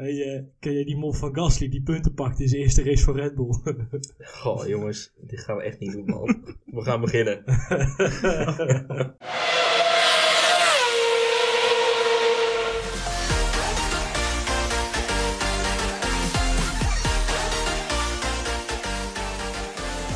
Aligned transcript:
Hey, 0.00 0.34
eh, 0.34 0.42
ken 0.60 0.72
je 0.72 0.84
die 0.84 0.96
mop 0.96 1.16
van 1.16 1.34
Gasly 1.34 1.68
die 1.68 1.82
punten 1.82 2.14
pakt 2.14 2.40
in 2.40 2.48
zijn 2.48 2.62
eerste 2.62 2.82
race 2.82 3.04
voor 3.04 3.16
Red 3.16 3.34
Bull? 3.34 3.54
Goh, 4.40 4.66
jongens, 4.66 5.12
dit 5.20 5.40
gaan 5.40 5.56
we 5.56 5.62
echt 5.62 5.78
niet 5.78 5.92
doen, 5.92 6.04
man. 6.04 6.54
We 6.64 6.82
gaan 6.82 7.00
beginnen. 7.00 7.44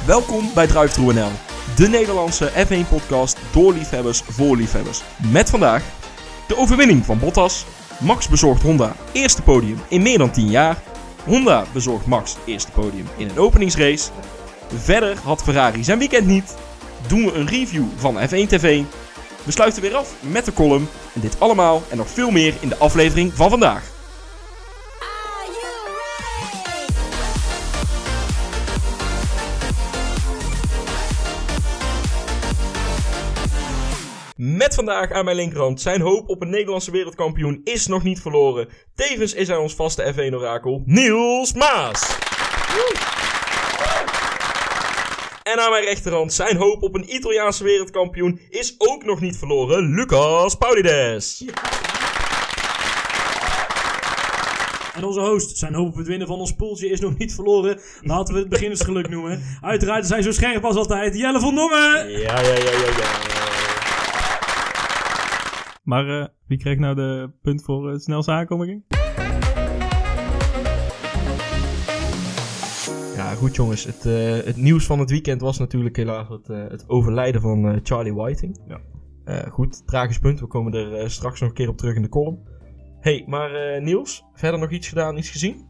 Welkom 0.07 0.51
bij 0.55 0.67
DriveThru 0.67 1.13
NL, 1.13 1.31
de 1.77 1.89
Nederlandse 1.89 2.51
F1-podcast 2.51 3.53
door 3.53 3.73
liefhebbers 3.73 4.21
voor 4.21 4.57
liefhebbers. 4.57 5.03
Met 5.33 5.51
vandaag 5.51 5.83
de 6.49 6.57
overwinning 6.57 7.05
van 7.05 7.19
Bottas. 7.19 7.84
Max 8.05 8.29
bezorgt 8.29 8.63
Honda 8.63 8.97
eerste 9.13 9.43
podium 9.43 9.79
in 9.89 10.03
meer 10.03 10.19
dan 10.19 10.31
10 10.31 10.51
jaar. 10.51 10.83
Honda 11.25 11.65
bezorgt 11.73 12.07
Max 12.07 12.37
eerste 12.45 12.71
podium 12.71 13.07
in 13.17 13.29
een 13.29 13.39
openingsrace. 13.39 14.11
Verder 14.75 15.17
had 15.23 15.43
Ferrari 15.43 15.85
zijn 15.85 15.99
weekend 15.99 16.27
niet. 16.27 16.55
Doen 17.07 17.25
we 17.25 17.33
een 17.33 17.47
review 17.47 17.85
van 17.97 18.17
F1 18.19 18.49
TV. 18.49 18.83
We 19.43 19.53
sluiten 19.53 19.83
weer 19.83 19.95
af 19.97 20.15
met 20.21 20.45
de 20.45 20.53
column. 20.53 20.89
En 21.13 21.21
dit 21.21 21.41
allemaal 21.41 21.83
en 21.89 21.97
nog 21.97 22.09
veel 22.09 22.31
meer 22.31 22.55
in 22.61 22.69
de 22.69 22.77
aflevering 22.77 23.33
van 23.33 23.51
vandaag. 23.51 23.94
Met 34.65 34.75
vandaag 34.75 35.11
aan 35.11 35.25
mijn 35.25 35.37
linkerhand 35.37 35.81
zijn 35.81 36.01
hoop 36.01 36.29
op 36.29 36.43
een 36.43 36.51
Nederlandse 36.51 36.91
wereldkampioen 36.91 37.61
is 37.65 37.87
nog 37.87 38.03
niet 38.03 38.21
verloren. 38.21 38.69
Tevens 38.95 39.35
is 39.35 39.49
hij 39.49 39.57
ons 39.57 39.75
vaste 39.75 40.13
F1-orakel, 40.15 40.83
Niels 40.85 41.53
Maas. 41.53 42.17
En 45.43 45.59
aan 45.61 45.71
mijn 45.71 45.85
rechterhand 45.85 46.33
zijn 46.33 46.57
hoop 46.57 46.83
op 46.83 46.95
een 46.95 47.15
Italiaanse 47.15 47.65
wereldkampioen 47.65 48.41
is 48.49 48.75
ook 48.79 49.05
nog 49.05 49.21
niet 49.21 49.37
verloren, 49.37 49.95
Lucas 49.95 50.55
Paulides. 50.55 51.45
En 54.95 55.05
onze 55.05 55.21
host, 55.21 55.59
zijn 55.59 55.75
hoop 55.75 55.87
op 55.87 55.97
het 55.97 56.07
winnen 56.07 56.27
van 56.27 56.39
ons 56.39 56.53
poeltje 56.55 56.89
is 56.89 57.01
nog 57.01 57.19
niet 57.19 57.35
verloren. 57.35 57.81
Laten 58.01 58.35
we 58.35 58.41
het 58.41 58.49
beginnersgeluk 58.49 59.09
noemen. 59.09 59.43
Uiteraard 59.61 60.07
zijn 60.07 60.23
zo 60.23 60.33
scherp 60.33 60.65
als 60.65 60.77
altijd 60.77 61.17
Jelle 61.17 61.41
van 61.41 61.55
Dongen. 61.55 62.11
Ja, 62.11 62.41
ja, 62.41 62.55
ja, 62.55 62.71
ja, 62.71 62.89
ja. 62.97 63.44
Maar 65.85 66.21
eh, 66.21 66.27
wie 66.47 66.59
kreeg 66.59 66.79
nou 66.79 66.95
de 66.95 67.31
punt 67.43 67.63
voor 67.63 67.93
uh, 67.93 67.99
snelste 67.99 68.31
aankondiging? 68.33 68.85
Ja, 73.17 73.35
goed 73.35 73.55
jongens. 73.57 73.85
Het, 73.85 74.07
eh, 74.07 74.47
het 74.47 74.57
nieuws 74.57 74.87
van 74.87 74.99
het 74.99 75.11
weekend 75.11 75.41
was 75.41 75.59
natuurlijk 75.59 75.97
helaas 75.97 76.29
het, 76.29 76.49
eh, 76.49 76.59
het 76.69 76.89
overlijden 76.89 77.41
van 77.41 77.69
eh, 77.69 77.77
Charlie 77.83 78.15
Whiting. 78.15 78.61
Ja. 78.69 78.81
Eh, 79.25 79.53
goed, 79.53 79.87
tragisch 79.87 80.19
punt. 80.19 80.41
We 80.41 80.47
komen 80.47 80.73
er 80.75 80.95
eh, 80.95 81.09
straks 81.09 81.41
nog 81.41 81.49
een 81.49 81.55
keer 81.55 81.69
op 81.69 81.77
terug 81.77 81.95
in 81.95 82.03
de 82.03 82.09
column. 82.09 82.39
hey, 83.01 83.25
maar 83.27 83.55
eh, 83.55 83.83
Niels, 83.83 84.25
verder 84.35 84.61
nog 84.61 84.71
iets 84.71 84.89
gedaan, 84.89 85.17
iets 85.17 85.31
gezien? 85.31 85.67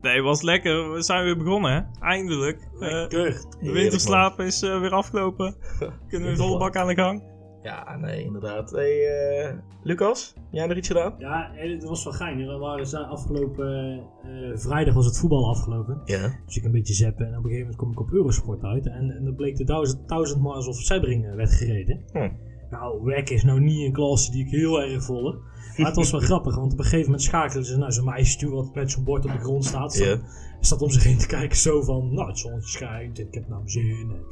Nee, 0.00 0.22
was 0.22 0.42
lekker. 0.42 0.92
We 0.92 1.02
zijn 1.02 1.24
weer 1.24 1.36
begonnen, 1.36 1.72
hè? 1.72 2.06
Eindelijk. 2.06 2.60
Eh, 2.72 2.80
Lekker. 2.80 3.44
de 3.60 3.72
winterslaap 3.72 4.40
is 4.40 4.62
eh, 4.62 4.80
weer 4.80 4.92
afgelopen. 4.92 5.56
Kunnen 6.08 6.30
we 6.30 6.36
volle 6.36 6.58
bak 6.58 6.76
aan 6.76 6.86
de 6.86 6.94
gang. 6.94 7.22
Ja, 7.62 7.96
nee, 7.96 8.24
inderdaad. 8.24 8.70
Hey, 8.70 9.06
eh, 9.06 9.54
Lucas, 9.82 10.34
jij 10.50 10.66
nog 10.66 10.76
iets 10.76 10.88
gedaan? 10.88 11.14
Ja, 11.18 11.50
het 11.54 11.84
was 11.84 12.04
wel 12.04 12.12
geinig. 12.12 12.46
We 12.46 12.58
waren 12.58 13.08
afgelopen 13.08 14.02
eh, 14.22 14.56
vrijdag 14.56 14.94
was 14.94 15.06
het 15.06 15.18
voetbal 15.18 15.48
afgelopen. 15.48 16.00
Ja. 16.04 16.38
Dus 16.46 16.56
ik 16.56 16.64
een 16.64 16.70
beetje 16.70 16.94
zappen 16.94 17.26
en 17.26 17.38
op 17.38 17.44
een 17.44 17.50
gegeven 17.50 17.60
moment 17.60 17.76
kom 17.76 17.90
ik 17.90 18.00
op 18.00 18.12
Eurosport 18.12 18.64
uit. 18.64 18.86
En, 18.86 19.10
en 19.10 19.24
dan 19.24 19.34
bleek 19.34 19.56
de 19.56 19.64
1000, 19.64 20.08
1000 20.08 20.42
miles 20.42 20.66
of 20.66 20.76
Sebring 20.76 21.26
eh, 21.26 21.34
werd 21.34 21.52
gereden. 21.52 22.04
Hm. 22.12 22.30
Nou, 22.70 23.02
WEC 23.02 23.30
is 23.30 23.44
nou 23.44 23.60
niet 23.60 23.86
een 23.86 23.92
klasse 23.92 24.30
die 24.30 24.44
ik 24.44 24.50
heel 24.50 24.82
erg 24.82 25.04
volg. 25.04 25.36
Maar 25.76 25.86
het 25.86 25.96
was 25.96 26.10
wel 26.10 26.20
grappig, 26.30 26.54
want 26.56 26.72
op 26.72 26.78
een 26.78 26.84
gegeven 26.84 27.04
moment 27.04 27.22
schakelen 27.22 27.64
ze 27.64 27.78
naar 27.78 27.92
zo'n 27.92 28.04
meisje 28.04 28.38
toe 28.38 28.50
wat 28.50 28.74
met 28.74 28.90
zo'n 28.90 29.04
bord 29.04 29.24
op 29.24 29.32
de 29.32 29.38
grond 29.38 29.64
staat. 29.64 29.92
Staat, 29.94 30.20
staat 30.60 30.82
om 30.82 30.90
zich 30.90 31.02
heen 31.04 31.18
te 31.18 31.26
kijken 31.26 31.56
zo 31.56 31.82
van, 31.82 32.14
nou 32.14 32.28
het 32.28 32.38
zonnetje 32.38 32.68
schijnt, 32.68 33.18
ik 33.18 33.34
heb 33.34 33.48
naar 33.48 33.58
mijn 33.58 33.70
zin. 33.70 33.90
En 34.00 34.24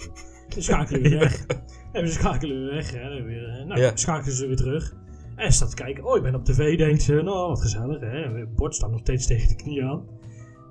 dan 0.49 0.63
schakelen 0.63 1.03
we 1.03 1.09
weer 1.09 1.19
weg. 1.29 1.47
En 1.93 2.03
we 2.03 2.11
schakelen 2.11 2.61
weer 2.63 2.75
weg. 2.75 2.91
Hè. 2.93 3.23
Weer, 3.23 3.49
eh, 3.49 3.67
nou, 3.67 3.81
Ja. 3.81 3.97
schakelen 3.97 4.37
ze 4.37 4.47
weer 4.47 4.57
terug. 4.57 4.97
En 5.37 5.47
ze 5.47 5.53
staat 5.53 5.71
te 5.71 5.77
kijken, 5.77 6.05
oh 6.05 6.17
ik 6.17 6.23
ben 6.23 6.35
op 6.35 6.45
tv, 6.45 6.79
denkt 6.79 7.03
ze, 7.03 7.13
nou 7.13 7.49
wat 7.49 7.61
gezellig. 7.61 8.01
Hè. 8.01 8.23
En 8.23 8.35
Het 8.35 8.55
bord 8.55 8.75
staat 8.75 8.91
nog 8.91 9.01
steeds 9.01 9.27
tegen 9.27 9.49
de 9.49 9.55
knie 9.57 9.85
aan. 9.85 10.03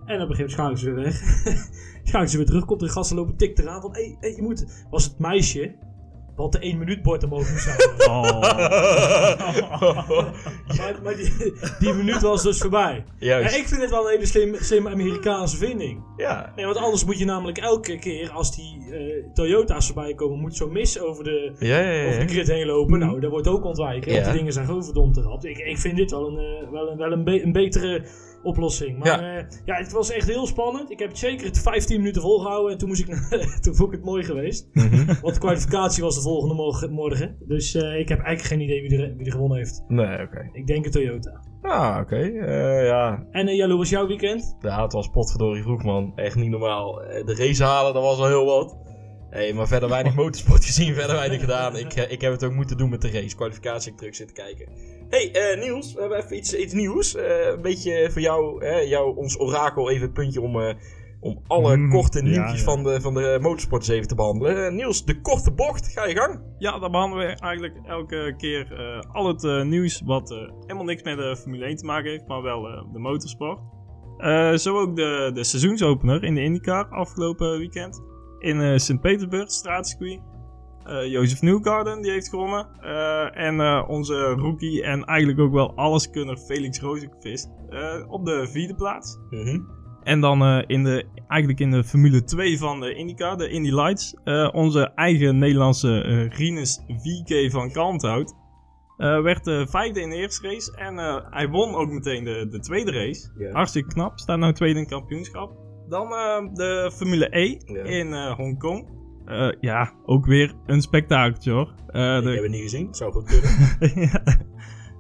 En 0.06 0.22
op 0.22 0.30
een 0.30 0.36
gegeven 0.36 0.64
moment 0.66 0.78
schakelen 0.78 0.78
ze 0.78 0.86
weer 0.92 1.04
weg. 1.04 1.16
schakelen 2.04 2.30
ze 2.30 2.38
weer 2.38 2.46
terug, 2.46 2.66
komt 2.66 2.82
er 2.82 2.88
een 2.88 2.94
gast 2.94 3.12
lopen, 3.12 3.36
tikt 3.36 3.60
eraan 3.60 3.82
van, 3.82 3.92
hé, 3.96 4.02
hey, 4.02 4.18
hey, 4.20 4.36
je 4.36 4.42
moet... 4.42 4.86
Was 4.90 5.04
het 5.04 5.20
meisje, 5.20 5.76
wat 6.44 6.52
de 6.52 6.60
1 6.60 6.78
minuut 6.78 7.02
bord 7.02 7.24
omhoog 7.24 7.50
moest 7.52 7.64
zijn. 7.64 7.78
Oh. 8.10 8.42
Maar, 10.78 11.00
maar 11.04 11.16
die, 11.16 11.54
die 11.80 11.94
minuut 11.94 12.22
was 12.22 12.44
dus 12.44 12.58
voorbij. 12.58 13.04
Ja, 13.20 13.40
Juist. 13.40 13.56
ik 13.58 13.68
vind 13.68 13.82
het 13.82 13.90
wel 13.90 14.04
een 14.06 14.12
hele 14.12 14.26
slim, 14.26 14.56
slimme 14.60 14.90
Amerikaanse 14.90 15.58
vinding. 15.58 16.04
Ja. 16.18 16.54
Nee, 16.56 16.66
want 16.66 16.78
anders 16.78 17.06
moet 17.06 17.20
je 17.20 17.26
namelijk 17.26 17.58
elke 17.58 18.00
keer 18.00 18.32
als 18.32 18.56
die 18.56 18.78
eh, 18.92 19.24
Toyota's 19.34 19.86
voorbij 19.86 20.14
komen, 20.14 20.40
moet 20.40 20.56
zo'n 20.56 20.72
mis 20.72 21.00
over 21.00 21.24
de, 21.24 21.52
Ja, 21.60 21.80
ja, 21.80 22.08
over 22.08 22.20
de 22.20 22.28
grid 22.34 22.48
heen 22.48 22.66
lopen. 22.66 23.00
Nou, 23.00 23.20
dat 23.20 23.32
wordt 23.32 23.48
ook 23.48 23.66
ontwijken. 23.66 24.12
Want 24.14 24.24
die 24.26 24.34
dingen 24.34 24.54
zijn 24.54 24.66
gewoon 24.66 24.84
verdomd 24.84 25.14
te 25.14 25.22
rap. 25.22 25.46
Ik, 25.46 25.58
ik 25.58 25.78
vind 25.78 25.98
dit 25.98 26.12
wel 26.12 26.28
een, 26.28 26.38
eh, 26.38 26.72
wel 26.72 26.92
een, 26.92 26.98
wel 26.98 27.12
een, 27.12 27.24
be- 27.24 27.44
een 27.44 27.52
betere 27.52 28.04
oplossing. 28.44 28.98
Maar 28.98 29.08
Ja. 29.08 29.32
ja. 29.38 29.46
ja, 29.66 29.76
het 29.76 29.92
was 29.92 30.12
echt 30.12 30.28
heel 30.28 30.48
spannend. 30.48 30.92
Ik 30.92 31.00
heb 31.00 31.08
het 31.10 31.18
zeker 31.18 31.46
het 31.46 31.60
15 31.60 31.98
minuten 31.98 32.22
volgehouden. 32.22 32.72
En 32.72 32.78
toen, 32.78 32.88
moest 32.88 33.02
ik, 33.08 33.08
toen 33.64 33.76
vond 33.76 33.90
ik 33.90 33.96
het 33.96 34.06
mooi 34.06 34.24
geweest. 34.24 34.68
Mhm. 34.74 35.06
Want 35.22 35.34
de 35.34 35.40
kwalificatie 35.40 36.04
was 36.04 36.16
de 36.16 36.22
volgende 36.22 36.54
morgen. 36.56 36.92
morgen. 36.92 37.36
Dus 37.48 37.76
eh, 37.76 38.00
ik 38.00 38.10
heb 38.10 38.20
eigenlijk 38.20 38.42
geen 38.48 38.62
idee 38.62 38.82
wie 38.82 39.02
er, 39.02 39.16
wie 39.18 39.26
er 39.26 39.32
gewonnen 39.32 39.58
heeft. 39.58 39.84
Nee, 39.88 40.22
oké. 40.22 40.50
Ik 40.54 40.68
denk 40.68 40.86
een 40.86 40.92
Toyota. 40.92 41.42
Ah, 41.62 41.98
oké. 42.02 42.16
Eh, 42.16 42.86
ja, 42.86 43.26
En 43.32 43.48
uh, 43.48 43.56
Jello, 43.56 43.78
was 43.78 43.90
jouw 43.90 44.08
weekend? 44.08 44.56
Ja, 44.60 44.84
het 44.84 44.94
was 44.94 45.10
potverdorie 45.10 45.62
vroeg, 45.64 45.84
man. 45.84 46.12
Echt 46.16 46.36
niet 46.36 46.50
normaal. 46.50 47.04
Eh, 47.04 47.26
De 47.26 47.36
race 47.36 47.64
halen, 47.64 47.94
dat 47.94 48.04
was 48.04 48.18
al 48.20 48.28
heel 48.28 48.46
wat. 48.46 48.78
Hey, 49.30 49.54
maar 49.54 49.68
verder 49.68 49.90
weinig 49.90 50.16
motorsport 50.24 50.66
gezien, 50.66 50.94
verder 50.94 51.16
weinig 51.16 51.40
gedaan. 51.40 51.78
Ik, 51.78 51.94
eh, 51.94 52.12
ik 52.12 52.22
heb 52.22 52.32
het 52.32 52.44
ook 52.44 52.54
moeten 52.54 52.78
doen 52.78 52.90
met 52.90 53.02
de 53.02 53.12
race. 53.12 53.36
Kwalificatie 53.36 53.92
ik 53.92 53.98
terug 53.98 54.16
zitten 54.16 54.36
kijken. 54.36 54.68
Hey, 55.10 55.32
eh, 55.32 55.60
Niels, 55.60 55.94
we 55.94 56.00
hebben 56.00 56.18
even 56.18 56.38
iets, 56.38 56.54
iets 56.56 56.74
nieuws. 56.74 57.16
Eh, 57.16 57.48
een 57.48 57.62
beetje 57.62 58.10
voor 58.12 58.22
jou, 58.22 58.66
hè, 58.66 58.80
jou, 58.80 59.16
ons 59.18 59.40
orakel, 59.40 59.90
even 59.90 60.08
een 60.08 60.14
puntje 60.14 60.42
om, 60.42 60.60
eh, 60.62 60.76
om 61.20 61.42
alle 61.48 61.78
Mm, 61.78 61.90
korte 61.90 62.18
ja, 62.18 62.30
nieuwtjes 62.30 62.60
ja. 62.60 62.66
Van, 62.66 62.84
de, 62.84 63.02
van 63.02 63.14
de 63.14 63.38
motorsport 63.42 63.82
eens 63.82 63.92
even 63.92 64.08
te 64.08 64.16
behandelen. 64.16 64.66
Eh, 64.66 64.72
Niels, 64.72 65.06
de 65.06 65.22
korte 65.22 65.52
bocht, 65.52 65.88
ga 65.88 66.06
je 66.06 66.16
gang. 66.16 66.42
Ja, 66.58 66.80
daar 66.80 66.90
behandelen 66.90 67.28
we 67.28 67.34
eigenlijk 67.34 67.76
elke 67.86 68.34
keer 68.38 68.74
eh, 68.74 69.12
al 69.12 69.28
het 69.28 69.44
eh, 69.44 69.64
nieuws 69.64 70.02
wat 70.06 70.32
eh, 70.32 70.38
helemaal 70.62 70.84
niks 70.84 71.04
met 71.04 71.18
de 71.18 71.38
Formule 71.38 71.66
1 71.66 71.76
te 71.76 71.86
maken 71.86 72.12
heeft, 72.12 72.28
maar 72.28 72.42
wel 72.42 72.68
eh, 72.68 72.84
de 72.94 73.00
motorsport. 73.00 73.60
Eh, 74.18 74.54
zo 74.54 74.78
ook 74.78 74.96
de, 74.96 75.32
de 75.34 75.44
seizoensopener 75.44 76.24
in 76.24 76.36
de 76.36 76.42
IndyCar 76.44 76.86
afgelopen 76.90 77.58
weekend. 77.58 78.02
In 78.40 78.62
eh 78.62 78.78
Sint-Petersburg, 78.78 79.52
straatcircuit. 79.52 80.20
Eh 80.90 81.12
Jozef 81.12 81.42
Newgarden, 81.42 82.02
die 82.02 82.12
heeft 82.12 82.30
gewonnen. 82.30 82.68
Eh, 82.82 83.46
en 83.46 83.60
eh, 83.60 83.84
onze 83.88 84.16
rookie 84.38 84.84
en 84.84 85.04
eigenlijk 85.06 85.40
ook 85.40 85.54
wel 85.54 85.76
alleskunner 85.76 86.38
Felix 86.38 86.80
Rozenqvist 86.80 87.50
op 88.08 88.26
de 88.26 88.48
vierde 88.48 88.76
plaats. 88.76 89.18
Mhm. 89.30 89.60
En 90.04 90.20
dan 90.22 90.64
in 90.68 90.84
de, 90.84 91.06
eigenlijk 91.28 91.60
in 91.60 91.72
de 91.72 91.84
Formule 91.84 92.24
2 92.24 92.58
van 92.58 92.80
de 92.80 92.94
IndyCar, 92.94 93.38
de 93.38 93.50
Indy 93.50 93.72
Lights, 93.72 94.16
onze 94.52 94.92
eigen 94.96 95.38
Nederlandse 95.38 96.02
eh 96.04 96.38
Rinus 96.38 96.80
VK 96.88 97.52
van 97.52 97.72
Kalmthout. 97.72 98.36
werd 98.98 99.44
de 99.44 99.68
vijfde 99.70 100.02
in 100.02 100.10
de 100.10 100.16
eerste 100.16 100.48
race 100.48 100.76
en 100.78 100.98
hij 101.30 101.48
won 101.50 101.76
ook 101.76 101.90
meteen 101.90 102.24
de, 102.24 102.48
de 102.50 102.60
tweede 102.60 102.92
race. 102.92 103.50
Hartstikke 103.52 103.90
knap, 103.94 104.20
staat 104.20 104.38
nou 104.38 104.54
tweede 104.54 104.76
in 104.76 104.82
het 104.86 104.94
kampioenschap. 104.94 105.52
Dan 105.90 106.10
de 106.54 106.92
Formule 106.96 107.38
E 107.38 107.58
Ja. 107.66 107.84
in 107.84 108.14
Hongkong. 108.14 108.99
Eh, 109.30 109.52
ja, 109.62 109.92
ook 110.06 110.26
weer 110.26 110.54
een 110.66 110.82
spektakeltje 110.82 111.52
hoor. 111.52 111.74
Eh, 111.88 112.18
Ik 112.18 112.24
de- 112.24 112.30
heb 112.30 112.42
het 112.42 112.52
niet 112.52 112.62
gezien, 112.62 112.88
zou 112.94 113.12
goed 113.12 113.24
kunnen. 113.24 113.50
Ja. 114.06 114.22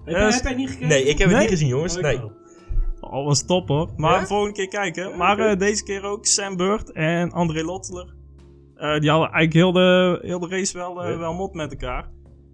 Heb, 0.06 0.18
Eh, 0.18 0.22
jij- 0.22 0.31
heb 0.34 0.44
jij 0.44 0.56
niet 0.56 0.68
gekeken? 0.70 0.88
Nee, 0.88 1.04
ik 1.04 1.18
heb 1.18 1.30
het 1.30 1.40
niet 1.40 1.50
gezien, 1.50 1.68
jongens. 1.68 1.98
Oh, 1.98 2.04
Nee. 2.04 2.22
Al 3.00 3.26
was 3.26 3.46
top 3.46 3.68
hoor. 3.68 3.90
Maar 3.96 4.20
Ja? 4.20 4.26
volgende 4.26 4.54
keer 4.54 4.68
kijken. 4.68 5.10
Ja, 5.10 5.16
maar 5.18 5.40
eh, 5.40 5.58
deze 5.58 5.84
keer 5.84 6.04
ook 6.04 6.26
Sam 6.26 6.56
Bird 6.58 6.92
en 6.92 7.31
André 7.31 7.64
Lotteler. 7.64 8.16
Eh, 8.76 9.00
die 9.00 9.10
hadden 9.10 9.30
eigenlijk 9.31 9.54
heel 9.54 9.72
de, 9.72 10.20
heel 10.22 10.40
de 10.40 10.48
race 10.48 10.78
wel, 10.78 11.04
eh, 11.04 11.10
Ja. 11.12 11.18
wel 11.18 11.34
mot 11.34 11.54
met 11.54 11.72
elkaar. 11.72 12.10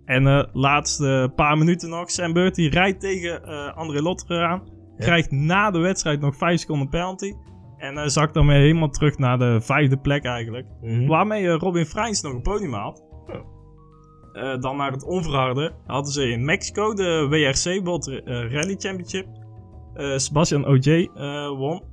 En 0.05 0.27
eh 0.27 0.43
laatste 0.53 1.31
paar 1.35 1.57
minuten 1.57 1.89
nog. 1.89 2.11
Sam 2.11 2.33
Bird 2.33 2.55
die 2.55 2.69
rijdt 2.69 2.99
tegen 2.99 3.43
eh, 3.43 3.77
André 3.77 4.01
Lotteler 4.01 4.43
aan. 4.45 4.63
Ja. 4.97 5.05
Krijgt 5.05 5.31
na 5.31 5.71
de 5.71 5.79
wedstrijd 5.79 6.19
nog 6.21 6.35
5 6.35 6.59
seconden 6.59 6.89
penalty. 6.89 7.33
En 7.85 7.97
eh 7.97 8.07
zakt 8.07 8.33
daarmee 8.33 8.61
helemaal 8.61 8.89
terug 8.89 9.17
naar 9.17 9.37
de 9.37 9.61
vijfde 9.61 9.97
plek 9.97 10.25
eigenlijk. 10.25 10.67
Mhm. 10.81 11.07
Waarmee 11.07 11.47
eh, 11.47 11.57
Robin 11.57 11.85
Freins 11.85 12.21
nog 12.21 12.33
een 12.33 12.41
podium 12.41 12.73
haalt. 12.73 13.03
Ja. 13.27 13.43
Eh, 14.33 14.61
dan 14.61 14.77
naar 14.77 14.91
het 14.91 15.03
onverharde. 15.03 15.71
Hadden 15.85 16.11
ze 16.11 16.29
in 16.29 16.45
Mexico 16.45 16.93
de 16.93 17.27
WRC 17.29 17.85
World 17.85 18.07
Rally 18.25 18.75
Championship. 18.77 19.27
Sebastian 20.15 20.65
OJ 20.65 21.09
won. 21.57 21.83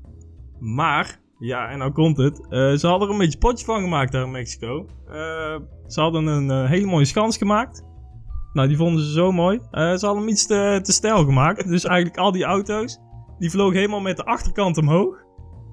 Maar, 0.59 1.21
ja, 1.39 1.69
en 1.69 1.79
nou 1.79 1.93
komt 1.93 2.17
het. 2.17 2.37
ze 2.81 2.87
hadden 2.87 3.09
er 3.09 3.15
een 3.15 3.21
beetje 3.21 3.39
potje 3.39 3.65
van 3.65 3.81
gemaakt 3.81 4.13
daar 4.13 4.25
in 4.25 4.31
Mexico. 4.31 4.87
Ze 5.87 6.01
hadden 6.01 6.27
een 6.27 6.67
hele 6.67 6.87
mooie 6.87 7.05
schans 7.05 7.37
gemaakt. 7.37 7.85
Nou, 8.53 8.69
die 8.69 8.77
vonden 8.77 9.05
ze 9.05 9.13
zo 9.13 9.33
mooi. 9.33 9.61
Ze 9.71 9.99
hadden 10.01 10.17
hem 10.17 10.29
iets 10.29 10.47
te, 10.47 10.81
te 10.83 10.93
stijl 10.93 11.25
gemaakt. 11.25 11.69
Dus 11.69 11.85
eigenlijk 11.85 12.19
al 12.19 12.33
die 12.33 12.45
auto's, 12.45 12.99
die 13.39 13.51
vlogen 13.51 13.77
helemaal 13.77 14.01
met 14.01 14.17
de 14.17 14.25
achterkant 14.25 14.77
omhoog. 14.79 15.23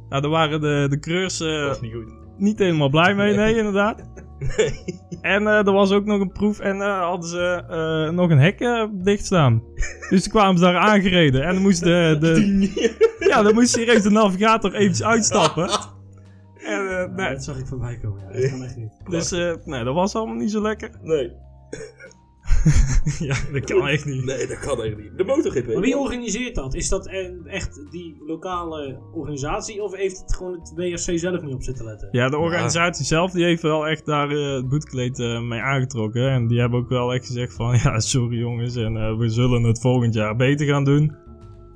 Nou, 0.09 0.21
daar 0.21 0.31
waren 0.31 0.61
de, 0.61 0.87
de 0.89 0.99
creurs 0.99 1.39
eh, 1.41 1.81
niet 1.81 1.93
goed. 1.93 2.13
niet 2.37 2.59
helemaal 2.59 2.89
blij 2.89 3.15
mee, 3.15 3.35
nee, 3.35 3.55
inderdaad. 3.57 4.01
En 5.21 5.47
eh, 5.47 5.67
er 5.67 5.71
was 5.71 5.91
ook 5.91 6.05
nog 6.05 6.21
een 6.21 6.31
proef 6.31 6.59
en 6.59 6.81
eh, 6.81 6.99
hadden 6.99 7.29
ze 7.29 7.63
eh, 7.69 8.15
nog 8.15 8.29
een 8.29 8.39
hek 8.39 8.87
dicht 9.03 9.25
staan. 9.25 9.63
Dus 10.09 10.23
toen 10.23 10.31
kwamen 10.31 10.57
ze 10.57 10.63
daar 10.63 10.77
aangereden. 10.77 11.43
En 11.43 11.53
dan 11.53 11.61
moest 11.61 11.83
de, 11.83 12.17
de, 12.19 12.71
ja, 13.29 13.41
dan 13.41 13.53
moest 13.53 13.69
serieus 13.69 14.01
de 14.03 14.09
navigator 14.09 14.73
eventjes 14.73 15.07
uitstappen. 15.07 15.69
En, 16.65 16.83
Ja, 16.83 17.05
nee, 17.15 17.29
dat 17.33 17.43
zag 17.43 17.57
ik 17.57 17.67
voorbij 17.67 17.99
komen. 18.03 18.21
Ja, 18.31 18.39
dat 18.39 18.49
kan 18.49 18.63
echt 18.63 18.75
niet. 18.75 18.91
dus 19.09 19.31
eh, 19.31 19.53
nee, 19.65 19.83
dat 19.83 19.93
was 19.93 20.15
allemaal 20.15 20.35
niet 20.35 20.51
zo 20.51 20.61
lekker. 20.61 20.89
Nee. 21.01 21.31
ja, 23.29 23.35
dat 23.51 23.63
kan 23.63 23.87
echt 23.87 24.05
niet. 24.05 24.25
Nee, 24.25 24.47
dat 24.47 24.59
kan 24.59 24.83
echt 24.83 24.97
niet. 24.97 25.17
De 25.17 25.23
MotoGP. 25.23 25.67
Maar 25.67 25.81
wie 25.81 25.97
organiseert 25.97 26.55
dat? 26.55 26.73
Is 26.75 26.89
dat 26.89 27.09
echt 27.45 27.85
die 27.91 28.17
lokale 28.25 28.99
organisatie 29.13 29.83
of 29.83 29.95
heeft 29.95 30.19
het 30.19 30.35
gewoon 30.35 30.59
het 30.59 30.73
WRC 30.75 31.19
zelf 31.19 31.41
niet 31.41 31.53
op 31.53 31.63
zitten 31.63 31.85
letten? 31.85 32.07
Ja, 32.11 32.29
de 32.29 32.37
organisatie 32.37 33.05
zelf 33.05 33.31
die 33.31 33.43
heeft 33.43 33.61
wel 33.61 33.87
echt 33.87 34.05
daar 34.05 34.29
eh, 34.29 34.53
het 34.53 34.69
boetkleed 34.69 35.19
eh, 35.19 35.41
mee 35.41 35.61
aangetrokken. 35.61 36.29
En 36.29 36.47
die 36.47 36.59
hebben 36.59 36.79
ook 36.79 36.89
wel 36.89 37.13
echt 37.13 37.25
gezegd 37.25 37.53
van, 37.53 37.77
ja, 37.83 37.99
sorry 37.99 38.37
jongens, 38.37 38.75
en 38.75 38.97
eh, 38.97 39.17
we 39.17 39.29
zullen 39.29 39.63
het 39.63 39.81
volgend 39.81 40.13
jaar 40.13 40.35
beter 40.35 40.67
gaan 40.67 40.83
doen. 40.83 41.15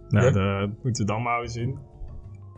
Nou, 0.10 0.26
Ja. 0.26 0.32
dat 0.62 0.70
moeten 0.84 1.06
we 1.06 1.12
dan 1.12 1.22
maar 1.22 1.40
weer 1.40 1.50
zien. 1.50 1.92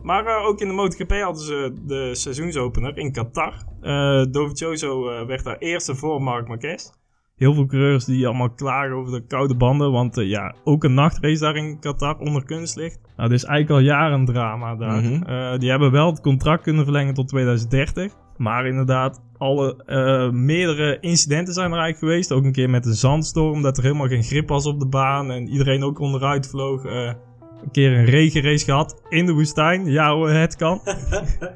Maar 0.02 0.26
eh, 0.26 0.46
ook 0.46 0.60
in 0.60 0.68
de 0.68 0.74
MotoGP 0.74 1.12
hadden 1.12 1.42
ze 1.42 1.72
de 1.86 2.14
seizoensopener 2.14 2.96
in 2.98 3.12
Qatar. 3.12 3.54
Eh 3.80 4.24
Dovizioso 4.30 5.08
eh, 5.10 5.26
werd 5.26 5.44
daar 5.44 5.58
eerste 5.58 5.94
voor 5.94 6.22
Marc 6.22 6.48
Marquez. 6.48 6.90
Heel 7.36 7.54
veel 7.54 7.66
coureurs 7.66 8.04
die 8.04 8.26
allemaal 8.26 8.50
klagen 8.50 8.94
over 8.94 9.12
de 9.12 9.26
koude 9.26 9.54
banden. 9.56 9.92
Want 9.92 10.16
eh, 10.16 10.28
ja, 10.28 10.54
ook 10.64 10.84
een 10.84 10.94
nachtrace 10.94 11.40
daar 11.40 11.56
in 11.56 11.80
Qatar 11.80 12.18
onder 12.18 12.44
kunstlicht. 12.44 13.00
Nou, 13.16 13.28
dit 13.28 13.38
is 13.38 13.44
eigenlijk 13.44 13.80
al 13.80 13.86
jaren 13.86 14.18
een 14.18 14.24
drama 14.24 14.76
daar. 14.76 15.02
Mhm. 15.02 15.22
Eh, 15.22 15.58
die 15.58 15.70
hebben 15.70 15.90
wel 15.90 16.10
het 16.10 16.20
contract 16.20 16.62
kunnen 16.62 16.84
verlengen 16.84 17.14
tot 17.14 17.28
2030. 17.28 18.12
Maar 18.36 18.66
inderdaad, 18.66 19.22
alle, 19.36 19.84
eh, 19.86 20.30
meerdere 20.30 20.98
incidenten 21.00 21.54
zijn 21.54 21.72
er 21.72 21.78
eigenlijk 21.78 22.12
geweest. 22.12 22.32
Ook 22.32 22.44
een 22.44 22.52
keer 22.52 22.70
met 22.70 22.86
een 22.86 22.94
zandstorm, 22.94 23.62
dat 23.62 23.76
er 23.76 23.82
helemaal 23.82 24.08
geen 24.08 24.22
grip 24.22 24.48
was 24.48 24.66
op 24.66 24.78
de 24.80 24.88
baan. 24.88 25.30
En 25.30 25.48
iedereen 25.48 25.84
ook 25.84 25.98
onderuit 25.98 26.48
vloog. 26.48 26.84
Een 26.84 27.70
keer 27.72 27.98
een 27.98 28.04
regenrace 28.04 28.64
gehad 28.64 29.02
in 29.08 29.26
de 29.26 29.32
woestijn. 29.32 29.86
Ja 29.86 30.12
hoor, 30.12 30.30
het 30.30 30.56
kan. 30.56 30.80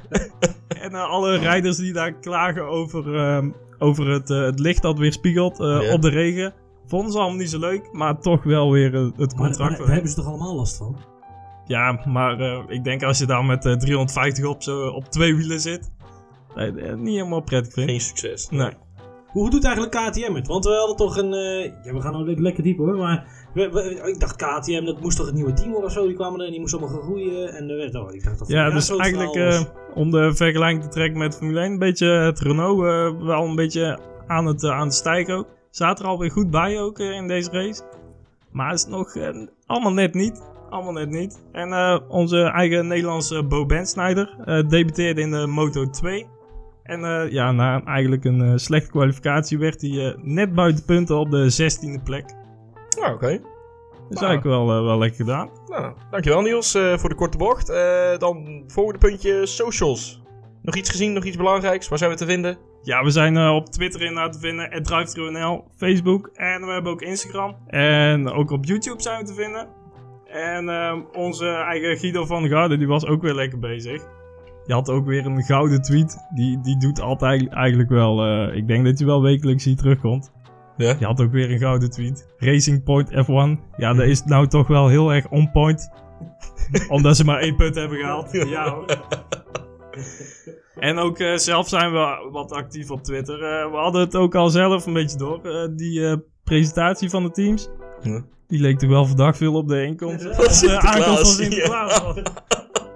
en 0.82 0.94
alle 0.94 1.38
rijders 1.38 1.76
die 1.76 1.92
daar 1.92 2.12
klagen 2.12 2.68
over, 2.68 3.14
ehm, 3.14 3.48
over 3.80 4.08
het, 4.08 4.30
eh, 4.30 4.40
het 4.42 4.58
licht 4.58 4.82
dat 4.82 4.98
weer 4.98 5.12
spiegelt 5.12 5.60
eh, 5.60 5.92
op 5.92 6.02
de 6.02 6.08
regen. 6.10 6.54
Vonden 6.86 7.12
ze 7.12 7.18
allemaal 7.18 7.38
niet 7.38 7.50
zo 7.50 7.58
leuk, 7.58 7.88
maar 7.92 8.20
toch 8.20 8.42
wel 8.42 8.70
weer 8.70 8.94
eh, 8.94 9.00
het 9.04 9.16
Maar, 9.16 9.26
contract. 9.46 9.58
maar 9.70 9.78
daar 9.78 9.88
hebben 9.92 10.10
ze 10.10 10.16
toch 10.16 10.26
allemaal 10.26 10.54
last 10.56 10.76
van? 10.76 10.96
Ja, 11.66 12.00
maar 12.08 12.40
eh, 12.40 12.62
ik 12.68 12.84
denk 12.84 13.02
als 13.02 13.18
je 13.18 13.26
daar 13.26 13.44
met 13.44 13.64
eh, 13.66 13.72
350 13.76 14.44
op, 14.44 14.62
zo, 14.62 14.86
op 14.88 15.04
twee 15.04 15.36
wielen 15.36 15.60
zit, 15.60 15.90
dat 16.54 16.74
je 16.74 16.80
het 16.82 16.98
niet 17.00 17.14
helemaal 17.14 17.40
prettig 17.40 17.72
vindt. 17.72 17.90
Geen 17.90 18.00
succes. 18.00 18.48
Nee. 18.50 18.70
Hoe 19.26 19.50
doet 19.50 19.64
eigenlijk 19.64 19.94
KTM 20.10 20.34
het? 20.34 20.46
Want 20.46 20.64
we 20.64 20.70
hadden 20.70 20.96
toch 20.96 21.16
een... 21.16 21.32
eh, 21.34 21.64
ja, 21.84 21.92
we 21.92 22.00
gaan 22.00 22.12
nou 22.12 22.24
le- 22.24 22.40
lekker 22.40 22.62
diep 22.62 22.78
hoor, 22.78 22.96
maar... 22.96 23.26
we- 23.54 23.70
we- 23.70 24.08
ik 24.10 24.20
dacht 24.20 24.36
KTM, 24.36 24.84
dat 24.84 25.00
moest 25.00 25.16
toch 25.16 25.26
het 25.26 25.34
nieuwe 25.34 25.52
team 25.52 25.68
worden 25.70 25.86
of 25.86 25.92
zo? 25.92 26.06
Die 26.06 26.14
kwamen 26.16 26.40
er 26.40 26.44
en 26.46 26.50
die 26.50 26.60
moesten 26.60 26.78
allemaal 26.80 26.96
gaan 26.98 27.06
groeien. 27.06 27.52
En 27.54 27.66
werd... 27.66 27.94
Oh, 27.94 28.14
ik 28.14 28.24
dacht 28.24 28.38
dat 28.38 28.48
Ja, 28.48 28.66
ja, 28.66 28.70
dus 28.74 28.90
eigenlijk 28.96 29.34
eh, 29.34 29.60
om 29.94 30.10
de 30.10 30.34
vergelijking 30.34 30.82
te 30.82 30.88
trekken 30.88 31.18
met 31.18 31.36
Formule 31.36 31.60
1, 31.60 31.72
een 31.72 31.78
beetje 31.78 32.06
het 32.06 32.40
Renault 32.40 32.84
eh, 32.84 33.26
wel 33.26 33.44
een 33.44 33.54
beetje 33.54 33.98
aan 34.26 34.46
het, 34.46 34.64
eh, 34.64 34.70
aan 34.70 34.86
het 34.86 34.94
stijgen 34.94 35.34
ook. 35.34 35.46
Zaten 35.70 36.04
er 36.04 36.10
alweer 36.10 36.30
goed 36.30 36.50
bij 36.50 36.80
ook 36.80 36.98
eh, 36.98 37.10
in 37.10 37.28
deze 37.28 37.50
race. 37.50 37.82
Maar 38.52 38.72
is 38.72 38.86
nog 38.86 39.16
allemaal 39.66 39.92
net 39.92 40.14
niet. 40.14 40.48
Allemaal 40.70 40.92
net 40.92 41.10
niet. 41.10 41.44
En 41.52 42.02
onze 42.08 42.42
eigen 42.42 42.86
Nederlandse 42.86 43.44
Bo 43.44 43.66
Bensnijder 43.66 44.36
debuteerde 44.68 45.20
in 45.20 45.30
de 45.30 45.46
Moto 45.46 45.90
2. 45.90 46.26
En 46.82 47.30
ja, 47.30 47.52
na 47.52 47.84
eigenlijk 47.84 48.24
een 48.24 48.58
slechte 48.58 48.90
kwalificatie 48.90 49.58
werd 49.58 49.80
hij 49.80 50.16
net 50.22 50.54
buiten 50.54 50.84
punten 50.84 51.18
op 51.18 51.30
de 51.30 51.50
16e 51.50 52.02
plek. 52.02 52.34
Nou, 53.00 53.14
oké. 53.14 53.40
Nou. 54.10 54.26
eigenlijk 54.26 54.56
wel, 54.56 54.76
eh, 54.76 54.84
wel 54.84 54.98
lekker 54.98 55.16
gedaan. 55.16 55.50
Nou, 55.66 55.92
dankjewel 56.10 56.40
Niels 56.40 56.74
eh, 56.74 56.98
voor 56.98 57.08
de 57.08 57.14
korte 57.14 57.38
bocht. 57.38 57.68
Eh, 57.68 58.18
dan 58.18 58.64
volgende 58.66 58.98
puntje, 58.98 59.46
socials. 59.46 60.22
Nog 60.62 60.76
iets 60.76 60.90
gezien, 60.90 61.12
nog 61.12 61.24
iets 61.24 61.36
belangrijks? 61.36 61.88
Waar 61.88 61.98
zijn 61.98 62.10
we 62.10 62.16
te 62.16 62.26
vinden? 62.26 62.58
Ja, 62.82 63.02
we 63.04 63.10
zijn 63.10 63.38
op 63.38 63.66
Twitter 63.66 64.02
inderdaad 64.02 64.32
te 64.32 64.38
vinden, 64.38 64.82
@drive_nl, 64.82 65.64
Facebook 65.76 66.30
en 66.34 66.66
we 66.66 66.72
hebben 66.72 66.92
ook 66.92 67.02
Instagram. 67.02 67.56
En 67.66 68.28
ook 68.28 68.50
op 68.50 68.64
YouTube 68.64 69.02
zijn 69.02 69.20
we 69.20 69.26
te 69.26 69.34
vinden. 69.34 69.68
En 70.26 70.68
ehm, 70.68 71.00
onze 71.12 71.46
eigen 71.46 71.96
Guido 71.96 72.24
van 72.24 72.48
Garde, 72.48 72.78
die 72.78 72.86
was 72.86 73.06
ook 73.06 73.22
weer 73.22 73.34
lekker 73.34 73.58
bezig. 73.58 74.02
Die 74.64 74.74
had 74.74 74.90
ook 74.90 75.06
weer 75.06 75.26
een 75.26 75.42
gouden 75.42 75.82
tweet. 75.82 76.16
Die, 76.34 76.60
die 76.60 76.78
doet 76.78 77.00
altijd 77.00 77.48
eigenlijk 77.48 77.88
wel, 77.88 78.48
ik 78.52 78.66
denk 78.66 78.84
dat 78.84 78.98
hij 78.98 79.06
wel 79.06 79.22
wekelijks 79.22 79.64
hier 79.64 79.76
terugkomt. 79.76 80.32
Ja. 80.80 80.94
Die 80.94 81.06
had 81.06 81.20
ook 81.20 81.32
weer 81.32 81.50
een 81.50 81.58
gouden 81.58 81.90
tweet. 81.90 82.26
Racing 82.38 82.82
Point 82.82 83.10
F1. 83.10 83.60
Ja, 83.76 83.94
dat 83.94 84.06
is 84.06 84.24
nou 84.24 84.46
toch 84.46 84.66
wel 84.66 84.88
heel 84.88 85.12
erg 85.12 85.28
on 85.28 85.50
point. 85.50 85.90
Omdat 86.88 87.16
ze 87.16 87.24
maar 87.24 87.38
één 87.40 87.56
punt 87.56 87.74
hebben 87.74 87.98
gehaald. 87.98 88.32
Ja 88.48 88.70
hoor. 88.70 88.86
En 90.78 90.98
ook 90.98 91.18
eh, 91.18 91.36
zelf 91.36 91.68
zijn 91.68 91.92
we 91.92 92.28
wat 92.32 92.52
actief 92.52 92.90
op 92.90 93.02
Twitter. 93.02 93.34
Eh, 93.42 93.70
we 93.70 93.76
hadden 93.76 94.00
het 94.00 94.16
ook 94.16 94.34
al 94.34 94.48
zelf 94.50 94.86
een 94.86 94.92
beetje 94.92 95.18
door. 95.18 95.40
eh, 95.44 95.68
die 95.76 96.22
presentatie 96.44 97.10
van 97.10 97.22
de 97.22 97.30
teams. 97.30 97.68
Ja. 98.02 98.22
Die 98.46 98.60
leek 98.60 98.78
toch 98.78 98.90
wel 98.90 99.06
verdacht 99.06 99.36
veel 99.36 99.54
op 99.54 99.68
de 99.68 99.84
inkomst. 99.84 100.24
Ja. 100.24 100.30
Op 100.30 100.36
de 100.60 100.80
aankomst 100.80 101.16
van 101.18 101.26
Sinterklaas. 101.26 102.02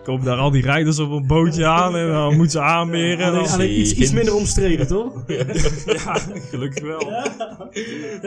Komen 0.05 0.25
daar 0.25 0.37
al 0.37 0.51
die 0.51 0.63
rijders 0.63 0.99
op 0.99 1.11
een 1.11 1.27
bootje 1.27 1.67
aan 1.81 1.97
en 1.97 2.09
dan 2.09 2.33
moeten 2.33 2.51
ze 2.51 2.61
aanmeren. 2.61 3.19
en 3.19 3.33
Alleen, 3.33 3.49
alleen 3.49 3.81
iets, 3.81 3.95
iets 3.95 4.13
minder 4.13 4.35
omstreden, 4.35 4.87
toch? 4.87 5.13
Ja, 5.87 6.15
gelukkig 6.51 6.83
wel. 6.83 7.13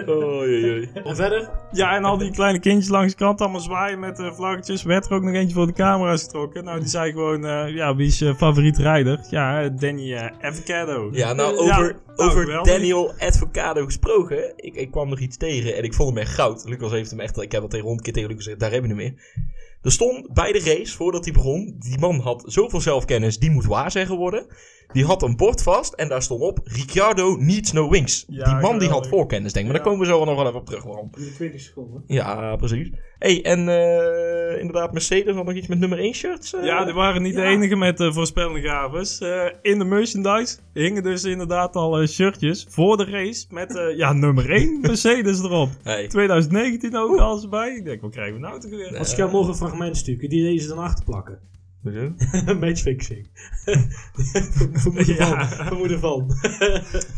Oei, 0.09 0.71
oei. 0.71 0.89
En 1.03 1.15
verder? 1.15 1.49
Ja, 1.71 1.95
en 1.95 2.03
al 2.03 2.17
die 2.17 2.31
kleine 2.31 2.59
kindjes 2.59 2.89
langs 2.89 3.11
de 3.13 3.19
kant 3.19 3.41
allemaal 3.41 3.59
zwaaien 3.59 3.99
met 3.99 4.19
eh, 4.19 4.31
vlaggetjes. 4.31 4.83
Werd 4.83 5.05
er 5.05 5.11
ook 5.11 5.23
nog 5.23 5.33
eentje 5.33 5.55
voor 5.55 5.65
de 5.65 5.73
camera's 5.73 6.23
getrokken. 6.23 6.63
Nou, 6.63 6.79
die 6.79 6.89
zei 6.89 7.11
gewoon, 7.11 7.45
eh, 7.45 7.75
ja, 7.75 7.95
wie 7.95 8.07
is 8.07 8.19
je 8.19 8.35
favoriete 8.35 8.81
rijder? 8.81 9.19
Ja, 9.29 9.69
Danny 9.69 10.13
eh 10.13 10.29
Avocado. 10.41 11.09
Ja, 11.11 11.33
nou, 11.33 11.65
Ja, 11.65 11.77
over, 12.15 12.45
nou, 12.45 12.59
over. 12.59 12.63
Daniel 12.63 13.13
Advocado 13.19 13.85
gesproken. 13.85 14.53
Ik, 14.55 14.75
ik 14.75 14.91
kwam 14.91 15.09
nog 15.09 15.19
iets 15.19 15.37
tegen 15.37 15.75
en 15.75 15.83
ik 15.83 15.93
vond 15.93 16.09
hem 16.09 16.17
echt 16.17 16.33
goud. 16.33 16.63
Lucas 16.65 16.91
heeft 16.91 17.09
hem 17.09 17.19
echt, 17.19 17.41
ik 17.41 17.51
heb 17.51 17.61
al 17.61 17.67
tegen 17.67 17.85
honderd 17.85 18.03
keer 18.05 18.13
tegen 18.13 18.29
Lucas 18.29 18.43
gezegd, 18.43 18.61
daar 18.61 18.71
hebben 18.71 18.95
we 18.95 19.03
hem 19.03 19.05
in. 19.05 19.19
Er 19.87 19.93
stond 19.93 20.33
bij 20.33 20.51
de 20.51 20.59
race, 20.59 20.95
voordat 20.95 21.23
hij 21.23 21.33
begon, 21.33 21.75
die 21.79 21.99
man 21.99 22.19
had 22.19 22.43
zoveel 22.45 22.81
zelfkennis, 22.81 23.39
die 23.39 23.51
moet 23.51 23.65
waarzeggen 23.65 24.17
worden. 24.17 24.45
Die 24.93 25.05
had 25.05 25.21
een 25.23 25.35
bord 25.35 25.63
vast 25.63 25.93
en 25.93 26.07
daar 26.09 26.21
stond 26.21 26.41
op, 26.41 26.59
Ricciardo 26.63 27.35
needs 27.39 27.71
no 27.71 27.89
wings. 27.89 28.25
Ja, 28.27 28.43
die 28.53 28.61
man 28.61 28.79
die 28.79 28.89
had 28.89 29.07
voorkennis, 29.07 29.53
denk 29.53 29.65
ik. 29.65 29.71
Maar 29.71 29.79
Ja. 29.81 29.85
daar 29.85 29.93
komen 29.93 30.07
we 30.07 30.13
zo 30.13 30.25
nog 30.25 30.35
wel 30.35 30.47
even 30.47 30.59
op 30.59 30.65
terug, 30.65 30.83
waarom. 30.83 31.09
In 31.17 31.23
de 31.23 31.33
20 31.33 31.61
seconden. 31.61 32.03
Ja, 32.07 32.55
precies. 32.55 32.89
hey, 33.19 33.43
en 33.43 33.69
eh, 33.69 34.59
inderdaad, 34.59 34.93
Mercedes 34.93 35.35
had 35.35 35.45
nog 35.45 35.53
iets 35.53 35.67
met 35.67 35.79
nummer 35.79 35.99
1 35.99 36.13
shirts. 36.13 36.53
eh? 36.53 36.63
Ja, 36.63 36.85
die 36.85 36.93
waren 36.93 37.21
niet 37.21 37.35
de 37.35 37.41
enige 37.43 37.75
met 37.75 37.99
eh, 37.99 38.13
voorspellende 38.13 38.61
gaves. 38.61 39.19
Eh, 39.19 39.45
in 39.61 39.77
de 39.79 39.85
merchandise 39.85 40.57
hingen 40.73 41.03
dus 41.03 41.23
inderdaad 41.23 41.75
al 41.75 41.99
eh, 42.01 42.07
shirtjes 42.07 42.65
voor 42.69 42.97
de 42.97 43.05
race 43.05 43.45
met 43.49 43.75
eh, 43.75 43.97
ja, 43.97 44.13
nummer 44.13 44.49
1 44.51 44.79
Mercedes 44.81 45.39
erop. 45.39 45.69
Hey. 45.83 46.07
2019 46.07 46.95
ook 46.97 47.17
alles 47.17 47.43
erbij. 47.43 47.75
Ik 47.75 47.85
denk, 47.85 48.01
wat 48.01 48.11
krijgen 48.11 48.33
we 48.33 48.39
nou 48.39 48.59
toch 48.59 48.69
weer? 48.71 48.97
Als 48.97 49.11
ik 49.11 49.17
jou 49.17 49.31
morgen 49.31 49.49
een 49.51 49.57
fragment 49.57 49.97
stuur, 49.97 50.17
die 50.29 50.43
deze 50.43 50.67
dan 50.67 50.77
achter 50.77 51.05
plakken. 51.05 51.39
Hoezo? 51.91 52.13
matchfixing. 52.65 53.27
Vermoeden 54.81 55.15
van. 55.17 55.47
Vermoeden 55.47 55.99
van. 55.99 56.27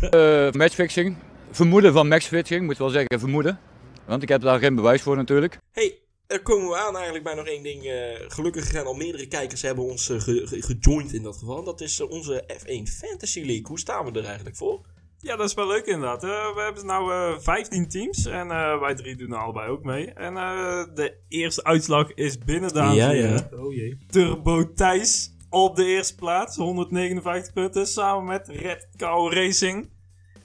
Eh, 0.09 0.51
matchfixing. 0.51 1.15
Vermoeden 1.51 1.93
van 1.93 2.07
matchfixing, 2.07 2.65
moet 2.65 2.77
wel 2.77 2.89
zeggen 2.89 3.19
vermoeden. 3.19 3.59
Want 4.05 4.23
ik 4.23 4.29
heb 4.29 4.41
daar 4.41 4.59
geen 4.59 4.75
bewijs 4.75 5.01
voor 5.01 5.15
natuurlijk. 5.15 5.57
Hey, 5.71 5.99
er 6.27 6.41
komen 6.41 6.69
we 6.69 6.75
aan 6.75 6.93
eigenlijk 6.95 7.23
bij 7.23 7.33
nog 7.35 7.45
één 7.47 7.63
ding. 7.63 7.83
eh, 7.83 7.93
gelukkig 8.27 8.65
zijn 8.65 8.85
al 8.85 8.93
meerdere 8.93 9.27
kijkers 9.27 9.61
hebben 9.61 9.83
ons 9.83 10.09
eh, 10.09 10.19
ge- 10.21 10.47
ge- 10.47 10.61
gejoind 10.61 11.13
in 11.13 11.23
dat 11.23 11.37
geval. 11.37 11.63
Dat 11.63 11.81
is 11.81 11.99
eh, 11.99 12.09
onze 12.09 12.43
F1 12.47 12.83
Fantasy 12.99 13.39
League. 13.39 13.65
Hoe 13.67 13.79
staan 13.79 14.05
we 14.11 14.19
er 14.19 14.25
eigenlijk 14.25 14.55
voor? 14.55 14.81
Ja, 15.21 15.35
dat 15.35 15.47
is 15.49 15.53
wel 15.53 15.67
leuk 15.67 15.85
inderdaad. 15.85 16.23
Eh, 16.23 16.29
we 16.55 16.61
hebben 16.61 16.85
nou 16.85 17.11
eh 17.13 17.39
15 17.39 17.89
teams 17.89 18.25
en 18.25 18.51
eh, 18.51 18.79
wij 18.79 18.95
drie 18.95 19.15
doen 19.15 19.31
er 19.31 19.37
allebei 19.37 19.69
ook 19.69 19.83
mee. 19.83 20.13
En 20.13 20.37
eh, 20.37 20.83
de 20.93 21.17
eerste 21.27 21.63
uitslag 21.63 22.13
is 22.13 22.37
binnen, 22.37 22.73
dames 22.73 22.95
Ja, 22.95 23.11
ja. 23.11 23.49
Oh 23.55 23.73
jee. 23.73 23.97
Turbo 24.09 24.73
Thijs 24.73 25.33
op 25.49 25.75
de 25.75 25.85
eerste 25.85 26.15
plaats, 26.15 26.55
159 26.57 27.53
punten, 27.53 27.87
samen 27.87 28.25
met 28.25 28.47
Red 28.47 28.87
Cow 28.97 29.33
Racing. 29.33 29.89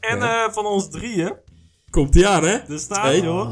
En 0.01 0.19
Ja. 0.19 0.45
eh, 0.47 0.53
van 0.53 0.67
ons 0.67 0.91
drieën, 0.91 1.37
Komt 1.91 2.15
ie 2.15 2.27
aan, 2.27 2.45
hè? 2.45 2.59
de 2.67 2.79
staat 2.79 3.03
Hey. 3.03 3.21
hoor, 3.27 3.47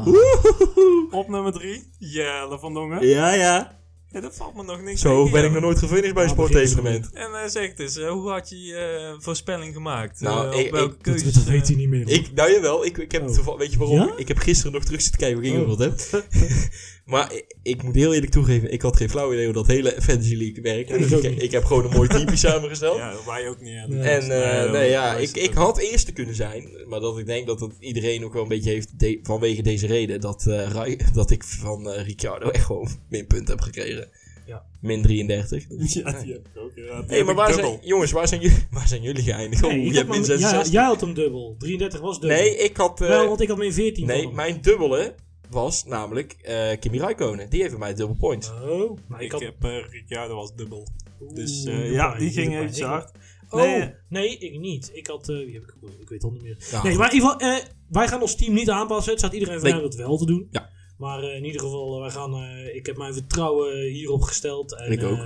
op 1.11 1.27
nummer 1.27 1.51
3, 1.51 1.89
Jelle 1.99 2.59
van 2.59 2.73
Dongen. 2.73 3.07
Ja, 3.07 3.33
ja. 3.33 3.81
Ja, 4.13 4.19
dat 4.21 4.35
valt 4.35 4.55
me 4.55 4.63
nog 4.63 4.81
niks 4.81 5.01
Zo 5.01 5.17
tegen, 5.23 5.31
ben 5.31 5.45
ik 5.45 5.51
nog 5.51 5.61
nooit 5.61 5.79
gefinished 5.79 6.13
bij 6.13 6.23
een 6.23 6.29
sportevenement. 6.29 7.09
En 7.13 7.29
uh, 7.31 7.37
zeg 7.47 7.77
eens, 7.77 7.97
eh, 7.97 8.09
hoe 8.09 8.29
had 8.29 8.49
je 8.49 8.61
je 8.63 9.15
voorspelling 9.19 9.73
gemaakt? 9.73 10.19
Nou, 10.21 10.51
Eh, 10.53 10.59
ik- 10.59 10.65
op 10.65 10.71
welke 10.71 10.93
ik- 10.93 11.03
Dat, 11.03 11.13
keuzes? 11.13 11.33
dat 11.33 11.43
weet 11.43 11.67
hij 11.67 11.75
niet 11.75 11.89
meer. 11.89 12.03
hoor. 12.03 12.13
Ik, 12.13 12.29
nou 12.35 12.51
jawel, 12.51 12.85
ik, 12.85 12.97
ik 12.97 13.11
heb 13.11 13.21
Oh. 13.27 13.33
toeval- 13.35 13.57
weet 13.57 13.71
je 13.71 13.77
waarom? 13.77 13.97
Ja? 13.97 14.13
Ik 14.17 14.27
heb 14.27 14.37
gisteren 14.37 14.71
nog 14.71 14.83
terug 14.83 15.01
zitten 15.01 15.19
kijken 15.19 15.37
wat 15.37 15.45
ik 15.47 15.53
Oh. 15.53 15.57
ingevuld 15.59 15.79
heb. 16.11 16.23
maar 17.05 17.33
ik, 17.33 17.55
ik 17.63 17.83
moet 17.83 17.95
heel 17.95 18.13
eerlijk 18.13 18.31
toegeven, 18.31 18.71
ik 18.71 18.81
had 18.81 18.97
geen 18.97 19.09
flauw 19.09 19.33
idee 19.33 19.45
hoe 19.45 19.53
dat 19.53 19.67
hele 19.67 19.89
Fantasy 20.01 20.35
League 20.35 20.61
werkt. 20.63 20.89
Ja, 20.89 20.97
dat 20.97 21.09
Dus 21.09 21.21
ik, 21.21 21.37
ik 21.37 21.51
heb 21.51 21.63
gewoon 21.65 21.85
een 21.85 21.91
mooi 21.95 22.07
teamje 22.17 22.35
samengesteld. 22.35 22.97
Ja, 22.97 23.13
wij 23.25 23.49
ook 23.49 23.61
niet. 23.61 23.87
Nee. 23.87 23.99
En 24.01 24.21
eh, 24.21 24.61
Nee, 24.61 24.69
nee, 24.69 24.89
ja, 24.89 25.13
dat 25.13 25.21
ik, 25.21 25.35
ik 25.37 25.53
had 25.53 25.77
eerste 25.77 26.11
kunnen 26.11 26.35
zijn, 26.35 26.69
maar 26.87 26.99
dat 26.99 27.17
ik 27.17 27.25
denk 27.25 27.47
dat 27.47 27.59
het 27.59 27.71
iedereen 27.79 28.23
ook 28.25 28.33
wel 28.33 28.41
een 28.41 28.47
beetje 28.47 28.69
heeft 28.69 28.99
de- 28.99 29.19
vanwege 29.23 29.61
deze 29.61 29.87
reden. 29.87 30.21
Dat, 30.21 30.45
eh, 30.47 30.95
dat 31.13 31.31
ik 31.31 31.43
van 31.43 31.89
eh 31.91 32.05
Ricciardo 32.05 32.49
echt 32.49 32.65
gewoon 32.65 32.89
min 33.09 33.27
punten 33.27 33.55
heb 33.55 33.61
gekregen. 33.63 34.07
Ja. 34.45 34.65
Min 34.81 35.01
33. 35.01 35.63
Ja, 35.69 35.77
die 36.21 36.31
heb 36.33 36.47
ik 36.53 36.61
ook. 36.61 36.71
Ja, 36.75 37.03
heb 37.07 37.25
maar 37.25 37.35
waar 37.35 37.53
zijn, 37.53 37.79
jongens, 37.81 38.11
waar 38.11 38.27
zijn, 38.27 38.41
jullie, 38.41 38.57
waar 38.71 38.87
zijn 38.87 39.01
jullie 39.01 39.23
geëindigd? 39.23 39.61
Nee, 39.61 39.71
oh, 39.71 39.77
je 39.77 39.83
heb 39.85 39.95
hebt 39.95 40.09
min 40.09 40.21
hem- 40.21 40.29
ja, 40.31 40.37
66. 40.37 40.71
jij 40.73 40.83
had 40.83 41.01
hem 41.01 41.13
dubbel. 41.13 41.55
33 41.59 41.99
was 41.99 42.19
dubbel. 42.19 42.37
nee, 42.39 42.57
ik 42.57 42.77
had... 42.77 43.01
eh, 43.01 43.07
Wel, 43.07 43.27
want 43.27 43.41
ik 43.41 43.47
had 43.47 43.57
min 43.57 43.73
14 43.73 44.07
van 44.07 44.15
nee, 44.17 44.27
mijn 44.31 44.57
dubbele 44.61 45.15
was 45.53 45.85
namelijk 45.85 46.31
eh 46.41 46.79
Kimi 46.79 46.99
Räikkönen. 46.99 47.49
Die 47.49 47.59
heeft 47.59 47.71
bij 47.71 47.79
mij 47.79 47.93
dubbel 47.93 48.15
points. 48.19 48.49
Oh, 48.49 48.97
maar 49.07 49.19
ik 49.19 49.25
Ik 49.25 49.31
had... 49.31 49.41
heb 49.41 49.63
uh, 49.65 49.89
Ricciardo 49.89 50.35
was 50.35 50.55
dubbel. 50.55 50.87
Dus 51.33 51.65
Oeh, 51.67 51.75
eh, 51.79 51.91
ja, 51.91 52.15
die 52.15 52.31
ging 52.31 52.53
even 52.59 52.75
Ik- 52.75 52.81
hard. 52.83 53.11
Oh, 53.49 53.61
Nee. 53.61 53.93
nee, 54.09 54.37
ik 54.37 54.59
niet. 54.59 54.91
Ik 54.93 55.07
had... 55.07 55.29
eh, 55.29 55.35
wie 55.35 55.53
heb 55.53 55.63
ik, 55.63 55.73
ik 55.99 56.09
weet 56.09 56.21
het 56.21 56.23
al 56.23 56.31
niet 56.31 56.41
meer. 56.43 56.57
Ja, 56.71 56.83
nee, 56.83 56.95
maar 56.97 57.07
in 57.07 57.13
ieder 57.15 57.29
geval, 57.29 57.49
eh, 57.51 57.63
wij 57.89 58.07
gaan 58.07 58.21
ons 58.21 58.35
team 58.35 58.53
niet 58.53 58.69
aanpassen. 58.69 59.11
Het 59.11 59.19
staat 59.21 59.33
iedereen 59.33 59.53
van 59.59 59.63
Nee. 59.63 59.73
mij 59.73 59.81
dat 59.81 59.95
wel 59.95 60.17
te 60.17 60.25
doen. 60.25 60.47
Ja. 60.51 60.69
Maar 60.97 61.23
eh, 61.23 61.35
in 61.35 61.45
ieder 61.45 61.61
geval, 61.61 61.95
eh, 61.95 62.01
wij 62.01 62.09
gaan, 62.11 62.33
eh, 62.33 62.75
ik 62.75 62.85
heb 62.85 62.97
mijn 62.97 63.13
vertrouwen 63.13 63.81
hierop 63.91 64.21
gesteld. 64.21 64.75
En, 64.77 64.91
Ik 64.91 65.03
ook. 65.03 65.17
eh, 65.17 65.23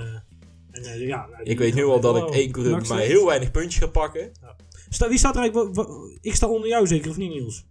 en, 0.70 0.82
eh, 0.84 1.06
ja, 1.06 1.26
nou, 1.30 1.42
Ik 1.42 1.58
weet 1.58 1.74
nu 1.74 1.84
al 1.84 2.00
dat 2.00 2.16
ik 2.16 2.34
één 2.34 2.50
mij 2.88 2.96
Lees. 2.96 3.06
heel 3.06 3.26
weinig 3.26 3.50
puntjes 3.50 3.82
ga 3.82 3.86
pakken. 3.86 4.32
Sta, 4.90 5.08
wie 5.08 5.18
staat 5.18 5.34
er 5.36 5.40
eigenlijk... 5.40 5.78
ik 6.20 6.34
sta 6.34 6.48
onder 6.48 6.68
jou 6.68 6.86
zeker, 6.86 7.10
of 7.10 7.16
niet 7.16 7.30
Niels? 7.30 7.64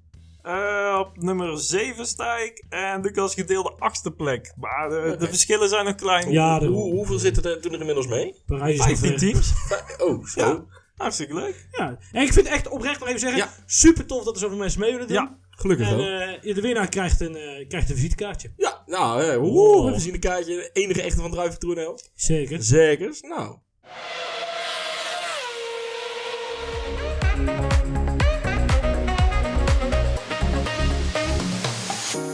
Eh, 0.48 1.00
op 1.00 1.18
nummer 1.24 1.60
7 1.60 2.06
sta 2.08 2.38
ik 2.38 2.64
en 2.70 3.02
Lucas 3.02 3.34
gedeelde 3.34 3.74
achtste 3.80 4.12
plek. 4.12 4.54
Maar 4.58 4.90
de, 4.90 4.96
Oké. 5.08 5.18
de 5.18 5.28
verschillen 5.28 5.70
zijn 5.70 5.86
nog 5.86 5.96
klein. 5.96 6.32
Ja, 6.32 6.60
Hoe, 6.60 6.92
hoeveel 6.94 7.20
zitten 7.20 7.44
er 7.44 7.62
toen 7.62 7.74
er 7.74 7.80
inmiddels 7.80 8.08
mee? 8.08 8.36
Parijs 8.46 8.78
is 8.78 8.84
15 9.00 9.10
nog 9.12 9.20
ver. 9.20 9.30
teams. 9.30 9.54
Oh, 10.02 10.26
zo. 10.26 10.40
Ja. 10.42 10.64
Hartstikke 10.96 11.34
leuk. 11.34 11.68
Ja. 11.72 11.98
En 12.12 12.22
ik 12.22 12.34
vind 12.34 12.46
het 12.48 12.56
echt 12.56 12.68
oprecht 12.68 13.00
nog 13.00 13.08
even 13.08 13.20
zeggen, 13.20 13.40
Ja. 13.40 13.50
super 13.66 14.06
tof 14.06 14.24
dat 14.24 14.34
er 14.34 14.40
zoveel 14.40 14.58
mensen 14.58 14.80
mee 14.80 14.92
willen 14.92 15.08
doen. 15.08 15.16
Ja. 15.18 15.38
Gelukkig 15.50 15.88
En 15.90 15.98
wel. 15.98 16.06
eh, 16.42 16.56
de 16.56 16.62
winnaar 16.62 16.90
krijgt 16.90 17.20
een, 17.22 17.36
eh, 17.36 17.68
krijgt 17.68 17.90
een 17.90 17.96
visitekaartje. 17.96 18.52
Ja, 18.58 18.84
nou, 18.86 19.24
eh, 19.24 19.42
Oh. 19.44 19.56
oeh, 19.56 19.94
we 19.94 20.00
zien 20.00 20.14
een 20.14 20.20
kaartje. 20.20 20.56
De 20.56 20.70
enige 20.74 21.02
echte 21.02 21.22
van 21.22 21.32
Druiven. 21.32 22.00
Zeker. 22.16 22.64
Zeker. 22.64 23.18
Nou. 23.22 23.56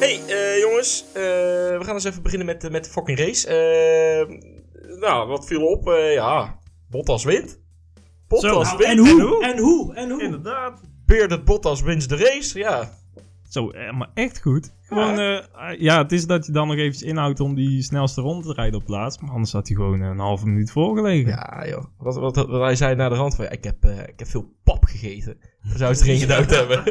Hey, 0.03 0.19
eh, 0.27 0.59
jongens. 0.59 1.05
eh, 1.13 1.21
we 1.77 1.79
gaan 1.81 1.93
eens 1.93 2.03
even 2.03 2.21
beginnen 2.23 2.47
met, 2.47 2.61
de- 2.61 2.69
met 2.69 2.83
de 2.83 2.89
fucking 2.89 3.17
race. 3.19 3.47
Eh, 3.47 4.37
nou, 4.99 5.27
wat 5.27 5.45
viel 5.45 5.65
op? 5.65 5.87
Eh, 5.89 6.13
ja, 6.13 6.59
Bottas 6.89 7.23
wint. 7.23 7.59
Bottas 8.27 8.69
Zo, 8.69 8.77
wint. 8.77 8.89
En 8.89 8.97
hoe? 8.97 9.09
En 9.09 9.19
hoe? 9.27 9.43
En 9.43 9.57
hoe? 9.59 9.93
En 9.95 10.09
hoe? 10.09 10.21
Inderdaad. 10.23 10.81
Bearded 11.05 11.45
Bottas 11.45 11.81
wint 11.81 12.09
de 12.09 12.15
race. 12.17 12.59
Ja, 12.59 12.97
Zo, 13.53 13.69
eh, 13.69 13.93
maar 13.97 14.09
echt 14.13 14.41
goed. 14.41 14.73
Gewoon, 14.81 15.19
eh, 15.19 15.37
eh, 15.37 15.79
ja, 15.79 16.01
het 16.01 16.11
is 16.11 16.25
dat 16.25 16.45
je 16.45 16.51
dan 16.51 16.67
nog 16.67 16.77
eventjes 16.77 17.09
inhoudt 17.09 17.39
om 17.39 17.55
die 17.55 17.81
snelste 17.81 18.21
ronde 18.21 18.47
te 18.47 18.53
rijden 18.53 18.79
op 18.79 18.85
plaats. 18.85 19.19
Maar 19.19 19.31
anders 19.31 19.51
had 19.51 19.67
hij 19.67 19.75
gewoon 19.75 20.01
een 20.01 20.19
halve 20.19 20.45
minuut 20.47 20.71
voorgelegen. 20.71 21.29
Ja, 21.29 21.65
joh. 21.67 21.83
Wat, 21.97 22.15
wat, 22.15 22.35
wat 22.35 22.61
hij 22.61 22.75
zei 22.75 22.95
naar 22.95 23.09
de 23.09 23.15
rand 23.15 23.35
van, 23.35 23.45
ja, 23.45 23.51
ik, 23.51 23.63
heb, 23.63 23.83
eh, 23.83 23.99
ik 23.99 24.19
heb 24.19 24.27
veel 24.27 24.53
pap 24.63 24.83
gegeten. 24.83 25.37
Dan 25.63 25.77
zou 25.77 25.93
ze 25.93 26.03
erin 26.03 26.19
geduwd 26.27 26.49
hebben. 26.49 26.81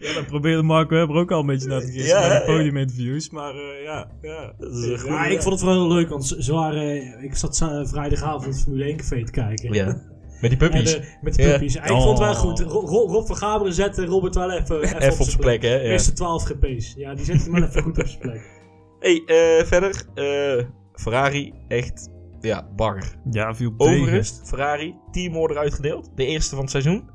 Ja, 0.00 0.14
daar 0.14 0.24
probeerde 0.24 0.62
Mark 0.62 0.90
Webber 0.90 1.16
ook 1.16 1.30
al 1.30 1.40
een 1.40 1.46
beetje 1.46 1.68
naar 1.68 1.80
te 1.80 1.86
geven 1.86 2.06
Ja, 2.06 2.20
bij 2.20 2.28
ja. 2.28 2.38
de 2.38 2.44
podiuminterviews. 2.44 3.30
Maar 3.30 3.54
eh, 3.54 3.82
ja, 3.84 4.10
ja. 4.22 4.52
Dat 4.58 4.72
is 4.72 5.02
Ja, 5.02 5.26
ik 5.26 5.42
vond 5.42 5.54
het 5.54 5.64
wel 5.64 5.72
heel 5.72 5.94
leuk, 5.94 6.08
want 6.08 6.26
ze, 6.38 6.52
waren, 6.52 7.22
ik 7.22 7.36
zat 7.36 7.60
eh, 7.60 7.86
vrijdagavond 7.86 8.44
het 8.44 8.62
Formule 8.62 8.84
1 8.84 8.96
café 8.96 9.24
te 9.24 9.32
kijken. 9.32 9.72
Ja. 9.72 10.02
Met 10.40 10.50
die 10.50 10.60
En, 10.60 10.70
puppies. 10.70 11.00
met 11.20 11.34
de 11.34 11.42
Ja. 11.42 11.50
puppies. 11.50 11.76
En 11.76 11.82
ik 11.82 11.88
vond 11.88 12.04
het 12.08 12.18
wel 12.18 12.28
Oh. 12.30 12.36
goed. 12.38 12.60
Ro- 12.60 12.80
Ro- 12.86 13.06
Rob 13.06 13.26
van 13.26 13.36
Gaberen 13.36 13.72
zette 13.72 14.04
Robert 14.04 14.34
wel 14.34 14.50
even, 14.50 14.82
even, 14.82 15.00
Even 15.00 15.20
op 15.20 15.26
zijn 15.26 15.38
plek, 15.40 15.62
hè. 15.62 15.74
Ja. 15.74 15.80
Eerste 15.80 16.12
12 16.12 16.44
GP's. 16.44 16.94
Ja, 16.96 17.14
die 17.14 17.24
zette 17.24 17.42
hem 17.42 17.52
wel 17.52 17.62
even 17.68 17.82
goed 17.82 17.98
op 17.98 18.06
zijn 18.06 18.18
plek. 18.20 18.40
hey, 19.00 19.22
eh, 19.26 19.66
verder. 19.66 20.02
eh, 20.14 20.64
Ferrari, 20.92 21.52
echt, 21.68 22.08
ja, 22.40 22.68
bagger. 22.76 23.16
Ja, 23.30 23.54
viel. 23.54 23.74
Overigens, 23.76 24.40
Ferrari, 24.44 24.94
teamorder 25.10 25.58
uitgedeeld. 25.58 26.10
De 26.14 26.26
eerste 26.26 26.50
van 26.54 26.60
het 26.60 26.70
seizoen. 26.70 27.10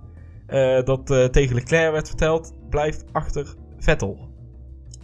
Eh, 0.47 0.83
dat 0.83 1.09
eh, 1.11 1.23
tegen 1.25 1.55
Leclerc 1.55 1.91
werd 1.91 2.07
verteld, 2.07 2.53
blijf 2.69 2.97
achter 3.11 3.55
Vettel. 3.77 4.33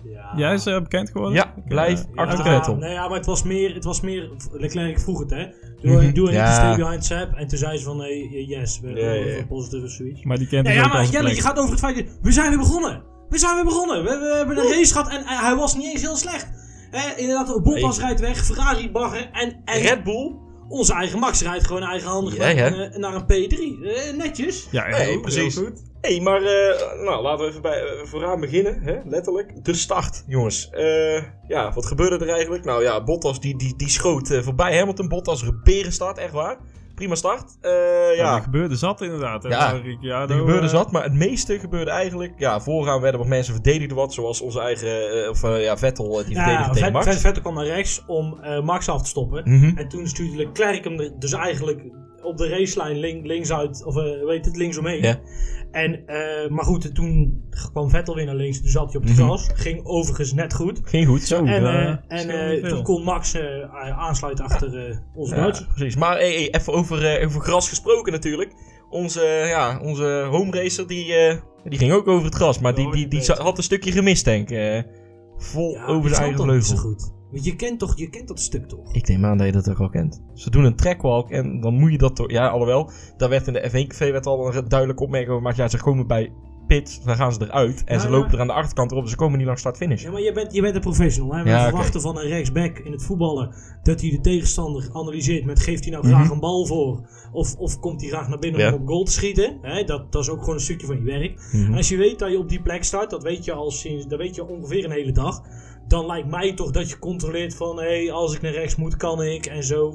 Ja. 0.04 0.34
Jij 0.36 0.54
is 0.54 0.66
eh, 0.66 0.82
bekend 0.82 1.10
geworden? 1.10 1.36
Ja, 1.36 1.54
blijf 1.68 2.04
Ja, 2.16 2.24
achter 2.24 2.46
Ja, 2.46 2.56
Vettel. 2.56 2.76
Nee, 2.76 2.92
ja, 2.92 3.08
maar 3.08 3.18
het 3.18 3.26
was 3.26 3.44
meer, 3.44 3.74
het 3.74 3.84
was 3.84 4.02
meer 4.02 4.30
Leclerc 4.52 5.00
vroeg 5.00 5.20
het, 5.20 5.30
hè. 5.30 5.46
Doe, 5.82 6.02
Mhm. 6.04 6.14
doe 6.14 6.28
een 6.28 6.34
Ja. 6.34 6.54
stay 6.54 6.76
behind 6.76 7.06
Sap. 7.06 7.34
En 7.36 7.48
toen 7.48 7.58
zei 7.58 7.78
ze 7.78 7.84
van, 7.84 7.98
nee, 7.98 8.46
yes, 8.48 8.80
we 8.80 9.00
hebben 9.02 9.48
positieve 9.48 9.88
switch. 9.88 10.24
Maar 10.24 10.38
die 10.38 10.48
kent 10.48 10.68
Ja, 10.68 10.74
ja 10.74 10.88
maar 10.88 11.06
Jelle, 11.06 11.24
plek. 11.24 11.36
je 11.36 11.42
gaat 11.42 11.58
over 11.58 11.72
het 11.72 11.80
feit, 11.80 11.96
dat- 11.96 12.06
we 12.22 12.32
zijn 12.32 12.50
weer 12.50 12.58
begonnen. 12.58 13.04
We 13.30 13.38
zijn 13.38 13.56
weer 13.56 13.64
begonnen. 13.64 14.04
We, 14.04 14.10
we 14.10 14.36
hebben 14.38 14.58
een 14.58 14.72
race 14.72 14.94
gehad 14.94 15.10
en, 15.10 15.20
eh, 15.22 15.42
hij 15.44 15.56
was 15.56 15.76
niet 15.76 15.92
eens 15.92 16.02
heel 16.02 16.16
slecht. 16.16 16.48
Hè, 16.92 17.16
inderdaad, 17.22 17.64
Bottas 17.64 17.98
Nee. 17.98 18.06
rijdt 18.06 18.20
weg, 18.22 18.46
Ferrari 18.46 18.92
bagger 18.92 19.30
en, 19.32 19.62
en 19.66 19.82
Red 19.82 20.04
Bull, 20.04 20.36
onze 20.68 20.94
eigen 20.94 21.20
Max 21.20 21.42
rijdt 21.42 21.68
gewoon 21.68 21.84
eigenhandig 21.84 22.36
Ja, 22.36 22.40
naar, 22.54 22.80
eh, 22.80 22.98
naar 22.98 23.14
een 23.16 23.26
P3. 23.26 23.84
Eh, 23.84 24.18
netjes. 24.18 24.68
Ja, 24.72 24.84
precies. 25.22 25.56
heel 25.56 25.66
goed. 25.66 25.82
Hé, 26.02 26.14
hey, 26.16 26.22
maar 26.22 26.42
eh, 26.44 27.04
nou, 27.04 27.22
laten 27.22 27.44
we 27.46 27.50
even 27.50 27.62
bij, 27.62 27.82
eh, 27.84 28.06
vooraan 28.06 28.40
beginnen, 28.40 28.82
hè? 28.82 28.96
letterlijk. 29.06 29.66
De 29.66 29.74
start, 29.74 30.24
jongens. 30.28 30.70
Eh, 30.70 31.24
ja, 31.48 31.72
wat 31.74 31.86
gebeurde 31.86 32.26
er 32.26 32.32
eigenlijk? 32.34 32.66
Nou 32.66 32.84
ja, 32.84 33.04
Bottas 33.04 33.40
die, 33.40 33.58
die, 33.58 33.76
die 33.76 33.90
schoot 33.90 34.40
voorbij 34.44 34.78
Hamilton. 34.78 35.08
Bottas 35.08 35.44
reperen 35.44 35.92
start, 35.92 36.18
echt 36.18 36.32
waar. 36.32 36.58
Prima 36.96 37.16
start. 37.16 37.58
Eh, 37.62 37.72
Ja, 37.72 38.12
ja, 38.12 38.36
er 38.36 38.42
gebeurde 38.42 38.76
zat 38.76 39.02
inderdaad. 39.02 39.44
hè, 39.44 39.50
Ja, 39.50 39.72
Ricciardo, 39.84 40.34
er 40.34 40.40
gebeurde 40.40 40.68
zat, 40.68 40.92
maar 40.92 41.04
het 41.04 41.14
meeste 41.14 41.60
gebeurde 41.60 41.92
eigenlijk... 41.92 42.34
Ja, 42.38 42.60
vooraan 42.62 43.02
werden 43.02 43.20
wat 43.20 43.30
mensen 43.30 43.54
verdedigden 43.54 43.98
wat, 43.98 44.14
zoals 44.14 44.42
onze 44.42 44.60
eigen, 44.60 45.30
of 45.30 45.42
ja, 45.42 45.78
Vettel, 45.78 46.24
die 46.26 46.36
Ja, 46.36 46.44
verdedigde 46.44 46.74
tegen 46.74 46.92
Max. 46.92 47.06
Vet- 47.06 47.20
Vettel 47.20 47.42
kwam 47.42 47.54
naar 47.56 47.66
rechts 47.66 48.04
om 48.08 48.38
eh, 48.42 48.62
Max 48.62 48.90
af 48.90 49.02
te 49.02 49.10
stoppen. 49.10 49.42
Mhm. 49.46 49.78
En 49.78 49.88
toen 49.88 50.08
stuurde 50.08 50.36
Leclerc 50.36 50.84
hem 50.84 51.00
er 51.00 51.12
dus 51.20 51.34
eigenlijk 51.34 51.82
op 52.22 52.38
de 52.38 52.50
racelijn 52.50 52.98
link, 53.00 53.26
links 53.26 53.52
uit, 53.54 53.84
of 53.86 53.96
weet 54.26 54.46
het, 54.46 54.58
links 54.58 54.78
omheen. 54.78 55.02
Ja. 55.02 55.20
En, 55.72 56.08
eh, 56.08 56.50
maar 56.50 56.64
goed, 56.66 56.96
toen 56.96 57.44
kwam 57.74 57.90
Vettel 57.90 58.16
weer 58.16 58.26
naar 58.26 58.36
links, 58.36 58.62
toen 58.62 58.70
zat 58.70 58.88
hij 58.92 59.02
op 59.02 59.08
het 59.08 59.18
Mhm. 59.18 59.24
gras. 59.26 59.50
Ging 59.54 59.86
overigens 59.86 60.34
net 60.34 60.54
goed. 60.54 60.80
Ging 60.84 61.08
goed. 61.08 61.22
Zo, 61.24 61.46
En, 61.46 61.66
eh, 61.66 61.96
en 62.08 62.30
eh, 62.64 62.70
toen 62.70 62.84
kon 62.84 63.04
Max 63.04 63.34
eh, 63.34 63.44
aansluiten 63.98 64.46
achter 64.46 64.88
eh, 64.90 64.98
onze 65.16 65.36
Ja, 65.36 65.42
Duitser. 65.42 65.68
precies. 65.76 65.96
Maar 65.96 66.18
hey, 66.18 66.34
hey, 66.34 66.50
even 66.52 66.74
over, 66.74 67.06
eh, 67.06 67.26
over 67.28 67.42
gras 67.42 67.70
gesproken 67.70 68.12
natuurlijk. 68.12 68.54
Onze, 68.90 69.22
ja, 69.48 69.80
onze 69.84 70.28
home 70.30 70.52
racer, 70.62 70.88
die, 70.88 71.14
eh, 71.14 71.38
die 71.64 71.78
ging 71.80 71.92
ook 71.92 72.08
over 72.08 72.26
het 72.26 72.36
gras. 72.36 72.60
Maar 72.60 72.76
die, 72.76 72.92
die, 72.92 73.08
die 73.08 73.32
had 73.32 73.58
een 73.58 73.64
stukje 73.64 73.92
gemist, 73.92 74.26
denk 74.26 74.50
ik. 74.50 74.58
eh, 74.58 74.82
vol 75.38 75.74
Ja, 75.74 75.86
over 75.86 76.10
zijn 76.10 76.22
eigen 76.22 76.44
vleugel. 76.44 76.78
goed. 76.78 77.12
Je 77.32 77.56
kent 77.56 77.80
toch, 77.80 77.98
je 77.98 78.10
kent 78.10 78.28
dat 78.28 78.40
stuk 78.40 78.68
toch? 78.68 78.94
Ik 78.94 79.08
neem 79.08 79.26
aan 79.26 79.38
dat 79.38 79.46
je 79.48 79.54
dat 79.54 79.70
ook 79.70 79.80
al 79.80 79.90
kent. 79.90 80.22
Ze 80.34 80.50
doen 80.50 80.64
een 80.64 80.76
trackwalk 80.76 81.30
en 81.30 81.60
dan 81.62 81.74
moet 81.74 81.92
je 81.92 81.98
dat 81.98 82.16
toch... 82.16 82.32
Ja, 82.32 82.48
alhoewel, 82.48 82.90
daar 83.18 83.30
werd 83.30 83.48
in 83.48 83.54
de 83.54 83.70
F1-café 83.70 84.12
werd 84.12 84.26
al 84.26 84.56
een 84.56 84.68
duidelijke 84.70 85.04
opmerking 85.04 85.32
over 85.32 85.42
gemaakt. 85.42 85.58
Ja, 85.72 85.78
ze 85.78 85.84
komen 85.84 86.08
bij 86.08 86.32
pit, 86.68 87.02
dan 87.06 87.16
gaan 87.16 87.34
ze 87.34 87.40
eruit. 87.42 87.84
En 87.86 87.96
Ja, 87.96 88.02
ze 88.02 88.08
ja. 88.08 88.14
lopen 88.14 88.32
er 88.34 88.40
aan 88.40 88.48
de 88.48 88.54
achterkant 88.54 88.92
erop, 88.92 89.04
dus 89.04 89.12
ze 89.12 89.18
komen 89.18 89.38
niet 89.38 89.46
langs 89.46 89.62
start-finish. 89.62 90.04
Ja, 90.04 90.12
maar 90.12 90.22
je 90.22 90.32
bent, 90.32 90.54
je 90.54 90.62
bent 90.62 90.76
een 90.76 90.82
professional. 90.82 91.36
Hè? 91.38 91.44
We 91.44 91.50
Ja, 91.50 91.64
verwachten 91.64 92.02
van 92.02 92.18
een 92.18 92.28
rechtsback 92.28 92.78
in 92.80 92.92
het 92.92 93.04
voetballen 93.04 93.54
dat 93.84 94.02
hij 94.02 94.10
de 94.10 94.20
tegenstander 94.22 94.90
analyseert 94.94 95.46
met 95.46 95.60
geeft 95.60 95.84
hij 95.84 95.94
nou 95.94 96.06
graag 96.08 96.24
Mhm. 96.24 96.32
een 96.34 96.40
bal 96.40 96.66
voor 96.66 97.08
of, 97.32 97.56
of 97.56 97.80
komt 97.80 98.02
hij 98.02 98.10
graag 98.10 98.28
naar 98.28 98.40
binnen 98.40 98.74
om 98.74 98.82
op 98.82 98.88
goal 98.88 99.04
te 99.04 99.12
schieten. 99.12 99.58
Hè? 99.62 99.84
Dat, 99.84 100.12
dat 100.12 100.22
is 100.22 100.30
ook 100.30 100.40
gewoon 100.40 100.56
een 100.56 100.62
stukje 100.62 100.88
van 100.88 100.96
je 100.98 101.04
werk. 101.04 101.42
Mhm. 101.52 101.66
En 101.66 101.74
als 101.78 101.90
je 101.90 101.98
weet 101.98 102.20
dat 102.20 102.32
je 102.32 102.38
op 102.38 102.50
die 102.50 102.62
plek 102.62 102.84
staat, 102.84 103.10
dat 103.10 103.24
weet 103.24 103.46
je 103.46 103.52
al 103.54 103.72
sinds, 103.72 104.08
dat 104.08 104.20
weet 104.20 104.36
je 104.36 104.48
ongeveer 104.48 104.86
een 104.86 104.92
hele 104.92 105.12
dag. 105.12 105.42
Dan 105.88 106.06
lijkt 106.06 106.28
mij 106.28 106.54
toch 106.54 106.72
dat 106.72 106.90
je 106.90 107.00
controleert 107.00 107.56
van, 107.56 107.78
hé, 107.80 108.04
hey, 108.04 108.12
als 108.12 108.36
ik 108.36 108.42
naar 108.42 108.52
rechts 108.52 108.76
moet, 108.76 108.98
kan 108.98 109.24
ik 109.24 109.46
en 109.46 109.64
zo. 109.64 109.94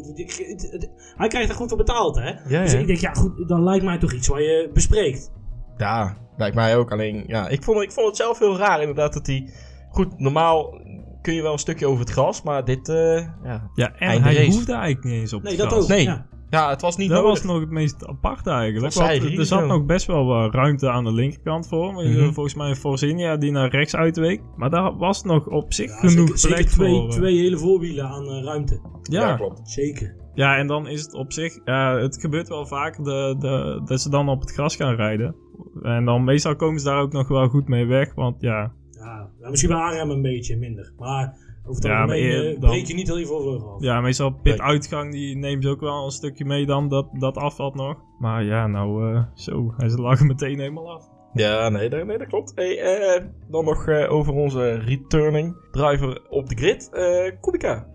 Hij 1.16 1.28
krijgt 1.28 1.48
er 1.48 1.54
goed 1.54 1.68
voor 1.68 1.76
betaald, 1.78 2.16
hè? 2.16 2.28
Ja, 2.48 2.62
Dus 2.62 2.72
ja. 2.72 2.78
ik 2.78 2.86
denk, 2.86 2.98
ja 2.98 3.12
goed, 3.14 3.48
dan 3.48 3.64
lijkt 3.64 3.84
mij 3.84 3.98
toch 3.98 4.12
iets 4.12 4.28
wat 4.28 4.38
je 4.38 4.70
bespreekt. 4.72 5.32
Ja, 5.76 6.16
lijkt 6.36 6.54
mij 6.54 6.76
ook. 6.76 6.92
Alleen, 6.92 7.24
ja, 7.26 7.48
ik 7.48 7.62
vond, 7.62 7.82
ik 7.82 7.92
vond 7.92 8.06
het 8.06 8.16
zelf 8.16 8.38
heel 8.38 8.56
raar 8.58 8.80
inderdaad 8.80 9.12
dat 9.12 9.26
hij... 9.26 9.50
Goed, 9.90 10.18
normaal 10.18 10.80
kun 11.22 11.34
je 11.34 11.42
wel 11.42 11.52
een 11.52 11.58
stukje 11.58 11.86
over 11.86 12.00
het 12.00 12.10
gras, 12.10 12.42
maar 12.42 12.64
dit, 12.64 12.88
eh, 12.88 13.28
ja... 13.44 13.70
Ja, 13.74 13.92
en 13.98 14.22
hij 14.22 14.34
race. 14.34 14.50
hoefde 14.50 14.72
eigenlijk 14.72 15.04
niet 15.04 15.14
eens 15.20 15.32
op 15.32 15.42
Nee, 15.42 15.52
het 15.52 15.60
dat 15.60 15.70
gras. 15.70 15.82
ook. 15.82 15.88
Nee. 15.88 16.02
Ja. 16.04 16.26
Ja, 16.50 16.70
het 16.70 16.80
was 16.80 16.96
niet 16.96 17.08
Dat 17.08 17.22
nodig. 17.22 17.42
was 17.42 17.52
nog 17.52 17.60
het 17.60 17.70
meest 17.70 18.06
aparte 18.06 18.50
eigenlijk. 18.50 18.94
Want 18.94 19.10
er 19.38 19.44
zat 19.46 19.58
zo. 19.60 19.66
nog 19.66 19.84
best 19.84 20.06
wel 20.06 20.24
wat 20.24 20.54
ruimte 20.54 20.90
aan 20.90 21.04
de 21.04 21.12
linkerkant 21.12 21.68
voor. 21.68 21.92
Maar 21.92 22.04
Mhm. 22.04 22.32
Volgens 22.32 22.54
mij 22.54 22.68
een 22.68 22.76
Forzinia 22.76 23.36
die 23.36 23.50
naar 23.50 23.70
rechts 23.70 23.96
uitweek. 23.96 24.40
Maar 24.56 24.70
daar 24.70 24.96
was 24.96 25.22
nog 25.22 25.46
op 25.48 25.72
zich 25.72 25.90
Ja, 25.90 25.96
genoeg 26.08 26.38
zeker, 26.38 26.38
zeker 26.38 26.56
plek 26.56 26.68
twee, 26.68 26.90
voor. 26.94 27.04
eh, 27.08 27.10
twee 27.16 27.36
hele 27.36 27.58
voorwielen 27.58 28.04
aan 28.08 28.24
eh, 28.30 28.42
ruimte. 28.44 28.80
Ja, 29.02 29.28
ja, 29.28 29.36
klopt. 29.36 29.60
Zeker. 29.68 30.16
Ja, 30.34 30.56
en 30.56 30.66
dan 30.66 30.88
is 30.88 31.02
het 31.02 31.14
op 31.14 31.32
zich... 31.32 31.58
Ja, 31.64 31.96
het 31.98 32.20
gebeurt 32.20 32.48
wel 32.48 32.66
vaak 32.66 33.04
de, 33.04 33.36
de, 33.38 33.80
dat 33.84 34.00
ze 34.00 34.10
dan 34.10 34.28
op 34.28 34.40
het 34.40 34.52
gras 34.52 34.76
gaan 34.76 34.94
rijden. 34.94 35.34
En 35.82 36.04
dan 36.04 36.24
meestal 36.24 36.56
komen 36.56 36.80
ze 36.80 36.86
daar 36.86 37.00
ook 37.00 37.12
nog 37.12 37.28
wel 37.28 37.48
goed 37.48 37.68
mee 37.68 37.86
weg. 37.86 38.14
Want 38.14 38.40
ja, 38.40 38.72
Ja, 38.90 39.28
nou, 39.38 39.50
misschien 39.50 39.70
bij 39.70 39.78
ARM 39.80 40.10
een 40.10 40.22
beetje 40.22 40.56
minder. 40.56 40.92
Maar 40.98 41.45
over 41.68 41.74
het 41.74 41.84
Ja, 41.84 42.00
algemeen 42.00 42.28
maar 42.28 42.32
je- 42.42 42.54
eh, 42.54 42.60
dan- 42.60 42.70
breek 42.70 42.86
je 42.86 42.94
niet 42.94 43.06
heel 43.06 43.18
je 43.18 43.26
voorvleugel 43.26 43.68
af. 43.74 43.82
ja 43.82 44.00
meestal 44.00 44.30
pit-uitgang 44.42 45.12
die 45.12 45.36
neemt 45.36 45.62
ze 45.64 45.70
ook 45.70 45.80
wel 45.80 46.04
een 46.04 46.10
stukje 46.10 46.44
mee 46.44 46.66
dan. 46.66 46.88
Dat, 46.88 47.08
dat 47.12 47.36
afvalt 47.36 47.74
nog. 47.74 47.96
Maar 48.18 48.44
ja, 48.44 48.66
nou 48.66 49.14
eh, 49.14 49.22
zo. 49.34 49.74
Hij 49.76 49.88
lag 49.88 50.20
meteen 50.20 50.58
helemaal 50.58 50.92
af. 50.92 51.04
Ja, 51.32 51.68
nee, 51.68 51.88
dat, 51.88 52.06
nee, 52.06 52.18
dat 52.18 52.26
klopt. 52.26 52.52
Hey, 52.54 52.78
eh, 52.80 53.24
dan 53.48 53.64
nog 53.64 53.86
eh, 53.88 54.12
over 54.12 54.32
onze 54.32 54.70
returning 54.74 55.56
driver 55.70 56.22
op 56.28 56.48
de 56.48 56.56
grid. 56.56 56.90
eh 56.92 57.40
Kubica. 57.40 57.86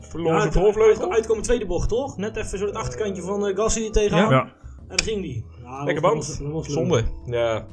Verloor 0.00 0.32
zijn 0.32 0.42
het- 0.44 0.52
voorvleugel. 0.58 1.02
uit- 1.04 1.12
Uitkomen 1.12 1.42
tweede 1.42 1.66
bocht, 1.66 1.88
toch? 1.88 2.16
Net 2.16 2.36
even 2.36 2.58
zo 2.58 2.66
het 2.66 2.74
achterkantje 2.74 3.22
van 3.22 3.46
uh, 3.48 3.56
Gasly 3.56 3.82
die 3.82 3.90
tegenaan. 3.90 4.30
Ja. 4.30 4.42
En 4.42 4.96
dan 4.96 5.00
ging 5.06 5.22
die. 5.22 5.44
Ja, 5.62 5.84
Lekker 5.84 6.02
band. 6.02 6.40
Zonde. 6.62 7.02
Ja. 7.26 7.66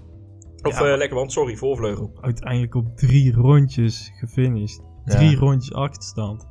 Of 0.63 0.79
Ja. 0.79 0.85
eh, 0.91 0.97
lekker 0.97 1.17
band, 1.17 1.31
sorry, 1.31 1.55
voorvleugel. 1.55 2.11
Uiteindelijk 2.21 2.75
op 2.75 2.85
drie 2.95 3.33
rondjes 3.33 4.11
gefinished. 4.19 4.81
Ja. 5.07 5.15
Drie 5.15 5.37
rondjes 5.37 5.73
achterstand. 5.73 6.47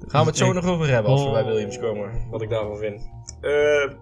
Dat 0.00 0.10
Gaan 0.10 0.20
we 0.22 0.26
het 0.28 0.36
zo 0.36 0.44
echt- 0.44 0.54
nog 0.54 0.66
over 0.66 0.88
hebben 0.88 1.10
als 1.12 1.20
we 1.22 1.26
Oh. 1.26 1.32
bij 1.32 1.44
Williams 1.44 1.78
komen. 1.78 2.10
Wat 2.30 2.42
ik 2.42 2.50
daarvan 2.50 2.76
vind. 2.76 3.10
Eh, 3.40 3.50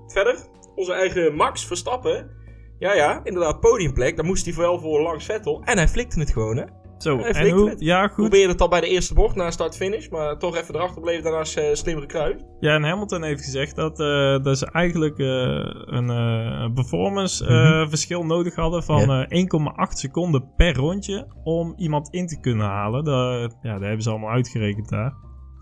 verder, 0.06 0.36
onze 0.74 0.92
eigen 0.92 1.34
Max 1.34 1.66
Verstappen. 1.66 2.30
Ja, 2.78 2.94
ja, 2.94 3.20
inderdaad, 3.24 3.60
podiumplek. 3.60 4.16
Daar 4.16 4.24
moest 4.24 4.44
hij 4.44 4.54
wel 4.54 4.78
voor 4.80 5.00
langs 5.02 5.24
Vettel. 5.24 5.62
En 5.64 5.76
hij 5.76 5.88
flikte 5.88 6.20
het 6.20 6.30
gewoon, 6.30 6.56
hè. 6.56 6.64
Zo, 7.04 7.18
en 7.18 7.50
hoe? 7.50 7.68
het. 7.70 7.80
Ja, 7.80 8.06
goed. 8.06 8.16
Probeerde 8.16 8.52
het 8.52 8.60
al 8.60 8.68
bij 8.68 8.80
de 8.80 8.88
eerste 8.88 9.14
bocht 9.14 9.34
na 9.36 9.50
start-finish. 9.50 10.08
Maar 10.08 10.38
toch 10.38 10.56
even 10.56 10.74
erachter 10.74 11.02
bleef 11.02 11.22
daarnaast 11.22 11.56
eh 11.56 11.64
slimmere 11.74 12.06
kruis. 12.06 12.36
Ja, 12.60 12.74
en 12.74 12.82
Hamilton 12.84 13.22
heeft 13.22 13.44
gezegd 13.44 13.76
dat, 13.76 14.00
eh, 14.00 14.42
dat 14.42 14.58
ze 14.58 14.66
eigenlijk 14.72 15.18
eh, 15.18 15.26
een 15.96 16.10
eh, 16.10 16.72
performance 16.74 17.44
Mhm. 17.44 17.52
eh, 17.52 17.88
verschil 17.88 18.22
nodig 18.24 18.54
hadden 18.54 18.82
van 18.82 19.00
Ja. 19.00 19.26
eh, 19.26 19.38
1,8 19.38 19.98
seconden 19.98 20.52
per 20.56 20.74
rondje 20.76 21.26
om 21.42 21.72
iemand 21.76 22.08
in 22.08 22.26
te 22.26 22.40
kunnen 22.40 22.66
halen. 22.66 23.04
Dat, 23.04 23.56
ja, 23.62 23.72
dat 23.72 23.82
hebben 23.82 24.02
ze 24.02 24.10
allemaal 24.10 24.30
uitgerekend 24.30 24.88
daar. 24.88 25.14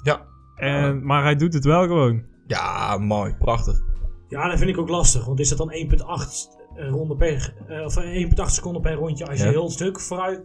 Ja. 0.04 0.20
En, 0.56 1.06
Maar 1.06 1.22
hij 1.22 1.37
doet 1.37 1.54
het 1.54 1.64
wel 1.64 1.82
gewoon. 1.82 2.22
Ja, 2.46 2.99
mooi. 2.99 3.34
Prachtig. 3.38 3.80
Ja, 4.28 4.49
dat 4.49 4.58
vind 4.58 4.70
ik 4.70 4.78
ook 4.78 4.88
lastig. 4.88 5.25
Want 5.26 5.40
is 5.40 5.49
dat 5.49 5.58
dan 5.58 5.72
1,8 5.72 6.61
ronde 6.76 7.16
per, 7.16 7.54
eh, 7.68 7.84
of 7.84 7.96
1,8 7.96 8.52
seconden 8.52 8.82
per 8.82 8.94
rondje 8.94 9.26
als 9.26 9.38
je 9.38 9.44
Ja. 9.44 9.50
heel 9.50 9.62
het 9.62 9.72
stuk 9.72 10.00
vooruit 10.00 10.42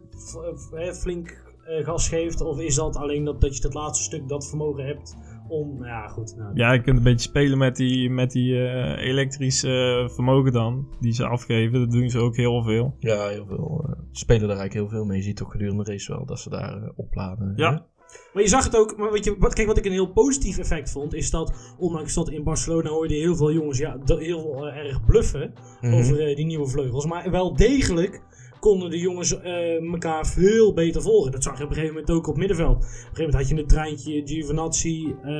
flink 0.93 1.45
eh, 1.65 1.85
gas 1.85 2.09
geeft? 2.09 2.41
Of 2.41 2.59
is 2.59 2.75
dat 2.75 2.95
alleen 2.95 3.23
dat, 3.23 3.41
dat 3.41 3.55
je 3.55 3.61
dat 3.61 3.73
laatste 3.73 4.03
stuk 4.03 4.27
dat 4.27 4.47
vermogen 4.47 4.85
hebt 4.85 5.17
om, 5.47 5.73
nou 5.73 5.85
ja, 5.85 6.07
goed. 6.07 6.35
Nou, 6.37 6.51
Ja, 6.55 6.71
je 6.71 6.81
kunt 6.81 6.97
een 6.97 7.03
beetje 7.03 7.29
spelen 7.29 7.57
met 7.57 7.75
die, 7.75 8.09
met 8.09 8.31
die 8.31 8.67
eh, 8.67 9.07
elektrische 9.09 10.09
vermogen 10.13 10.51
dan, 10.51 10.87
die 10.99 11.13
ze 11.13 11.25
afgeven. 11.27 11.79
Dat 11.79 11.91
doen 11.91 12.09
ze 12.09 12.19
ook 12.19 12.35
heel 12.35 12.63
veel. 12.63 12.95
Ja, 12.99 13.27
heel 13.27 13.45
veel. 13.45 13.95
spelen 14.11 14.47
daar 14.47 14.57
eigenlijk 14.57 14.89
heel 14.89 14.97
veel 14.97 15.05
mee. 15.05 15.17
Je 15.17 15.23
ziet 15.23 15.37
toch 15.37 15.51
gedurende 15.51 15.83
de 15.83 15.91
race 15.91 16.11
wel 16.11 16.25
dat 16.25 16.39
ze 16.39 16.49
daar 16.49 16.91
opladen. 16.95 17.53
Ja. 17.55 17.71
hè? 17.73 17.79
Maar 18.33 18.43
je 18.43 18.49
zag 18.49 18.63
het 18.63 18.75
ook, 18.75 18.97
maar 18.97 19.11
weet 19.11 19.23
je, 19.23 19.35
wat, 19.39 19.53
kijk 19.53 19.67
wat 19.67 19.77
ik 19.77 19.85
een 19.85 19.91
heel 19.91 20.11
positief 20.11 20.57
effect 20.57 20.91
vond, 20.91 21.13
is 21.13 21.29
dat 21.29 21.53
ondanks 21.77 22.13
dat 22.13 22.29
in 22.29 22.43
Barcelona 22.43 22.89
hoorde 22.89 23.15
je 23.15 23.21
heel 23.21 23.35
veel 23.35 23.51
jongens 23.51 23.77
ja, 23.77 23.97
heel 24.05 24.67
eh, 24.67 24.77
erg 24.85 25.05
bluffen 25.05 25.53
Mhm. 25.81 25.93
over 25.93 26.19
eh, 26.27 26.35
die 26.35 26.45
nieuwe 26.45 26.67
vleugels. 26.67 27.05
Maar 27.05 27.31
wel 27.31 27.55
degelijk 27.55 28.21
konden 28.59 28.89
de 28.89 28.97
jongens 28.99 29.39
eh, 29.41 29.91
elkaar 29.91 30.27
veel 30.27 30.73
beter 30.73 31.01
volgen. 31.01 31.31
Dat 31.31 31.43
zag 31.43 31.57
je 31.57 31.63
op 31.63 31.69
een 31.69 31.75
gegeven 31.75 31.95
moment 31.95 32.13
ook 32.15 32.27
op 32.27 32.37
middenveld. 32.37 32.75
Op 32.75 32.81
een 32.81 32.87
gegeven 32.87 33.23
moment 33.23 33.33
had 33.33 33.49
je 33.49 33.55
een 33.55 33.67
treintje, 33.67 34.21
Giovinazzi, 34.25 35.15
eh 35.23 35.33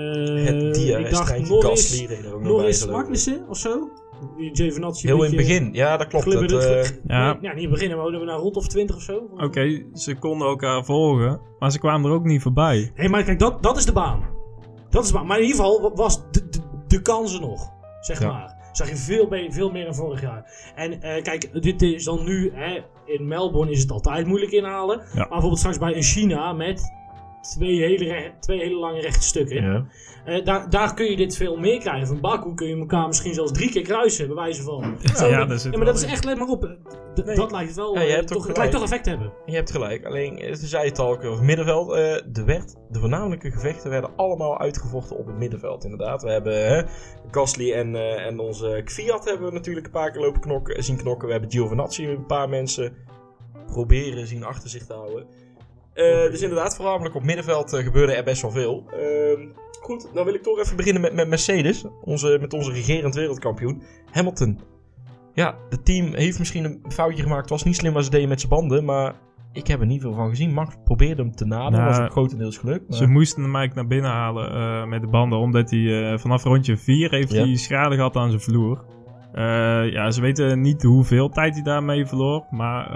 Het 0.45 0.77
ik 0.77 1.09
dacht 1.09 1.49
Norris. 1.49 2.05
Norris. 2.41 2.85
Magnussen 2.85 3.45
of 3.49 3.57
zo. 3.57 3.89
Giovinazzi 4.53 5.07
Heel 5.07 5.17
in 5.17 5.23
het 5.23 5.35
begin. 5.35 5.69
Ja, 5.73 5.97
dat 5.97 6.07
klopt. 6.07 6.25
glibberde- 6.25 6.53
Dat, 6.53 6.63
eh, 6.63 6.97
Ja. 7.07 7.31
Nee, 7.33 7.41
ja, 7.41 7.53
niet 7.53 7.63
in 7.63 7.69
het 7.69 7.79
begin, 7.79 7.97
maar 7.97 8.05
we 8.05 8.25
naar 8.25 8.37
rond 8.39 8.55
of 8.55 8.67
20 8.67 8.95
of 8.95 9.01
zo. 9.01 9.21
Oké, 9.37 9.83
ze 9.93 10.15
konden 10.15 10.47
elkaar 10.47 10.85
volgen, 10.85 11.41
maar 11.59 11.71
ze 11.71 11.79
kwamen 11.79 12.09
er 12.09 12.15
ook 12.15 12.23
niet 12.23 12.41
voorbij. 12.41 12.91
Hé, 12.95 13.07
maar 13.09 13.23
kijk, 13.23 13.39
dat, 13.39 13.63
dat 13.63 13.77
is 13.77 13.85
de 13.85 13.93
baan. 13.93 14.23
Dat 14.89 15.01
is 15.03 15.07
de 15.07 15.13
baan. 15.17 15.25
Maar 15.27 15.37
in 15.39 15.45
ieder 15.45 15.57
geval 15.59 15.91
was 15.95 16.31
de, 16.31 16.49
de, 16.49 16.59
de 16.87 17.01
kansen 17.01 17.41
nog, 17.41 17.69
zeg 18.01 18.19
Ja. 18.19 18.31
maar. 18.31 18.55
Zag 18.71 18.89
je 18.89 18.95
veel, 18.95 19.27
be- 19.27 19.47
veel 19.49 19.71
meer 19.71 19.85
dan 19.85 19.95
vorig 19.95 20.21
jaar. 20.21 20.71
En 20.75 21.01
eh, 21.01 21.23
kijk, 21.23 21.61
dit 21.61 21.81
is 21.81 22.03
dan 22.03 22.23
nu, 22.25 22.51
hè, 22.53 22.79
in 23.05 23.27
Melbourne 23.27 23.71
is 23.71 23.81
het 23.81 23.91
altijd 23.91 24.27
moeilijk 24.27 24.51
inhalen. 24.51 24.97
Maar 24.97 25.27
bijvoorbeeld 25.27 25.57
straks 25.57 25.77
bij 25.77 25.95
een 25.95 26.03
China 26.03 26.53
met 26.53 26.91
twee 27.53 27.79
hele, 27.81 28.05
re- 28.05 28.31
twee 28.39 28.59
hele 28.59 28.75
lange 28.75 29.01
rechte 29.01 29.23
stukken. 29.23 29.63
ja. 29.63 29.85
Eh, 30.25 30.45
daar, 30.45 30.69
daar 30.69 30.93
kun 30.93 31.05
je 31.09 31.15
dit 31.15 31.37
veel 31.37 31.57
meer 31.57 31.79
krijgen. 31.79 32.07
Van 32.07 32.19
Baku 32.21 32.53
kun 32.53 32.67
je 32.67 32.75
elkaar 32.77 33.07
misschien 33.07 33.33
zelfs 33.33 33.51
drie 33.51 33.71
keer 33.71 33.81
kruisen, 33.81 34.27
bij 34.27 34.35
wijze 34.35 34.61
van. 34.61 34.97
Zo, 35.15 35.27
ja, 35.27 35.45
dat- 35.45 35.63
ja, 35.63 35.69
maar 35.77 35.85
dat 35.85 35.95
is 35.95 36.03
echt, 36.03 36.23
let 36.23 36.37
maar 36.37 36.47
op. 36.47 36.61
d- 37.15 37.25
Nee. 37.25 37.35
Dat 37.35 37.51
lijkt 37.51 37.75
wel, 37.75 37.93
Ja, 37.93 38.01
je 38.01 38.07
eh, 38.07 38.15
hebt 38.15 38.27
toch, 38.27 38.47
het 38.47 38.57
lijkt 38.57 38.71
toch 38.73 38.83
effect 38.83 39.03
te 39.03 39.09
hebben. 39.09 39.31
Je 39.45 39.55
hebt 39.55 39.71
gelijk. 39.71 40.05
Alleen, 40.05 40.37
eh, 40.39 40.53
ze 40.55 40.67
zei 40.67 40.87
het 40.87 40.99
al 40.99 41.09
ook 41.11 41.17
over 41.23 41.31
het 41.37 41.41
middenveld. 41.41 41.91
eh, 41.91 41.95
de, 42.27 42.43
werd, 42.45 42.75
de 42.89 42.99
voornamelijke 42.99 43.51
gevechten 43.51 43.89
werden 43.89 44.09
allemaal 44.15 44.59
uitgevochten 44.59 45.17
op 45.17 45.25
het 45.27 45.37
middenveld, 45.37 45.83
inderdaad. 45.83 46.21
We 46.23 46.31
hebben 46.31 46.67
hè, 46.67 46.83
Gasly 47.31 47.73
en, 47.73 47.95
eh, 47.95 48.25
en 48.25 48.39
onze 48.39 48.81
Kviat 48.85 49.25
hebben 49.25 49.47
we 49.47 49.53
natuurlijk 49.53 49.85
een 49.85 49.91
paar 49.91 50.11
keer 50.11 50.21
lopen 50.21 50.41
knokken, 50.41 50.83
zien 50.83 50.97
knokken. 50.97 51.25
We 51.27 51.33
hebben 51.33 51.51
Giovinazzi 51.51 52.07
een 52.07 52.25
paar 52.25 52.49
mensen 52.49 52.95
proberen 53.67 54.27
zien 54.27 54.43
achter 54.43 54.69
zich 54.69 54.85
te 54.85 54.93
houden. 54.93 55.25
Eh, 55.97 56.31
dus 56.31 56.41
inderdaad, 56.41 56.75
voornamelijk 56.75 57.15
op 57.15 57.23
middenveld 57.23 57.73
eh, 57.73 57.83
gebeurde 57.83 58.13
er 58.13 58.23
best 58.23 58.41
wel 58.41 58.51
veel. 58.51 58.83
Ehm, 58.91 59.47
goed, 59.81 60.09
dan 60.13 60.25
wil 60.25 60.33
ik 60.33 60.43
toch 60.43 60.59
even 60.59 60.75
beginnen 60.77 61.01
met, 61.01 61.13
met 61.13 61.27
Mercedes. 61.27 61.85
Onze, 62.03 62.37
met 62.41 62.53
onze 62.53 62.71
regerend 62.71 63.15
wereldkampioen. 63.15 63.81
Hamilton. 64.11 64.59
Ja, 65.33 65.55
het 65.69 65.85
team 65.85 66.13
heeft 66.13 66.39
misschien 66.39 66.63
een 66.65 66.81
foutje 66.89 67.23
gemaakt. 67.23 67.41
Het 67.41 67.49
was 67.49 67.63
niet 67.63 67.75
slim 67.75 67.93
wat 67.93 68.03
ze 68.03 68.09
deden 68.09 68.29
met 68.29 68.39
zijn 68.39 68.51
banden, 68.51 68.85
maar 68.85 69.13
ik 69.53 69.67
heb 69.67 69.79
er 69.79 69.85
niet 69.85 70.01
veel 70.01 70.13
van 70.13 70.29
gezien. 70.29 70.53
Max 70.53 70.75
probeerde 70.83 71.21
hem 71.21 71.35
te 71.35 71.45
naderen, 71.45 71.85
Nou, 71.85 71.95
was 71.95 71.99
ook 72.05 72.11
grotendeels 72.11 72.57
gelukt. 72.57 72.89
maar- 72.89 72.97
Ze 72.97 73.07
moesten 73.07 73.43
hem 73.43 73.55
eigenlijk 73.55 73.87
naar 73.89 73.99
binnen 73.99 74.17
halen 74.19 74.51
eh, 74.51 74.85
met 74.89 75.01
de 75.01 75.07
banden, 75.07 75.39
omdat 75.39 75.69
hij 75.71 76.17
vanaf 76.19 76.43
rondje 76.43 76.77
4 76.77 77.09
heeft 77.11 77.31
Ja. 77.31 77.43
hij 77.45 77.55
schade 77.55 77.95
gehad 77.95 78.15
aan 78.15 78.29
zijn 78.29 78.41
vloer. 78.41 78.85
Ja, 79.91 80.11
ze 80.11 80.21
weten 80.21 80.61
niet 80.61 80.83
hoeveel 80.83 81.29
tijd 81.29 81.53
hij 81.53 81.63
daarmee 81.63 82.05
verloor, 82.05 82.45
maar 82.49 82.91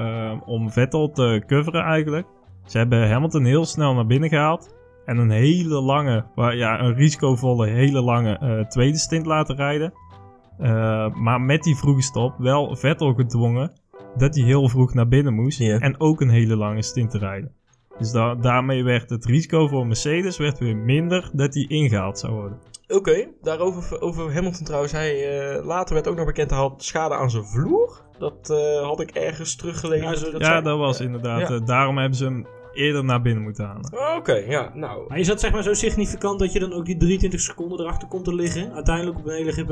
om 0.45 0.71
Vettel 0.71 1.09
te 1.11 1.43
coveren 1.47 1.81
eigenlijk. 1.83 2.27
Ze 2.65 2.77
hebben 2.77 3.09
Hamilton 3.09 3.45
heel 3.45 3.65
snel 3.65 3.93
naar 3.93 4.05
binnen 4.05 4.29
gehaald 4.29 4.75
en 5.05 5.17
een 5.17 5.29
hele 5.29 5.81
lange, 5.81 6.25
ja, 6.35 6.79
een 6.79 6.93
risicovolle, 6.93 7.67
hele 7.67 8.01
lange 8.01 8.37
eh, 8.37 8.59
tweede 8.67 8.97
stint 8.97 9.25
laten 9.25 9.55
rijden. 9.55 9.93
Eh, 10.57 11.13
maar 11.13 11.41
met 11.41 11.63
die 11.63 11.75
vroege 11.75 12.01
stop 12.01 12.37
wel 12.37 12.75
Vettel 12.75 13.13
gedwongen 13.13 13.71
dat 14.17 14.35
hij 14.35 14.43
heel 14.43 14.69
vroeg 14.69 14.93
naar 14.93 15.07
binnen 15.07 15.33
moest 15.33 15.59
en 15.61 15.99
ook 15.99 16.21
een 16.21 16.29
hele 16.29 16.55
lange 16.55 16.81
stint 16.81 17.11
te 17.11 17.17
rijden. 17.17 17.51
Dus 17.97 18.11
da- 18.11 18.35
daarmee 18.35 18.83
werd 18.83 19.09
het 19.09 19.25
risico 19.25 19.67
voor 19.67 19.87
Mercedes 19.87 20.37
werd 20.37 20.59
weer 20.59 20.75
minder 20.77 21.29
dat 21.33 21.53
hij 21.53 21.65
ingehaald 21.67 22.19
zou 22.19 22.33
worden. 22.33 22.57
Oké, 22.91 23.27
daarover 23.41 24.01
over 24.01 24.33
Hamilton 24.33 24.65
trouwens. 24.65 24.91
Hij, 24.91 25.39
eh, 25.39 25.65
later 25.65 25.93
werd 25.93 26.07
ook 26.07 26.15
nog 26.15 26.25
bekend, 26.25 26.49
hij 26.49 26.59
had 26.59 26.83
schade 26.83 27.15
aan 27.15 27.29
zijn 27.29 27.45
vloer. 27.45 28.01
Dat 28.17 28.49
eh, 28.49 28.87
had 28.87 28.99
ik 28.99 29.11
ergens 29.11 29.55
teruggelezen. 29.55 30.25
Ja, 30.25 30.31
dat 30.31 30.41
ja, 30.41 30.47
zei. 30.47 30.61
dat 30.63 30.77
was 30.77 30.99
inderdaad. 30.99 31.39
Ja. 31.39 31.55
eh, 31.55 31.65
daarom 31.65 31.97
hebben 31.97 32.17
ze 32.17 32.23
hem 32.23 32.47
eerder 32.73 33.03
naar 33.03 33.21
binnen 33.21 33.43
moeten 33.43 33.65
halen. 33.65 34.17
Oké, 34.17 34.33
ja, 34.33 34.71
nou. 34.73 35.07
Maar 35.07 35.19
is 35.19 35.27
dat 35.27 35.39
zeg 35.39 35.51
maar 35.51 35.63
zo 35.63 35.73
significant 35.73 36.39
dat 36.39 36.53
je 36.53 36.59
dan 36.59 36.73
ook 36.73 36.85
die 36.85 36.97
23 36.97 37.39
seconden 37.39 37.79
erachter 37.79 38.07
komt 38.07 38.23
te 38.23 38.35
liggen? 38.35 38.73
Uiteindelijk 38.73 39.17
op 39.17 39.25
een 39.25 39.33
hele 39.33 39.51
GP? 39.51 39.69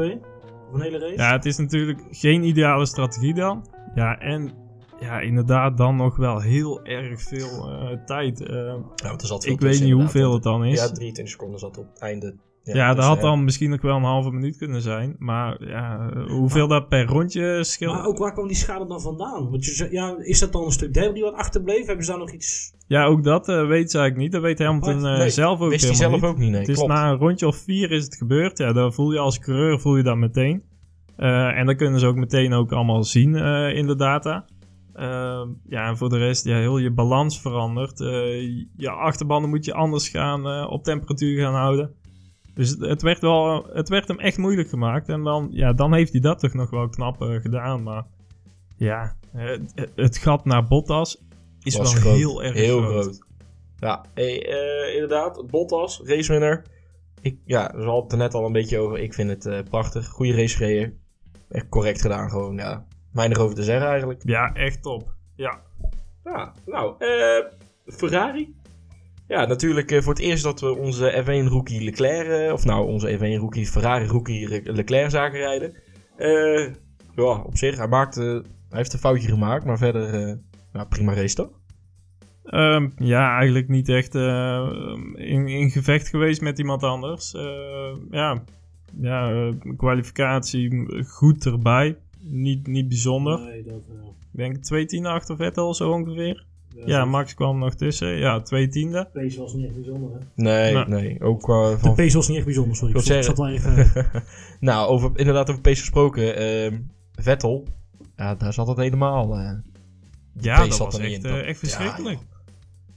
Of 0.67 0.73
een 0.73 0.81
hele 0.81 0.99
race? 0.99 1.15
Ja, 1.15 1.31
het 1.31 1.45
is 1.45 1.57
natuurlijk 1.57 2.01
geen 2.11 2.43
ideale 2.43 2.85
strategie 2.85 3.33
dan. 3.33 3.65
Ja, 3.95 4.19
en 4.19 4.51
ja, 4.99 5.19
inderdaad 5.19 5.77
dan 5.77 5.95
nog 5.95 6.15
wel 6.15 6.39
heel 6.39 6.83
erg 6.83 7.21
veel 7.21 7.69
eh, 7.69 8.05
tijd. 8.05 8.39
Ja, 8.39 9.07
want 9.07 9.21
er 9.21 9.27
zat 9.27 9.43
veel 9.43 9.53
ik 9.53 9.59
weet 9.59 9.81
niet 9.81 9.93
hoeveel 9.93 10.33
het 10.33 10.43
dan 10.43 10.65
is. 10.65 10.79
Ja, 10.79 10.91
23 10.91 11.29
seconden 11.29 11.59
zat 11.59 11.77
op 11.77 11.87
het 11.93 11.99
einde. 11.99 12.35
Ja, 12.63 12.87
dat 12.87 12.95
dus, 12.95 13.05
had 13.05 13.17
eh, 13.17 13.23
dan 13.23 13.43
misschien 13.43 13.69
nog 13.69 13.81
wel 13.81 13.95
een 13.95 14.03
halve 14.03 14.31
minuut 14.31 14.57
kunnen 14.57 14.81
zijn. 14.81 15.15
Maar 15.19 15.67
ja, 15.67 16.09
eh, 16.09 16.27
hoeveel 16.27 16.67
dat 16.67 16.89
per 16.89 17.05
rondje 17.05 17.63
scheelt. 17.63 17.93
Maar 17.93 18.05
ook 18.05 18.17
waar 18.17 18.33
kwam 18.33 18.47
die 18.47 18.55
schade 18.55 18.87
dan 18.87 19.01
vandaan? 19.01 19.49
Want 19.49 19.65
je, 19.65 19.87
ja, 19.91 20.15
is 20.17 20.39
dat 20.39 20.51
dan 20.51 20.65
een 20.65 20.71
stuk 20.71 20.93
debris 20.93 21.23
wat 21.23 21.33
achterbleef? 21.33 21.85
Hebben 21.85 22.05
ze 22.05 22.11
daar 22.11 22.19
nog 22.19 22.31
iets... 22.31 22.73
Ja, 22.87 23.05
ook 23.05 23.23
dat 23.23 23.49
eh 23.49 23.67
weet 23.67 23.91
ze 23.91 23.97
eigenlijk 23.97 24.17
niet. 24.17 24.31
Dat 24.31 24.41
weet 24.41 24.59
Hamilton 24.59 25.05
eh, 25.05 25.17
nee, 25.17 25.29
zelf 25.29 25.59
ook 25.59 25.69
Wist 25.69 25.83
hij 25.83 25.95
helemaal 25.95 26.19
zelf 26.19 26.21
niet. 26.21 26.31
ook 26.31 26.37
niet, 26.37 26.51
nee, 26.51 26.59
Het 26.59 26.69
is 26.69 26.75
klopt. 26.75 26.91
na 26.91 27.09
een 27.11 27.17
rondje 27.17 27.47
of 27.47 27.57
vier 27.57 27.91
is 27.91 28.03
het 28.03 28.15
gebeurd. 28.15 28.57
Ja, 28.57 28.73
dan 28.73 28.93
voel 28.93 29.11
je 29.11 29.19
als 29.19 29.39
coureur 29.39 29.79
voel 29.79 29.97
je 29.97 30.03
dat 30.03 30.17
meteen. 30.17 30.63
En 31.17 31.65
dan 31.65 31.75
kunnen 31.75 31.99
ze 31.99 32.05
ook 32.05 32.15
meteen 32.15 32.53
ook 32.53 32.71
allemaal 32.71 33.03
zien 33.03 33.35
in 33.75 33.87
de 33.87 33.95
data. 33.95 34.45
Eh, 34.93 35.45
ja, 35.67 35.87
en 35.87 35.97
voor 35.97 36.09
de 36.09 36.17
rest, 36.17 36.45
ja, 36.45 36.57
heel 36.57 36.77
je 36.77 36.91
balans 36.91 37.41
verandert. 37.41 37.97
Je 38.77 38.89
achterbanden 38.89 39.49
moet 39.49 39.65
je 39.65 39.73
anders 39.73 40.09
gaan, 40.09 40.67
op 40.67 40.83
temperatuur 40.83 41.41
gaan 41.41 41.53
houden. 41.53 41.93
Dus 42.59 42.75
het, 42.79 43.01
werd 43.01 43.19
wel, 43.19 43.67
het 43.73 43.89
werd 43.89 44.07
hem 44.07 44.19
echt 44.19 44.37
moeilijk 44.37 44.69
gemaakt. 44.69 45.09
En 45.09 45.23
dan, 45.23 45.47
ja, 45.51 45.73
dan 45.73 45.93
heeft 45.93 46.11
hij 46.11 46.21
dat 46.21 46.39
toch 46.39 46.53
nog 46.53 46.69
wel 46.69 46.89
knap 46.89 47.21
eh, 47.21 47.35
gedaan. 47.41 47.83
Maar 47.83 48.03
ja, 48.77 49.15
het, 49.31 49.91
het 49.95 50.17
gat 50.17 50.45
naar 50.45 50.67
Bottas 50.67 51.23
is 51.61 51.77
Was 51.77 51.93
wel 51.93 52.01
groot. 52.01 52.15
heel 52.15 52.43
erg 52.43 52.53
Heel 52.53 52.81
groot. 52.81 53.03
groot. 53.03 53.23
Ja, 53.77 54.05
hey, 54.13 54.45
eh, 54.47 54.93
inderdaad. 54.93 55.47
Bottas, 55.47 56.01
racewinner. 56.03 56.63
Ik, 57.21 57.37
ja, 57.45 57.71
we 57.75 57.83
hadden 57.83 58.03
het 58.03 58.11
er 58.11 58.17
net 58.17 58.33
al 58.33 58.45
een 58.45 58.51
beetje 58.51 58.79
over. 58.79 58.99
Ik 58.99 59.13
vind 59.13 59.29
het 59.29 59.45
eh, 59.45 59.59
prachtig. 59.69 60.07
Goede 60.07 60.33
race 60.33 60.57
gereden. 60.57 60.99
Echt 61.49 61.69
correct 61.69 62.01
gedaan 62.01 62.29
gewoon, 62.29 62.55
ja. 62.55 62.85
Weinig 63.13 63.37
over 63.37 63.55
te 63.55 63.63
zeggen 63.63 63.87
eigenlijk. 63.87 64.21
Ja, 64.25 64.53
echt 64.53 64.81
top. 64.81 65.13
Ja, 65.35 65.61
Ja, 66.23 66.53
nou, 66.65 66.95
Ferrari. 67.85 68.55
Ja, 69.29 69.45
natuurlijk 69.45 69.91
eh, 69.91 70.01
voor 70.01 70.13
het 70.13 70.21
eerst 70.21 70.43
dat 70.43 70.59
we 70.61 70.75
onze 70.77 71.23
F1-rookie 71.25 71.83
Leclerc, 71.83 72.27
eh, 72.47 72.53
of 72.53 72.65
nou, 72.65 72.87
onze 72.87 73.17
F1-rookie, 73.17 73.65
Ferrari-rookie 73.67 74.47
Le- 74.49 74.61
Leclerc 74.73 75.09
zagen 75.09 75.39
rijden. 75.39 75.73
Eh, 76.17 76.73
ja, 77.15 77.41
op 77.41 77.57
zich, 77.57 77.77
hij, 77.77 77.87
maakte, 77.87 78.21
hij 78.69 78.77
heeft 78.77 78.93
een 78.93 78.99
foutje 78.99 79.27
gemaakt, 79.27 79.65
maar 79.65 79.77
verder, 79.77 80.13
eh, 80.27 80.35
nou, 80.73 80.87
prima 80.87 81.13
race 81.13 81.35
toch? 81.35 81.49
Ehm, 82.43 82.89
ja, 82.97 83.35
eigenlijk 83.37 83.67
niet 83.67 83.89
echt 83.89 84.15
eh, 84.15 84.69
in, 85.15 85.47
in 85.47 85.69
gevecht 85.69 86.07
geweest 86.07 86.41
met 86.41 86.59
iemand 86.59 86.83
anders. 86.83 87.33
Eh, 87.33 87.95
ja, 88.11 88.43
ja 89.01 89.51
kwalificatie 89.77 90.87
goed 91.05 91.45
erbij. 91.45 91.97
Niet, 92.21 92.67
niet 92.67 92.87
bijzonder. 92.87 93.39
Nee, 93.39 93.63
dat... 93.63 93.73
eh, 93.89 94.07
Ik 94.31 94.37
denk 94.37 94.57
twee 94.57 94.85
tienden 94.85 95.11
achter 95.11 95.35
Vettel 95.35 95.73
zo 95.73 95.91
ongeveer. 95.91 96.45
Ja, 96.75 96.83
Ja, 96.85 97.05
Max 97.05 97.33
kwam 97.33 97.57
nog 97.59 97.75
tussen. 97.75 98.07
Ja, 98.17 98.41
twee 98.41 98.67
tiende. 98.67 99.09
Pace 99.13 99.39
was 99.39 99.53
niet 99.53 99.65
echt 99.65 99.75
bijzonder, 99.75 100.09
hè? 100.11 100.17
Nee, 100.35 100.73
Nou. 100.73 100.89
nee, 100.89 101.21
ook 101.21 101.41
qua 101.41 101.69
De 101.69 101.77
van... 101.79 101.95
pace 101.95 102.15
was 102.17 102.27
niet 102.27 102.35
echt 102.37 102.45
bijzonder, 102.45 102.75
sorry. 102.75 102.95
Ik 102.95 103.23
zat- 103.23 103.37
wel 103.37 103.47
even... 103.49 103.91
nou, 104.59 104.87
over, 104.89 105.11
inderdaad 105.15 105.49
over 105.49 105.61
pace 105.61 105.79
gesproken. 105.79 106.35
ehm, 106.35 106.79
Vettel, 107.11 107.67
ja, 108.15 108.35
daar 108.35 108.53
zat 108.53 108.67
het 108.67 108.77
helemaal... 108.77 109.33
eh, 109.37 109.51
Ja, 110.39 110.55
pace 110.55 110.67
dat 110.67 110.77
zat 110.77 110.91
was 110.91 111.01
echt, 111.01 111.23
in, 111.23 111.29
eh, 111.29 111.47
echt 111.47 111.59
verschrikkelijk. 111.59 112.19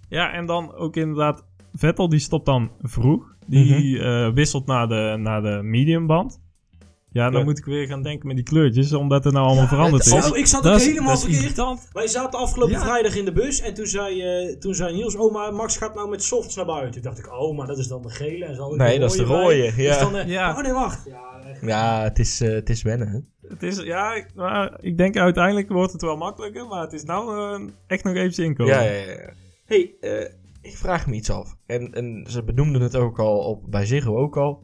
Ja, 0.08 0.32
en 0.32 0.46
dan 0.46 0.74
ook 0.74 0.96
inderdaad... 0.96 1.44
Vettel 1.72 2.08
die 2.08 2.18
stopt 2.18 2.46
dan 2.46 2.70
vroeg. 2.80 3.35
Die 3.46 3.98
eh, 3.98 4.32
wisselt 4.32 4.66
naar 4.66 4.88
de, 4.88 5.16
naar 5.18 5.42
de 5.42 5.61
mediumband. 5.62 6.40
Ja, 7.12 7.31
dan 7.31 7.38
Ja. 7.40 7.44
moet 7.44 7.59
ik 7.59 7.64
weer 7.64 7.87
gaan 7.87 8.03
denken 8.03 8.27
met 8.27 8.37
die 8.37 8.44
kleurtjes, 8.44 8.92
omdat 8.92 9.25
het 9.25 9.33
nou 9.33 9.46
allemaal 9.46 9.66
veranderd 9.66 10.07
is. 10.07 10.12
Oh, 10.31 10.37
ik 10.37 10.46
zat 10.46 10.62
Dat 10.62 10.72
ook 10.72 10.79
is- 10.79 10.87
helemaal 10.87 11.16
verkeerd. 11.18 11.61
Wij 11.92 12.07
zaten 12.07 12.38
afgelopen 12.38 12.75
Ja. 12.75 12.83
vrijdag 12.83 13.16
in 13.16 13.25
de 13.25 13.33
bus 13.33 13.61
en 13.61 13.75
toen 13.75 13.87
zei, 13.87 14.22
eh, 14.22 14.57
toen 14.59 14.75
zei 14.75 14.94
Niels, 14.94 15.16
oh 15.16 15.33
maar 15.33 15.55
Max 15.55 15.77
gaat 15.77 15.94
nou 15.94 16.09
met 16.09 16.22
softs 16.22 16.57
naar 16.57 16.64
buiten. 16.66 16.92
Toen 16.92 17.03
dacht 17.03 17.18
ik, 17.18 17.33
oh 17.33 17.57
maar 17.57 17.66
dat 17.66 17.79
is 17.79 17.87
dan 17.88 18.03
de 18.03 18.11
gele 18.11 18.44
en 18.44 18.55
zal 18.55 18.75
Nee, 18.75 18.98
dat 18.98 19.11
is 19.11 19.16
de 19.16 19.22
rode, 19.25 19.55
ja. 19.57 19.72
Dus 19.88 19.98
dan, 19.98 20.16
eh, 20.16 20.29
Ja. 20.29 20.51
Oh 20.57 20.62
nee, 20.62 20.72
wacht. 20.72 21.05
Ja, 21.07 21.40
echt. 21.51 21.61
ja, 21.62 22.03
het 22.03 22.18
is, 22.18 22.40
eh, 22.40 22.53
het 22.53 22.70
is 22.70 22.83
wennen, 22.83 23.09
hè? 23.09 23.48
Het 23.48 23.62
is, 23.62 23.77
ja, 23.83 24.14
ik- 24.14 24.35
maar 24.35 24.77
ik 24.81 24.96
denk 24.98 25.16
uiteindelijk 25.16 25.68
wordt 25.68 25.92
het 25.92 26.03
wel 26.03 26.16
makkelijker, 26.16 26.66
maar 26.66 26.81
het 26.83 26.92
is 26.92 27.05
nou 27.05 27.70
echt 27.87 28.05
nog 28.05 28.14
even 28.14 28.44
inkomen. 28.44 28.75
Ja, 28.75 28.81
ja, 28.83 28.90
ja. 29.11 29.31
hey, 29.64 29.94
eh, 30.01 30.20
ik 30.62 30.77
vraag 30.77 31.07
me 31.07 31.14
iets 31.14 31.31
af. 31.31 31.57
En, 31.66 31.92
en 31.94 32.25
ze 32.29 32.42
benoemden 32.44 32.81
het 32.83 32.96
ook 32.96 33.18
al 33.18 33.38
op, 33.38 33.70
bij 33.70 33.87
Ziggo 33.87 34.16
ook 34.16 34.37
al. 34.37 34.62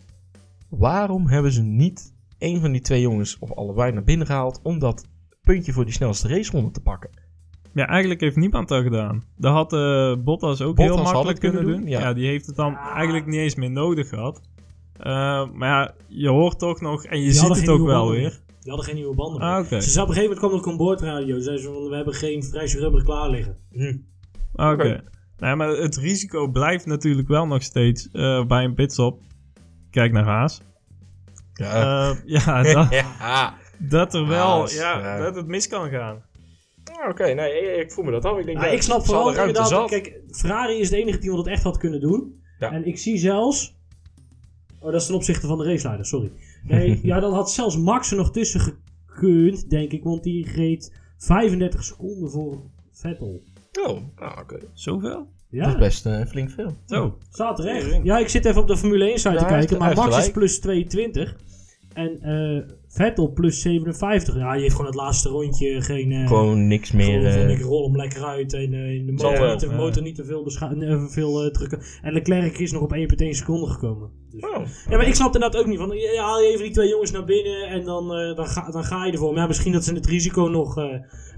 Waarom 0.68 1.26
hebben 1.26 1.52
ze 1.52 1.62
niet 1.62 2.12
een 2.38 2.60
van 2.60 2.72
die 2.72 2.80
twee 2.80 3.00
jongens 3.00 3.36
of 3.38 3.52
allebei 3.52 3.92
naar 3.92 4.04
binnen 4.04 4.26
gehaald 4.26 4.60
om 4.62 4.78
dat 4.78 5.06
puntje 5.42 5.72
voor 5.72 5.84
die 5.84 5.94
snelste 5.94 6.28
raceronde 6.28 6.70
te 6.70 6.80
pakken? 6.80 7.10
Ja, 7.74 7.86
eigenlijk 7.86 8.20
heeft 8.20 8.36
niemand 8.36 8.68
dat 8.68 8.82
gedaan. 8.82 9.22
Dat 9.36 9.52
had 9.52 9.72
eh, 9.72 10.14
Bottas 10.24 10.62
ook 10.62 10.76
Bottas 10.76 10.94
heel 10.96 11.04
makkelijk 11.04 11.38
kunnen 11.40 11.58
kunnen 11.58 11.74
doen. 11.76 11.84
doen, 11.84 11.90
Ja. 11.92 12.00
ja. 12.00 12.12
die 12.12 12.26
heeft 12.26 12.46
het 12.46 12.56
dan 12.56 12.72
Ja. 12.72 12.92
eigenlijk 12.94 13.26
niet 13.26 13.38
eens 13.40 13.54
meer 13.54 13.70
nodig 13.70 14.08
gehad. 14.08 14.40
Eh, 14.92 15.48
maar 15.52 15.68
ja, 15.68 15.94
je 16.06 16.28
hoort 16.28 16.58
toch 16.58 16.80
nog, 16.80 17.04
en 17.04 17.18
je 17.18 17.24
Die 17.24 17.32
ziet 17.32 17.56
het 17.56 17.68
ook 17.68 17.86
wel 17.86 18.10
weer. 18.10 18.20
meer. 18.20 18.40
Die 18.60 18.68
hadden 18.76 18.84
geen 18.84 18.94
nieuwe 18.94 19.14
banden 19.14 19.40
meer. 19.40 19.48
Ah, 19.50 19.64
oké. 19.64 19.80
Ze 19.80 19.90
zei 19.90 20.02
op 20.04 20.08
een 20.10 20.14
gegeven 20.16 20.22
moment 20.22 20.38
kwam 20.38 20.50
er 20.50 20.56
ook 20.56 20.66
een 20.66 20.76
boordradio. 20.86 21.40
Zei 21.40 21.58
ze 21.58 21.64
van, 21.64 21.88
we 21.88 21.96
hebben 21.96 22.14
geen 22.14 22.42
Vrijse 22.42 22.78
rubber 22.78 23.04
klaar 23.04 23.30
liggen. 23.30 23.56
Oké. 24.52 24.72
Oké. 24.72 25.02
Nou, 25.38 25.56
maar 25.56 25.68
het 25.68 25.96
risico 25.96 26.48
blijft 26.50 26.86
natuurlijk 26.86 27.28
wel 27.28 27.46
nog 27.46 27.62
steeds 27.62 28.10
eh, 28.10 28.46
bij 28.46 28.64
een 28.64 28.74
pitstop. 28.74 29.20
Kijk 29.90 30.12
naar 30.12 30.24
Haas. 30.24 30.62
Ja. 31.58 32.10
Eh, 32.10 32.16
ja, 32.24 32.62
dat, 32.72 32.90
ja. 32.90 33.54
dat 33.78 34.14
er 34.14 34.26
wel, 34.26 34.70
ja, 34.70 35.18
dat 35.18 35.34
het 35.34 35.46
mis 35.46 35.68
kan 35.68 35.90
gaan. 35.90 36.22
Ah, 36.92 37.08
Oké, 37.08 37.24
nee, 37.34 37.76
ik 37.76 37.92
voel 37.92 38.04
me 38.04 38.10
dat 38.10 38.24
al. 38.24 38.38
Ik, 38.38 38.46
denk, 38.46 38.58
Ja, 38.58 38.66
ja, 38.66 38.72
ik 38.72 38.82
snap 38.82 39.04
vooral 39.04 39.30
inderdaad, 39.30 39.68
zat. 39.68 39.88
kijk, 39.88 40.20
Ferrari 40.30 40.78
is 40.78 40.90
het 40.90 40.98
enige 40.98 41.18
team 41.18 41.36
dat 41.36 41.44
het 41.44 41.54
echt 41.54 41.62
had 41.62 41.76
kunnen 41.76 42.00
doen. 42.00 42.42
Ja. 42.58 42.72
En 42.72 42.86
ik 42.86 42.98
zie 42.98 43.18
zelfs... 43.18 43.76
Oh, 44.80 44.92
dat 44.92 45.00
is 45.00 45.06
ten 45.06 45.14
opzichte 45.14 45.46
van 45.46 45.58
de 45.58 45.64
raceleider, 45.64 46.06
sorry. 46.06 46.32
Nee, 46.62 47.00
ja, 47.06 47.20
dan 47.20 47.32
had 47.32 47.50
zelfs 47.50 47.76
Max 47.76 48.10
er 48.10 48.16
nog 48.16 48.30
tussen 48.30 48.60
gekund, 49.06 49.70
denk 49.70 49.92
ik. 49.92 50.04
Want 50.04 50.22
die 50.22 50.52
reed 50.52 50.92
35 51.18 51.84
seconden 51.84 52.30
voor 52.30 52.60
Vettel. 52.92 53.42
Oh, 53.86 53.98
ah, 54.16 54.38
oké. 54.40 54.58
Zoveel? 54.72 55.28
Ja, 55.50 55.64
Dat 55.64 55.74
is 55.74 55.80
best 55.80 56.06
eh, 56.06 56.26
flink 56.26 56.50
veel. 56.50 56.76
Zo. 56.86 57.18
staat 57.30 57.58
er 57.58 57.66
echt. 57.66 57.84
Tering. 57.84 58.04
Ja, 58.04 58.18
ik 58.18 58.28
zit 58.28 58.44
even 58.44 58.60
op 58.60 58.68
de 58.68 58.76
Formule 58.76 59.04
1 59.04 59.18
site 59.18 59.34
Ja, 59.34 59.38
te 59.38 59.44
kijken. 59.44 59.78
Maar 59.78 59.94
Max 59.94 60.18
is 60.18 60.30
plus 60.30 60.60
22. 60.60 61.36
En 61.98 62.20
eh, 62.22 62.62
Vettel 62.88 63.32
plus 63.32 63.60
57. 63.60 64.36
Ja, 64.36 64.52
die 64.52 64.60
heeft 64.62 64.74
gewoon 64.74 64.90
het 64.90 65.00
laatste 65.00 65.28
rondje 65.28 65.80
geen... 65.82 66.12
eh, 66.12 66.26
Gewoon 66.26 66.66
niks 66.66 66.92
meer. 66.92 67.06
Gewoon 67.06 67.32
van, 67.32 67.40
eh, 67.40 67.50
ik 67.58 67.62
rol 67.62 67.84
hem 67.86 67.96
lekker 67.96 68.24
uit 68.24 68.52
en 68.52 68.74
eh, 68.74 68.94
in 68.94 69.06
de 69.06 69.12
motor, 69.12 69.32
wel, 69.32 69.50
niet, 69.50 69.58
te, 69.58 69.68
ja. 69.68 69.76
motor 69.76 70.02
niet 70.02 70.14
te 70.14 70.24
veel, 70.24 70.46
eh, 70.46 71.04
veel 71.06 71.44
eh, 71.44 71.50
drukken. 71.50 71.80
En 72.02 72.12
Leclerc 72.12 72.58
is 72.58 72.72
nog 72.72 72.82
op 72.82 72.94
1,1 72.94 73.28
seconde 73.30 73.66
gekomen. 73.66 74.10
Dus- 74.30 74.42
oh. 74.42 74.66
Ja, 74.90 74.96
maar 74.96 75.06
ik 75.06 75.14
snap 75.14 75.34
inderdaad 75.34 75.60
ook 75.60 75.66
niet. 75.66 75.78
Van, 75.78 75.96
ja, 75.96 76.22
haal 76.22 76.40
je 76.40 76.48
even 76.48 76.62
die 76.62 76.72
twee 76.72 76.88
jongens 76.88 77.10
naar 77.10 77.24
binnen 77.24 77.68
en 77.68 77.84
dan, 77.84 78.14
eh, 78.14 78.36
dan, 78.36 78.46
ga, 78.46 78.70
dan 78.70 78.84
ga 78.84 79.04
je 79.04 79.12
ervoor. 79.12 79.32
Maar 79.32 79.40
ja, 79.40 79.46
misschien 79.46 79.72
dat 79.72 79.84
ze 79.84 79.94
het 79.94 80.06
risico 80.06 80.42
nog, 80.42 80.78
eh, 80.78 80.84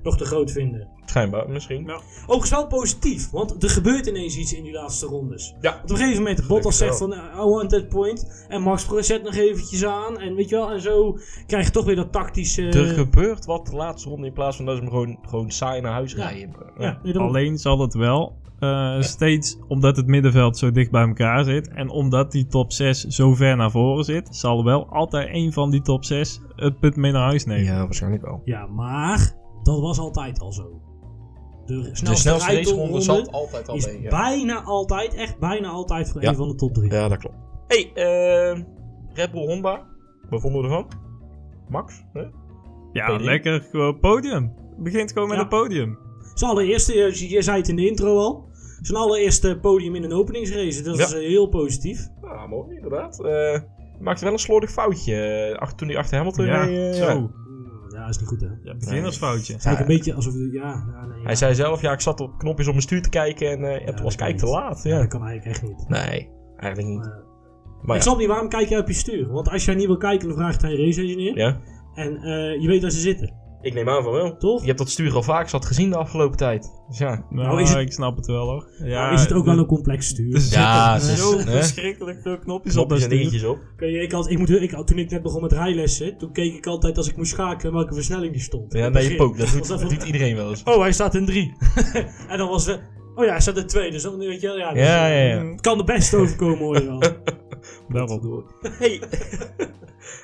nog 0.03 0.17
te 0.17 0.25
groot 0.25 0.51
vinden. 0.51 0.89
Schijnbaar, 1.05 1.49
misschien. 1.51 1.85
Ja. 1.87 2.01
Overigens 2.23 2.51
wel 2.51 2.67
positief, 2.67 3.31
want 3.31 3.63
er 3.63 3.71
gebeurt 3.71 4.07
ineens 4.07 4.37
iets 4.37 4.55
in 4.55 4.63
die 4.63 4.73
laatste 4.73 5.07
rondes. 5.07 5.55
Ja. 5.61 5.71
Want 5.71 5.83
op 5.85 5.91
een 5.91 5.97
gegeven 5.97 6.23
moment, 6.23 6.47
Bottas 6.47 6.77
zegt 6.77 6.99
van, 6.99 7.13
I 7.13 7.45
want 7.45 7.71
that 7.71 7.89
point. 7.89 8.47
En 8.49 8.63
Max 8.63 8.87
zet 8.99 9.23
nog 9.23 9.35
eventjes 9.35 9.85
aan. 9.85 10.19
En 10.21 10.35
weet 10.35 10.49
je 10.49 10.57
wel, 10.57 10.71
en 10.71 10.81
zo 10.81 11.19
krijg 11.47 11.65
je 11.67 11.71
toch 11.73 11.85
weer 11.85 11.97
dat 11.97 12.13
tactische... 12.13 12.63
Er 12.63 12.87
gebeurt 12.87 13.45
wat 13.45 13.67
de 13.67 13.77
laatste 13.77 14.09
ronde 14.09 14.27
in 14.27 14.33
plaats 14.33 14.57
van 14.57 14.65
dat 14.65 14.77
ze 14.77 14.81
hem 14.83 14.91
gewoon, 14.91 15.19
gewoon 15.29 15.51
saai 15.51 15.81
naar 15.81 15.93
huis 15.93 16.13
Ja. 16.13 16.29
rijden. 16.29 16.55
ja, 16.79 17.01
nee. 17.03 17.19
Alleen 17.19 17.59
zal 17.59 17.81
het 17.81 17.95
wel 17.95 18.39
eh, 18.61 19.01
steeds, 19.01 19.59
omdat 19.69 19.97
het 19.97 20.07
middenveld 20.07 20.59
zo 20.59 20.71
dicht 20.71 20.91
bij 20.91 21.07
elkaar 21.07 21.45
zit 21.45 21.69
en 21.69 21.89
omdat 21.91 22.33
die 22.33 22.47
top 22.47 22.73
6 22.73 23.05
zo 23.05 23.35
ver 23.35 23.57
naar 23.57 23.71
voren 23.71 24.05
zit, 24.05 24.29
zal 24.37 24.65
wel 24.65 24.87
altijd 24.89 25.29
een 25.33 25.53
van 25.53 25.71
die 25.71 25.83
top 25.83 26.05
6 26.05 26.41
het 26.57 26.79
punt 26.81 26.97
mee 26.97 27.13
naar 27.13 27.23
huis 27.23 27.45
nemen. 27.45 27.65
Ja, 27.65 27.79
waarschijnlijk 27.85 28.23
wel. 28.25 28.43
Ja, 28.45 28.67
maar 28.67 29.35
dat 29.63 29.81
was 29.81 29.99
altijd 29.99 30.41
al 30.41 30.53
zo. 30.53 30.81
De 31.67 31.75
snelste, 31.93 32.31
de 32.31 32.39
snelste 32.65 33.01
zat 33.01 33.33
altijd 33.33 33.69
al 33.69 33.75
is 33.77 33.87
mee. 33.87 34.01
Ja. 34.01 34.09
bijna 34.11 34.63
altijd, 34.63 35.15
echt 35.15 35.39
bijna 35.39 35.69
altijd 35.69 36.11
voor 36.11 36.23
Ja. 36.23 36.29
een 36.29 36.37
van 36.37 36.49
de 36.49 36.55
top 36.55 36.75
drie. 36.75 36.91
ja, 36.93 37.09
dat 37.09 37.19
klopt. 37.19 37.37
hey, 37.67 37.91
eh, 37.95 38.61
Red 39.15 39.33
Bull 39.33 39.47
Honda. 39.47 39.87
Wat 40.31 40.41
vonden 40.41 40.61
we 40.63 40.67
ervan? 40.69 40.87
Max? 41.69 42.05
Hè? 42.13 42.23
Ja, 42.93 43.19
P3. 43.19 43.23
lekker 43.23 43.65
podium. 44.01 44.43
Het 44.75 44.83
begint 44.83 45.13
gewoon 45.13 45.29
met 45.29 45.37
Ja. 45.37 45.43
een 45.43 45.49
podium. 45.49 45.99
Zijn 46.35 46.51
allereerste, 46.51 46.95
je, 46.95 47.29
je 47.29 47.43
zei 47.43 47.57
het 47.59 47.69
in 47.69 47.77
de 47.77 47.87
intro 47.89 48.19
al, 48.19 48.49
zijn 48.83 48.99
allereerste 48.99 49.59
podium 49.61 49.95
in 49.95 50.05
een 50.05 50.13
openingsrace. 50.13 50.83
Dat 50.83 50.97
Ja. 50.99 51.05
is 51.05 51.13
eh, 51.15 51.21
heel 51.21 51.47
positief. 51.47 52.09
Ja, 52.23 52.47
mooi, 52.47 52.77
inderdaad. 52.77 53.25
Eh 53.25 53.61
maakte 54.01 54.25
wel 54.25 54.33
een 54.33 54.39
slordig 54.39 54.71
foutje 54.71 55.15
eh, 55.15 55.59
achter, 55.59 55.77
toen 55.77 55.89
hij 55.89 55.97
achter 55.97 56.17
Hamilton 56.17 56.47
Ja, 56.47 56.65
reed, 56.65 56.95
eh, 56.95 57.03
zo. 57.03 57.07
ja. 57.13 57.29
Ja, 57.89 58.09
is 58.09 58.19
niet 58.19 58.29
goed 58.29 58.41
hè. 58.41 58.47
Ja, 58.63 58.75
beginnersfoutje. 58.75 59.53
Het 59.53 59.65
eigenlijk 59.65 59.81
een 59.81 59.97
beetje 59.97 60.15
alsof, 60.15 60.35
ja, 60.53 60.61
ja, 60.93 61.07
nee, 61.07 61.19
ja. 61.19 61.25
Hij 61.25 61.35
zei 61.35 61.55
zelf, 61.55 61.81
ja, 61.81 61.93
ik 61.93 62.01
zat 62.01 62.21
op 62.21 62.39
knopjes 62.39 62.67
op 62.67 62.73
mijn 62.73 62.85
stuur 62.85 63.03
te 63.03 63.09
kijken 63.09 63.51
en 63.51 63.65
eh, 63.65 63.77
toen 63.77 63.87
dat 63.87 64.01
was 64.01 64.17
kijk 64.17 64.39
te 64.39 64.47
laat. 64.47 64.83
Ja, 64.83 64.91
Ja. 64.91 64.99
dat 64.99 65.09
kan 65.09 65.27
eigenlijk 65.27 65.57
echt 65.57 65.63
niet. 65.69 65.89
Nee, 65.89 66.31
eigenlijk 66.57 66.89
niet. 66.95 66.99
Maar, 67.07 67.23
Maar 67.83 67.97
ik 67.97 68.03
ja. 68.03 68.09
snap 68.09 68.19
niet, 68.19 68.27
waarom 68.29 68.49
kijk 68.49 68.69
jij 68.69 68.79
op 68.79 68.87
je 68.87 68.93
stuur? 68.95 69.29
Want 69.33 69.49
als 69.49 69.65
jij 69.65 69.75
niet 69.75 69.87
wil 69.87 69.97
kijken, 69.97 70.29
dan 70.29 70.37
vraagt 70.37 70.63
hij 70.63 70.71
een 70.71 70.85
race 70.85 71.01
engineer. 71.01 71.37
ja, 71.37 71.61
En 71.95 72.17
eh, 72.17 72.61
je 72.63 72.67
weet 72.69 72.83
waar 72.83 72.91
ze 72.91 73.01
zitten, 73.01 73.35
ik 73.63 73.75
neem 73.75 73.89
aan 73.89 74.03
van 74.03 74.13
wel. 74.13 74.37
toch? 74.37 74.61
Je 74.61 74.67
hebt 74.67 74.79
dat 74.79 74.91
stuur 74.91 75.15
al 75.15 75.23
vaak 75.23 75.49
zat 75.49 75.65
gezien 75.67 75.91
de 75.91 75.97
afgelopen 75.97 76.37
tijd. 76.37 76.71
Dus 76.89 76.99
ja. 76.99 77.09
Nou, 77.31 77.47
Nou, 77.47 77.63
is 77.63 77.69
het- 77.69 77.79
ik 77.79 77.93
snap 77.93 78.17
het 78.17 78.27
wel 78.27 78.49
hoor. 78.49 78.69
Ja, 78.79 79.03
Nou, 79.03 79.15
is 79.15 79.21
het 79.21 79.33
ook 79.33 79.45
wel 79.45 79.55
er- 79.55 79.61
een 79.61 79.67
complex 79.67 80.07
stuur. 80.07 80.35
Er 80.35 80.41
zitten 80.41 80.61
Ja, 80.61 80.99
zo 80.99 81.39
hè? 81.39 81.45
verschrikkelijk 81.45 82.21
veel 82.23 82.39
knopjes 82.39 82.77
op 82.77 82.93
en 82.93 83.09
dingetjes 83.09 83.45
op. 83.45 83.59
Oké, 83.73 83.87
ik 83.87 84.13
had, 84.13 84.31
ik 84.31 84.39
moet, 84.39 84.51
ik, 84.51 84.71
toen 84.87 84.99
ik 84.99 85.11
net 85.11 85.23
begon 85.23 85.43
met 85.43 85.53
rijlessen, 85.53 86.19
toen 86.19 86.33
keek 86.33 86.55
ik 86.55 86.67
altijd 86.67 86.97
als 86.97 87.09
ik 87.09 87.17
moest 87.17 87.31
schakelen 87.31 87.73
welke 87.73 87.95
versnelling 87.95 88.33
die 88.33 88.43
stond. 88.43 88.73
Ja, 88.73 88.89
nee, 88.89 89.09
je 89.11 89.17
poot. 89.17 89.69
Dat 89.69 89.81
doet, 89.81 90.03
iedereen 90.03 90.37
wel 90.37 90.51
eens. 90.51 90.63
Oh, 90.63 90.81
hij 90.81 90.93
staat 90.93 91.15
in 91.15 91.27
drie. 91.27 91.53
en 92.29 92.39
dan 92.39 92.49
was 92.49 92.67
het, 92.67 92.81
oh 93.15 93.25
ja, 93.25 93.31
hij 93.31 93.41
staat 93.41 93.57
in 93.57 93.67
twee. 93.67 93.91
Dus 93.91 94.03
dan 94.03 94.19
weet 94.19 94.41
je 94.41 94.47
wel, 94.47 94.59
ja. 94.59 94.73
dus, 94.73 94.83
Ja, 94.87 95.07
ja, 95.07 95.23
ja. 95.35 95.45
Het 95.45 95.61
kan 95.61 95.79
de 95.79 95.85
beste 95.85 96.17
overkomen, 96.17 96.59
hoor 96.59 96.81
je 96.81 96.87
wel. 96.87 96.99
Daarom. 97.89 98.45
Hey, 98.79 99.01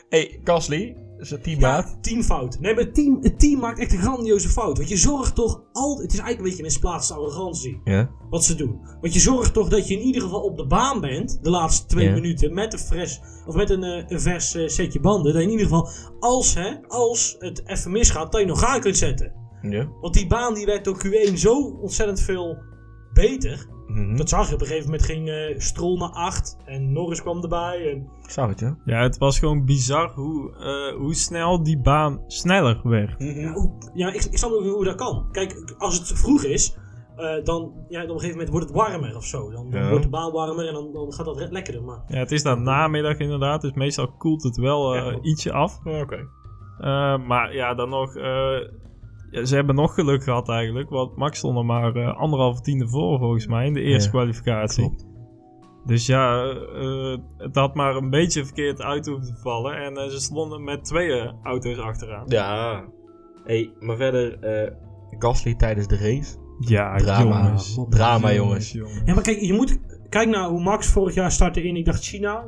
hey 0.09 0.41
Gasly. 0.45 0.97
Is. 1.19 1.35
Ja, 1.59 1.99
teamfout. 2.01 2.61
Nee, 2.61 2.75
maar 2.75 2.85
het 2.85 2.95
team, 2.95 3.19
het 3.21 3.41
team 3.41 3.61
maakt 3.61 3.79
echt 3.79 3.93
een 3.93 3.99
grandioze 3.99 4.49
fout. 4.49 4.77
Want 4.77 4.89
je 4.89 4.97
zorgt 4.97 5.35
toch 5.35 5.63
altijd... 5.73 6.03
Het 6.03 6.13
is 6.13 6.19
eigenlijk 6.19 6.39
een 6.39 6.43
beetje 6.45 6.59
een 6.59 6.65
misplaatste 6.65 7.15
arrogantie. 7.15 7.81
Ja. 7.85 8.11
Wat 8.31 8.45
ze 8.45 8.55
doen. 8.55 8.81
Want 9.01 9.15
je 9.15 9.21
zorgt 9.21 9.53
toch 9.53 9.69
dat 9.69 9.89
je 9.89 9.95
in 9.95 10.01
ieder 10.07 10.23
geval 10.23 10.41
op 10.41 10.57
de 10.57 10.67
baan 10.67 11.01
bent. 11.01 11.39
De 11.43 11.51
laatste 11.51 11.87
twee 11.87 12.07
Ja. 12.07 12.13
minuten. 12.13 12.55
Met 12.55 12.73
een, 12.73 12.79
fres, 12.79 13.21
of 13.47 13.55
met 13.55 13.71
een, 13.71 13.83
eh, 13.85 14.05
een 14.09 14.21
vers 14.21 14.55
eh, 14.55 14.69
setje 14.69 15.01
banden. 15.01 15.33
Dat 15.33 15.43
je 15.43 15.47
in 15.49 15.59
ieder 15.59 15.67
geval... 15.67 15.89
Als, 16.21 16.55
hè, 16.55 16.75
als 16.89 17.37
het 17.39 17.63
even 17.67 17.91
misgaat. 17.91 18.33
Dat 18.33 18.41
je 18.41 18.47
nog 18.47 18.65
aan 18.65 18.81
kunt 18.81 18.97
zetten. 18.97 19.33
Ja. 19.63 19.89
Want 20.01 20.15
die 20.15 20.27
baan 20.27 20.55
die 20.55 20.67
werd 20.67 20.85
door 20.85 21.07
Q1 21.07 21.33
zo 21.35 21.79
ontzettend 21.81 22.21
veel 22.21 22.57
beter. 23.13 23.67
Mhm. 23.89 24.17
Dat 24.17 24.29
zag 24.29 24.49
je 24.49 24.55
op 24.55 24.61
een 24.61 24.67
gegeven 24.67 24.91
moment. 24.91 25.05
Ging 25.05 25.29
eh 25.29 25.59
Stroll 25.59 25.99
naar 25.99 26.09
8. 26.11 26.57
En 26.65 26.93
Norris 26.93 27.23
kwam 27.23 27.43
erbij. 27.43 27.91
En 27.93 28.09
Ik 28.23 28.31
zag 28.31 28.49
het, 28.49 28.61
ja. 28.61 28.77
Ja, 28.85 29.03
het 29.03 29.19
was 29.19 29.39
gewoon 29.39 29.65
bizar 29.65 30.11
hoe, 30.15 30.57
eh, 30.57 30.99
hoe 30.99 31.15
snel 31.15 31.63
die 31.63 31.79
baan 31.79 32.21
sneller 32.27 32.81
werd. 32.83 33.15
Ja, 33.19 33.53
hoe, 33.53 33.73
ja 33.95 34.09
ik, 34.13 34.25
ik 34.25 34.39
snap 34.39 34.51
ook 34.51 34.63
niet 34.63 34.73
hoe 34.73 34.85
dat 34.85 34.95
kan. 34.95 35.29
Kijk, 35.33 35.75
als 35.79 35.99
het 35.99 36.19
vroeg 36.19 36.45
is, 36.45 36.77
eh, 37.17 37.45
dan 37.45 37.73
ja, 37.89 38.03
op 38.03 38.09
een 38.09 38.15
gegeven 38.15 38.31
moment 38.31 38.49
wordt 38.49 38.67
het 38.67 38.77
warmer 38.77 39.17
of 39.17 39.25
zo. 39.25 39.51
Dan, 39.51 39.71
dan 39.71 39.83
Ja. 39.83 39.89
wordt 39.89 40.05
de 40.05 40.11
baan 40.11 40.33
warmer 40.33 40.67
en 40.69 40.75
dan, 40.75 40.93
dan 40.93 41.13
gaat 41.13 41.27
dat 41.27 41.51
lekkerder. 41.51 41.83
Maar 41.83 42.03
Ja, 42.09 42.19
het 42.19 42.33
is 42.33 42.43
dan 42.43 42.63
namiddag 42.63 43.19
inderdaad, 43.19 43.61
dus 43.61 43.73
meestal 43.73 44.13
koelt 44.19 44.43
het 44.43 44.57
wel 44.57 44.95
eh, 44.95 45.05
Ja. 45.13 45.19
ietsje 45.23 45.53
af. 45.53 45.79
Oké. 45.85 46.29
Eh, 46.79 47.19
maar 47.27 47.55
ja, 47.55 47.75
dan 47.75 47.89
nog, 47.89 48.17
eh, 48.17 48.57
ja, 49.31 49.45
ze 49.45 49.55
hebben 49.55 49.75
nog 49.75 49.95
geluk 49.95 50.23
gehad 50.23 50.49
eigenlijk, 50.49 50.91
want 50.91 51.17
Max 51.17 51.39
stond 51.39 51.59
er 51.59 51.65
maar 51.65 51.95
eh, 51.97 52.17
anderhalve 52.17 52.61
tiende 52.61 52.89
voor 52.89 53.19
volgens 53.19 53.47
mij 53.47 53.67
in 53.67 53.73
de 53.73 53.81
eerste 53.81 54.05
Ja, 54.05 54.11
kwalificatie. 54.11 54.85
klopt. 54.85 55.07
Dus 55.85 56.07
ja, 56.07 56.43
eh, 56.75 57.17
het 57.39 57.55
had 57.55 57.75
maar 57.75 57.97
een 57.97 58.11
beetje 58.11 58.45
verkeerd 58.45 58.83
uit 58.83 59.07
hoeven 59.07 59.27
te 59.27 59.41
vallen 59.41 59.77
en 59.77 59.97
eh, 59.97 60.09
ze 60.09 60.21
stonden 60.21 60.65
met 60.65 60.85
twee 60.85 61.33
auto's 61.43 61.79
achteraan. 61.79 62.25
Ja. 62.27 62.85
Hey, 63.45 63.73
maar 63.81 63.97
verder, 63.97 64.39
eh 64.39 64.73
Gasly 65.19 65.55
tijdens 65.55 65.87
de 65.87 65.97
race. 65.97 66.37
Ja, 66.59 66.97
Drama. 66.97 67.43
jongens. 67.43 67.79
Drama, 67.89 68.33
jongens. 68.33 68.73
ja, 69.05 69.15
maar 69.15 69.23
kijk, 69.23 69.41
je 69.41 69.53
moet 69.53 69.81
kijk 70.09 70.29
naar 70.29 70.49
hoe 70.49 70.63
Max 70.63 70.87
vorig 70.87 71.15
jaar 71.15 71.31
startte 71.33 71.63
in, 71.63 71.77
ik 71.77 71.85
dacht 71.85 72.05
China, 72.05 72.45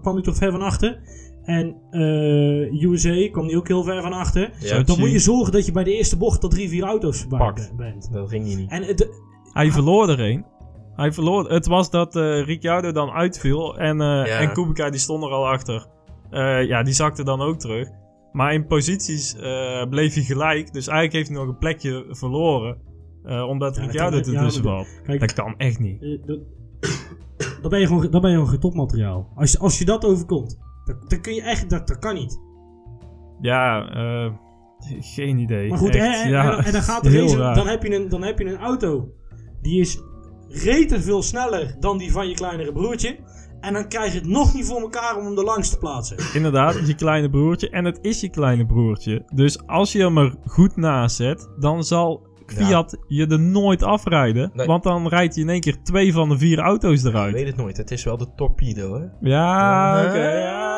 kwam 0.00 0.14
hij 0.14 0.22
toch 0.22 0.36
ver 0.36 0.50
van 0.50 0.62
achter. 0.62 1.00
En 1.44 1.76
eh, 1.90 2.82
USA 2.82 3.30
kwam 3.30 3.46
hij 3.46 3.56
ook 3.56 3.68
heel 3.68 3.82
ver 3.82 4.02
van 4.02 4.12
achter. 4.12 4.50
Ja. 4.60 4.82
Dan 4.82 4.98
moet 4.98 5.10
je 5.10 5.18
zorgen 5.18 5.52
dat 5.52 5.66
je 5.66 5.72
bij 5.72 5.84
de 5.84 5.96
eerste 5.96 6.16
bocht 6.16 6.40
tot 6.40 6.50
drie, 6.50 6.68
vier 6.68 6.84
auto's 6.84 7.20
voorbij 7.20 7.70
bent. 7.76 8.12
Dat 8.12 8.28
ging 8.28 8.44
hier 8.44 8.56
niet. 8.56 8.70
En 8.70 8.82
het, 8.82 9.08
Hij 9.52 9.70
verloor 9.70 10.08
er 10.08 10.20
een. 10.20 10.44
Hij 10.94 11.12
verloor. 11.12 11.50
Het 11.50 11.66
was 11.66 11.90
dat 11.90 12.16
eh 12.16 12.44
Ricciardo 12.44 12.92
dan 12.92 13.10
uitviel 13.10 13.78
en, 13.78 14.00
eh 14.00 14.40
en 14.40 14.52
Kubica 14.52 14.90
die 14.90 15.00
stond 15.00 15.24
er 15.24 15.30
al 15.30 15.48
achter. 15.48 15.86
Eh, 16.30 16.66
ja, 16.66 16.82
die 16.82 16.94
zakte 16.94 17.24
dan 17.24 17.40
ook 17.40 17.58
terug. 17.58 17.88
Maar 18.32 18.54
in 18.54 18.66
posities 18.66 19.36
eh, 19.36 19.88
bleef 19.88 20.14
hij 20.14 20.22
gelijk. 20.22 20.72
Dus 20.72 20.86
eigenlijk 20.86 21.16
heeft 21.16 21.28
hij 21.28 21.38
nog 21.38 21.48
een 21.48 21.58
plekje 21.58 22.06
verloren. 22.08 22.76
eh, 23.24 23.48
omdat 23.48 23.74
Ja, 23.74 23.80
dat 23.80 23.90
Ricciardo 23.90 24.16
er 24.16 24.22
tussen 24.22 24.86
kijk, 25.02 25.20
Dat 25.20 25.32
kan 25.32 25.54
echt 25.56 25.78
niet. 25.78 26.00
Dat, 26.00 26.38
dan 27.62 27.70
ben 27.70 27.80
je 27.80 27.86
gewoon, 27.86 28.10
dan 28.10 28.20
ben 28.20 28.30
je 28.30 28.36
gewoon 28.36 28.50
geen 28.50 28.60
topmateriaal. 28.60 29.32
Als, 29.34 29.58
als 29.58 29.78
je 29.78 29.84
dat 29.84 30.04
overkomt, 30.04 30.58
dan, 30.84 30.96
dan 31.08 31.20
kun 31.20 31.34
je 31.34 31.42
echt, 31.42 31.70
dat, 31.70 31.86
dat 31.88 31.98
kan 31.98 32.14
niet. 32.14 32.40
Ja, 33.40 33.88
eh, 33.88 34.32
geen 35.00 35.38
idee. 35.38 35.68
Maar 35.68 35.78
goed, 35.78 35.94
Echt, 35.94 36.16
hè, 36.16 36.22
en, 36.22 36.30
ja, 36.30 36.58
en, 36.58 36.64
en 36.64 36.72
dan 36.72 36.82
gaat 36.82 37.02
de 37.02 37.10
heel 37.18 37.22
race, 37.22 37.36
raar. 37.36 37.54
dan 37.54 37.66
heb, 37.66 37.82
je 37.82 37.94
een, 37.94 38.08
dan 38.08 38.22
heb 38.22 38.38
je 38.38 38.44
een 38.44 38.58
auto 38.58 39.08
die 39.60 39.80
is 39.80 40.00
rete 40.48 41.02
veel 41.02 41.22
sneller 41.22 41.76
dan 41.80 41.98
die 41.98 42.12
van 42.12 42.28
je 42.28 42.34
kleinere 42.34 42.72
broertje. 42.72 43.16
En 43.60 43.72
dan 43.72 43.88
krijg 43.88 44.12
je 44.12 44.18
het 44.18 44.28
nog 44.28 44.54
niet 44.54 44.66
voor 44.66 44.80
elkaar 44.80 45.16
om 45.16 45.24
hem 45.24 45.38
er 45.38 45.44
langs 45.44 45.70
te 45.70 45.78
plaatsen. 45.78 46.16
Inderdaad, 46.34 46.86
je 46.86 46.94
kleine 46.94 47.30
broertje. 47.30 47.70
En 47.70 47.84
het 47.84 47.98
is 48.00 48.20
je 48.20 48.28
kleine 48.30 48.66
broertje. 48.66 49.22
Dus 49.34 49.66
als 49.66 49.92
je 49.92 49.98
hem 50.02 50.18
er 50.18 50.34
goed 50.46 50.76
naast 50.76 51.16
zet, 51.16 51.48
dan 51.58 51.84
zal 51.84 52.26
Fiat 52.46 52.98
je 53.08 53.26
er 53.26 53.40
nooit 53.40 53.82
afrijden. 53.82 54.50
Nee. 54.54 54.66
Want 54.66 54.82
dan 54.82 55.08
rijdt 55.08 55.34
hij 55.34 55.42
in 55.44 55.50
één 55.50 55.60
keer 55.60 55.82
twee 55.82 56.12
van 56.12 56.28
de 56.28 56.38
vier 56.38 56.58
auto's 56.58 57.04
Ik 57.04 57.08
eruit. 57.08 57.34
weet 57.34 57.46
het 57.46 57.56
nooit. 57.56 57.76
Het 57.76 57.90
is 57.90 58.04
wel 58.04 58.16
de 58.16 58.34
torpedo, 58.36 58.94
hè? 58.94 59.28
Ja, 59.30 60.04
oké. 60.06 60.18
ja, 60.18 60.38
ja. 60.38 60.71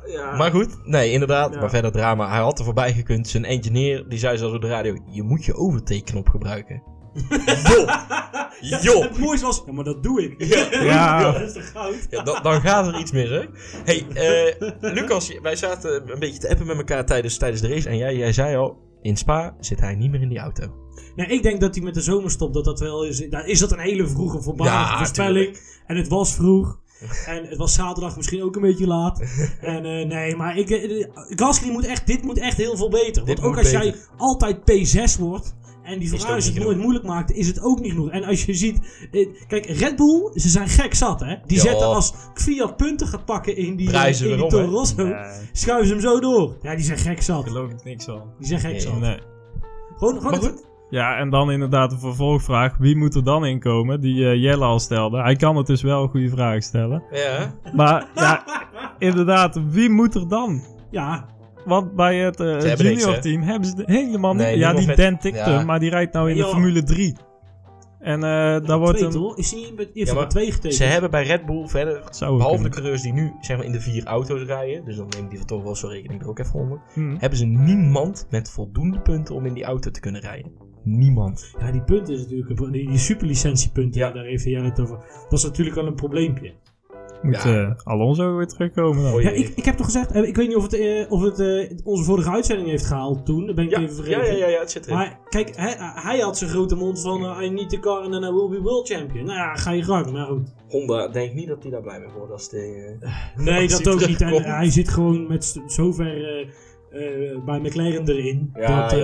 Maar, 0.00 0.10
ja. 0.10 0.36
Maar 0.36 0.50
goed, 0.50 0.86
nee, 0.86 1.10
inderdaad. 1.10 1.54
Ja. 1.54 1.60
Maar 1.60 1.70
verder 1.70 1.92
drama. 1.92 2.28
Hij 2.28 2.40
had 2.40 2.58
er 2.58 2.64
voorbij 2.64 2.92
gekund. 2.92 3.28
Zijn 3.28 3.44
engineer, 3.44 4.08
die 4.08 4.18
zei 4.18 4.38
zelfs 4.38 4.54
op 4.54 4.60
de 4.60 4.68
radio... 4.68 4.96
Je 5.06 5.22
moet 5.22 5.44
je 5.44 5.54
overtake-knop 5.54 6.28
gebruiken. 6.28 6.82
Ja, 8.60 8.80
Joh. 8.80 9.02
Het 9.02 9.18
mooiste 9.18 9.46
was, 9.46 9.62
ja, 9.66 9.72
maar 9.72 9.84
dat 9.84 10.02
doe 10.02 10.22
ik. 10.22 10.44
Ja. 10.82 11.32
dat 11.32 11.40
is 11.40 11.52
toch 11.52 11.70
goud? 11.70 12.06
Ja, 12.10 12.22
dan, 12.22 12.42
dan 12.42 12.60
gaat 12.60 12.86
er 12.86 12.98
iets 12.98 13.12
mis, 13.12 13.28
hè? 13.28 13.44
hey, 13.84 14.06
eh, 14.14 14.70
Lucas, 14.80 15.38
wij 15.42 15.56
zaten 15.56 16.10
een 16.12 16.18
beetje 16.18 16.38
te 16.38 16.48
appen 16.48 16.66
met 16.66 16.76
elkaar 16.76 17.06
tijdens, 17.06 17.38
tijdens 17.38 17.62
de 17.62 17.68
race. 17.68 17.88
En 17.88 17.96
jij, 17.96 18.16
jij 18.16 18.32
zei 18.32 18.56
al, 18.56 18.78
in 19.02 19.16
Spa 19.16 19.56
zit 19.60 19.80
hij 19.80 19.94
niet 19.94 20.10
meer 20.10 20.20
in 20.22 20.28
die 20.28 20.38
auto. 20.38 20.82
Nee, 21.16 21.26
ik 21.26 21.42
denk 21.42 21.60
dat 21.60 21.74
hij 21.74 21.84
met 21.84 21.94
de 21.94 22.00
zomerstop, 22.00 22.54
dat 22.54 22.64
dat 22.64 22.80
wel 22.80 23.04
is. 23.04 23.28
Daar 23.30 23.46
is 23.46 23.58
dat 23.58 23.72
een 23.72 23.78
hele 23.78 24.06
vroege 24.06 24.42
voorbarige 24.42 24.76
Ja, 24.76 24.96
voorspelling. 24.96 25.58
En 25.86 25.96
het 25.96 26.08
was 26.08 26.34
vroeg. 26.34 26.80
En 27.26 27.44
het 27.44 27.58
was 27.58 27.74
zaterdag 27.74 28.16
misschien 28.16 28.42
ook 28.42 28.56
een 28.56 28.62
beetje 28.62 28.86
laat. 28.86 29.20
En 29.60 29.84
eh, 29.84 30.06
nee, 30.06 30.36
maar 30.36 30.56
ik, 30.58 30.70
eh, 30.70 31.06
Gasly 31.28 31.70
moet 31.70 31.86
echt, 31.86 32.06
dit 32.06 32.22
moet 32.22 32.38
echt 32.38 32.56
heel 32.56 32.76
veel 32.76 32.90
beter. 32.90 33.24
Dit 33.24 33.40
Want 33.40 33.52
ook 33.52 33.58
als 33.58 33.70
jij 33.70 33.94
altijd 34.16 34.56
P6 34.56 35.18
wordt 35.20 35.54
en 35.82 35.98
die 35.98 36.10
het 36.10 36.20
Ferraris 36.20 36.46
het 36.46 36.58
nooit 36.58 36.78
moeilijk 36.78 37.04
maakt, 37.04 37.32
is 37.32 37.46
het 37.46 37.60
ook 37.62 37.80
niet 37.80 37.90
genoeg. 37.90 38.10
En 38.10 38.24
als 38.24 38.44
je 38.44 38.54
ziet, 38.54 38.78
eh, 39.10 39.28
kijk, 39.48 39.66
Red 39.66 39.96
Bull, 39.96 40.30
ze 40.34 40.48
zijn 40.48 40.68
gek 40.68 40.94
zat 40.94 41.20
hè. 41.20 41.36
Die 41.46 41.60
zetten 41.60 41.86
als 41.86 42.12
Fiat 42.34 42.76
punten 42.76 43.06
gaat 43.06 43.24
pakken 43.24 43.56
in 43.56 43.76
die, 43.76 43.90
in 43.92 44.12
die 44.36 44.46
Toro? 44.46 44.64
Rosso, 44.64 45.02
Nee, 45.04 45.14
schuiven 45.52 45.86
ze 45.86 45.92
hem 45.92 46.02
zo 46.02 46.20
door. 46.20 46.56
Ja, 46.62 46.74
die 46.74 46.84
zijn 46.84 46.98
gek 46.98 47.22
zat. 47.22 47.44
daar 47.44 47.52
geloof 47.52 47.70
ik 47.70 47.84
niks 47.84 48.04
van. 48.04 48.22
Die 48.38 48.46
zijn 48.48 48.60
gek 48.60 48.70
Nee. 48.70 48.80
zat. 48.80 49.00
Nee. 49.00 49.18
Gewoon, 49.96 50.14
gewoon 50.16 50.22
Maar 50.22 50.32
het- 50.32 50.42
goed. 50.50 50.70
Ja, 50.92 51.16
en 51.16 51.30
dan 51.30 51.50
inderdaad 51.50 51.92
een 51.92 51.98
vervolgvraag. 51.98 52.76
Wie 52.76 52.96
moet 52.96 53.14
er 53.14 53.24
dan 53.24 53.46
in 53.46 53.60
komen? 53.60 54.00
Die 54.00 54.26
eh, 54.28 54.42
Jelle 54.42 54.64
al 54.64 54.78
stelde. 54.78 55.22
Hij 55.22 55.36
kan 55.36 55.56
het 55.56 55.66
dus 55.66 55.82
wel 55.82 56.02
een 56.02 56.08
goede 56.08 56.28
vraag 56.28 56.62
stellen. 56.62 57.02
Ja. 57.10 57.54
Maar 57.74 58.06
ja, 58.14 58.44
inderdaad, 58.98 59.60
wie 59.70 59.90
moet 59.90 60.14
er 60.14 60.28
dan? 60.28 60.62
ja, 60.90 61.26
Want 61.64 61.94
bij 61.96 62.16
het 62.18 62.40
eh, 62.40 62.46
niks, 62.56 62.80
junior 62.80 63.14
hè? 63.14 63.20
team 63.20 63.42
hebben 63.42 63.68
ze 63.68 63.74
de- 63.74 63.82
helemaal 63.86 64.32
niet. 64.34 64.42
Nee, 64.42 64.58
ja, 64.58 64.72
die 64.72 64.94
Dan 64.94 65.18
Tictum, 65.18 65.52
ja. 65.52 65.64
maar 65.64 65.80
die 65.80 65.90
rijdt 65.90 66.12
nou 66.12 66.30
in 66.30 66.36
de. 66.36 66.44
Formule 66.44 66.82
3. 66.82 67.16
En 67.98 68.14
eh 68.24 68.66
daar 68.66 68.78
wordt 68.78 68.96
twee 68.96 69.08
een... 69.08 69.14
toch? 69.14 69.36
Is 69.36 69.50
hij 69.50 69.60
heeft 69.76 69.90
Ja, 70.08 70.14
maar 70.14 70.28
twee 70.28 70.50
getekend? 70.52 70.74
Ze 70.74 70.84
hebben 70.84 71.10
bij 71.10 71.24
Red 71.24 71.46
Bull 71.46 71.68
verder, 71.68 72.02
Zou 72.10 72.36
behalve 72.36 72.62
de 72.62 72.68
coureurs 72.68 73.02
die 73.02 73.12
nu 73.12 73.32
zeg 73.40 73.56
maar, 73.56 73.66
in 73.66 73.72
de 73.72 73.80
vier 73.80 74.04
auto's 74.04 74.42
rijden, 74.42 74.84
dus 74.84 74.96
dan 74.96 75.06
neem 75.08 75.24
ik 75.24 75.28
die 75.30 75.38
van 75.38 75.46
toch 75.46 75.62
wel 75.62 75.74
zo 75.76 75.86
rekening 75.88 76.22
er 76.22 76.28
ook 76.28 76.38
even 76.38 76.60
onder, 76.60 76.78
Hm. 76.94 77.16
hebben 77.18 77.38
ze 77.38 77.44
niemand 77.46 78.26
met 78.30 78.50
voldoende 78.50 79.00
punten 79.00 79.34
om 79.34 79.46
in 79.46 79.54
die 79.54 79.64
auto 79.64 79.90
te 79.90 80.00
kunnen 80.00 80.20
rijden. 80.20 80.52
Niemand. 80.84 81.54
Ja, 81.58 81.70
die 81.72 81.82
punten 81.82 82.14
is 82.14 82.20
natuurlijk 82.20 82.72
die, 82.72 82.88
die 82.88 82.98
superlicentiepunten, 82.98 84.00
Ja. 84.00 84.10
daar 84.10 84.24
heeft 84.24 84.44
Jan 84.44 84.64
het 84.64 84.80
over. 84.80 84.98
Dat 85.28 85.38
is 85.38 85.44
natuurlijk 85.44 85.76
wel 85.76 85.86
een 85.86 85.94
probleempje. 85.94 86.52
Moet 87.22 87.42
Ja. 87.42 87.68
eh, 87.68 87.76
Alonso 87.84 88.36
weer 88.36 88.46
terugkomen 88.46 89.02
dan. 89.02 89.22
Ja, 89.22 89.30
ik, 89.30 89.48
ik 89.56 89.64
heb 89.64 89.76
toch 89.76 89.86
gezegd, 89.86 90.10
eh, 90.12 90.22
ik 90.28 90.36
weet 90.36 90.48
niet 90.48 90.56
of 90.56 90.62
het, 90.62 90.74
eh, 90.74 91.10
of 91.12 91.22
het 91.22 91.38
eh, 91.40 91.70
onze 91.84 92.04
vorige 92.04 92.30
uitzending 92.30 92.68
heeft 92.68 92.86
gehaald 92.86 93.26
toen, 93.26 93.46
dat 93.46 93.54
ben 93.54 93.64
ik 93.64 93.70
Ja, 93.70 93.76
even 93.80 93.88
ja, 93.96 94.02
vergeten. 94.02 94.36
ja, 94.38 94.46
ja, 94.46 94.52
ja, 94.52 94.60
het 94.60 94.70
zit 94.70 94.84
erin. 94.84 94.96
Maar 94.96 95.18
kijk, 95.28 95.56
hij, 95.56 95.74
hij 95.78 96.18
had 96.18 96.38
zijn 96.38 96.50
grote 96.50 96.74
mond 96.76 97.00
van 97.00 97.42
I 97.42 97.50
need 97.50 97.68
the 97.70 97.78
car 97.80 97.98
and 98.02 98.12
then 98.12 98.22
I 98.22 98.30
will 98.32 98.48
be 98.48 98.60
world 98.60 98.88
champion. 98.88 99.24
Nou 99.26 99.38
ja, 99.38 99.54
ga 99.54 99.70
je 99.70 99.82
gang, 99.82 100.12
maar 100.12 100.26
goed. 100.26 100.54
Honda, 100.68 101.08
denk 101.08 101.34
niet 101.34 101.48
dat 101.48 101.62
hij 101.62 101.70
daar 101.72 101.82
blij 101.82 101.98
mee 102.00 102.08
wordt 102.16 102.32
als 102.32 102.48
de... 102.48 102.96
eh, 103.00 103.12
Nee, 103.44 103.62
Als 103.62 103.82
dat 103.82 103.94
ook 103.94 104.08
niet. 104.08 104.20
En 104.20 104.42
hij 104.42 104.70
zit 104.70 104.88
gewoon 104.88 105.26
met 105.28 105.60
zover 105.66 106.24
eh, 106.24 107.30
eh, 107.30 107.44
bij 107.44 107.60
McLaren 107.60 108.08
erin. 108.08 108.50
Ja, 108.54 108.88
dat, 108.88 108.98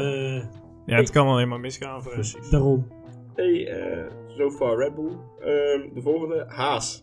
ja. 0.88 0.96
het 0.96 1.10
kan 1.10 1.26
alleen 1.26 1.48
maar 1.48 1.60
misgaan. 1.60 2.02
voor 2.02 2.12
hem. 2.12 2.22
daarom. 2.50 2.86
Hey, 3.34 3.66
eh 3.68 4.10
so 4.38 4.50
far 4.50 4.76
Red 4.76 4.94
Bull. 4.94 5.16
Ehm, 5.40 5.94
de 5.94 6.02
volgende, 6.02 6.44
Haas. 6.48 7.02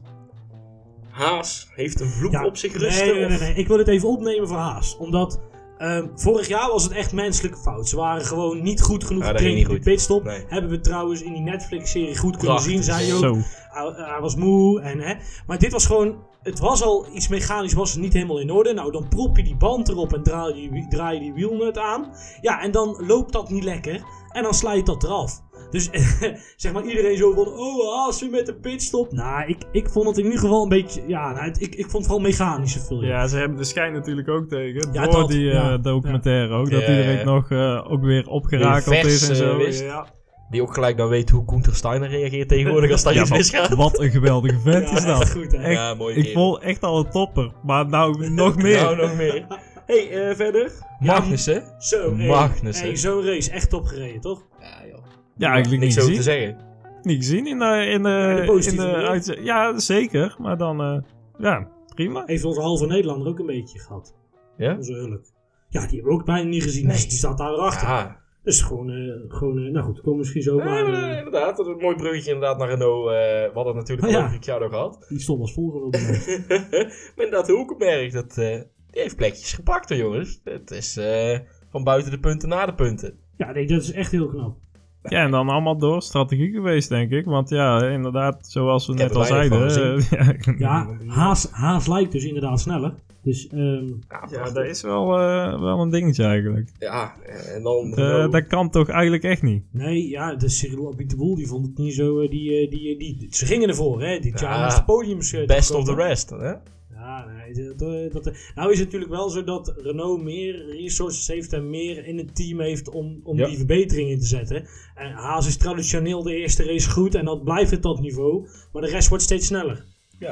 Haas 1.09 1.67
heeft 1.75 1.99
een 1.99 2.07
vloek 2.07 2.31
Ja, 2.31 2.45
op 2.45 2.57
zich 2.57 2.73
rusten. 2.77 3.07
Nee, 3.07 3.27
nee, 3.27 3.39
nee. 3.39 3.53
Ik 3.53 3.67
wil 3.67 3.77
het 3.77 3.87
even 3.87 4.09
opnemen 4.09 4.47
voor 4.47 4.57
Haas. 4.57 4.97
Omdat 4.97 5.39
ehm, 5.77 6.07
vorig 6.15 6.47
jaar 6.47 6.69
was 6.71 6.83
het 6.83 6.91
echt 6.91 7.13
menselijke 7.13 7.57
fout. 7.57 7.87
Ze 7.87 7.95
waren 7.95 8.25
gewoon 8.25 8.61
niet 8.61 8.81
goed 8.81 9.03
genoeg 9.03 9.25
getraind 9.25 9.55
niet 9.55 9.69
de 9.69 9.79
pitstop. 9.79 10.23
Nee. 10.23 10.43
Hebben 10.47 10.71
we 10.71 10.79
trouwens 10.79 11.21
in 11.21 11.33
die 11.33 11.41
Netflix-serie 11.41 12.17
goed 12.17 12.37
kunnen 12.37 12.55
Prachtig. 12.55 12.71
zien. 12.71 12.83
Zei 12.83 13.05
je 13.05 13.13
ook. 13.13 13.19
Zo. 13.19 13.35
Hij, 13.69 14.05
hij 14.05 14.21
was 14.21 14.35
moe. 14.35 14.81
En, 14.81 14.99
hè. 14.99 15.13
Maar 15.47 15.59
dit 15.59 15.71
was 15.71 15.85
gewoon... 15.85 16.15
Het 16.45 16.59
was 16.59 16.83
al 16.83 17.05
iets 17.13 17.27
mechanisch, 17.27 17.73
was 17.73 17.91
het 17.91 18.01
niet 18.01 18.13
helemaal 18.13 18.39
in 18.39 18.51
orde. 18.51 18.73
Nou, 18.73 18.91
dan 18.91 19.07
prop 19.07 19.37
je 19.37 19.43
die 19.43 19.55
band 19.55 19.89
erop 19.89 20.13
en 20.13 20.23
draai 20.23 20.61
je, 20.61 20.69
die- 20.71 20.87
draai 20.89 21.13
je 21.15 21.21
die 21.21 21.33
wielnut 21.33 21.77
aan. 21.77 22.11
Ja, 22.41 22.61
en 22.61 22.71
dan 22.71 23.03
loopt 23.07 23.33
dat 23.33 23.49
niet 23.49 23.63
lekker. 23.63 24.01
En 24.31 24.43
dan 24.43 24.53
sla 24.53 24.73
je 24.73 24.83
dat 24.83 25.03
eraf. 25.03 25.41
Dus 25.71 25.89
zeg 26.55 26.73
maar 26.73 26.83
iedereen 26.83 27.17
zo 27.17 27.33
van, 27.33 27.47
oh, 27.47 27.95
Haas 27.95 28.21
weer 28.21 28.29
met 28.29 28.45
de 28.45 28.55
pitstop. 28.55 29.11
Nou, 29.11 29.47
ik, 29.49 29.57
ik 29.71 29.89
vond 29.89 30.07
het 30.07 30.17
in 30.17 30.23
ieder 30.23 30.39
geval 30.39 30.63
een 30.63 30.69
beetje, 30.69 31.03
ja, 31.07 31.31
nou, 31.31 31.45
het- 31.45 31.61
ik, 31.61 31.75
ik 31.75 31.81
vond 31.89 31.93
het 31.93 32.05
vooral 32.05 32.19
mechanische 32.29 32.79
film. 32.79 33.03
Ja, 33.03 33.27
ze 33.27 33.37
hebben 33.37 33.57
de 33.57 33.63
schijn 33.63 33.93
natuurlijk 33.93 34.29
ook 34.29 34.47
tegen. 34.47 34.89
Ja, 34.93 35.03
door 35.03 35.13
dat, 35.13 35.29
die 35.29 35.51
eh, 35.51 35.77
documentaire 35.81 36.53
ook. 36.53 36.69
Dat 36.71 36.81
Ja, 36.81 36.89
iedereen 36.89 37.17
ja. 37.17 37.23
nog 37.23 37.51
eh, 37.51 37.91
ook 37.91 38.01
weer 38.03 38.27
opgerakeld 38.27 38.95
is 39.05 39.29
en 39.29 39.35
zo. 39.35 39.57
wist. 39.57 39.81
Ja. 39.81 40.07
Die 40.55 40.63
ook 40.63 40.73
gelijk 40.73 40.97
dan 40.97 41.07
weet 41.07 41.29
hoe 41.29 41.45
Koenter 41.45 41.75
Steiner 41.75 42.09
reageert 42.09 42.47
tegenwoordig 42.47 42.91
als 42.91 43.03
daar 43.03 43.13
Ja, 43.13 43.21
iets 43.21 43.29
misgaat. 43.31 43.69
wat 43.75 43.99
een 43.99 44.09
geweldige 44.11 44.59
vent 44.59 44.89
Ja, 44.89 44.95
is 44.95 45.05
dat. 45.05 45.29
goed, 45.31 45.51
hè? 45.51 45.57
Echt, 45.57 45.73
Ja, 45.73 45.93
mooi 45.93 46.15
ik 46.15 46.33
vond 46.33 46.61
echt 46.61 46.81
al 46.83 46.99
een 46.99 47.09
topper. 47.11 47.51
Maar 47.63 47.87
nou 47.89 48.29
nog 48.29 48.55
meer. 48.55 48.81
Nou, 48.81 48.95
nog 48.95 49.15
meer. 49.15 49.45
hey, 49.85 50.29
eh, 50.29 50.35
verder. 50.35 50.71
Magnussen. 50.99 51.63
Zo, 51.79 52.15
hey, 52.15 52.27
Magnussen. 52.27 52.85
hey, 52.85 52.95
zo'n 52.95 53.23
race. 53.25 53.51
Echt 53.51 53.73
opgereden, 53.73 54.21
toch? 54.21 54.45
Ja, 54.59 54.87
joh. 54.87 55.03
Ja, 55.37 55.51
eigenlijk 55.51 55.83
niet 55.83 55.95
Niks 55.95 56.01
over 56.03 56.15
te 56.15 56.23
zeggen. 56.23 56.57
Niet 57.01 57.17
gezien 57.17 57.47
in 57.47 57.59
de, 57.59 57.85
in 57.91 58.03
de, 58.03 58.09
Ja, 58.09 58.33
de 58.35 58.39
in 58.41 58.45
positieve 58.45 59.21
de 59.35 59.43
Ja, 59.43 59.79
zeker. 59.79 60.35
Maar 60.39 60.57
dan, 60.57 60.81
eh, 60.81 60.97
ja, 61.37 61.67
prima. 61.95 62.23
Heeft 62.25 62.43
onze 62.43 62.61
halve 62.61 62.85
Nederlander 62.85 63.27
ook 63.27 63.39
een 63.39 63.45
beetje 63.45 63.79
gehad. 63.79 64.15
Ja? 64.57 64.75
Onze 64.75 64.93
hulk. 64.93 65.21
Ja, 65.69 65.79
die 65.79 65.89
hebben 65.95 66.13
we 66.13 66.19
ook 66.19 66.25
bijna 66.25 66.49
niet 66.49 66.63
gezien. 66.63 66.85
Nee. 66.85 66.93
Dus 66.95 67.09
die 67.09 67.17
staat 67.17 67.37
daar 67.37 67.53
achter. 67.55 67.87
Ja. 67.87 68.23
Dus 68.45 68.61
gewoon, 68.61 68.89
eh, 68.89 69.13
gewoon 69.37 69.57
eh, 69.57 69.71
nou 69.71 69.85
goed, 69.85 69.95
komen 69.95 70.11
we 70.11 70.17
misschien 70.17 70.41
zo. 70.41 70.55
Nee, 70.55 70.65
Maar, 70.65 70.93
eh, 70.93 71.17
inderdaad, 71.17 71.57
dat 71.57 71.65
is 71.67 71.73
een 71.73 71.79
mooi 71.79 71.95
bruggetje 71.95 72.31
inderdaad 72.33 72.57
naar 72.57 72.67
Renault. 72.69 73.07
eh 73.07 73.13
we 73.13 73.51
hadden 73.53 73.75
natuurlijk 73.75 74.07
Oh, 74.07 74.15
al 74.15 74.61
ja. 74.61 74.67
gehad. 74.69 75.05
die 75.09 75.19
stond 75.19 75.41
als 75.41 75.53
volgende 75.53 75.85
op 75.85 75.91
maar 77.15 77.25
inderdaad, 77.25 77.47
Hulkenberg, 77.47 78.11
dat, 78.11 78.37
eh, 78.37 78.61
die 78.91 79.01
heeft 79.01 79.15
plekjes 79.15 79.53
gepakt 79.53 79.89
hoor, 79.89 79.97
jongens. 79.97 80.41
Het 80.43 80.71
is 80.71 80.97
eh, 80.97 81.39
van 81.71 81.83
buiten 81.83 82.11
de 82.11 82.19
punten 82.19 82.49
naar 82.49 82.65
de 82.65 82.73
punten. 82.73 83.19
Ja, 83.37 83.51
nee, 83.51 83.67
dat 83.67 83.81
is 83.81 83.91
echt 83.91 84.11
heel 84.11 84.27
knap. 84.27 84.57
Ja, 85.03 85.23
en 85.23 85.31
dan 85.31 85.49
allemaal 85.49 85.77
door 85.77 86.01
strategie 86.01 86.51
geweest, 86.51 86.89
denk 86.89 87.11
ik. 87.11 87.25
Want 87.25 87.49
ja, 87.49 87.87
inderdaad, 87.87 88.47
zoals 88.47 88.87
we 88.87 88.93
Ik 88.93 88.99
net 88.99 89.15
al 89.15 89.23
zeiden. 89.23 90.01
Ja, 90.57 90.97
Haas, 91.07 91.51
Haas 91.51 91.87
lijkt 91.87 92.11
dus 92.11 92.23
inderdaad 92.25 92.59
sneller. 92.59 92.93
Dus 93.25 93.47
ehm, 93.47 93.87
ja, 94.31 94.49
dat 94.51 94.65
is 94.65 94.81
wel, 94.81 95.17
eh, 95.19 95.59
wel 95.61 95.79
een 95.81 95.89
dingetje 95.89 96.23
eigenlijk. 96.23 96.69
Ja, 96.79 97.13
en 97.55 97.63
dan 97.63 97.85
Eh, 97.85 97.93
Renault. 97.95 98.31
dat 98.31 98.47
kan 98.47 98.69
toch 98.69 98.89
eigenlijk 98.89 99.23
echt 99.23 99.41
niet? 99.41 99.63
nee, 99.71 100.07
ja, 100.09 100.35
de 100.35 100.49
Cyril 100.49 100.91
Abiteboul 100.91 101.35
die 101.35 101.47
vond 101.47 101.65
het 101.65 101.77
niet 101.77 101.93
zo. 101.93 102.19
eh, 102.19 102.29
Die, 102.29 102.69
die, 102.69 102.97
die, 102.97 103.17
die, 103.17 103.27
ze 103.31 103.45
gingen 103.45 103.69
ervoor, 103.69 104.01
hè? 104.01 104.19
Dit 104.19 104.39
Ja, 104.39 104.57
jaar 104.59 104.83
podiums. 104.85 105.33
eh, 105.33 105.45
best 105.45 105.71
of 105.73 105.85
the 105.85 105.93
rest. 105.95 106.29
Hè? 106.29 106.53
Ja, 106.93 107.25
nee, 107.25 107.53
dat, 107.75 108.13
dat, 108.23 108.33
nou 108.55 108.71
is 108.71 108.77
het 108.79 108.85
natuurlijk 108.87 109.11
wel 109.11 109.29
zo 109.29 109.43
dat 109.43 109.73
Renault 109.77 110.21
meer 110.23 110.65
resources 110.65 111.27
heeft 111.27 111.53
en 111.53 111.69
meer 111.69 112.05
in 112.05 112.17
het 112.17 112.35
team 112.35 112.59
heeft 112.59 112.89
om, 112.89 113.19
om 113.23 113.37
Ja. 113.37 113.47
die 113.47 113.57
verbetering 113.57 114.09
in 114.09 114.19
te 114.19 114.25
zetten. 114.25 114.67
En 114.95 115.11
Haas 115.11 115.47
is 115.47 115.57
traditioneel 115.57 116.23
de 116.23 116.35
eerste 116.35 116.63
race 116.63 116.89
goed 116.89 117.15
en 117.15 117.25
dat 117.25 117.43
blijft 117.43 117.71
het 117.71 117.81
dat 117.83 117.99
niveau. 117.99 118.47
Maar 118.73 118.81
de 118.81 118.89
rest 118.89 119.09
wordt 119.09 119.23
steeds 119.23 119.45
sneller. 119.47 119.85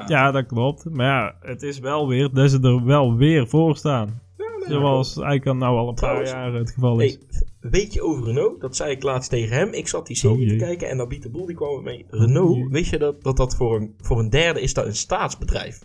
Ja, 0.07 0.31
dat 0.31 0.45
klopt. 0.45 0.89
Maar 0.89 1.05
ja, 1.05 1.35
het 1.49 1.61
is 1.63 1.79
wel 1.79 2.07
weer 2.07 2.29
dat 2.33 2.49
ze 2.49 2.59
er 2.61 2.85
wel 2.85 3.15
weer 3.15 3.47
voor 3.47 3.75
staan. 3.77 4.21
Zoals 4.67 5.15
eigenlijk 5.15 5.45
al 5.47 5.55
nou 5.55 5.77
al 5.77 5.87
een 5.87 5.93
paar 5.95 6.25
jaar 6.25 6.53
het 6.53 6.71
geval 6.71 6.99
is. 6.99 7.17
Hey, 7.29 7.71
weet 7.71 7.93
je 7.93 8.01
over 8.01 8.25
Renault? 8.25 8.61
Dat 8.61 8.75
zei 8.75 8.91
ik 8.91 9.03
laatst 9.03 9.29
tegen 9.29 9.55
hem. 9.55 9.73
Ik 9.73 9.87
zat 9.87 10.07
die 10.07 10.15
serie 10.15 10.35
Oh, 10.37 10.41
jee. 10.41 10.49
te 10.57 10.63
kijken 10.63 10.89
en 10.89 10.97
Nabit 10.97 11.23
de 11.23 11.29
Boel 11.29 11.45
die 11.45 11.55
kwam 11.55 11.83
mee. 11.83 12.05
Renault, 12.09 12.55
jee. 12.55 12.67
weet 12.69 12.87
je 12.87 12.97
dat 12.97 13.23
dat, 13.23 13.37
dat 13.37 13.55
voor, 13.55 13.75
een, 13.75 13.93
voor 14.01 14.19
een 14.19 14.29
derde 14.29 14.61
is 14.61 14.73
dat 14.73 14.85
een 14.85 14.95
staatsbedrijf? 14.95 15.79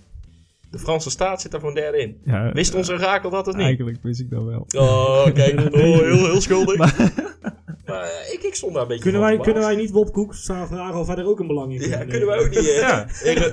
De 0.71 0.79
Franse 0.79 1.11
staat 1.11 1.41
zit 1.41 1.51
daar 1.51 1.61
voor 1.61 1.69
een 1.69 1.75
derde 1.75 1.99
in. 1.99 2.17
ja, 2.25 2.53
Wist 2.53 2.75
onze 2.75 2.97
Rakel 2.97 3.31
dat 3.31 3.49
of 3.49 3.55
niet? 3.55 3.65
Eigenlijk 3.65 3.99
wist 4.03 4.21
ik 4.21 4.31
dat 4.31 4.45
wel. 4.45 4.67
Oh, 4.77 5.25
kijk. 5.35 5.61
Oh, 5.61 5.73
heel, 5.73 6.27
heel 6.27 6.41
schuldig. 6.41 6.77
Maar 6.79 7.28
eh, 7.89 8.33
ik, 8.33 8.43
ik 8.43 8.55
stond 8.55 8.73
daar 8.73 8.83
een 8.83 8.89
beetje 8.89 9.03
Kunnen 9.03 9.21
wij, 9.21 9.39
kunnen 9.39 9.63
wij 9.63 9.77
niet 9.77 9.93
Bob 9.93 10.13
Koek 10.13 10.35
vragen 10.35 10.95
of 10.95 11.07
wij 11.07 11.17
er 11.17 11.27
ook 11.29 11.41
een 11.41 11.47
belang 11.47 11.73
in 11.75 11.81
Ja, 11.81 11.89
kunnen 11.89 12.09
kunnen 12.09 12.29
wij 12.29 12.39
ook 12.39 12.51
niet. 12.51 12.69
eh, 12.69 12.79
Ja. 12.79 13.07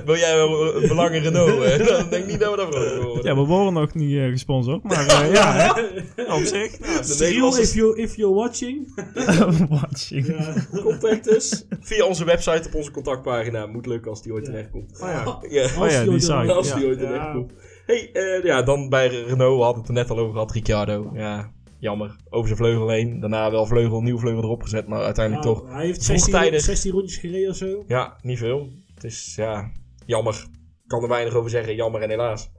wil 0.04 0.16
jij 0.16 0.34
wel 0.36 0.74
een 0.76 0.88
belang 0.88 1.14
in 1.14 1.22
Renault? 1.22 1.62
eh? 1.62 1.86
Dan 1.88 2.08
denk 2.10 2.24
ik 2.24 2.26
niet 2.30 2.40
dat 2.40 2.50
we 2.50 2.56
dat 2.56 2.66
vrolijk 2.74 3.02
worden. 3.02 3.24
Ja, 3.24 3.34
we 3.34 3.46
worden 3.46 3.72
nog 3.72 3.94
niet 3.94 4.16
eh, 4.16 4.24
gesponsord, 4.28 4.82
maar 4.82 5.06
eh, 5.06 5.32
ja, 5.32 5.52
hè, 6.16 6.34
op 6.34 6.42
zich. 6.42 6.76
De 6.76 6.98
Cyril, 7.02 7.18
Nederlandse 7.18 7.60
if, 7.62 7.74
you, 7.74 7.96
if 8.02 8.16
you're 8.16 8.34
watching. 8.34 8.94
Watching. 9.80 10.36
contact 10.82 11.24
dus. 11.24 11.66
Via 11.80 12.04
onze 12.06 12.24
website 12.24 12.68
op 12.68 12.74
onze 12.74 12.90
contactpagina. 12.90 13.66
Moet 13.66 13.86
leuk 13.86 14.06
als 14.06 14.22
die 14.22 14.32
ooit 14.32 14.46
Ja. 14.46 14.52
terecht 14.52 14.70
komt. 14.70 15.00
Oh 15.02 15.08
ja. 15.08 15.38
Ja. 15.48 15.68
Oh 15.82 15.90
ja, 15.90 16.02
die 16.02 16.10
ooit- 16.10 16.22
site. 16.22 16.52
Als 16.52 16.68
Ja. 16.68 16.74
die 16.76 16.86
ooit 16.86 17.00
Ja. 17.00 17.06
terecht 17.06 17.32
komt. 17.32 17.52
Hey, 17.86 18.10
eh, 18.12 18.44
ja, 18.44 18.62
dan 18.62 18.88
bij 18.88 19.08
Renault, 19.08 19.56
we 19.58 19.62
hadden 19.62 19.80
het 19.80 19.88
er 19.88 19.94
net 19.94 20.10
al 20.10 20.18
over 20.18 20.32
gehad, 20.32 20.52
Ricciardo. 20.52 21.10
Ja, 21.14 21.52
jammer. 21.78 22.16
Over 22.28 22.46
zijn 22.46 22.58
vleugel 22.58 22.88
heen. 22.88 23.20
Daarna 23.20 23.50
wel 23.50 23.66
vleugel, 23.66 24.00
nieuw 24.00 24.18
vleugel 24.18 24.42
erop 24.42 24.62
gezet, 24.62 24.86
maar 24.86 25.02
uiteindelijk 25.02 25.46
toch. 25.46 25.68
Hij 25.72 25.84
heeft 25.86 26.02
16, 26.02 26.30
vroegtijdig. 26.30 26.60
16 26.60 26.92
rondjes 26.92 27.18
gereden 27.18 27.50
of 27.50 27.56
zo. 27.56 27.84
Ja, 27.86 28.16
niet 28.22 28.38
veel. 28.38 28.68
Het 28.94 29.04
is, 29.04 29.32
ja, 29.36 29.70
jammer. 30.06 30.34
Ik 30.82 30.92
kan 30.92 31.02
er 31.02 31.08
weinig 31.08 31.34
over 31.34 31.50
zeggen, 31.50 31.74
jammer 31.74 32.02
en 32.02 32.10
helaas. 32.10 32.50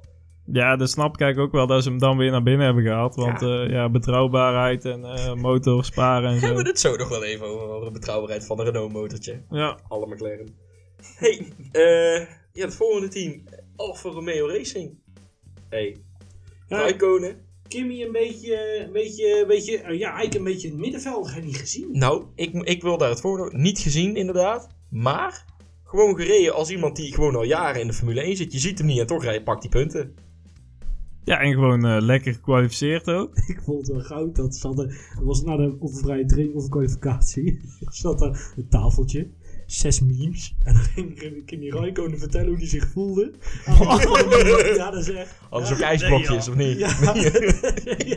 Ja, 0.51 0.75
dat 0.75 0.89
snap 0.89 1.21
ik 1.21 1.37
ook 1.37 1.51
wel 1.51 1.67
dat 1.67 1.83
ze 1.83 1.89
hem 1.89 1.99
dan 1.99 2.17
weer 2.17 2.31
naar 2.31 2.43
binnen 2.43 2.65
hebben 2.65 2.83
gehaald. 2.83 3.15
Want 3.15 3.39
Ja. 3.41 3.47
ja, 3.47 3.69
ja 3.69 3.89
betrouwbaarheid 3.89 4.85
en 4.85 5.03
eh 5.05 5.33
motor 5.33 5.85
sparen 5.85 6.29
en 6.29 6.35
zo. 6.39 6.45
Hebben 6.45 6.63
we 6.63 6.69
het 6.69 6.79
zo 6.79 6.95
nog 6.95 7.09
wel 7.09 7.23
even 7.23 7.45
over 7.47 7.85
de 7.85 7.91
betrouwbaarheid 7.91 8.45
van 8.45 8.59
een 8.59 8.65
Renault 8.65 8.91
motortje. 8.93 9.43
Ja, 9.49 9.79
Alle 9.87 10.07
McLaren. 10.07 10.55
Hey, 11.15 11.47
eh, 11.71 12.27
ja, 12.53 12.65
het 12.65 12.75
volgende 12.75 13.07
team. 13.07 13.43
Alfa 13.75 14.09
Romeo 14.09 14.47
Racing. 14.47 14.97
Hey, 15.69 15.97
Ja, 16.67 16.77
Raikkonen. 16.77 17.35
Kimmy 17.67 18.01
een 18.01 18.11
beetje, 18.11 18.83
een 18.85 18.91
beetje, 18.91 19.41
een 19.41 19.47
beetje, 19.47 19.77
eh, 19.77 19.99
ja, 19.99 20.07
eigenlijk 20.07 20.35
een 20.35 20.43
beetje 20.43 20.67
in 20.67 20.73
het 20.73 20.81
middenveld. 20.81 21.33
Heb 21.33 21.43
je 21.43 21.47
niet 21.47 21.57
gezien? 21.57 21.89
Nou, 21.91 22.25
ik, 22.35 22.53
ik 22.53 22.81
wil 22.81 22.97
daar 22.97 23.09
het 23.09 23.21
voordeel 23.21 23.59
niet 23.59 23.79
gezien 23.79 24.15
inderdaad. 24.15 24.67
Maar 24.89 25.45
gewoon 25.83 26.15
gereden 26.15 26.53
als 26.53 26.69
iemand 26.69 26.95
die 26.95 27.13
gewoon 27.13 27.35
al 27.35 27.43
jaren 27.43 27.81
in 27.81 27.87
de 27.87 27.93
Formule 27.93 28.21
1 28.21 28.35
zit. 28.35 28.51
Je 28.51 28.59
ziet 28.59 28.77
hem 28.77 28.87
niet 28.87 28.99
en 28.99 29.07
toch 29.07 29.23
rijdt, 29.23 29.43
pakt 29.43 29.61
die 29.61 29.71
punten. 29.71 30.15
ja 31.23 31.39
en 31.39 31.53
gewoon 31.53 31.85
eh, 31.85 31.97
lekker 32.01 32.33
gekwalificeerd 32.33 33.09
ook. 33.09 33.37
Ik 33.47 33.61
vond 33.63 33.77
het 33.77 33.95
wel 33.95 34.05
goud. 34.05 34.35
Dat 34.35 34.55
zat 34.55 34.79
er, 34.79 34.87
dat 35.15 35.23
was 35.23 35.43
na 35.43 35.57
de 35.57 35.77
vrije 35.81 36.25
training 36.25 36.55
of 36.55 36.63
een 36.63 36.69
kwalificatie. 36.69 37.61
zat 37.89 38.21
er 38.21 38.53
een 38.55 38.69
tafeltje. 38.69 39.29
Zes 39.67 40.01
memes. 40.01 40.55
En 40.63 40.73
dan 40.73 40.83
ging 40.83 41.45
Kimmy 41.45 41.69
Raikkonen 41.69 42.19
vertellen 42.19 42.47
hoe 42.47 42.57
hij 42.57 42.67
zich 42.67 42.87
voelde. 42.87 43.31
ja, 44.75 44.91
dat 44.91 45.07
is 45.07 45.09
echt... 45.11 45.35
Hadden 45.49 45.67
ze 45.67 45.73
ook 45.73 45.79
Ja. 45.79 45.87
ijsblokjes 45.87 46.47
of 46.47 46.55
niet? 46.55 46.77
Ja. 46.77 46.95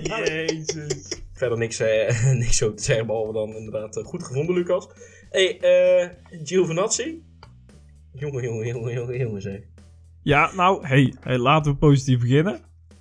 Ja. 0.02 0.24
Jezus. 0.24 1.22
Verder 1.32 1.58
niks, 1.58 1.80
eh, 1.80 2.32
niks 2.42 2.56
zo 2.56 2.74
te 2.74 2.82
zeggen, 2.82 3.06
behalve 3.06 3.32
dan 3.32 3.56
inderdaad 3.56 3.96
eh, 3.96 4.04
goed 4.04 4.22
gevonden, 4.24 4.54
Lucas. 4.54 4.88
Hey, 5.30 5.58
eh 5.60 6.08
Giovinazzi. 6.44 7.22
Jongen, 8.12 8.42
jongen, 8.42 8.66
jongen, 8.66 8.94
jongen, 8.94 9.18
jongen 9.18 9.42
zeg. 9.42 9.60
Ja, 10.22 10.50
nou, 10.54 10.86
hey, 10.86 11.14
hey, 11.20 11.38
laten 11.38 11.72
we 11.72 11.78
positief 11.78 12.20
beginnen. 12.20 12.60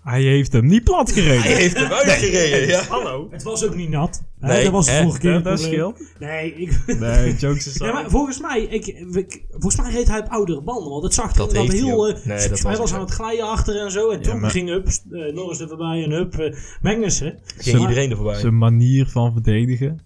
Hij 0.10 0.22
heeft 0.22 0.54
hem 0.54 0.66
niet 0.66 0.84
plat 0.84 1.12
gereden. 1.12 1.42
Hij 1.42 1.54
heeft 1.54 1.78
hem 1.78 1.92
uitgereden, 1.92 2.68
ja. 2.68 2.82
Hallo. 2.90 3.28
Het 3.32 3.44
was 3.44 3.66
ook 3.66 3.76
niet 3.76 3.90
nat. 3.90 4.24
Hè, 4.40 4.48
Nee, 4.48 4.64
dat 4.64 4.72
was 4.72 4.86
de 4.86 4.92
vorige 4.92 5.20
keer 5.20 5.34
het 5.34 5.44
dat 5.44 5.54
probleem. 5.54 5.74
scheelt. 5.74 6.02
Nee, 6.20 6.54
ik... 6.54 6.84
Nee, 7.00 7.36
jokes 7.36 7.68
aside. 7.70 7.86
Ja, 7.86 7.92
maar 7.94 8.10
volgens 8.10 8.40
mij, 8.40 8.62
ik, 8.62 8.88
ik- 8.88 9.46
volgens 9.50 9.78
mij 9.82 9.92
reed 9.92 10.08
hij 10.08 10.20
op 10.20 10.28
oudere 10.30 10.62
banden. 10.62 10.90
Want 10.92 11.04
het 11.04 11.14
zag 11.14 11.32
er 11.32 11.38
Dat 11.38 11.48
inderdaad 11.48 11.72
heeft 11.72 11.84
hij 11.84 11.92
heel... 11.94 12.08
ook. 12.08 12.16
eh, 12.16 12.26
Nee, 12.26 12.50
dat 12.50 12.62
was 12.62 12.78
was 12.78 12.90
het 12.90 13.00
aan 13.00 13.06
het 13.06 13.14
glijden 13.14 13.48
achter 13.50 13.82
en 13.82 13.92
zo. 13.92 14.10
En 14.10 14.22
toen 14.22 14.40
maar- 14.40 14.50
ging 14.52 14.70
up, 14.70 14.88
eh, 14.88 15.34
Norris 15.34 15.60
er 15.60 15.68
voorbij 15.68 16.04
en 16.04 16.12
up, 16.12 16.34
eh, 16.38 16.56
Magnussen. 16.82 17.40
Ging 17.58 17.80
iedereen 17.80 18.10
er 18.10 18.16
voorbij. 18.16 18.40
Zijn 18.40 18.58
manier 18.58 19.08
van 19.08 19.32
verdedigen. 19.32 20.00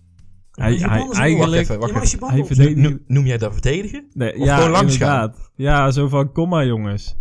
Hij, 0.51 0.69
die 0.71 0.79
hij, 0.85 0.97
banden 0.97 1.15
zijn 1.15 1.27
eigenlijk... 1.27 1.67
Wacht 1.67 1.69
even, 1.69 1.79
wacht 1.79 1.87
Ja, 1.87 1.93
maar 1.93 2.01
als 2.01 2.11
je 2.11 2.17
even. 2.17 2.27
banden 2.27 2.45
Hij 2.45 2.49
op- 2.49 2.55
verdedigt- 2.55 2.89
Noem, 2.89 3.03
noem 3.17 3.25
jij 3.25 3.37
dat 3.37 3.53
verdedigen? 3.53 4.05
Nee, 4.13 4.35
Of 4.37 4.45
ja, 4.45 4.55
gewoon 4.55 4.71
langs 4.71 4.93
inderdaad. 4.93 5.51
Ja, 5.55 5.91
zo 5.91 6.07
van, 6.07 6.31
kom 6.31 6.49
maar 6.49 6.65
jongens. 6.65 7.15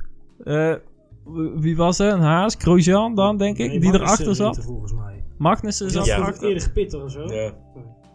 Eh, 0.44 0.72
wie 1.54 1.76
was 1.76 1.98
er? 1.98 2.12
Een 2.12 2.20
Haas? 2.20 2.54
Grosjean 2.58 3.14
dan, 3.14 3.36
denk 3.36 3.58
ik? 3.58 3.68
Nee, 3.68 3.80
die 3.80 3.90
Magnussen 3.90 4.24
erachter 4.24 4.34
zat? 4.34 4.64
volgens 4.64 4.92
mij. 4.92 5.24
Magnussen 5.38 5.90
zat 5.90 6.06
Ja. 6.06 6.16
erachter. 6.16 6.48
eerder 6.48 6.62
gepit 6.62 6.94
of 6.94 7.10
zo. 7.10 7.32
Ja. 7.34 7.52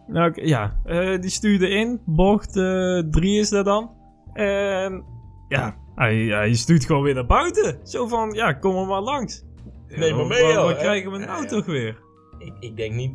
Nou, 0.06 0.28
oké, 0.30 0.40
ja, 0.42 0.76
eh, 0.84 1.20
die 1.20 1.30
stuurde 1.30 1.68
in. 1.68 2.00
Bocht 2.06 2.52
3 2.52 3.38
is 3.38 3.48
dat 3.48 3.64
dan. 3.64 3.90
En 4.32 5.04
ja, 5.48 5.76
hij, 5.94 6.16
hij 6.16 6.54
stuurt 6.54 6.84
gewoon 6.84 7.02
weer 7.02 7.14
naar 7.14 7.26
buiten. 7.26 7.78
Zo 7.82 8.06
van, 8.06 8.32
ja, 8.32 8.52
kom 8.52 8.76
er 8.76 8.86
maar 8.86 9.00
langs. 9.00 9.44
Neem 9.88 10.16
maar 10.16 10.26
mee, 10.26 10.42
joh, 10.52 10.62
Wat 10.64 10.68
hè? 10.76 10.78
krijgen 10.82 11.10
we 11.10 11.18
nou 11.18 11.46
toch 11.46 11.66
weer? 11.66 11.98
Ik, 12.38 12.52
ik 12.60 12.76
denk 12.76 12.94
niet... 12.94 13.12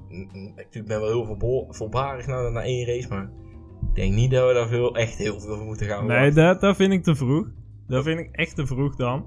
Ik 0.72 0.86
ben 0.86 1.00
wel 1.00 1.10
heel 1.10 1.26
voorbo- 1.26 1.68
voorbarig 1.70 2.28
na, 2.28 2.50
na 2.50 2.64
één 2.64 2.86
race, 2.86 3.08
maar... 3.10 3.30
Ik 3.90 3.96
denk 3.96 4.14
niet 4.14 4.32
dat 4.32 4.48
we 4.48 4.54
daar 4.54 4.68
veel, 4.68 4.96
echt 4.96 5.18
heel 5.18 5.40
veel 5.40 5.56
voor 5.56 5.66
moeten 5.66 5.88
gaan 5.88 6.06
Nee, 6.08 6.32
dat, 6.32 6.62
dat 6.62 6.76
vind 6.76 6.94
ik 6.94 7.04
te 7.04 7.16
vroeg. 7.16 7.48
Dat 7.88 8.04
vind 8.04 8.20
ik 8.20 8.30
echt 8.32 8.56
te 8.56 8.66
vroeg 8.66 8.96
dan. 8.96 9.26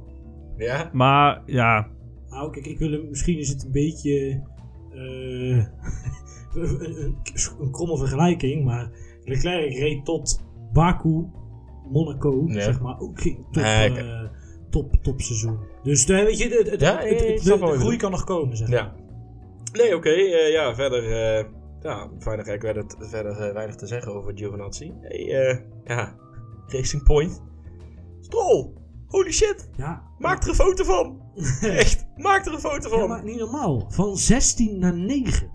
Ja? 0.57 0.91
Maar 0.93 1.43
ja, 1.47 1.89
Nou, 2.31 2.51
kijk, 2.53 2.67
ik 2.67 2.79
wil 2.79 2.91
hem, 2.91 3.09
misschien 3.09 3.39
is 3.39 3.49
het 3.49 3.65
een 3.65 3.73
beetje 3.73 4.43
eh, 4.91 5.65
een, 6.63 7.17
een, 7.61 7.71
kromme 7.71 7.99
vergelijking, 7.99 8.65
maar 8.65 8.91
Leclerc 9.25 9.73
reed 9.73 10.05
tot 10.05 10.45
Baku, 10.73 11.25
Monaco, 11.93 12.45
Ja. 12.47 12.61
zeg 12.61 12.81
maar, 12.81 13.01
ook 13.01 13.21
geen 13.21 13.37
top, 13.51 13.63
ik- 13.63 13.97
eh, 13.97 14.21
top, 14.71 14.95
top 15.03 15.21
seizoen. 15.21 15.59
Dus 15.83 16.07
daar, 16.07 16.25
weet 16.25 16.39
je, 16.39 16.49
het, 16.49 16.71
het, 16.71 16.81
Ja, 16.81 16.99
het- 16.99 17.09
ja, 17.11 17.17
het- 17.17 17.23
ik 17.29 17.43
de, 17.43 17.79
groei 17.79 17.97
kan 17.97 18.11
nog 18.11 18.25
komen, 18.25 18.57
zeg 18.57 18.69
maar. 18.69 18.79
Ja. 18.79 18.95
Nee, 19.73 19.97
oké. 19.97 20.09
eh, 20.11 20.53
ja, 20.53 20.75
verder... 20.75 21.05
eh 21.13 21.45
ja, 21.81 22.11
weinig, 22.25 22.47
ik 22.47 22.63
werd 22.63 22.77
het 22.77 22.97
verder 22.99 23.33
eh, 23.39 23.53
weinig 23.53 23.77
te 23.77 23.87
zeggen 23.87 24.15
over 24.15 24.33
Giovinazzi. 24.37 24.93
Hey, 25.01 25.49
eh, 25.49 25.59
ja. 25.85 26.15
Racing 26.67 27.03
Point. 27.03 27.43
Stroll. 28.21 28.71
Holy 29.09 29.33
shit. 29.33 29.71
Ja, 29.77 30.03
Maak 30.19 30.43
er 30.43 30.49
een 30.49 30.55
foto 30.55 30.85
van. 30.85 31.21
Echt. 31.61 32.07
Maak 32.17 32.47
er 32.47 32.53
een 32.53 32.61
foto 32.61 32.89
ja, 32.91 32.99
van. 32.99 33.09
maar 33.09 33.25
niet 33.25 33.39
normaal. 33.39 33.87
Van 33.89 34.17
16 34.17 34.79
naar 34.79 34.95
9. 34.95 35.51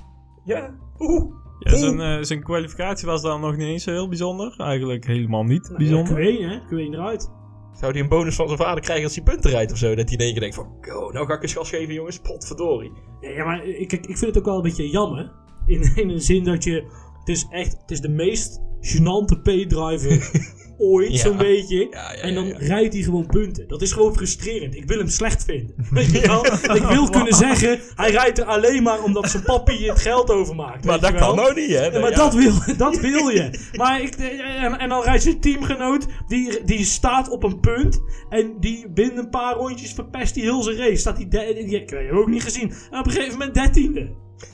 Ja. 0.45 0.75
Oeh. 0.99 1.33
ja 1.59 1.75
zijn, 1.77 1.99
eh, 1.99 2.23
zijn 2.23 2.43
kwalificatie 2.43 3.07
was 3.07 3.21
dan 3.21 3.41
nog 3.41 3.57
niet 3.57 3.67
eens 3.67 3.83
zo 3.83 3.91
heel 3.91 4.07
bijzonder. 4.07 4.55
Eigenlijk 4.57 5.05
helemaal 5.05 5.43
niet 5.43 5.63
Nou, 5.63 5.77
bijzonder. 5.77 6.13
Q1, 6.13 6.39
hè? 6.39 6.59
Q1 6.59 6.93
eruit. 6.93 7.29
Zou 7.73 7.91
hij 7.91 8.01
een 8.01 8.09
bonus 8.09 8.35
van 8.35 8.47
zijn 8.47 8.59
vader 8.59 8.83
krijgen 8.83 9.03
als 9.03 9.15
hij 9.15 9.23
punten 9.23 9.51
rijdt 9.51 9.71
of 9.71 9.77
zo? 9.77 9.95
Dat 9.95 10.09
hij 10.09 10.17
in 10.17 10.23
één 10.23 10.31
keer 10.31 10.41
denkt 10.41 10.55
van, 10.55 10.65
oh, 10.65 11.13
nou 11.13 11.25
ga 11.25 11.33
ik 11.33 11.41
eens 11.41 11.53
gas 11.53 11.69
geven 11.69 11.93
jongens, 11.93 12.19
potverdorie. 12.19 12.91
Ja, 13.21 13.29
ja, 13.29 13.45
maar 13.45 13.65
ik, 13.65 13.91
ik 13.91 14.05
ik 14.07 14.17
vind 14.17 14.21
het 14.21 14.37
ook 14.37 14.45
wel 14.45 14.55
een 14.55 14.61
beetje 14.61 14.89
jammer. 14.89 15.31
In, 15.65 15.91
in 16.01 16.09
een 16.09 16.21
zin 16.21 16.43
dat 16.43 16.63
je... 16.63 16.73
Het 17.19 17.29
is 17.29 17.47
echt... 17.49 17.77
Het 17.81 17.91
is 17.91 18.01
de 18.01 18.09
meest 18.09 18.61
gênante 18.81 19.41
P-driver 19.41 20.31
ooit, 20.81 21.11
Ja. 21.11 21.17
zo'n 21.17 21.37
beetje. 21.37 21.87
Ja, 21.91 22.13
en 22.13 22.33
dan 22.35 22.47
rijdt 22.57 22.93
hij 22.93 23.03
gewoon 23.03 23.25
punten. 23.25 23.67
Dat 23.67 23.81
is 23.81 23.91
gewoon 23.91 24.13
frustrerend. 24.13 24.75
Ik 24.75 24.87
wil 24.87 24.97
hem 24.97 25.07
slecht 25.07 25.43
vinden. 25.43 25.75
Weet 25.91 26.11
je 26.11 26.27
wel? 26.27 26.45
Ik 26.75 26.83
wil 26.83 27.09
kunnen 27.09 27.33
zeggen... 27.33 27.79
Hij 27.95 28.11
rijdt 28.11 28.39
er 28.39 28.45
alleen 28.45 28.83
maar 28.83 29.03
omdat 29.03 29.29
zijn 29.29 29.43
papi 29.43 29.87
het 29.87 29.99
geld 29.99 30.29
overmaakt. 30.29 30.85
Maar 30.85 30.99
dat 30.99 31.15
kan 31.15 31.35
nou 31.35 31.53
niet, 31.53 31.69
hè? 31.69 31.99
Maar 31.99 32.15
dat, 32.15 32.33
wil, 32.33 32.51
dat 32.77 32.99
wil 32.99 33.29
je. 33.29 33.59
Maar 33.73 34.01
ik, 34.01 34.15
en, 34.15 34.79
en 34.79 34.89
dan 34.89 35.03
rijdt 35.03 35.23
zijn 35.23 35.39
teamgenoot, 35.39 36.05
die, 36.27 36.63
die 36.63 36.85
staat 36.85 37.29
op 37.29 37.43
een 37.43 37.59
punt. 37.59 38.01
En 38.29 38.53
die 38.59 38.89
binnen 38.89 39.17
een 39.17 39.29
paar 39.29 39.55
rondjes 39.55 39.93
verpest 39.93 40.35
hij 40.35 40.43
heel 40.43 40.61
zijn 40.61 40.77
race. 40.77 40.95
Staat 40.95 41.17
die, 41.17 41.27
de, 41.27 41.51
die, 41.55 41.65
die, 41.65 41.81
ik 41.81 41.89
heb 41.89 42.11
ook 42.11 42.27
niet 42.29 42.43
gezien. 42.43 42.73
En 42.91 42.99
op 42.99 43.05
een 43.05 43.11
gegeven 43.11 43.37
moment 43.37 43.53
dertiende. 43.53 44.09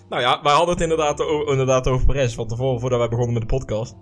Nou 0.09 0.21
ja, 0.21 0.39
wij 0.43 0.53
hadden 0.53 0.73
het 0.73 0.81
inderdaad, 0.83 1.19
inderdaad 1.47 1.87
over 1.87 2.05
Perez 2.05 2.35
van 2.35 2.47
tevoren, 2.47 2.79
voordat 2.79 2.99
wij 2.99 3.07
begonnen 3.09 3.33
met 3.33 3.41
de 3.41 3.55
podcast. 3.55 3.95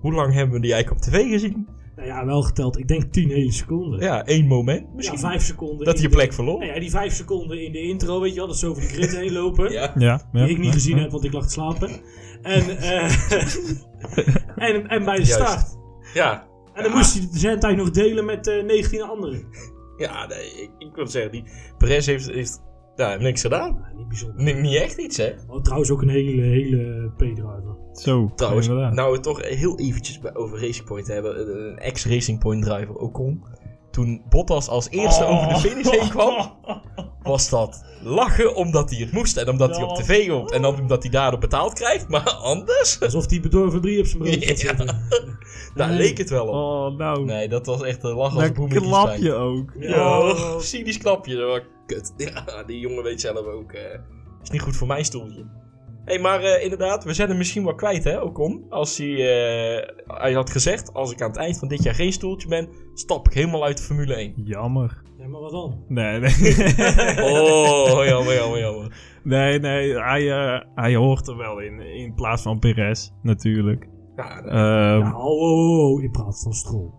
Hoe 0.00 0.12
lang 0.12 0.32
hebben 0.34 0.54
we 0.54 0.60
die 0.60 0.72
eigenlijk 0.72 1.04
op 1.04 1.12
tv 1.12 1.30
gezien? 1.30 1.68
Nou 1.96 2.08
ja, 2.10 2.24
wel 2.26 2.42
geteld. 2.42 2.78
Ik 2.78 2.88
denk 2.88 3.02
10 3.12 3.28
hele 3.30 3.52
seconden. 3.52 4.00
Ja, 4.00 4.24
één 4.24 4.46
moment 4.46 4.80
Ja, 4.88 4.94
misschien. 4.94 5.18
vijf 5.18 5.42
seconden. 5.42 5.86
dat 5.86 5.96
je 6.00 6.08
de- 6.08 6.14
plek 6.14 6.32
verloor. 6.32 6.58
Nou 6.58 6.72
ja, 6.72 6.80
die 6.80 6.90
vijf 6.90 7.14
seconden 7.14 7.64
in 7.64 7.72
de 7.72 7.80
intro, 7.80 8.20
weet 8.20 8.30
je 8.30 8.36
wel. 8.38 8.46
Dat 8.46 8.58
ze 8.58 8.66
over 8.66 8.82
de 8.82 8.88
grid 8.88 9.16
heen 9.16 9.32
lopen. 9.32 9.70
Ja. 9.78 9.92
Ja, 9.98 10.28
ja, 10.32 10.44
Die 10.44 10.50
ik 10.54 10.56
niet 10.58 10.66
ja, 10.66 10.72
gezien 10.72 10.96
ja. 10.96 11.02
heb, 11.02 11.10
want 11.10 11.24
ik 11.24 11.32
lag 11.32 11.44
te 11.46 11.52
slapen. 11.52 11.90
En, 12.42 12.78
eh, 12.78 13.12
en, 14.68 14.88
en 14.88 15.04
bij 15.04 15.16
de 15.16 15.22
Juist. 15.24 15.32
start. 15.32 15.76
Ja. 16.14 16.46
En 16.74 16.82
dan 16.82 16.92
moest 16.92 17.12
hij 17.18 17.28
de 17.32 17.38
zendtijd 17.38 17.76
nog 17.76 17.90
delen 17.90 18.24
met 18.24 18.46
eh 18.46 18.64
19 18.64 19.02
anderen. 19.02 19.46
Ja, 19.96 20.26
nee, 20.26 20.46
ik, 20.62 20.70
ik 20.78 20.94
wil 20.94 21.06
zeggen, 21.06 21.32
die 21.32 21.44
Perez 21.78 22.06
heeft, 22.06 22.30
heeft 22.30 22.60
ja, 22.98 23.16
niks 23.16 23.40
gedaan. 23.40 23.84
Niet 23.96 24.08
bijzonder. 24.08 24.42
Ni- 24.44 24.52
niet 24.60 24.74
echt 24.74 24.98
iets, 24.98 25.16
hè? 25.16 25.32
Oh, 25.48 25.62
trouwens 25.62 25.90
ook 25.90 26.02
een 26.02 26.08
hele, 26.08 26.42
hele 26.42 27.10
P-driver. 27.16 27.76
Zo, 27.92 28.32
Trouwens, 28.36 28.66
inderdaad. 28.68 28.92
nou 28.92 29.12
we 29.12 29.20
toch 29.20 29.42
heel 29.48 29.78
eventjes 29.78 30.18
bij- 30.18 30.34
over 30.34 30.60
Racing 30.60 30.86
Point 30.86 31.06
hebben. 31.06 31.48
Een 31.70 31.78
ex-Racing 31.78 32.38
Point 32.38 32.64
driver, 32.64 32.94
Ocon. 32.94 33.44
Toen 33.90 34.22
Bottas 34.28 34.68
als 34.68 34.90
eerste 34.90 35.24
Oh. 35.24 35.30
over 35.36 35.48
de 35.48 35.68
finish 35.68 35.90
heen 35.90 36.08
kwam, 36.08 36.52
was 37.22 37.48
dat 37.50 37.84
lachen 38.02 38.54
omdat 38.54 38.90
hij 38.90 38.98
het 38.98 39.12
moest. 39.12 39.36
En 39.36 39.48
omdat 39.48 39.76
hij 39.76 39.84
op 39.84 39.94
tv 39.96 40.28
komt. 40.28 40.52
En 40.52 40.62
dan 40.62 40.80
omdat 40.80 41.02
hij 41.02 41.10
daardoor 41.12 41.40
betaald 41.40 41.72
krijgt. 41.72 42.08
Maar 42.08 42.30
anders, 42.52 43.00
Alsof 43.00 43.26
die 43.26 43.40
bedorven 43.40 43.80
brie 43.80 43.98
op 43.98 44.06
zijn 44.06 44.22
brood 44.22 44.60
Ja. 44.60 44.74
daar 45.74 45.88
Nee. 45.88 45.96
leek 45.96 46.18
het 46.18 46.30
wel 46.30 46.46
op. 46.46 46.54
Oh, 46.54 46.98
nou. 46.98 47.24
Nee, 47.24 47.48
dat 47.48 47.66
was 47.66 47.82
echt 47.82 48.02
een 48.02 48.10
lach 48.14 48.34
als 48.34 48.42
een 48.42 48.48
dat 48.48 48.56
boem 48.56 48.70
in 48.72 48.82
klap 48.82 49.06
kiespijn. 49.08 49.22
je 49.22 49.32
ook. 49.34 49.72
Ja. 49.78 50.18
Oh, 50.20 50.58
cynisch 50.58 50.98
knapje. 50.98 51.62
Kut. 51.88 52.12
Ja, 52.16 52.62
die 52.66 52.78
jongen 52.80 53.02
weet 53.02 53.20
zelf 53.20 53.46
ook. 53.46 53.72
eh 53.72 53.98
is 54.42 54.50
niet 54.50 54.60
goed 54.62 54.76
voor 54.76 54.86
mijn 54.86 55.04
stoeltje. 55.04 55.40
Hé, 56.04 56.14
hey, 56.14 56.22
maar 56.22 56.42
eh, 56.42 56.62
inderdaad, 56.62 57.04
we 57.04 57.12
zijn 57.14 57.28
hem 57.28 57.36
misschien 57.38 57.64
wel 57.64 57.74
kwijt, 57.74 58.04
hè, 58.04 58.20
Ocon. 58.20 58.66
Als 58.68 58.98
hij, 58.98 59.14
eh, 59.14 59.88
hij 60.06 60.32
had 60.32 60.50
gezegd, 60.50 60.94
als 60.94 61.12
ik 61.12 61.22
aan 61.22 61.28
het 61.28 61.38
eind 61.38 61.58
van 61.58 61.68
dit 61.68 61.82
jaar 61.82 61.94
geen 61.94 62.12
stoeltje 62.12 62.48
ben, 62.48 62.68
stap 62.94 63.26
ik 63.28 63.32
helemaal 63.34 63.64
uit 63.64 63.76
de 63.76 63.82
Formule 63.82 64.14
1. 64.14 64.32
Jammer. 64.44 65.02
Ja, 65.18 65.26
maar 65.28 65.40
wat 65.40 65.50
dan? 65.50 65.84
Nee, 65.88 66.20
nee. 66.20 66.30
Oh, 67.32 68.04
jammer, 68.04 68.34
jammer, 68.34 68.58
jammer. 68.60 68.96
nee, 69.22 69.58
nee. 69.58 69.98
Hij, 70.00 70.30
eh, 70.32 70.60
hij 70.74 70.94
hoort 70.94 71.28
er 71.28 71.36
wel 71.36 71.58
in. 71.60 71.80
In 71.80 72.14
plaats 72.14 72.42
van 72.42 72.58
Perez, 72.58 73.10
natuurlijk. 73.22 73.88
Ja, 74.16 74.40
nee. 74.40 74.50
Ehm, 74.50 75.00
Ja, 75.00 75.16
oh, 75.16 75.40
oh, 75.40 75.92
oh, 75.92 76.02
in 76.02 76.10
plaats 76.10 76.42
van 76.42 76.52
Stroll. 76.52 76.90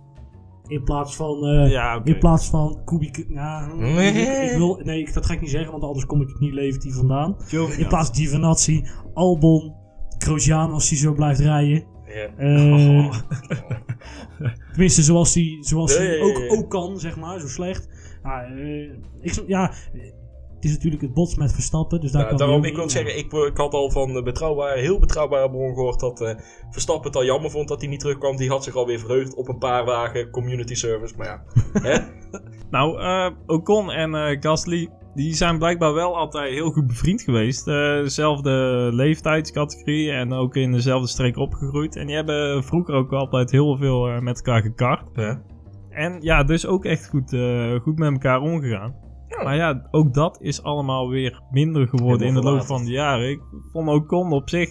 In 0.70 0.84
plaats 0.84 1.16
van, 1.16 1.46
eh, 1.46 1.72
ja, 1.72 2.02
in 2.04 2.18
plaats 2.18 2.50
van 2.50 2.82
Kubica. 2.86 3.22
Nou, 3.28 3.78
Nee. 3.80 4.12
ik, 4.12 4.52
ik 4.52 4.58
wil, 4.58 4.80
nee, 4.84 5.12
dat 5.14 5.26
ga 5.26 5.34
ik 5.34 5.42
niet 5.42 5.50
zeggen, 5.50 5.72
want 5.72 5.84
anders 5.84 6.06
kom 6.06 6.22
ik 6.22 6.28
het 6.28 6.40
niet 6.40 6.54
levend 6.54 6.84
hier 6.84 6.94
vandaan. 6.94 7.36
In 7.78 7.88
plaats 7.88 8.08
van 8.08 8.16
Giovinazzi, 8.18 8.86
Albon, 9.14 9.74
Grosjean 10.18 10.72
als 10.72 10.90
hij 10.90 10.98
zo 10.98 11.14
blijft 11.14 11.40
rijden. 11.40 11.84
Ja. 12.06 12.28
Eh, 12.38 13.14
Tenminste, 14.72 15.04
zoals 15.04 15.34
hij 15.34 15.58
zoals 15.60 15.98
Nee, 15.98 16.20
ook, 16.22 16.44
ook 16.58 16.70
kan, 16.70 17.00
zeg 17.00 17.18
maar, 17.18 17.40
zo 17.40 17.48
slecht. 17.48 17.90
Ja, 18.24 18.44
eh, 18.44 18.90
ik, 19.22 19.44
ja, 19.48 19.72
het 20.60 20.68
is 20.70 20.74
natuurlijk 20.76 21.02
het 21.02 21.14
bots 21.14 21.36
met 21.36 21.54
Verstappen, 21.54 22.02
dus 22.02 22.12
daar 22.12 22.22
Nou, 22.26 22.36
kan 22.38 22.46
daarom, 22.48 22.64
ik 22.64 22.70
ook- 22.70 22.76
wil 22.76 22.84
ja. 22.86 22.90
zeggen, 22.90 23.18
ik, 23.18 23.34
ik 23.34 23.58
had 23.58 23.74
al 23.74 23.92
van 23.92 24.14
de 24.14 24.24
betrouwbare, 24.24 24.80
heel 24.80 25.00
betrouwbare 25.00 25.50
bron 25.50 25.74
gehoord 25.74 26.00
dat 26.00 26.22
eh, 26.22 26.36
Verstappen 26.70 27.08
het 27.08 27.16
al 27.16 27.26
jammer 27.26 27.52
vond 27.52 27.68
dat 27.68 27.82
hij 27.82 27.90
niet 27.90 28.00
terugkwam. 28.00 28.36
Die 28.38 28.50
had 28.50 28.64
zich 28.64 28.76
alweer 28.76 29.00
verheugd 29.00 29.36
op 29.36 29.48
een 29.48 29.58
paar 29.58 29.86
dagen 29.86 30.30
community 30.30 30.74
service. 30.76 31.14
Maar 31.18 31.28
ja, 31.28 31.44
hè? 31.90 31.98
Nou, 32.70 33.00
eh, 33.02 33.30
Ocon 33.46 33.92
en 33.92 34.16
eh, 34.16 34.38
Gasly, 34.40 34.90
die 35.16 35.34
zijn 35.34 35.58
blijkbaar 35.58 35.94
wel 35.94 36.18
altijd 36.18 36.54
heel 36.54 36.72
goed 36.72 36.88
bevriend 36.88 37.22
geweest. 37.22 37.68
Eh, 37.68 37.74
dezelfde 38.02 38.50
leeftijdscategorie 38.94 40.12
en 40.12 40.34
ook 40.34 40.56
in 40.56 40.72
dezelfde 40.72 41.08
streek 41.08 41.38
opgegroeid. 41.38 41.96
En 41.96 42.06
die 42.08 42.16
hebben 42.16 42.64
vroeger 42.64 42.94
ook 42.96 43.12
altijd 43.14 43.52
heel 43.52 43.78
veel 43.78 44.22
met 44.22 44.36
elkaar 44.38 44.62
gekart. 44.62 45.10
Ja. 45.16 45.42
En 45.90 46.18
ja, 46.22 46.44
dus 46.44 46.66
ook 46.66 46.86
echt 46.86 47.08
goed, 47.10 47.34
eh, 47.34 47.80
goed 47.82 47.98
met 48.00 48.12
elkaar 48.12 48.42
omgegaan. 48.42 48.96
Maar 49.44 49.56
ja, 49.56 49.88
ook 49.92 50.14
dat 50.14 50.38
is 50.42 50.64
allemaal 50.64 51.10
weer 51.10 51.42
minder 51.52 51.88
geworden 51.88 52.28
in 52.28 52.34
de 52.34 52.42
loop 52.42 52.62
van 52.66 52.86
de 52.86 52.92
jaren. 52.92 53.30
Ik 53.30 53.42
vond 53.72 53.90
Ocon 53.90 54.32
op 54.32 54.50
zich, 54.50 54.70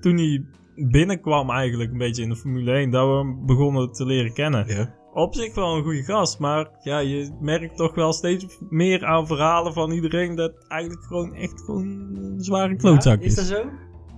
toen 0.00 0.16
hij 0.16 0.44
binnenkwam 0.74 1.50
eigenlijk 1.50 1.92
een 1.92 1.98
beetje 1.98 2.22
in 2.22 2.28
de 2.28 2.36
Formule 2.36 2.72
1, 2.72 2.90
dat 2.90 3.08
we 3.08 3.14
hem 3.14 3.46
begonnen 3.46 3.92
te 3.92 4.04
leren 4.06 4.32
kennen 4.32 4.66
ja. 4.68 4.94
op 5.12 5.34
zich 5.34 5.54
wel 5.54 5.76
een 5.76 5.82
goede 5.82 6.02
gast, 6.02 6.38
maar 6.38 6.70
ja, 6.80 6.98
je 6.98 7.36
merkt 7.40 7.76
toch 7.76 7.94
wel 7.94 8.12
steeds 8.12 8.58
meer 8.70 9.04
aan 9.04 9.26
verhalen 9.26 9.72
van 9.72 9.90
iedereen 9.90 10.34
dat 10.34 10.52
eigenlijk 10.68 11.02
gewoon 11.04 11.34
echt 11.34 11.60
gewoon 11.64 11.86
een 12.14 12.34
zware 12.40 12.76
klootzak 12.76 13.18
Ja, 13.20 13.26
is. 13.26 13.30
is 13.30 13.48
dat 13.48 13.58
zo? 13.58 13.68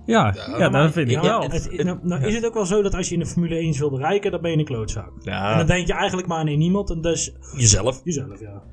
Ja, 0.05 0.35
Ja, 0.57 0.69
dat 0.69 0.91
vind 0.91 1.07
ik 1.09 1.15
ja, 1.15 1.21
wel. 1.21 1.41
het- 1.41 1.71
het- 1.71 1.83
nou, 1.83 1.99
nou 2.01 2.23
is 2.25 2.35
het 2.35 2.45
ook 2.45 2.53
wel 2.53 2.65
zo 2.65 2.81
dat 2.81 2.93
als 2.93 3.07
je 3.07 3.13
in 3.13 3.19
de 3.19 3.25
Formule 3.25 3.55
1 3.59 3.77
wil 3.77 3.89
bereiken, 3.89 4.31
dan 4.31 4.41
ben 4.41 4.51
je 4.51 4.57
een 4.57 4.65
klootzak. 4.65 5.07
En 5.07 5.31
ja. 5.31 5.57
dan 5.57 5.67
denk 5.67 5.87
je 5.87 5.93
eigenlijk 5.93 6.27
maar 6.27 6.37
aan 6.37 6.47
één 6.47 6.61
iemand, 6.61 6.89
en 6.89 7.01
dus 7.01 7.35
Jezelf. 7.57 8.01
jezelf, 8.03 8.39
ja. 8.39 8.63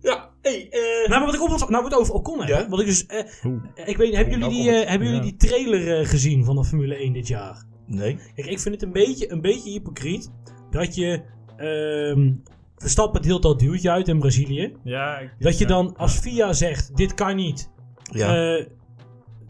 Ja, 0.00 0.27
hey, 0.48 0.68
eh 0.70 1.08
Nou, 1.08 1.20
maar 1.20 1.24
wat 1.24 1.34
ik 1.34 1.62
op, 1.62 1.68
nou, 1.70 1.84
het 1.84 1.94
over 1.94 2.14
Ocon 2.14 2.38
hebben, 2.38 2.56
Ja? 2.56 2.68
wat 2.68 2.80
ik 2.80 2.86
dus, 2.86 3.06
eh, 3.06 3.24
Oeh. 3.44 3.62
ik 3.84 3.96
weet, 3.96 4.14
hebben 4.16 4.38
jullie 4.38 4.48
die, 4.62 4.70
eh, 4.70 4.88
hebben 4.90 5.08
jullie 5.08 5.22
die 5.22 5.36
trailer 5.36 5.98
eh, 6.00 6.06
gezien 6.06 6.44
van 6.44 6.56
de 6.56 6.64
Formule 6.64 7.02
1 7.02 7.12
dit 7.12 7.28
jaar? 7.28 7.64
Nee. 7.86 8.18
Kijk, 8.34 8.46
ik 8.48 8.58
vind 8.60 8.74
het 8.74 8.82
een 8.84 8.92
beetje, 8.92 9.32
een 9.32 9.40
beetje 9.40 9.70
hypocriet 9.70 10.30
dat 10.70 10.94
je 10.94 11.22
ehm 11.56 12.32
Verstappen 12.76 13.16
het 13.16 13.26
heel 13.28 13.40
dat 13.40 13.58
duwtje 13.58 13.90
uit 13.90 14.08
in 14.08 14.18
Brazilië. 14.18 14.72
Ja, 14.84 15.18
ik- 15.18 15.30
Dat 15.38 15.58
je 15.58 15.66
dan 15.66 15.96
als 15.96 16.18
VIA 16.18 16.52
zegt, 16.52 16.96
dit 16.96 17.14
kan 17.14 17.36
niet. 17.36 17.70
Ja. 18.12 18.56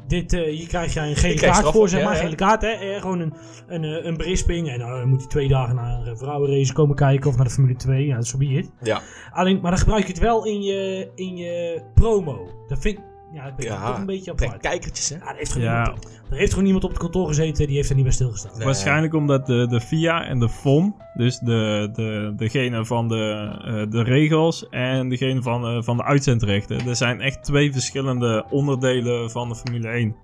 Eh, 0.08 0.18
dit, 0.18 0.32
eh, 0.32 0.42
hier 0.42 0.66
krijg 0.68 0.94
je 0.94 1.00
een 1.00 1.16
gele 1.16 1.34
kaart 1.40 1.56
straf 1.56 1.72
voor, 1.72 1.88
zeg 1.88 2.00
ja, 2.00 2.06
maar. 2.06 2.16
ja. 2.16 2.22
Gele 2.22 2.34
kaart, 2.34 2.62
hè. 2.62 2.68
Eh, 2.68 3.00
gewoon 3.00 3.20
een, 3.20 3.34
een, 3.66 3.84
eh, 3.84 4.04
een 4.04 4.16
berisping. 4.16 4.68
En 4.68 4.78
dan 4.78 5.08
moet 5.08 5.18
hij 5.18 5.28
twee 5.28 5.48
dagen 5.48 5.74
naar 5.74 6.06
een 6.06 6.18
vrouwenrace 6.18 6.72
komen 6.72 6.96
kijken. 6.96 7.30
Of 7.30 7.36
naar 7.36 7.44
de 7.44 7.50
Formule 7.50 7.76
2. 7.76 8.06
Ja, 8.06 8.14
dat 8.14 8.24
is 8.24 8.30
zo 8.30 8.38
be 8.38 8.44
it. 8.44 8.70
Ja. 8.82 9.00
Alleen, 9.32 9.60
maar 9.60 9.70
dan 9.70 9.80
gebruik 9.80 10.02
je 10.02 10.12
het 10.12 10.18
wel 10.18 10.44
in 10.46 10.62
je, 10.62 11.10
in 11.14 11.36
je 11.36 11.82
promo. 11.94 12.48
Dat 12.68 12.78
vind 12.78 12.98
ik, 12.98 13.04
ja, 13.32 13.44
ik 13.56 13.62
Ja, 13.62 13.86
toch 13.86 13.98
een 13.98 14.06
beetje 14.06 14.30
apart. 14.30 14.56
kijkertjes, 14.60 15.08
hè? 15.08 15.16
Ja, 15.16 15.30
er, 15.30 15.36
heeft 15.36 15.52
gewoon 15.52 15.68
Ja. 15.68 15.84
iemand, 15.84 16.20
er 16.30 16.36
heeft 16.36 16.50
gewoon 16.52 16.66
iemand 16.66 16.84
op 16.84 16.90
het 16.90 16.98
kantoor 16.98 17.26
gezeten. 17.26 17.66
Die 17.66 17.76
heeft 17.76 17.88
er 17.88 17.94
niet 17.94 18.04
bij 18.04 18.12
stilgestaan. 18.12 18.52
Nee. 18.56 18.64
Waarschijnlijk 18.64 19.14
omdat 19.14 19.46
de, 19.46 19.66
de 19.68 19.80
FIA 19.80 20.24
en 20.24 20.38
de 20.38 20.48
FOM, 20.48 20.96
dus 21.14 21.38
de, 21.38 21.88
de, 21.92 22.32
degene 22.36 22.84
van 22.84 23.08
de, 23.08 23.52
eh, 23.64 23.90
de 23.90 24.02
regels 24.02 24.68
en 24.68 25.08
degene 25.08 25.42
van, 25.42 25.66
eh, 25.66 25.82
van 25.82 25.96
de 25.96 26.04
uitzendrechten. 26.04 26.86
Er 26.88 26.96
zijn 26.96 27.20
echt 27.20 27.44
twee 27.44 27.72
verschillende 27.72 28.44
onderdelen 28.50 29.30
van 29.30 29.48
de 29.48 29.54
Formule 29.54 29.88
1. 29.88 30.16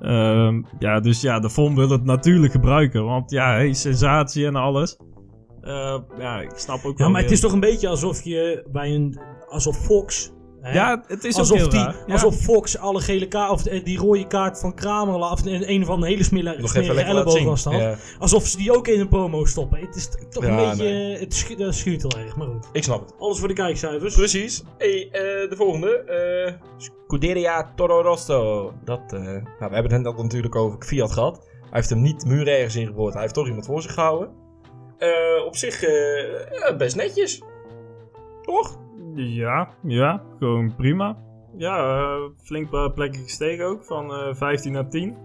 Ehm, 0.00 0.62
ja, 0.78 1.00
dus 1.00 1.20
ja, 1.20 1.40
de 1.40 1.50
FOM 1.50 1.74
wil 1.74 1.88
het 1.90 2.04
natuurlijk 2.04 2.52
gebruiken, 2.52 3.04
want 3.04 3.30
ja, 3.30 3.52
hey, 3.52 3.72
sensatie 3.72 4.46
en 4.46 4.56
alles. 4.56 4.96
Eh, 5.60 5.98
ja, 6.18 6.40
ik 6.40 6.50
snap 6.54 6.84
ook 6.84 6.98
Ja, 6.98 7.04
wel 7.04 7.10
maar 7.12 7.22
het 7.22 7.30
is 7.30 7.40
toch 7.40 7.52
een 7.52 7.60
beetje 7.60 7.88
alsof 7.88 8.22
je 8.22 8.68
bij 8.72 8.94
een... 8.94 9.20
Alsof 9.48 9.76
Fox... 9.76 10.32
hè, 10.62 10.72
Ja, 10.72 11.04
het 11.06 11.24
is 11.24 11.34
ook 11.34 11.38
alsof, 11.38 11.56
heel 11.56 11.68
die, 11.68 11.78
raar. 11.78 11.96
Alsof 12.08 12.36
Fox 12.36 12.78
alle 12.78 13.00
gele 13.00 13.28
kaart, 13.28 13.50
of 13.50 13.66
eh, 13.66 13.84
die 13.84 13.98
rode 13.98 14.26
kaart 14.26 14.58
van 14.60 14.74
Kramer, 14.74 15.14
of 15.14 15.44
een, 15.44 15.84
van 15.84 16.00
de 16.00 16.06
hele 16.06 16.22
smerige 16.24 17.02
elleboog 17.02 17.42
was 17.42 17.62
dat. 17.62 17.72
Ja, 17.72 17.96
Alsof 18.18 18.46
ze 18.46 18.56
die 18.56 18.76
ook 18.76 18.88
in 18.88 19.00
een 19.00 19.08
promo 19.08 19.44
stoppen. 19.44 19.80
Het 19.80 19.96
is 19.96 20.08
toch 20.30 20.44
een 20.44 20.56
beetje, 20.56 20.84
nee. 20.84 21.18
het 21.18 21.34
schu 21.34 21.56
dat 21.56 21.74
schuurt 21.74 22.02
heel 22.02 22.22
erg, 22.24 22.36
maar 22.36 22.46
goed. 22.46 22.68
ik 22.72 22.84
snap 22.84 23.00
het. 23.00 23.14
Alles 23.18 23.38
voor 23.38 23.48
de 23.48 23.54
kijkcijfers. 23.54 24.14
Precies. 24.14 24.62
Hey, 24.78 25.08
eh, 25.10 25.50
de 25.50 25.56
volgende. 25.56 25.90
eh 25.96 26.52
Scuderia 26.76 27.72
Toro 27.76 28.00
Rosso. 28.00 28.72
Dat, 28.84 29.12
eh, 29.12 29.20
nou, 29.20 29.42
we 29.58 29.74
hebben 29.74 29.92
het 29.92 30.02
net 30.02 30.16
natuurlijk 30.16 30.54
over 30.56 30.82
Fiat 30.82 31.12
gehad. 31.12 31.48
Hij 31.60 31.70
heeft 31.70 31.90
hem 31.90 32.02
niet 32.02 32.24
muur 32.24 32.48
ergens 32.48 32.76
ingeboord. 32.76 33.12
Hij 33.12 33.22
heeft 33.22 33.34
toch 33.34 33.46
iemand 33.46 33.66
voor 33.66 33.82
zich 33.82 33.94
gehouden. 33.94 34.30
Eh, 34.98 35.44
op 35.46 35.56
zich 35.56 35.82
eh, 35.82 36.76
best 36.76 36.96
netjes. 36.96 37.42
Toch? 38.42 38.78
Ja, 39.14 39.68
ja, 39.82 40.22
gewoon 40.38 40.74
prima. 40.76 41.16
Ja, 41.56 41.76
eh, 41.78 42.20
flink 42.42 42.70
paar 42.70 42.90
plekken 42.92 43.20
gestegen 43.22 43.66
ook, 43.66 43.84
van 43.84 44.12
eh 44.12 44.34
15 44.34 44.72
naar 44.72 44.88
10. 44.88 45.16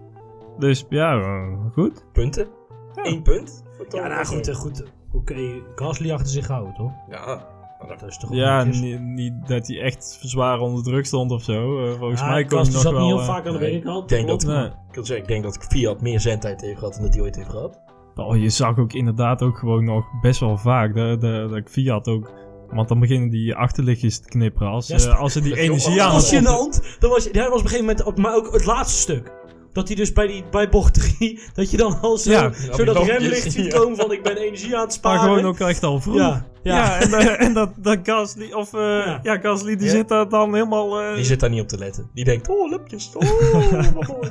Dus 0.58 0.86
ja, 0.88 1.18
eh, 1.20 1.72
goed. 1.72 2.04
Punten. 2.12 2.46
Eén 2.94 3.22
punt. 3.22 3.64
Ja, 3.88 4.08
nou 4.08 4.24
goed, 4.24 4.48
eh, 4.48 4.54
goed. 4.54 4.84
oké 5.12 5.34
Gasly 5.74 6.10
achter 6.12 6.28
zich 6.28 6.46
houden, 6.48 6.74
toch? 6.74 6.92
Ja. 7.08 7.56
Dat 7.88 8.02
is 8.02 8.18
toch 8.18 8.34
Ja, 8.34 8.64
niet, 8.64 9.00
niet 9.00 9.32
dat 9.48 9.66
hij 9.66 9.80
echt 9.80 10.18
zwaar 10.22 10.58
onder 10.58 10.82
druk 10.84 11.06
stond 11.06 11.30
of 11.30 11.42
zo. 11.42 11.84
Eh, 11.86 11.98
volgens 11.98 12.20
Ja, 12.20 12.28
mij 12.28 12.44
kon 12.44 12.58
Gasly 12.58 12.72
hij 12.74 12.82
nog 12.82 12.82
zat 12.82 12.92
niet 12.92 13.00
wel... 13.00 13.08
heel 13.08 13.18
eh, 13.18 13.26
vaak 13.26 13.46
aan 13.46 13.52
de 13.52 13.58
nee, 13.58 13.68
binnenkant. 13.70 14.02
ik 14.02 14.08
denk 14.08 14.28
dat- 14.28 14.44
nee. 14.44 14.66
Ik 14.66 14.94
wil 14.94 15.04
zeggen, 15.04 15.24
ik 15.26 15.30
denk 15.30 15.42
dat 15.42 15.66
Fiat 15.68 16.00
meer 16.00 16.20
zendtijd 16.20 16.60
heeft 16.60 16.78
gehad 16.78 16.94
dan 16.94 17.02
dat 17.02 17.14
hij 17.14 17.22
ooit 17.22 17.36
heeft 17.36 17.48
gehad. 17.50 17.80
Oh, 18.14 18.36
je 18.36 18.48
zag 18.50 18.78
ook 18.78 18.92
inderdaad 18.92 19.42
ook 19.42 19.58
gewoon 19.58 19.84
nog 19.84 20.06
best 20.20 20.40
wel 20.40 20.56
vaak 20.56 20.94
dat, 20.94 21.20
dat, 21.20 21.50
dat 21.50 21.68
Fiat 21.70 22.08
ook... 22.08 22.30
Want 22.70 22.88
dan 22.88 23.00
beginnen 23.00 23.28
die 23.30 23.54
achterlichtjes 23.54 24.18
te 24.18 24.28
knipperen 24.28 24.68
als, 24.68 24.86
Ja, 24.86 24.96
eh, 24.96 25.18
als 25.20 25.32
ze 25.32 25.40
die 25.40 25.56
energie 25.64 26.02
aan 26.02 26.12
Dat 26.12 26.30
het 26.30 26.42
was 26.44 26.56
op- 26.56 26.72
gênant. 26.74 26.98
Dat 26.98 27.10
was, 27.10 27.24
dat 27.32 27.34
was 27.34 27.46
op 27.46 27.52
een 27.54 27.60
gegeven 27.70 27.80
moment, 27.84 28.02
op, 28.04 28.18
maar 28.18 28.34
ook 28.34 28.52
het 28.52 28.64
laatste 28.64 28.98
stuk. 29.00 29.32
Dat 29.72 29.86
hij 29.86 29.96
dus 29.96 30.12
bij, 30.12 30.26
die, 30.26 30.44
bij 30.50 30.68
bocht 30.68 30.94
3, 31.18 31.40
dat 31.54 31.70
je 31.70 31.76
dan 31.76 32.00
al 32.00 32.16
zo, 32.18 32.30
Ja, 32.30 32.52
zo 32.76 32.84
dat 32.84 32.96
remlicht 33.06 33.52
ziet 33.52 33.74
komen 33.74 33.96
van 33.96 34.12
ik 34.12 34.22
ben 34.22 34.36
energie 34.36 34.66
aan 34.76 34.80
het 34.80 34.88
Maar 34.88 34.90
sparen. 34.92 35.20
gewoon 35.20 35.44
ook 35.44 35.58
echt 35.60 35.82
al 35.82 36.00
vroeg. 36.00 36.16
Ja, 36.16 36.46
ja. 36.62 36.76
Ja, 36.76 37.00
en, 37.00 37.12
eh, 37.12 37.46
en 37.46 37.52
dat, 37.54 37.70
dat 37.76 37.98
Gasly, 38.02 38.52
of 38.52 38.74
eh, 38.74 38.80
Ja. 38.80 39.20
ja. 39.22 39.38
Gasly, 39.38 39.76
die 39.76 39.86
Ja. 39.86 39.92
zit 39.92 40.08
daar 40.08 40.28
dan 40.28 40.54
helemaal... 40.54 41.00
eh, 41.00 41.14
Die 41.14 41.24
zit 41.24 41.40
daar 41.40 41.50
niet 41.50 41.60
op 41.60 41.68
te 41.68 41.78
letten. 41.78 42.10
Die 42.14 42.24
denkt, 42.24 42.48
oh, 42.48 42.70
lupjes. 42.70 43.10
Oh, 43.14 43.22
wat 43.94 44.06
mooi. 44.08 44.30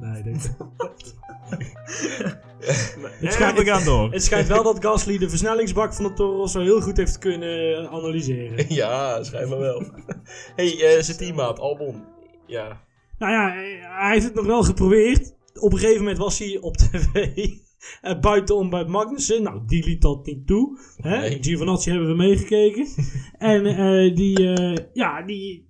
Nee, 0.00 0.22
denk 0.22 0.36
ik. 0.42 0.50
ja, 3.20 3.30
schijnt- 3.30 3.58
we 3.58 3.64
gaan 3.64 3.84
door. 3.84 4.12
Het 4.12 4.22
schijnt 4.24 4.48
wel 4.48 4.62
dat 4.62 4.84
Gasly 4.84 5.18
de 5.18 5.28
versnellingsbak 5.28 5.94
van 5.94 6.04
de 6.04 6.12
Toro 6.12 6.36
Rosso 6.36 6.60
heel 6.60 6.80
goed 6.80 6.96
heeft 6.96 7.18
kunnen 7.18 7.76
eh, 7.84 7.92
analyseren. 7.92 8.64
Ja, 8.74 9.22
schijnbaar 9.22 9.58
wel. 9.58 9.82
hey, 10.56 10.96
eh 10.96 11.02
zijn 11.02 11.16
teammaat, 11.16 11.58
Albon. 11.58 12.04
Ja. 12.46 12.80
Nou 13.18 13.32
ja, 13.32 13.52
hij 13.98 14.12
heeft 14.12 14.24
het 14.24 14.34
nog 14.34 14.46
wel 14.46 14.62
geprobeerd. 14.62 15.34
Op 15.60 15.72
een 15.72 15.78
gegeven 15.78 15.98
moment 16.02 16.18
was 16.18 16.38
hij 16.38 16.58
op 16.60 16.76
tv. 16.76 17.26
eh, 18.00 18.20
buitenom 18.20 18.70
bij 18.70 18.84
Magnussen. 18.84 19.42
Nou, 19.42 19.60
die 19.66 19.84
liet 19.84 20.02
dat 20.02 20.26
niet 20.26 20.46
toe. 20.46 20.78
Hè? 20.96 21.18
Nee. 21.18 21.38
Giovinazzi 21.40 21.90
hebben 21.90 22.08
we 22.08 22.14
meegekeken. 22.16 22.86
en 23.38 23.66
eh, 23.66 24.14
die, 24.16 24.52
eh, 24.54 24.84
ja, 24.92 25.22
die. 25.22 25.68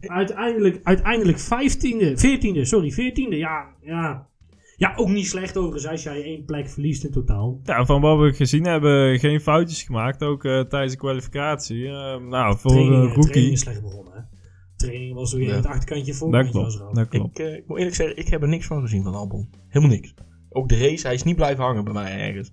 Uiteindelijk, 0.00 0.80
uiteindelijk 0.82 1.38
15e, 1.38 2.10
14e, 2.16 2.60
sorry, 2.60 2.92
14e. 2.92 3.36
Ja, 3.36 3.66
ja. 3.80 4.28
Ja, 4.76 4.92
ook 4.96 5.08
niet 5.08 5.26
slecht 5.26 5.56
overigens 5.56 5.86
als 5.86 6.02
jij 6.02 6.22
één 6.22 6.44
plek 6.44 6.68
verliest 6.68 7.04
in 7.04 7.10
totaal. 7.10 7.60
Ja, 7.64 7.84
van 7.84 8.00
wat 8.00 8.18
we 8.18 8.32
gezien 8.32 8.64
hebben, 8.66 9.18
geen 9.18 9.40
foutjes 9.40 9.82
gemaakt. 9.82 10.22
Ook 10.22 10.44
eh, 10.44 10.60
tijdens 10.60 10.92
de 10.92 10.98
kwalificatie. 10.98 11.86
Eh, 11.86 12.16
nou, 12.20 12.58
voor 12.58 12.70
Training, 12.70 12.94
een 12.94 13.02
eh, 13.08 13.12
training 13.12 13.14
rookie. 13.14 13.50
is 13.52 13.60
slecht 13.60 13.82
begonnen. 13.82 14.12
Hè? 14.12 14.20
Training 14.76 15.14
was 15.14 15.34
ook 15.34 15.40
in 15.40 15.46
Ja. 15.46 15.54
het 15.54 15.66
achterkantje 15.66 16.14
voor. 16.14 16.32
Dat 16.32 16.50
klopt, 16.50 16.78
dat 16.92 17.08
klopt. 17.08 17.38
Ik, 17.38 17.46
eh, 17.46 17.54
ik 17.56 17.66
moet 17.66 17.78
eerlijk 17.78 17.96
zeggen, 17.96 18.16
ik 18.16 18.28
heb 18.28 18.42
er 18.42 18.48
niks 18.48 18.66
van 18.66 18.80
gezien 18.80 19.02
van 19.02 19.14
Albon. 19.14 19.48
Helemaal 19.68 19.94
niks. 19.96 20.14
Ook 20.50 20.68
de 20.68 20.78
race, 20.78 21.06
hij 21.06 21.14
is 21.14 21.22
niet 21.22 21.36
blijven 21.36 21.64
hangen 21.64 21.84
bij 21.84 21.92
mij 21.92 22.18
ergens. 22.18 22.50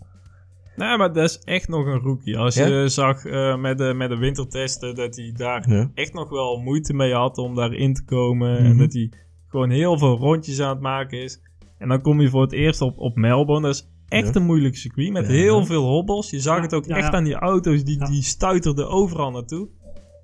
Nee, 0.75 0.97
maar 0.97 1.13
dat 1.13 1.29
is 1.29 1.39
echt 1.39 1.67
nog 1.67 1.85
een 1.85 1.99
rookie. 1.99 2.37
Als 2.37 2.55
Ja? 2.55 2.65
je 2.67 2.87
zag 2.89 3.25
eh, 3.25 3.57
met, 3.57 3.77
de, 3.77 3.93
met 3.93 4.09
de 4.09 4.17
wintertesten 4.17 4.95
dat 4.95 5.15
hij 5.15 5.33
daar 5.37 5.69
Ja. 5.69 5.91
echt 5.93 6.13
nog 6.13 6.29
wel 6.29 6.57
moeite 6.57 6.93
mee 6.93 7.13
had 7.13 7.37
om 7.37 7.55
daarin 7.55 7.93
te 7.93 8.03
komen. 8.05 8.57
En 8.57 8.69
Mhm. 8.69 8.77
dat 8.77 8.93
hij 8.93 9.11
gewoon 9.47 9.69
heel 9.69 9.97
veel 9.97 10.17
rondjes 10.17 10.59
aan 10.61 10.69
het 10.69 10.79
maken 10.79 11.21
is. 11.23 11.41
En 11.77 11.87
dan 11.87 12.01
kom 12.01 12.21
je 12.21 12.29
voor 12.29 12.41
het 12.41 12.51
eerst 12.51 12.81
op, 12.81 12.97
op 12.97 13.15
Melbourne. 13.15 13.65
Dat 13.67 13.75
is 13.75 13.89
echt 14.07 14.33
Ja. 14.33 14.39
een 14.39 14.45
moeilijk 14.45 14.75
circuit 14.75 15.11
met 15.11 15.25
Ja. 15.27 15.31
heel 15.31 15.65
veel 15.65 15.83
hobbels. 15.83 16.29
Je 16.29 16.39
zag 16.39 16.55
Ja, 16.55 16.61
het 16.61 16.73
ook 16.73 16.85
ja, 16.85 16.95
echt 16.95 17.11
ja. 17.11 17.17
aan 17.17 17.23
die 17.23 17.35
auto's, 17.35 17.83
die, 17.83 17.99
Ja. 17.99 18.05
die 18.05 18.21
stuiterden 18.21 18.89
overal 18.89 19.31
naartoe. 19.31 19.69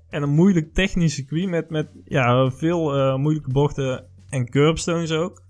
En 0.08 0.22
een 0.22 0.30
moeilijk 0.34 0.74
technisch 0.74 1.14
circuit 1.14 1.48
met, 1.48 1.70
met 1.70 1.88
ja, 2.04 2.50
veel 2.50 2.94
eh, 2.96 3.16
moeilijke 3.16 3.52
bochten 3.52 4.04
en 4.28 4.50
curbstones 4.50 5.12
ook. 5.12 5.42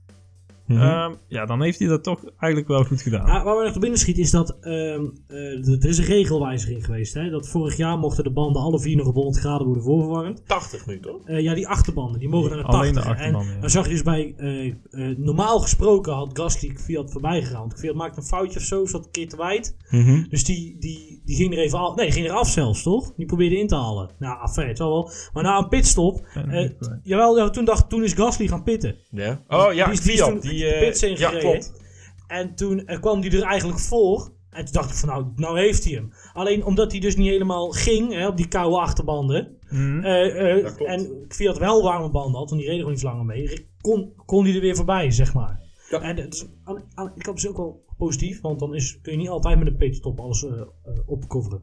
Mhm. 0.69 0.81
Ehm, 0.81 1.15
ja, 1.29 1.47
dan 1.47 1.63
heeft 1.63 1.79
hij 1.79 1.89
dat 1.89 2.03
toch 2.03 2.25
eigenlijk 2.25 2.69
wel 2.69 2.85
goed 2.85 3.03
gedaan. 3.03 3.27
Ja, 3.27 3.45
waar 3.45 3.57
we 3.57 3.65
nog 3.65 3.73
te 3.73 3.79
binnen 3.79 3.99
schiet 3.99 4.19
is 4.19 4.31
dat 4.31 4.57
ehm, 4.61 5.05
eh, 5.27 5.83
er 5.83 5.89
is 5.89 5.99
een 5.99 6.05
regelwijziging 6.05 6.85
geweest. 6.85 7.15
Hè? 7.15 7.31
Dat 7.31 7.49
vorig 7.49 7.77
jaar 7.77 7.99
mochten 7.99 8.25
de 8.25 8.31
banden 8.31 8.63
alle 8.63 8.81
vier 8.81 8.97
nog 8.97 9.07
op 9.07 9.15
100 9.15 9.39
graden 9.39 9.67
worden 9.67 9.83
voorverwarmd. 9.83 10.43
80 10.47 10.87
nu 10.87 11.01
toch? 11.01 11.21
Eh, 11.25 11.41
ja, 11.41 11.55
die 11.55 11.69
achterbanden, 11.69 12.19
die 12.19 12.29
mogen 12.29 12.51
naar 12.51 12.59
de 12.59 12.65
80. 12.65 12.81
Alleen 12.81 12.95
de 12.95 13.01
achterbanden, 13.01 13.49
en 13.49 13.55
ja. 13.55 13.61
dan 13.61 13.71
zag 13.71 13.85
je 13.85 13.91
dus 13.91 14.03
bij, 14.03 14.35
eh, 14.37 14.67
eh, 14.67 14.75
normaal 15.19 15.61
gesproken 15.61 16.13
had 16.13 16.31
Gasly 16.33 16.77
Fiat 16.77 17.11
voorbij 17.11 17.43
gegaan. 17.43 17.61
Want 17.61 17.79
Fiat 17.79 17.95
maakte 17.95 18.21
een 18.21 18.27
foutje 18.27 18.59
of 18.59 18.65
zo, 18.65 18.87
zat 18.87 19.05
een 19.05 19.11
keer 19.11 19.29
te 19.29 19.37
wijd. 19.37 19.77
Mhm. 19.91 20.25
Dus 20.29 20.45
die, 20.45 20.77
die, 20.79 21.23
die 21.25 21.37
ging 21.37 21.53
er 21.53 21.59
even 21.59 21.79
af. 21.79 21.95
Nee, 21.95 22.11
ging 22.11 22.27
er 22.27 22.33
af 22.33 22.49
zelfs, 22.49 22.83
toch? 22.83 23.13
Die 23.17 23.27
probeerde 23.27 23.59
in 23.59 23.67
te 23.67 23.75
halen. 23.75 24.11
Nou, 24.19 24.39
afijn, 24.41 24.69
het 24.69 24.77
zal 24.77 24.91
wel. 24.91 25.11
Maar 25.33 25.43
na 25.43 25.59
een 25.59 25.69
pitstop, 25.69 26.27
eh, 26.49 26.71
jawel, 27.03 27.37
ja, 27.39 27.51
toen, 27.51 27.65
dacht, 27.65 27.89
toen 27.89 28.05
is 28.05 28.13
Gasly 28.13 28.49
gaan 28.49 28.63
pitten. 28.63 28.97
Ja. 29.11 29.43
Oh 29.49 29.73
ja, 29.73 29.85
die 29.85 29.95
is, 29.95 30.01
die 30.01 30.13
is 30.13 30.19
Fiat. 30.19 30.31
toen 30.31 30.51
Die, 30.51 30.58
pits 30.65 31.01
heen 31.01 31.19
ja, 31.19 31.31
klopt. 31.31 31.73
En 32.27 32.55
toen 32.55 32.87
eh, 32.87 33.01
kwam 33.01 33.21
hij 33.21 33.31
er 33.31 33.43
eigenlijk 33.43 33.81
voor. 33.81 34.37
En 34.51 34.65
toen 34.65 34.73
dacht 34.73 34.91
ik 34.91 34.97
van 34.97 35.09
nou, 35.09 35.27
nou 35.37 35.59
heeft 35.59 35.85
hij 35.85 35.93
hem. 35.93 36.13
Alleen 36.33 36.65
omdat 36.65 36.91
hij 36.91 37.01
dus 37.01 37.17
niet 37.17 37.29
helemaal 37.29 37.71
ging 37.71 38.13
hè, 38.13 38.27
op 38.27 38.37
die 38.37 38.49
koude 38.49 38.77
achterbanden. 38.77 39.57
Mhm. 39.71 40.05
eh, 40.05 40.65
eh, 40.65 40.93
en 40.93 41.25
Fiat 41.29 41.59
wel 41.59 41.83
warme 41.83 42.11
banden 42.11 42.39
had, 42.39 42.49
want 42.51 42.61
die 42.61 42.71
reden 42.71 42.79
gewoon 42.79 42.95
iets 42.95 43.03
langer 43.03 43.25
mee. 43.25 43.67
Kon, 43.81 44.13
kon 44.27 44.45
hij 44.45 44.55
er 44.55 44.61
weer 44.61 44.77
voorbij, 44.77 45.11
zeg 45.11 45.35
maar. 45.35 45.61
Ja. 45.91 46.01
En 46.01 46.17
het 46.17 46.35
is, 46.35 46.47
aan, 46.65 46.85
aan, 46.95 47.13
ik 47.15 47.27
is 47.27 47.49
ook 47.49 47.57
wel 47.57 47.85
positief, 47.97 48.41
want 48.41 48.59
dan 48.59 48.75
is, 48.75 49.01
kun 49.01 49.13
je 49.13 49.19
niet 49.19 49.29
altijd 49.29 49.59
met 49.59 49.67
een 49.67 49.77
pitstop 49.77 50.21
alles 50.21 50.45
eh, 50.45 50.61
opcoveren. 51.07 51.63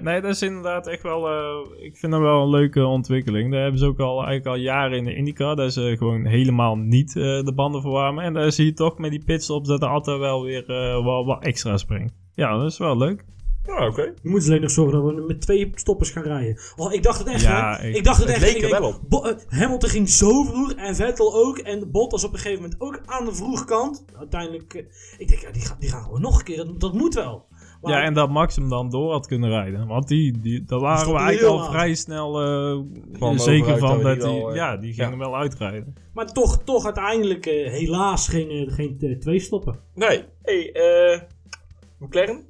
Nee, 0.00 0.20
dat 0.20 0.30
is 0.30 0.42
inderdaad 0.42 0.86
echt 0.86 1.02
wel. 1.02 1.28
eh, 1.28 1.84
ik 1.84 1.96
vind 1.96 2.12
dat 2.12 2.20
wel 2.20 2.42
een 2.42 2.48
leuke 2.50 2.84
ontwikkeling. 2.86 3.52
Daar 3.52 3.60
hebben 3.62 3.80
ze 3.80 3.86
ook 3.86 3.98
al 4.00 4.16
eigenlijk 4.24 4.46
al 4.46 4.54
jaren 4.62 4.98
in 4.98 5.04
de 5.04 5.14
IndyCar. 5.14 5.56
Dat 5.56 5.72
ze 5.72 5.94
gewoon 5.98 6.24
helemaal 6.26 6.76
niet 6.76 7.16
eh, 7.16 7.22
de 7.22 7.52
banden 7.54 7.80
verwarmen. 7.80 8.24
En 8.24 8.32
daar 8.32 8.52
zie 8.52 8.64
je 8.66 8.72
toch 8.72 8.98
met 8.98 9.10
die 9.10 9.24
pitstops 9.24 9.68
dat 9.68 9.80
de 9.80 9.86
auto 9.86 10.18
wel 10.18 10.42
weer 10.42 10.62
eh, 10.70 11.04
wel 11.04 11.24
wat 11.24 11.42
extra 11.44 11.76
springt. 11.76 12.12
Ja, 12.34 12.58
dat 12.58 12.70
is 12.70 12.78
wel 12.78 12.96
leuk. 12.96 13.24
Ah, 13.66 13.86
oké. 13.88 14.02
Je 14.02 14.28
moet 14.28 14.44
alleen 14.46 14.60
nog 14.60 14.70
zorgen 14.70 15.02
dat 15.04 15.14
we 15.14 15.24
met 15.26 15.40
twee 15.40 15.70
stoppers 15.74 16.10
gaan 16.10 16.22
rijden. 16.22 16.58
Oh, 16.76 16.92
ik 16.92 17.02
dacht 17.02 17.18
het 17.18 17.28
echt, 17.28 17.42
Ja, 17.42 17.76
hè? 17.80 17.88
ik- 17.88 17.96
Ik, 17.96 18.04
dacht 18.04 18.18
het, 18.18 18.26
het 18.34 18.42
echt. 18.42 18.52
leek 18.52 18.62
er 18.62 18.80
wel 18.80 18.88
op. 18.88 19.00
Bo- 19.08 19.34
Hamilton 19.48 19.88
ging 19.90 20.08
zo 20.08 20.42
vroeg 20.44 20.72
en 20.72 20.94
Vettel 20.94 21.34
ook. 21.34 21.58
En 21.58 21.90
Bottas 21.90 22.24
op 22.24 22.32
een 22.32 22.38
gegeven 22.38 22.62
moment 22.62 22.80
ook 22.80 23.00
aan 23.06 23.24
de 23.24 23.34
vroege 23.34 23.64
kant. 23.64 24.04
Uiteindelijk, 24.18 24.74
ik 25.18 25.28
denk, 25.28 25.40
ja, 25.40 25.50
die, 25.50 25.62
gaan, 25.62 25.76
die 25.80 25.88
gaan 25.90 26.02
gewoon 26.02 26.20
nog 26.20 26.38
een 26.38 26.44
keer. 26.44 26.56
Dat, 26.56 26.80
dat 26.80 26.92
moet 26.94 27.14
wel. 27.14 27.46
Maar- 27.80 27.92
Ja, 27.92 28.02
en 28.02 28.14
dat 28.14 28.30
Max 28.30 28.56
hem 28.56 28.68
dan 28.68 28.90
door 28.90 29.12
had 29.12 29.26
kunnen 29.26 29.50
rijden. 29.50 29.86
Want 29.86 30.08
die, 30.08 30.40
die, 30.40 30.64
daar 30.64 30.78
waren 30.80 31.12
we 31.12 31.18
eigenlijk 31.18 31.58
al 31.58 31.64
aan. 31.64 31.70
vrij 31.72 31.94
snel 31.94 32.40
eh, 32.42 32.80
Kwam 33.12 33.38
zeker 33.38 33.78
van 33.78 34.02
dat 34.02 34.22
hij. 34.22 34.42
eh, 34.44 34.54
ja, 34.54 34.76
die 34.76 34.92
ging 34.92 34.96
ja. 34.96 35.08
hem 35.08 35.18
wel 35.18 35.36
uitrijden. 35.36 35.94
Maar 36.14 36.32
toch, 36.32 36.62
toch 36.64 36.84
uiteindelijk, 36.84 37.46
eh, 37.46 37.70
helaas, 37.70 38.28
geen, 38.28 38.70
geen 38.70 39.18
twee 39.20 39.40
stoppen. 39.40 39.78
Nee. 39.94 40.24
Hey, 40.42 40.72
eh 40.72 41.20
McLaren? 41.98 42.44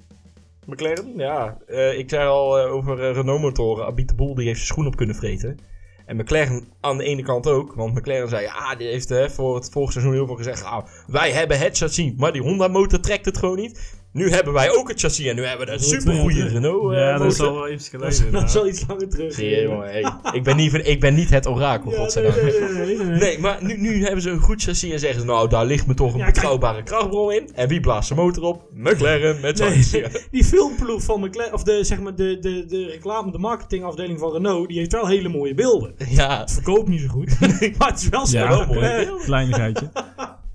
McLaren, 0.67 1.13
ja. 1.17 1.59
Eh, 1.67 1.99
ik 1.99 2.11
zei 2.11 2.29
al 2.29 2.59
over 2.59 3.13
Renault-motoren. 3.13 3.87
Abit 3.87 4.09
de 4.09 4.15
Boel 4.15 4.35
die 4.35 4.45
heeft 4.47 4.57
zijn 4.57 4.69
schoen 4.73 4.87
op 4.87 4.97
kunnen 4.97 5.17
vreten. 5.17 5.59
En 6.07 6.17
McLaren 6.17 6.65
aan 6.81 6.97
de 6.99 7.05
ene 7.05 7.23
kant 7.23 7.47
ook. 7.47 7.75
Want 7.75 7.95
McLaren 7.95 8.29
zei, 8.29 8.47
ah, 8.47 8.79
die 8.79 8.87
heeft 8.87 9.33
voor 9.35 9.55
het 9.55 9.71
vorige 9.71 9.93
seizoen 9.93 10.15
heel 10.15 10.27
veel 10.27 10.37
gezegd. 10.37 10.65
Ah, 10.65 10.87
wij 11.07 11.31
hebben 11.31 11.59
het 11.59 11.77
chassis, 11.77 12.13
maar 12.17 12.33
die 12.33 12.43
Honda-motor 12.43 13.01
trekt 13.01 13.25
het 13.25 13.39
gewoon 13.39 13.57
niet. 13.57 14.00
Nu 14.13 14.31
hebben 14.31 14.53
wij 14.53 14.71
ook 14.71 14.89
het 14.89 15.01
chassis 15.01 15.27
en 15.27 15.37
nu 15.37 15.45
hebben 15.45 15.67
we 15.67 15.73
een 15.73 15.81
supergoeie 15.81 16.49
Renault. 16.49 16.93
eh, 16.93 16.99
ja, 16.99 17.19
dat 17.19 17.33
is 17.33 17.41
al 17.41 17.55
wel 17.55 17.71
iets 17.71 17.91
Dat 17.91 18.01
geleden. 18.15 18.33
dat 18.33 18.43
is 18.49 18.55
wel 18.55 18.67
iets 18.69 18.85
langer 18.89 19.09
terug. 19.09 19.41
Jongen. 19.41 19.89
Hey, 19.91 20.13
ik, 20.33 20.43
ben 20.43 20.57
niet, 20.57 20.87
ik 20.87 21.01
ben 21.01 21.15
niet 21.15 21.31
het 21.31 21.47
orakel, 21.47 21.91
Ja, 21.91 21.97
nee, 21.97 22.05
godzijdank. 22.05 22.43
nee, 22.43 22.61
nee, 22.61 22.71
nee, 22.87 22.97
nee, 22.97 23.07
nee. 23.07 23.19
Nee, 23.19 23.39
maar 23.39 23.59
nu, 23.65 23.77
nu 23.77 24.03
hebben 24.05 24.23
ze 24.23 24.31
een 24.31 24.41
goed 24.41 24.63
chassis 24.63 24.91
en 24.93 24.99
zeggen 24.99 25.21
ze, 25.21 25.27
nou, 25.27 25.49
daar 25.49 25.67
ligt 25.67 25.87
me 25.87 25.95
toch 25.95 26.13
een 26.13 26.19
Ja, 26.19 26.23
kijk. 26.25 26.35
betrouwbare 26.35 26.83
krachtbron 26.83 27.33
in. 27.33 27.49
En 27.55 27.69
wie 27.69 27.81
blaast 27.81 28.09
de 28.09 28.15
motor 28.15 28.43
op? 28.45 28.63
McLaren 28.75 29.41
met 29.41 29.59
Nee, 29.59 29.69
chassis. 29.71 30.03
die 30.31 30.45
filmploeg 30.45 31.03
van 31.03 31.21
McLaren, 31.21 31.53
of 31.53 31.63
de, 31.63 31.85
zeg 31.85 32.01
maar 32.01 32.15
de, 32.15 32.39
de, 32.39 32.65
de 32.67 32.87
reclame, 32.87 33.33
de 33.33 33.39
marketingafdeling 33.39 34.19
van 34.19 34.33
Renault, 34.33 34.69
die 34.69 34.79
heeft 34.79 34.93
wel 34.93 35.07
hele 35.07 35.29
mooie 35.29 35.55
beelden. 35.55 35.95
Ja, 36.09 36.41
Het 36.41 36.53
verkoopt 36.53 36.89
niet 36.89 37.01
zo 37.01 37.09
goed, 37.09 37.41
maar 37.79 37.89
het 37.89 38.01
is 38.01 38.09
wel 38.09 38.27
Ja, 38.31 38.49
wel 38.49 38.67
mooi. 38.67 39.09
kleinigheidje. 39.25 39.91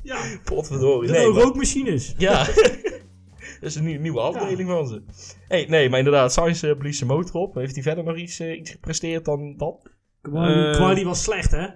Ja, 0.04 0.18
potverdorie. 0.44 1.10
Nee, 1.12 1.26
rookmachines. 1.26 2.14
Ja. 2.18 2.46
Dat 3.60 3.70
is 3.70 3.76
een 3.76 3.86
nieuw- 3.86 4.00
nieuwe 4.02 4.20
afdeling 4.20 4.70
van 4.70 4.88
ze. 4.88 5.04
Hey, 5.48 5.66
nee, 5.70 5.90
maar 5.90 5.98
inderdaad, 6.00 6.34
Sainz 6.34 6.64
uh, 6.64 6.78
blies 6.78 6.98
zijn 6.98 7.10
motor 7.10 7.42
op. 7.42 7.56
Heeft 7.56 7.74
hij 7.74 7.84
verder 7.84 8.04
nog 8.04 8.16
iets, 8.18 8.40
eh, 8.40 8.58
iets 8.60 8.72
gepresteerd 8.72 9.26
dan 9.26 9.58
dat? 9.58 9.90
Eh, 10.22 10.32
Quali 10.72 11.04
was 11.04 11.24
slecht, 11.24 11.52
hè? 11.52 11.68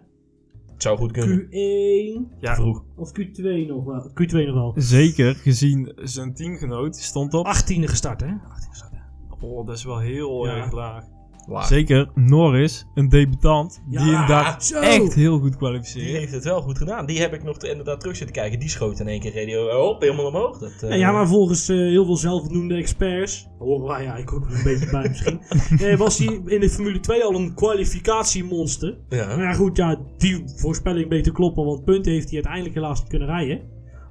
Het 0.74 0.88
zou 0.88 0.98
goed 0.98 1.12
kunnen. 1.12 1.46
Q1 1.48 2.40
Ja, 2.40 2.56
Vroeg. 2.56 2.84
of 2.96 3.12
Q2 3.12 3.44
nog 3.68 3.84
wel. 3.86 4.10
Q2 4.10 4.32
nog 4.46 4.54
wel. 4.56 4.74
zeker 4.76 5.36
gezien 5.36 5.92
zijn 5.96 6.34
teamgenoot 6.34 6.96
stond 6.96 7.34
op. 7.34 7.46
18e 7.46 7.88
gestart, 7.88 8.22
hè? 8.22 8.32
Oh, 9.42 9.66
dat 9.68 9.78
is 9.78 9.84
wel 9.84 10.00
heel 10.00 10.46
Ja. 10.46 10.56
erg 10.56 10.72
laag. 10.72 11.04
Zeker 11.58 12.10
Norris, 12.16 12.86
een 12.94 13.10
debutant, 13.10 13.82
die 13.88 14.00
Ja, 14.00 14.06
inderdaad 14.06 14.66
zo. 14.66 14.80
echt 14.80 15.14
heel 15.14 15.40
goed 15.40 15.50
Die 15.50 15.58
kwalificeert. 15.58 16.18
heeft 16.18 16.32
het 16.32 16.44
wel 16.44 16.62
goed 16.62 16.78
gedaan. 16.78 17.06
Die 17.06 17.20
heb 17.20 17.34
ik 17.34 17.44
nog 17.44 17.58
te- 17.58 17.70
inderdaad 17.70 18.00
terug 18.00 18.16
zitten 18.16 18.36
kijken. 18.36 18.60
Die 18.60 18.70
schoot 18.70 19.00
in 19.00 19.08
één 19.08 19.20
keer 19.20 19.36
radio 19.36 19.88
op, 19.90 20.02
helemaal 20.02 20.26
omhoog. 20.26 20.58
Dat, 20.58 20.72
eh, 20.82 20.90
Ja, 20.90 20.96
ja, 20.96 21.12
maar 21.12 21.28
volgens 21.28 21.70
eh, 21.70 21.76
heel 21.78 22.06
veel 22.06 22.18
zelfbenoemde 22.18 22.76
experts, 22.76 23.48
horen 23.60 23.88
wij 23.88 23.96
eigenlijk 23.98 24.34
ook 24.34 24.48
nog 24.50 24.58
een 24.58 24.64
beetje 24.64 24.90
bij 24.92 25.08
misschien, 25.10 25.42
eh, 25.88 25.98
was 25.98 26.18
hij 26.18 26.42
in 26.46 26.60
de 26.60 26.70
Formule 26.70 27.00
2 27.00 27.24
al 27.24 27.36
een 27.36 27.54
kwalificatiemonster. 27.54 28.98
ja. 29.10 29.26
Maar 29.28 29.42
ja, 29.42 29.54
goed, 29.54 29.78
ja, 29.78 30.00
die 30.18 30.44
voorspelling 30.56 31.10
beter 31.10 31.32
kloppen, 31.32 31.66
want 31.66 31.84
punten 31.86 32.12
heeft 32.12 32.26
hij 32.26 32.34
uiteindelijk 32.34 32.76
helaas 32.76 33.00
niet 33.00 33.10
kunnen 33.10 33.28
rijden. 33.28 33.62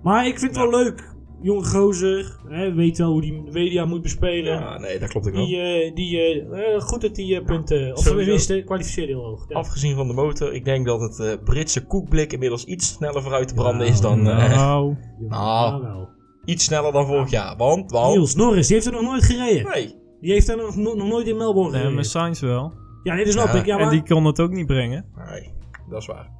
Maar 0.02 0.26
ik 0.26 0.38
vind 0.38 0.56
het 0.56 0.70
wel 0.70 0.82
leuk. 0.84 1.16
Jonge 1.42 1.64
gozer, 1.64 2.36
hè, 2.48 2.74
weet 2.74 2.98
wel 2.98 3.10
hoe 3.10 3.20
die 3.20 3.42
media 3.52 3.84
moet 3.84 4.02
bespelen. 4.02 4.52
Ja, 4.52 4.78
nee, 4.78 4.98
dat 4.98 5.08
klopt 5.08 5.26
ook 5.26 5.32
wel. 5.34 5.46
Die, 5.46 5.60
eh, 5.60 5.94
die, 5.94 6.18
eh, 6.18 6.74
eh, 6.74 6.80
goed 6.80 7.00
dat 7.00 7.14
die 7.14 7.42
punten, 7.42 7.96
of 7.96 8.02
tenminste, 8.02 8.62
kwalificeerde 8.64 9.12
heel 9.12 9.24
hoog. 9.24 9.44
Ja. 9.48 9.54
Afgezien 9.56 9.96
van 9.96 10.06
de 10.08 10.14
motor, 10.14 10.52
ik 10.54 10.64
denk 10.64 10.86
dat 10.86 11.00
het 11.00 11.44
Britse 11.44 11.84
koekblik 11.86 12.32
inmiddels 12.32 12.64
iets 12.64 12.88
sneller 12.88 13.22
vooruit 13.22 13.48
te 13.48 13.54
branden 13.54 13.86
is 13.86 14.00
dan... 14.00 14.28
eh, 14.28 14.50
Nou, 14.56 14.96
Nou. 15.28 15.82
wel. 15.82 16.08
iets 16.44 16.64
sneller 16.64 16.92
dan 16.92 17.06
vorig 17.06 17.30
jaar. 17.30 17.56
Want, 17.56 17.90
want... 17.90 18.14
Niels 18.14 18.34
Norris, 18.34 18.66
die 18.66 18.76
heeft 18.76 18.88
er 18.88 18.92
nog 18.94 19.02
nooit 19.02 19.22
gereden. 19.24 19.70
Nee. 19.72 19.94
Die 20.20 20.32
heeft 20.32 20.48
er 20.48 20.56
nog, 20.56 20.76
nooit 20.96 21.26
in 21.26 21.36
Melbourne 21.36 21.62
nee, 21.70 21.70
gereden. 21.80 21.94
maar 21.94 22.04
Sainz 22.04 22.40
wel. 22.40 22.72
Ja, 23.02 23.14
nee, 23.14 23.24
dat 23.24 23.32
snap 23.32 23.46
Ja, 23.46 23.54
ik. 23.54 23.66
Ja, 23.66 23.76
en 23.76 23.80
maar, 23.84 23.90
die 23.90 24.02
kon 24.02 24.24
het 24.24 24.40
ook 24.40 24.50
niet 24.50 24.66
brengen. 24.66 25.04
Nee, 25.30 25.52
dat 25.90 26.00
is 26.00 26.06
waar. 26.06 26.30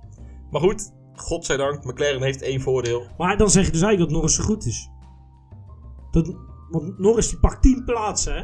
Maar 0.51 0.61
goed, 0.61 0.93
godzijdank, 1.21 1.85
McLaren 1.85 2.23
heeft 2.23 2.43
één 2.43 2.61
voordeel. 2.61 3.03
maar 3.19 3.37
dan 3.37 3.51
zeg 3.51 3.67
je 3.67 3.73
dus 3.73 3.81
eigenlijk 3.83 4.11
dat 4.13 4.21
Norris 4.21 4.37
zo 4.37 4.45
goed 4.45 4.67
is. 4.67 4.89
Dat, 6.11 6.37
want 6.71 6.99
Norris 6.99 7.29
die 7.29 7.39
pakt 7.39 7.63
10 7.63 7.83
plaatsen, 7.85 8.35
hè. 8.37 8.43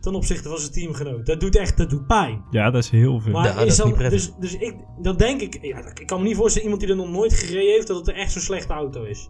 Ten 0.00 0.14
opzichte 0.14 0.48
van 0.48 0.58
zijn 0.58 0.72
teamgenoot. 0.72 1.26
Dat 1.26 1.40
doet 1.40 1.56
echt, 1.56 1.76
dat 1.76 1.90
doet 1.90 2.06
pijn. 2.06 2.44
Ja, 2.50 2.70
dat 2.70 2.82
is 2.82 2.90
heel 2.90 3.20
veel. 3.20 3.32
Maar 3.32 3.44
Ja, 3.46 3.52
dat 3.54 3.62
is 3.64 3.70
is 3.70 3.76
dan, 3.76 3.86
niet 3.86 3.96
prettig. 3.96 4.20
dus, 4.20 4.34
dus 4.50 4.60
ik, 4.60 4.74
dan 5.02 5.16
denk 5.16 5.40
ik, 5.40 5.58
ja, 5.62 5.78
ik 6.00 6.06
kan 6.06 6.18
me 6.20 6.26
niet 6.26 6.36
voorstellen 6.36 6.62
iemand 6.68 6.80
die 6.86 6.90
er 6.96 6.96
nog 7.04 7.10
nooit 7.10 7.32
gereden 7.32 7.72
heeft, 7.72 7.86
dat 7.86 8.06
het 8.06 8.16
echt 8.16 8.32
zo'n 8.32 8.42
slechte 8.42 8.72
auto 8.72 9.02
is. 9.02 9.28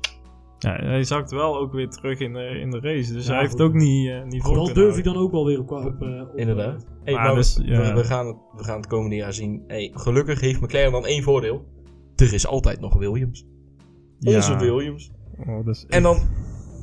Ja, 0.59 0.73
hij 0.75 1.05
zakt 1.05 1.31
wel 1.31 1.59
ook 1.59 1.73
weer 1.73 1.89
terug 1.89 2.19
in 2.21 2.33
de, 2.33 2.59
in 2.61 2.71
de 2.71 2.81
race. 2.81 3.13
Dus 3.13 3.25
Ja, 3.27 3.31
hij 3.33 3.41
heeft 3.41 3.53
goed. 3.53 3.61
ook 3.61 3.73
niet, 3.73 4.09
eh 4.09 4.23
niet 4.25 4.43
Vooral 4.43 4.65
durf 4.65 4.77
ik 4.79 4.83
houden. 4.85 5.13
dan 5.15 5.17
ook 5.23 5.31
wel 5.33 5.45
weer 5.45 5.59
op, 5.61 5.71
op, 5.71 6.03
eh, 6.03 6.21
op 6.21 6.37
Inderdaad. 6.37 6.87
Hey, 7.05 7.15
Maar 7.15 7.23
maar 7.23 7.31
we- 7.33 7.37
dus, 7.39 7.61
ja. 7.63 7.95
we 7.95 8.05
gaan 8.05 8.27
het, 8.27 8.37
we 8.57 8.65
gaan 8.65 8.77
het 8.77 8.87
komende 8.87 9.17
jaar 9.17 9.33
zien. 9.33 9.65
Hey, 9.67 9.91
gelukkig 9.95 10.41
heeft 10.41 10.61
McLaren 10.61 10.93
dan 10.93 11.07
één 11.07 11.23
voordeel. 11.23 11.65
Er 12.17 12.33
is 12.33 12.47
altijd 12.47 12.81
nog 12.81 12.95
Williams. 12.99 13.47
Onze 14.21 14.51
Ja. 14.53 14.59
Williams. 14.59 15.13
Oh, 15.47 15.65
dat 15.67 15.75
is 15.77 15.87
En 15.89 16.03
dan, 16.03 16.19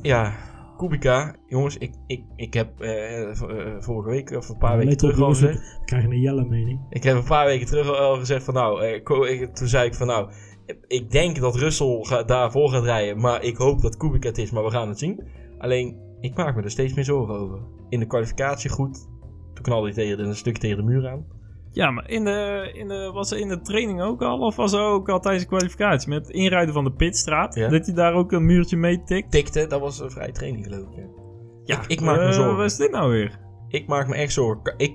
ja, 0.02 0.34
Kubica. 0.78 1.36
Jongens, 1.48 1.78
ik, 1.78 1.92
ik, 2.08 2.24
ik 2.36 2.54
heb 2.54 2.80
eh, 2.82 2.90
v- 3.34 3.42
eh, 3.42 3.76
vorige 3.80 4.10
week 4.10 4.32
of 4.32 4.50
een 4.50 4.58
paar 4.58 4.78
weken 4.78 4.98
terug 4.98 5.20
al 5.22 5.30
gezegd. 5.30 5.80
krijgen 5.86 6.12
een 6.12 6.20
jelle 6.20 6.46
mening. 6.46 6.80
Ik 6.90 7.04
heb 7.04 7.16
een 7.16 7.24
paar 7.24 7.46
weken 7.46 7.66
terug 7.68 7.98
al 7.98 8.16
gezegd 8.18 8.44
van 8.44 8.54
nou, 8.54 8.82
eh, 8.84 8.94
ik- 9.42 9.56
toen 9.56 9.68
zei 9.68 9.86
ik 9.88 9.94
van 9.96 10.08
nou, 10.08 10.32
ik 10.88 11.12
denk 11.12 11.40
dat 11.40 11.56
Russell 11.56 12.00
ga, 12.04 12.24
daarvoor 12.24 12.70
gaat 12.70 12.84
rijden, 12.84 13.20
maar 13.22 13.44
ik 13.44 13.58
hoop 13.58 13.82
dat 13.82 13.98
Kubica 13.98 14.28
het 14.28 14.38
is, 14.38 14.52
maar 14.52 14.64
we 14.64 14.70
gaan 14.72 14.88
het 14.90 15.00
zien. 15.00 15.24
Alleen, 15.58 15.98
ik 16.20 16.36
maak 16.36 16.56
me 16.56 16.62
er 16.62 16.72
steeds 16.72 16.94
meer 16.94 17.04
zorgen 17.04 17.36
over. 17.36 17.60
In 17.90 18.00
de 18.00 18.08
kwalificatie 18.08 18.70
goed, 18.70 19.08
toen 19.54 19.64
knalde 19.64 19.86
hij 19.86 19.96
tegen, 19.96 20.20
een 20.26 20.36
stuk 20.36 20.58
tegen 20.58 20.78
de 20.78 20.84
muur 20.84 21.08
aan. 21.10 21.26
Ja, 21.74 21.92
maar 21.92 22.10
in 22.10 22.24
de, 22.24 22.70
in 22.74 22.88
de, 22.88 23.12
was 23.14 23.32
er 23.32 23.40
in 23.40 23.48
de 23.48 23.62
training 23.62 24.02
ook 24.02 24.22
al? 24.22 24.40
Of 24.40 24.56
was 24.56 24.74
er 24.74 24.82
ook 24.82 25.10
al 25.10 25.20
tijdens 25.20 25.44
de 25.44 25.50
kwalificatie? 25.50 26.10
Met 26.10 26.28
het 26.28 26.36
inrijden 26.36 26.74
van 26.74 26.84
de 26.84 26.92
pitstraat? 26.92 27.56
Ja. 27.56 27.70
Dat 27.70 27.86
hij 27.86 27.96
daar 27.96 28.14
ook 28.14 28.32
een 28.32 28.46
muurtje 28.46 28.78
mee 28.78 29.04
tikt? 29.04 29.32
Tikte, 29.32 29.68
dat 29.68 29.80
was 29.80 30.00
een 30.00 30.12
vrije 30.12 30.32
training 30.32 30.66
geloof 30.66 30.90
ik. 30.90 30.96
ja. 30.96 31.22
Ja, 31.66 31.82
ik, 31.82 31.88
ik 31.88 32.02
maak 32.02 32.18
me 32.18 32.24
eh, 32.26 32.32
zorgen. 32.32 32.56
Wat 32.56 32.66
is 32.66 32.76
dit 32.76 32.92
nou 32.92 33.12
weer? 33.12 33.40
Ik 33.68 33.88
maak 33.88 34.08
me 34.08 34.16
echt 34.16 34.34
zorgen. 34.34 34.74
Ik 34.78 34.94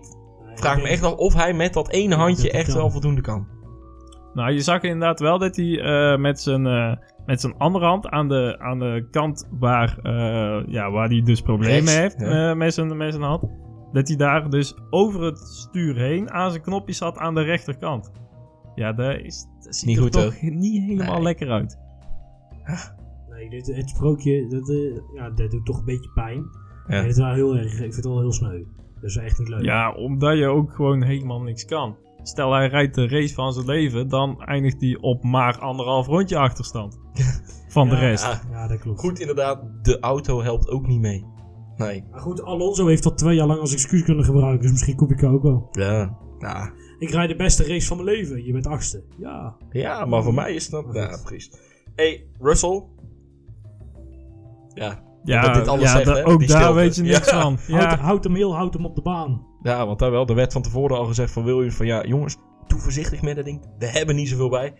vraag 0.54 0.76
me 0.76 0.88
echt 0.88 1.02
af 1.02 1.14
of 1.14 1.34
hij 1.34 1.54
met 1.54 1.72
dat 1.72 1.88
ene 1.90 2.14
handje 2.14 2.50
hij 2.50 2.60
echt 2.60 2.72
wel 2.74 2.90
voldoende 2.90 3.20
kan. 3.20 3.46
Nou, 4.34 4.52
je 4.52 4.60
zag 4.60 4.82
inderdaad 4.82 5.20
wel 5.20 5.38
dat 5.38 5.56
hij 5.56 5.80
eh, 5.80 6.18
met, 6.18 6.40
zijn, 6.40 6.66
eh, 6.66 6.96
met 7.26 7.40
zijn 7.40 7.54
andere 7.58 7.84
hand 7.84 8.08
aan 8.08 8.28
de, 8.28 8.56
aan 8.58 8.78
de 8.78 9.06
kant 9.10 9.48
waar, 9.50 9.98
eh, 10.02 10.62
ja, 10.66 10.90
waar 10.90 11.08
hij 11.08 11.22
dus 11.22 11.40
problemen 11.40 11.74
Rechts, 11.74 11.96
heeft 11.98 12.20
ja. 12.20 12.50
eh, 12.50 12.56
met, 12.56 12.74
zijn, 12.74 12.96
met 12.96 13.12
zijn 13.12 13.24
hand. 13.24 13.42
Dat 13.92 14.08
hij 14.08 14.16
daar 14.16 14.50
dus 14.50 14.74
over 14.90 15.22
het 15.22 15.38
stuur 15.38 15.96
heen 15.96 16.30
aan 16.30 16.50
zijn 16.50 16.62
knopje 16.62 16.94
zat 16.94 17.16
aan 17.18 17.34
de 17.34 17.42
rechterkant. 17.42 18.10
Ja, 18.74 18.92
dat, 18.92 19.18
is, 19.18 19.46
dat 19.64 19.76
ziet 19.76 19.86
Niet 19.88 19.96
er 19.96 20.02
goed, 20.02 20.12
toch 20.12 20.40
niet 20.42 20.82
helemaal 20.82 21.14
Nee. 21.14 21.22
lekker 21.22 21.50
uit. 21.50 21.78
Nee, 23.30 23.50
dit, 23.50 23.66
het 23.66 23.88
sprookje, 23.88 24.46
dat, 24.48 24.68
eh, 24.70 25.00
ja, 25.14 25.30
dat 25.30 25.50
doet 25.50 25.66
toch 25.66 25.78
een 25.78 25.84
beetje 25.84 26.10
pijn. 26.14 26.36
Ja. 26.36 26.94
Nee, 26.94 27.00
dit 27.02 27.10
is 27.10 27.16
wel 27.18 27.32
heel 27.32 27.56
erg, 27.56 27.72
ik 27.72 27.78
vind 27.78 27.94
het 27.94 28.04
wel 28.04 28.18
heel 28.20 28.32
sneu. 28.32 28.64
Dat 28.94 29.10
is 29.10 29.16
echt 29.16 29.38
niet 29.38 29.48
leuk. 29.48 29.62
Ja, 29.62 29.92
omdat 29.92 30.38
je 30.38 30.46
ook 30.46 30.72
gewoon 30.72 31.02
helemaal 31.02 31.42
niks 31.42 31.64
kan. 31.64 31.96
Stel 32.22 32.52
hij 32.52 32.68
rijdt 32.68 32.94
de 32.94 33.08
race 33.08 33.34
van 33.34 33.52
zijn 33.52 33.66
leven, 33.66 34.08
dan 34.08 34.42
eindigt 34.44 34.80
hij 34.80 34.96
op 35.00 35.22
maar 35.22 35.58
anderhalf 35.58 36.06
rondje 36.06 36.36
achterstand. 36.38 36.98
Van 37.68 37.88
de 37.88 37.96
rest. 37.96 38.24
Ja, 38.24 38.40
Ja, 38.50 38.66
dat 38.68 38.78
klopt. 38.78 39.00
goed 39.00 39.20
inderdaad, 39.20 39.60
de 39.82 40.00
auto 40.00 40.42
helpt 40.42 40.68
ook 40.68 40.86
niet 40.86 41.00
mee. 41.00 41.24
Nee. 41.78 42.04
Maar 42.10 42.20
goed, 42.20 42.42
Alonso 42.42 42.86
heeft 42.86 43.02
dat 43.02 43.18
twee 43.18 43.34
jaar 43.36 43.46
lang 43.46 43.60
als 43.60 43.72
excuus 43.72 44.02
kunnen 44.02 44.24
gebruiken, 44.24 44.62
dus 44.62 44.70
misschien 44.70 44.96
Kubica 44.96 45.28
ook 45.28 45.42
wel. 45.42 45.68
Ja. 45.70 46.16
Ja. 46.38 46.72
Ik 46.98 47.10
rijd 47.10 47.28
de 47.28 47.36
beste 47.36 47.66
race 47.66 47.86
van 47.86 47.96
mijn 48.04 48.08
leven, 48.16 48.44
je 48.44 48.52
bent 48.52 48.66
achtste. 48.66 49.02
Ja. 49.18 49.56
Ja, 49.70 50.04
maar 50.04 50.22
voor 50.22 50.34
mij 50.34 50.54
is 50.54 50.68
dat... 50.68 50.84
Ja, 50.92 51.18
precies. 51.24 51.50
hey, 51.94 52.26
Russell. 52.40 52.82
Ja, 54.74 55.02
Ja, 55.24 55.42
dat 55.42 55.54
dit 55.54 55.68
alles 55.68 55.82
ja 55.84 55.90
zegt, 55.96 56.04
da- 56.06 56.22
ook 56.22 56.38
Die 56.38 56.48
daar 56.48 56.74
weet 56.74 56.96
je 56.96 57.02
niks 57.02 57.30
Ja. 57.30 57.40
van. 57.40 57.58
Houd, 57.76 57.82
Ja, 57.82 57.98
houd 57.98 58.24
hem 58.24 58.34
heel, 58.34 58.54
houd 58.54 58.74
hem 58.74 58.84
op 58.84 58.94
de 58.94 59.02
baan. 59.02 59.46
ja, 59.62 59.86
want 59.86 59.98
daar 59.98 60.10
wel. 60.10 60.26
Er 60.26 60.34
werd 60.34 60.52
van 60.52 60.62
tevoren 60.62 60.96
al 60.98 61.04
gezegd 61.06 61.32
van 61.32 61.44
Williams 61.44 61.74
van... 61.74 61.86
Ja, 61.86 62.04
jongens, 62.06 62.36
doe 62.66 62.78
voorzichtig 62.78 63.22
met 63.22 63.36
dat 63.36 63.44
ding. 63.44 63.60
We 63.78 63.86
hebben 63.86 64.16
niet 64.16 64.28
zoveel 64.28 64.48
bij. 64.48 64.74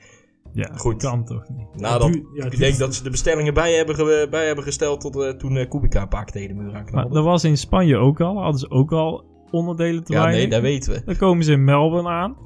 Ja 0.52 0.70
Goed. 0.76 1.02
kan 1.02 1.24
toch 1.24 1.48
niet. 1.48 1.80
Nadat, 1.80 2.20
ja, 2.34 2.44
ik 2.44 2.58
denk 2.58 2.78
dat 2.78 2.94
ze 2.94 3.02
de 3.02 3.10
bestellingen 3.10 3.54
bij 3.54 3.72
hebben, 3.72 3.94
ge- 3.94 4.26
bij 4.30 4.46
hebben 4.46 4.64
gesteld 4.64 5.00
tot 5.00 5.16
eh, 5.16 5.28
toen 5.30 5.56
eh, 5.56 5.68
Kubica 5.68 6.02
een 6.02 6.08
paar 6.08 6.24
keer 6.24 6.32
tegen 6.32 6.48
de 6.48 6.54
muur 6.54 6.66
Maar 6.72 6.76
aanknalde. 6.80 7.14
dat 7.14 7.24
was 7.24 7.44
in 7.44 7.56
Spanje 7.58 7.96
ook 7.96 8.20
al. 8.20 8.36
Hadden 8.42 8.60
ze 8.60 8.70
ook 8.70 8.92
al 8.92 9.24
onderdelen 9.50 10.04
te 10.04 10.12
Ja, 10.12 10.26
nee, 10.26 10.48
dat 10.48 10.60
weten 10.60 10.92
we. 10.92 11.02
Dan 11.04 11.16
komen 11.16 11.44
ze 11.44 11.52
in 11.52 11.64
Melbourne 11.64 12.08
aan. 12.08 12.36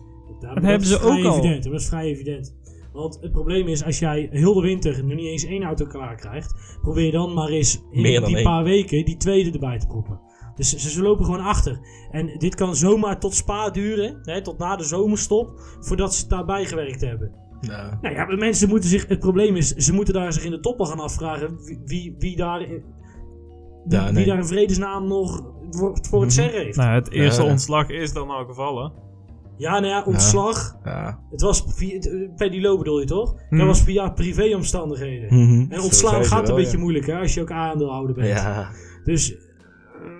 Ja, 0.40 0.48
Dat 0.48 0.54
maar 0.54 0.70
hebben 0.70 0.80
is 0.88 0.88
ze 0.94 0.98
vrij 0.98 1.18
ook 1.18 1.24
al. 1.24 1.32
Evident, 1.38 1.64
dat 1.64 1.72
is 1.72 1.88
vrij 1.88 2.04
evident. 2.04 2.54
Want 2.92 3.18
het 3.20 3.32
probleem 3.32 3.68
is, 3.68 3.84
als 3.84 3.98
jij 3.98 4.28
heel 4.30 4.54
de 4.54 4.60
winter 4.60 5.04
nu 5.04 5.14
niet 5.14 5.26
eens 5.26 5.44
één 5.44 5.62
auto 5.62 5.86
klaar 5.86 6.14
krijgt, 6.16 6.78
probeer 6.82 7.12
dan 7.12 7.32
maar 7.34 7.48
eens 7.48 7.82
in 7.90 8.02
Meer 8.02 8.20
dan 8.20 8.28
die 8.28 8.36
één. 8.36 8.44
paar 8.44 8.64
weken 8.64 9.04
die 9.04 9.16
tweede 9.16 9.50
erbij 9.52 9.78
te 9.78 9.86
proppen. 9.86 10.20
Dus 10.54 10.70
ze, 10.76 10.90
ze 10.90 11.02
lopen 11.02 11.24
gewoon 11.24 11.40
achter. 11.40 11.78
En 12.10 12.38
dit 12.38 12.54
kan 12.54 12.76
zomaar 12.76 13.18
tot 13.20 13.34
spa 13.34 13.70
duren, 13.70 14.18
hè, 14.22 14.42
tot 14.42 14.58
na 14.58 14.76
de 14.76 14.84
zomerstop, 14.84 15.60
voordat 15.80 16.14
ze 16.14 16.20
het 16.20 16.30
daarbij 16.30 16.64
gewerkt 16.64 17.00
hebben. 17.00 17.32
Ja. 17.62 17.98
Nou 18.02 18.14
ja, 18.14 18.26
mensen 18.36 18.68
moeten 18.68 18.88
zich, 18.88 19.08
het 19.08 19.18
probleem 19.18 19.56
is, 19.56 19.68
ze 19.74 19.92
moeten 19.92 20.14
daar 20.14 20.32
zich 20.32 20.44
in 20.44 20.50
de 20.50 20.60
toppen 20.60 20.86
gaan 20.86 21.00
afvragen 21.00 21.58
wie, 21.64 21.80
wie, 21.84 22.14
wie 22.18 22.36
daar, 22.36 22.60
in- 22.60 22.68
wie, 23.84 23.98
Ja, 23.98 24.12
wie 24.12 24.26
daar 24.26 24.36
in 24.38 24.46
vredesnaam 24.46 25.08
nog 25.08 25.42
voor, 25.70 25.98
voor 26.08 26.20
het 26.20 26.28
Mhm. 26.30 26.40
zeggen 26.40 26.60
heeft. 26.60 26.76
Nou, 26.76 26.94
het 26.94 27.10
eerste 27.10 27.42
Ja. 27.42 27.50
ontslag 27.50 27.88
is 27.88 28.12
dan 28.12 28.28
al 28.30 28.44
gevallen. 28.44 28.92
Ja, 29.56 29.72
nou 29.72 29.86
ja, 29.86 30.02
ontslag. 30.04 30.76
Ja. 30.84 31.20
Het 31.30 31.40
was 31.40 31.64
via, 31.66 31.94
het- 31.94 32.36
Paddy 32.36 32.60
Lowe 32.60 32.78
bedoel 32.78 33.00
je 33.00 33.06
toch? 33.06 33.34
Mhm. 33.34 33.58
Dat 33.58 33.66
was 33.66 33.82
via 33.82 34.10
privéomstandigheden. 34.10 35.34
Mhm. 35.34 35.72
En 35.72 35.80
ontslaan 35.80 36.24
gaat 36.24 36.48
een 36.48 36.54
beetje 36.54 36.76
ja. 36.76 36.82
moeilijk 36.82 37.06
hè, 37.06 37.18
als 37.18 37.34
je 37.34 37.40
ook 37.40 37.50
aandeelhouder 37.50 38.14
bent. 38.14 38.26
Ja, 38.28 38.68
Dus 39.04 39.34
eh, 39.34 39.38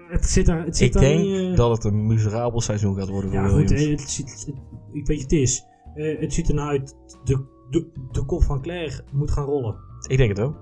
het 0.09 0.25
zit 0.27 0.47
daar, 0.47 0.65
het 0.65 0.77
zit 0.77 0.87
ik 0.87 0.93
daar 0.93 1.03
denk 1.03 1.21
niet, 1.21 1.51
eh, 1.51 1.57
dat 1.57 1.71
het 1.71 1.85
een 1.85 2.07
miserabel 2.07 2.61
seizoen 2.61 2.97
gaat 2.97 3.09
worden 3.09 3.31
voor 3.31 3.41
Ja, 3.41 3.49
goed, 3.49 3.71
Williams. 3.71 3.85
eh, 3.85 3.91
het 4.01 4.11
ziet, 4.11 4.31
het- 4.47 4.55
ik 4.93 5.07
weet 5.07 5.17
je, 5.17 5.23
het 5.23 5.33
is. 5.33 5.65
Eh, 5.95 6.21
het 6.21 6.33
ziet 6.33 6.49
er 6.49 6.55
nou 6.55 6.69
uit. 6.69 6.97
De, 7.25 7.45
de, 7.71 7.91
de 8.13 8.25
kop 8.25 8.43
van 8.43 8.63
Claire 8.63 9.05
moet 9.13 9.31
gaan 9.31 9.45
rollen. 9.45 9.77
Ik 10.09 10.17
denk 10.17 10.37
het 10.37 10.41
ook. 10.41 10.57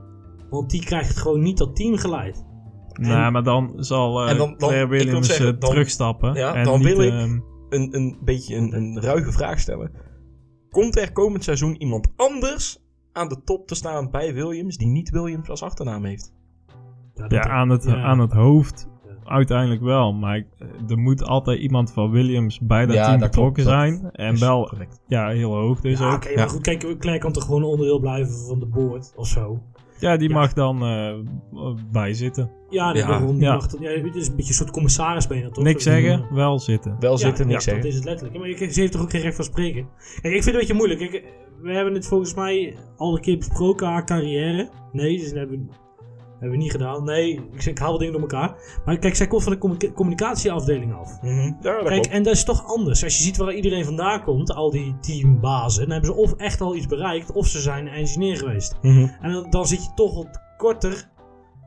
Want 0.51 0.70
die 0.70 0.85
krijgt 0.85 1.16
gewoon 1.16 1.41
niet 1.41 1.59
dat 1.59 1.76
team 1.76 1.97
geleid. 1.97 2.45
Nou, 2.93 3.33
maar 3.33 3.43
dan 3.43 3.72
zal 3.76 4.22
eh 4.24 4.31
En 4.31 4.37
dan- 4.37 4.49
dan- 4.49 4.68
Claire 4.68 4.87
Williams 4.89 5.26
zeggen, 5.26 5.55
eh, 5.55 5.61
dan- 5.61 5.70
terugstappen. 5.70 6.35
Ja, 6.35 6.55
en 6.55 6.64
dan 6.64 6.78
niet, 6.78 6.89
wil 6.89 7.01
ik- 7.03 7.12
ehm, 7.12 7.39
Een, 7.68 7.95
een 7.97 8.18
beetje 8.24 8.57
een, 8.57 8.74
een 8.76 9.01
ruige 9.01 9.33
vraag 9.33 9.59
stellen. 9.61 9.91
Komt 10.70 10.97
er 10.99 11.12
komend 11.12 11.45
seizoen 11.45 11.76
iemand 11.83 12.09
anders 12.16 12.78
aan 13.12 13.28
de 13.28 13.43
top 13.45 13.66
te 13.66 13.74
staan 13.74 14.11
bij 14.11 14.35
Williams 14.35 14.76
die 14.76 14.89
niet 14.89 15.11
Williams 15.11 15.49
als 15.51 15.62
achternaam 15.62 16.05
heeft? 16.05 16.33
ja, 17.28 17.43
aan 17.43 17.68
het, 17.68 17.85
ja. 17.85 18.03
aan 18.03 18.18
het 18.18 18.33
hoofd. 18.33 18.89
Uiteindelijk 19.31 19.81
wel. 19.83 20.12
Maar 20.12 20.37
ik- 20.37 20.47
eh, 20.59 20.66
er 20.91 20.99
moet 20.99 21.24
altijd 21.26 21.59
iemand 21.61 21.93
van 21.93 22.11
Williams 22.11 22.59
bij 22.61 22.87
dat 22.87 22.95
Ja, 22.95 23.05
team 23.07 23.18
dat 23.18 23.28
betrokken 23.31 23.64
klopt, 23.64 23.78
dat 23.78 23.89
zijn. 23.89 24.11
En 24.12 24.39
wel 24.41 24.68
correct. 24.68 25.01
ja, 25.07 25.28
heel 25.28 25.55
hoog 25.55 25.81
dus 25.81 25.99
Ja, 25.99 26.09
ook. 26.09 26.14
oké, 26.16 26.28
Ja. 26.28 26.35
maar 26.37 26.49
goed, 26.49 26.61
kijk, 26.62 26.99
Claire 26.99 27.22
kan 27.22 27.33
toch 27.33 27.45
gewoon 27.45 27.62
een 27.62 27.68
onderdeel 27.68 27.99
blijven 27.99 28.35
van 28.49 28.59
de 28.61 28.66
board 28.66 29.12
of 29.16 29.26
zo. 29.26 29.61
Ja, 29.99 30.16
die 30.16 30.28
Ja. 30.28 30.35
mag 30.35 30.53
dan 30.53 30.83
eh 30.83 31.14
bij 31.93 32.14
zitten. 32.14 32.51
Ja, 32.68 32.93
nee, 32.93 33.03
Ja. 33.03 33.09
daarom. 33.09 33.33
die 33.35 33.43
Ja. 33.45 33.55
mag 33.55 33.66
dat- 33.66 33.81
ja, 33.81 33.89
het 33.91 34.14
is 34.16 34.28
een 34.28 34.37
beetje 34.37 34.49
een 34.51 34.55
soort 34.57 34.70
commissaris 34.70 35.26
ben 35.26 35.37
je 35.37 35.43
dan 35.43 35.53
toch? 35.53 35.64
Niks 35.64 35.83
zeggen, 35.85 36.26
wel 36.35 36.59
zitten. 36.59 36.97
Wel 37.01 37.18
zitten, 37.18 37.45
ja, 37.45 37.51
niks 37.51 37.64
ja, 37.64 37.70
zeggen. 37.70 37.83
dat 37.83 37.91
is 37.93 37.97
het 37.99 38.05
letterlijk. 38.09 38.35
Ja, 38.37 38.41
maar 38.41 38.66
je- 38.66 38.72
ze 38.72 38.81
heeft 38.81 38.93
toch 38.93 39.03
ook 39.03 39.11
geen 39.11 39.20
recht 39.20 39.37
van 39.37 39.45
spreken? 39.45 39.89
Kijk, 40.22 40.35
ik 40.35 40.43
vind 40.43 40.45
het 40.45 40.47
een 40.55 40.61
beetje 40.61 40.74
moeilijk. 40.74 41.01
Kijk, 41.01 41.24
we 41.62 41.72
hebben 41.74 41.95
het 41.95 42.07
volgens 42.07 42.35
mij 42.35 42.76
al 42.97 43.14
een 43.14 43.20
keer 43.20 43.37
besproken, 43.39 43.87
haar 43.87 44.05
carrière. 44.05 44.68
Nee, 44.93 45.18
dus 45.18 45.33
hebben 45.33 45.70
hebben 46.41 46.59
we 46.59 46.64
niet 46.64 46.70
gedaan. 46.70 47.05
Nee, 47.05 47.41
ik, 47.53 47.64
ik 47.64 47.78
haal 47.78 47.88
wel 47.88 47.99
dingen 47.99 48.12
door 48.12 48.20
elkaar. 48.22 48.55
Maar 48.84 48.99
kijk, 48.99 49.16
zij 49.16 49.26
komt 49.26 49.43
van 49.43 49.53
de 49.53 49.59
communica- 49.59 49.93
communicatieafdeling 49.93 50.95
af. 50.95 51.22
Mhm. 51.22 51.30
Ja, 51.41 51.53
dat 51.61 51.72
Kijk, 51.72 51.86
klopt. 51.86 52.09
en 52.09 52.22
dat 52.22 52.34
is 52.34 52.45
toch 52.45 52.66
anders. 52.66 53.05
Als 53.05 53.16
je 53.16 53.22
ziet 53.22 53.36
waar 53.36 53.55
iedereen 53.55 53.84
vandaan 53.84 54.22
komt, 54.24 54.55
al 54.55 54.70
die 54.70 54.97
teambazen, 55.01 55.82
dan 55.82 55.91
hebben 55.91 56.11
ze 56.14 56.16
of 56.16 56.32
echt 56.32 56.61
al 56.61 56.76
iets 56.76 56.86
bereikt, 56.86 57.32
of 57.32 57.47
ze 57.47 57.61
zijn 57.61 57.88
engineer 57.88 58.36
geweest. 58.36 58.76
Mhm. 58.82 59.09
En 59.20 59.32
dan, 59.32 59.51
dan 59.51 59.66
zit 59.66 59.84
je 59.84 59.91
toch 59.95 60.14
wat 60.14 60.41
korter 60.57 61.09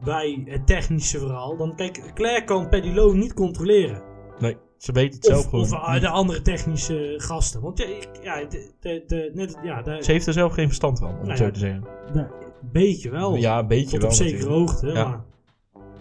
bij 0.04 0.42
het 0.46 0.68
technische 0.68 1.20
verhaal. 1.20 1.58
Dan 1.58 1.76
kijk, 1.76 2.12
Claire 2.14 2.44
kan 2.44 2.68
Lowe 2.94 3.16
niet 3.16 3.34
controleren. 3.34 4.02
Nee, 4.40 4.58
Ze 4.84 4.92
weten 4.92 5.16
het 5.16 5.26
zelf 5.26 5.40
Of, 5.40 5.50
gewoon. 5.50 5.64
of 5.66 5.72
eh, 5.72 5.92
niet. 5.94 6.02
de 6.02 6.08
andere 6.10 6.42
technische 6.42 7.14
gasten. 7.18 7.62
Want 7.62 7.78
ja, 7.78 7.86
ik- 7.86 8.10
ja 8.22 8.44
de, 8.46 8.72
de, 8.80 9.04
de, 9.08 9.32
net, 9.34 9.58
ja, 9.64 9.82
de, 9.82 9.98
Ze 10.04 10.12
heeft 10.12 10.28
er 10.28 10.34
zelf 10.34 10.54
geen 10.54 10.66
verstand 10.68 11.00
van, 11.00 11.08
om 11.10 11.16
Nou 11.16 11.28
het 11.30 11.38
zo 11.38 11.46
ja. 11.46 11.52
te 11.52 11.60
zeggen. 11.60 11.84
een 12.14 12.28
beetje 12.72 13.10
wel. 13.10 13.36
Ja, 13.36 13.60
een 13.60 13.68
beetje 13.68 13.90
Tot 13.90 14.00
wel 14.02 14.10
op 14.10 14.16
zekere 14.16 14.38
natuurlijk. 14.38 14.70
hoogte. 14.70 14.88
Ja. 14.88 15.08
Maar, 15.08 15.22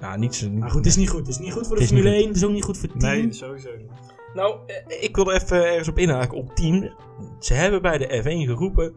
Ja, 0.01 0.17
niet 0.17 0.35
zo... 0.35 0.51
maar 0.51 0.69
goed, 0.71 0.79
het 0.79 0.87
is 0.87 0.97
niet 0.97 1.09
goed. 1.09 1.19
Het 1.19 1.29
is 1.29 1.39
niet 1.39 1.53
goed 1.53 1.67
voor 1.67 1.77
de 1.77 1.87
Formule 1.87 2.11
1. 2.15 2.27
Het 2.27 2.37
is 2.37 2.45
ook 2.45 2.51
niet 2.53 2.65
goed 2.65 2.79
voor 2.79 2.89
het 2.89 3.01
team. 3.01 3.13
Nee, 3.23 3.33
sowieso 3.33 3.69
niet. 3.77 3.91
Nou, 4.35 4.57
eh, 4.67 5.03
ik 5.03 5.17
wilde 5.17 5.35
even 5.35 5.65
ergens 5.67 5.89
op 5.89 5.99
inhaken 5.99 6.37
op 6.39 6.55
team. 6.55 6.91
Ze 7.39 7.55
hebben 7.55 7.83
bij 7.83 7.99
de 7.99 8.21
F1 8.23 8.47
geroepen, 8.49 8.95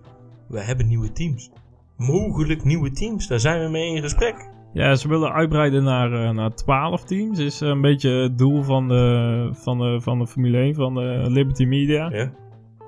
we 0.48 0.60
hebben 0.60 0.88
nieuwe 0.88 1.12
teams. 1.12 1.52
Mogelijk 1.98 2.64
nieuwe 2.64 2.92
teams, 2.92 3.28
daar 3.28 3.40
zijn 3.40 3.64
we 3.64 3.70
mee 3.70 3.96
in 3.96 4.02
gesprek. 4.02 4.50
Ja, 4.76 4.96
ze 4.96 5.08
willen 5.08 5.32
uitbreiden 5.34 5.84
naar, 5.84 6.14
eh, 6.14 6.30
naar 6.32 6.54
12 6.56 7.04
teams. 7.04 7.40
Is 7.40 7.60
een 7.60 7.82
beetje 7.82 8.10
het 8.10 8.38
doel 8.38 8.62
van 8.64 8.88
de, 8.88 9.50
van 9.54 9.78
de, 9.78 10.02
van 10.02 10.20
de 10.20 10.28
Formule 10.28 10.58
1, 10.58 10.76
van 10.76 10.94
de 10.94 11.26
Liberty 11.28 11.66
Media. 11.66 12.10
Ja. 12.10 12.32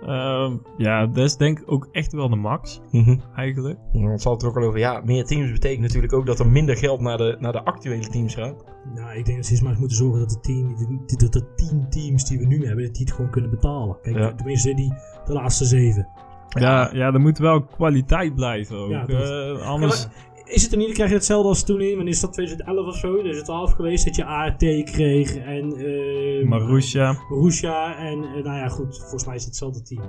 Ehm, 0.05 0.55
ja, 0.77 1.05
dat 1.07 1.23
is 1.25 1.37
denk 1.37 1.59
ik 1.59 1.71
ook 1.71 1.87
echt 1.91 2.11
wel 2.13 2.29
de 2.29 2.35
max, 2.35 2.81
Mhm. 2.91 3.17
eigenlijk. 3.35 3.77
Dan 3.93 4.19
zal 4.19 4.31
het 4.33 4.41
er 4.41 4.47
ook 4.49 4.57
al 4.57 4.63
over, 4.63 4.79
ja, 4.79 5.01
meer 5.05 5.23
teams 5.25 5.51
betekent 5.51 5.81
natuurlijk 5.81 6.13
ook 6.13 6.25
dat 6.25 6.39
er 6.39 6.47
minder 6.47 6.77
geld 6.77 7.01
naar 7.01 7.17
de, 7.17 7.35
naar 7.39 7.51
de 7.51 7.63
actuele 7.63 8.07
teams 8.07 8.35
gaat. 8.35 8.63
Nou, 8.95 9.17
ik 9.17 9.25
denk 9.25 9.37
dat 9.37 9.45
ze 9.45 9.51
eens 9.51 9.61
maar 9.61 9.71
eens 9.71 9.79
moeten 9.79 9.97
zorgen 9.97 10.19
dat 10.19 10.29
de, 10.29 10.39
team, 10.39 10.75
die- 11.05 11.17
dat 11.17 11.33
de 11.33 11.53
tien 11.55 11.89
teams 11.89 12.25
die 12.25 12.39
we 12.39 12.45
nu 12.45 12.65
hebben, 12.65 12.85
dat 12.85 12.93
die 12.95 13.05
het 13.05 13.13
gewoon 13.15 13.31
kunnen 13.31 13.49
betalen. 13.51 13.97
Kijk, 14.01 14.17
Ja. 14.17 14.33
tenminste 14.33 14.73
die, 14.73 14.93
de 15.25 15.33
laatste 15.33 15.65
zeven. 15.65 16.07
Ja, 16.49 16.89
ja, 16.93 17.13
er 17.13 17.19
moet 17.19 17.37
wel 17.37 17.63
kwaliteit 17.63 18.35
blijven 18.35 18.77
ook. 18.77 18.89
Ja, 18.89 19.05
dat- 19.05 19.29
Eh, 19.29 19.67
anders... 19.67 20.01
Ja, 20.03 20.09
is 20.47 20.63
het 20.63 20.71
er 20.71 20.77
niet, 20.77 20.85
dan 20.87 20.95
krijg 20.95 21.09
je 21.09 21.15
hetzelfde 21.15 21.47
als 21.49 21.63
toen 21.63 21.81
in, 21.81 21.95
wanneer 21.95 22.13
is 22.13 22.19
dat 22.19 22.33
2011 22.33 22.87
of 22.87 22.95
zo, 22.95 23.11
2012 23.11 23.71
geweest, 23.71 24.05
dat 24.05 24.15
je 24.15 24.25
ART 24.25 24.57
kreeg 24.83 25.37
en 25.37 25.79
uh, 25.79 26.45
Marussia. 26.47 27.17
Marussia 27.29 27.97
en 27.97 28.23
eh, 28.23 28.43
nou 28.43 28.57
ja 28.57 28.67
goed, 28.67 28.97
volgens 28.99 29.25
mij 29.25 29.35
is 29.35 29.41
het 29.45 29.49
hetzelfde 29.49 29.81
team. 29.81 30.01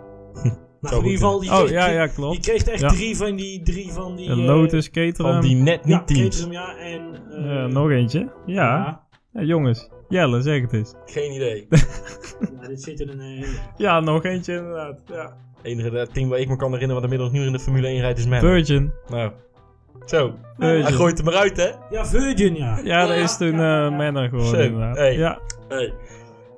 nou, 0.81 0.97
in 0.97 1.03
ieder 1.05 1.11
geval, 1.19 1.41
die 1.41 1.51
Oh, 1.51 1.57
kreeg, 1.59 1.71
ja, 1.71 1.89
ja, 1.89 2.05
die 2.05 2.15
klopt. 2.15 2.41
kreeg 2.41 2.63
echt 2.65 2.81
Ja. 2.81 2.89
drie 2.89 3.17
van 3.17 3.37
die, 3.37 3.63
drie 3.63 3.93
van 3.93 4.17
die... 4.17 4.29
Eh, 4.31 4.37
Lotus, 4.37 4.91
Caterham. 4.91 5.33
Van 5.33 5.41
die 5.41 5.55
net 5.57 5.85
niet 5.85 5.95
ja, 5.95 6.05
teams. 6.05 6.23
Caterham, 6.45 6.53
ja, 6.53 6.77
en... 6.77 7.21
eh, 7.31 7.65
nog 7.67 7.91
eentje. 7.91 8.19
Ja. 8.47 8.55
ja. 8.55 9.07
Ja, 9.33 9.43
jongens. 9.43 9.89
Jelle, 10.09 10.43
zeg 10.43 10.61
het 10.61 10.73
eens. 10.73 10.95
Geen 11.07 11.33
idee. 11.35 11.67
ja, 12.61 12.69
dit 12.69 12.83
zit 12.83 13.01
in 13.01 13.09
een... 13.09 13.45
Ja, 13.77 14.01
nog 14.01 14.25
eentje 14.25 14.55
inderdaad. 14.57 15.01
Ja. 15.07 15.37
Het 15.57 15.67
enige 15.67 16.09
team 16.13 16.29
waar 16.29 16.39
ik 16.39 16.49
me 16.49 16.57
kan 16.57 16.73
herinneren 16.73 17.03
wat 17.03 17.11
inmiddels 17.13 17.33
nu 17.33 17.47
in 17.47 17.53
de 17.53 17.59
Formule 17.59 17.87
1 17.87 18.01
rijdt 18.01 18.19
is 18.19 18.27
Manor. 18.27 18.51
Virgin. 18.51 18.93
Nou, 19.09 19.33
zo. 20.09 20.35
Virgin. 20.59 20.83
Hij 20.83 20.93
gooit 20.93 21.19
hem 21.19 21.29
eruit, 21.29 21.57
hè? 21.57 21.71
ja, 21.91 22.07
Virgin, 22.07 22.55
ja. 22.55 22.79
Ja, 22.85 23.07
dat 23.07 23.17
is 23.17 23.37
toen 23.37 23.59
ja, 23.59 23.87
eh. 23.87 23.97
Manor 23.97 24.29
geworden 24.29 24.51
Zo, 24.51 24.67
inderdaad. 24.67 24.97
hey. 24.97 25.17
Ja. 25.17 25.39
Hey. 25.69 25.95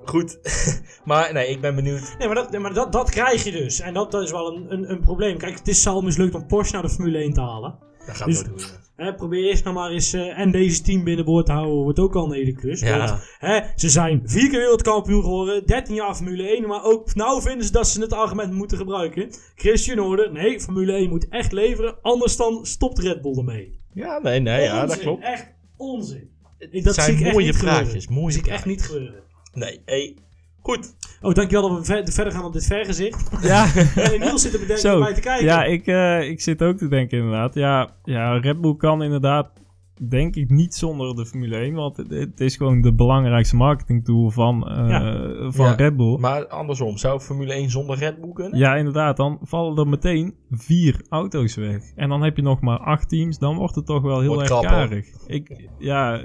Goed. 0.04 0.38
maar 1.04 1.32
nee, 1.32 1.48
ik 1.48 1.60
ben 1.60 1.74
benieuwd. 1.74 2.14
Nee, 2.18 2.26
maar, 2.28 2.36
dat, 2.36 2.58
maar 2.58 2.74
dat, 2.74 2.92
dat 2.92 3.10
krijg 3.10 3.44
je 3.44 3.50
dus. 3.50 3.80
En 3.80 3.94
dat, 3.94 4.10
dat 4.10 4.22
is 4.22 4.30
wel 4.30 4.56
een, 4.56 4.72
een, 4.72 4.90
een 4.90 5.00
probleem. 5.00 5.38
Kijk, 5.38 5.58
het 5.58 5.68
is 5.68 5.86
al 5.86 6.00
mislukt 6.02 6.34
om 6.34 6.46
Porsche 6.46 6.74
naar 6.74 6.82
de 6.82 6.88
Formule 6.90 7.18
1 7.18 7.32
te 7.32 7.40
halen. 7.40 7.78
Dat 8.06 8.16
gaat 8.16 8.26
Dus- 8.26 8.34
nooit 8.36 8.46
gebeuren. 8.46 8.79
Hè, 9.00 9.14
probeer 9.14 9.48
eerst 9.48 9.64
nog 9.64 9.74
maar 9.74 9.90
eens... 9.90 10.12
eh, 10.12 10.38
en 10.38 10.50
deze 10.50 10.82
team 10.82 11.04
binnenboord 11.04 11.46
te 11.46 11.52
houden 11.52 11.74
wordt 11.74 11.98
ook 11.98 12.14
al 12.14 12.24
een 12.24 12.32
hele 12.32 12.52
klus. 12.52 12.80
Ja. 12.80 12.98
Want, 12.98 13.22
hè, 13.38 13.60
ze 13.76 13.88
zijn 13.88 14.22
vier 14.24 14.48
keer 14.48 14.58
wereldkampioen 14.58 15.22
geworden. 15.22 15.66
13 15.66 15.94
jaar 15.94 16.14
Formule 16.14 16.48
1. 16.48 16.66
Maar 16.66 16.84
ook 16.84 17.14
nou 17.14 17.42
vinden 17.42 17.66
ze 17.66 17.72
dat 17.72 17.88
ze 17.88 18.00
het 18.00 18.12
argument 18.12 18.52
moeten 18.52 18.76
gebruiken. 18.76 19.30
Christian 19.54 19.98
Horner, 19.98 20.32
nee, 20.32 20.60
Formule 20.60 20.92
1 20.92 21.08
moet 21.08 21.28
echt 21.28 21.52
leveren. 21.52 21.98
Anders 22.02 22.36
dan 22.36 22.66
stopt 22.66 22.98
Red 22.98 23.20
Bull 23.22 23.36
ermee. 23.36 23.78
Ja, 23.94 24.18
nee, 24.18 24.40
nee, 24.40 24.62
ja, 24.62 24.86
dat 24.86 24.98
klopt. 24.98 25.24
Echt 25.24 25.52
onzin. 25.76 26.30
Dat 26.58 26.94
zijn 26.94 27.06
zie 27.06 27.14
ik 27.18 27.24
echt 27.24 27.32
mooie 27.32 27.46
niet 27.46 27.58
praatjes, 27.58 27.88
gebeuren. 27.88 28.12
mooie 28.12 28.24
Dat 28.24 28.32
zie 28.34 28.42
ik 28.42 28.48
echt 28.48 28.66
niet 28.66 28.82
gebeuren. 28.82 29.22
Nee, 29.52 29.80
hey. 29.84 30.16
Goed. 30.62 30.94
Oh, 31.22 31.34
dankjewel 31.34 31.68
dat 31.68 31.78
we 31.78 31.84
ver- 31.84 32.12
verder 32.12 32.32
gaan 32.32 32.44
op 32.44 32.52
dit 32.52 32.66
vergezicht. 32.66 33.30
Ja. 33.42 33.66
En 34.12 34.20
Niels 34.20 34.42
zit 34.42 34.52
er 34.52 34.60
bedenken 34.60 34.98
bij 35.00 35.14
te 35.14 35.20
kijken. 35.20 35.46
ja 35.46 35.64
ik, 35.64 35.86
eh, 35.86 36.28
ik 36.28 36.40
zit 36.40 36.62
ook 36.62 36.76
te 36.76 36.88
denken 36.88 37.18
inderdaad. 37.18 37.54
Ja, 37.54 37.88
ja, 38.04 38.38
Red 38.38 38.60
Bull 38.60 38.76
kan 38.76 39.02
inderdaad, 39.02 39.48
denk 40.08 40.36
ik, 40.36 40.50
niet 40.50 40.74
zonder 40.74 41.14
de 41.16 41.26
Formule 41.26 41.56
1. 41.56 41.74
Want 41.74 41.96
het, 41.96 42.10
het 42.10 42.40
is 42.40 42.56
gewoon 42.56 42.80
de 42.80 42.94
belangrijkste 42.94 43.56
marketingtool 43.56 44.30
van, 44.30 44.68
eh, 44.68 44.88
Ja. 44.88 45.50
van 45.50 45.66
Ja. 45.66 45.72
Red 45.74 45.96
Bull. 45.96 46.18
Maar 46.18 46.46
andersom, 46.46 46.96
zou 46.96 47.20
Formule 47.20 47.54
1 47.54 47.70
zonder 47.70 47.96
Red 47.98 48.20
Bull 48.20 48.32
kunnen? 48.32 48.58
Ja, 48.58 48.74
inderdaad. 48.76 49.16
Dan 49.16 49.38
vallen 49.42 49.78
er 49.78 49.88
meteen 49.88 50.34
vier 50.50 51.04
auto's 51.08 51.54
weg. 51.54 51.82
En 51.94 52.08
dan 52.08 52.22
heb 52.22 52.36
je 52.36 52.42
nog 52.42 52.60
maar 52.60 52.78
acht 52.78 53.08
teams. 53.08 53.38
Dan 53.38 53.56
wordt 53.56 53.74
het 53.74 53.86
toch 53.86 54.02
wel 54.02 54.20
heel 54.20 54.34
Wordt 54.34 54.50
erg 54.50 54.60
karig. 54.60 55.06
Ik, 55.26 55.68
ja, 55.78 56.22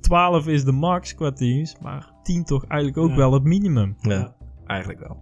12 0.00 0.46
is 0.46 0.64
de 0.64 0.72
max 0.72 1.14
qua 1.14 1.32
teams. 1.32 1.76
Maar 1.82 2.12
10 2.22 2.44
toch 2.44 2.64
eigenlijk 2.66 3.00
ook 3.02 3.10
Ja. 3.10 3.16
wel 3.16 3.32
het 3.32 3.44
minimum. 3.44 3.96
Ja, 4.00 4.34
eigenlijk 4.66 5.00
wel. 5.00 5.16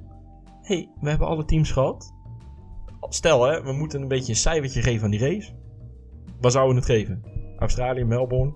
hey, 0.62 0.88
we 1.00 1.08
hebben 1.08 1.26
alle 1.28 1.44
teams 1.44 1.70
gehad. 1.70 2.14
Stel 3.08 3.44
hè, 3.44 3.62
we 3.62 3.72
moeten 3.72 4.02
een 4.02 4.08
beetje 4.08 4.32
een 4.32 4.38
cijfertje 4.38 4.82
geven 4.82 5.04
aan 5.04 5.10
die 5.10 5.20
race. 5.20 5.52
Waar 6.40 6.50
zouden 6.50 6.74
we 6.74 6.80
het 6.80 6.90
geven? 6.90 7.22
Australië, 7.62 8.04
Melbourne? 8.04 8.52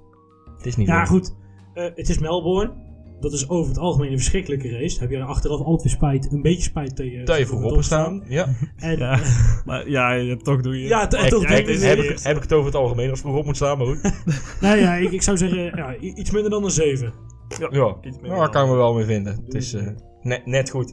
Het 0.57 0.67
is 0.67 0.77
niet 0.77 0.87
Ja, 0.87 0.99
leuk. 0.99 1.07
goed. 1.07 1.35
Eh, 1.75 1.85
het 1.95 2.09
is 2.09 2.19
Melbourne. 2.19 2.85
Dat 3.21 3.33
is 3.33 3.49
over 3.49 3.69
het 3.69 3.79
algemeen 3.79 4.11
een 4.13 4.19
verschrikkelijke 4.19 4.69
race. 4.71 5.01
Heb 5.01 5.11
je 5.11 5.17
er 5.17 5.23
achteraf 5.25 5.61
altijd 5.61 5.83
weer 5.83 5.93
spijt, 5.93 6.33
een 6.33 6.43
beetje 6.43 6.63
spijt 6.63 6.99
je... 6.99 7.23
Dat 7.25 7.39
je 7.39 7.47
voorop 7.47 7.83
staan. 7.83 8.23
Ja. 8.29 8.49
En, 8.77 8.99
Ja, 8.99 9.17
ja, 9.17 9.21
maar 9.65 9.89
ja, 9.89 10.13
ja, 10.13 10.37
toch 10.37 10.61
doe 10.61 10.81
je 10.81 10.89
ja, 10.89 11.07
toch 11.07 11.21
heb, 11.21 11.31
denk 11.31 11.49
heb, 11.49 11.69
ik 11.69 11.81
heb 11.81 11.99
ik, 11.99 12.19
heb 12.19 12.37
ik 12.37 12.43
het 12.43 12.53
over 12.53 12.67
het 12.67 12.75
algemeen 12.75 13.11
als 13.11 13.21
vroeg 13.21 13.37
op 13.37 13.45
moet 13.45 13.57
staan, 13.57 13.79
maar 13.79 13.87
goed. 13.87 14.01
Nee, 14.61 14.81
ja, 14.81 14.95
ik, 14.95 15.13
ik 15.13 15.23
zou 15.23 15.37
zeggen 15.37 15.59
ja, 15.77 15.97
iets 15.97 16.31
minder 16.31 16.51
dan 16.51 16.65
een 16.65 16.71
7. 16.71 17.13
Ja, 17.71 17.97
Iets 18.03 18.17
meer 18.21 18.31
nou, 18.31 18.41
daar 18.41 18.51
kan 18.51 18.65
ik 18.65 18.71
me 18.71 18.77
wel 18.77 18.95
mee 18.95 19.05
vinden. 19.05 19.41
Het 19.45 19.55
is 19.55 19.75
eh, 19.75 19.87
net, 20.23 20.47
net 20.47 20.71
goed. 20.71 20.93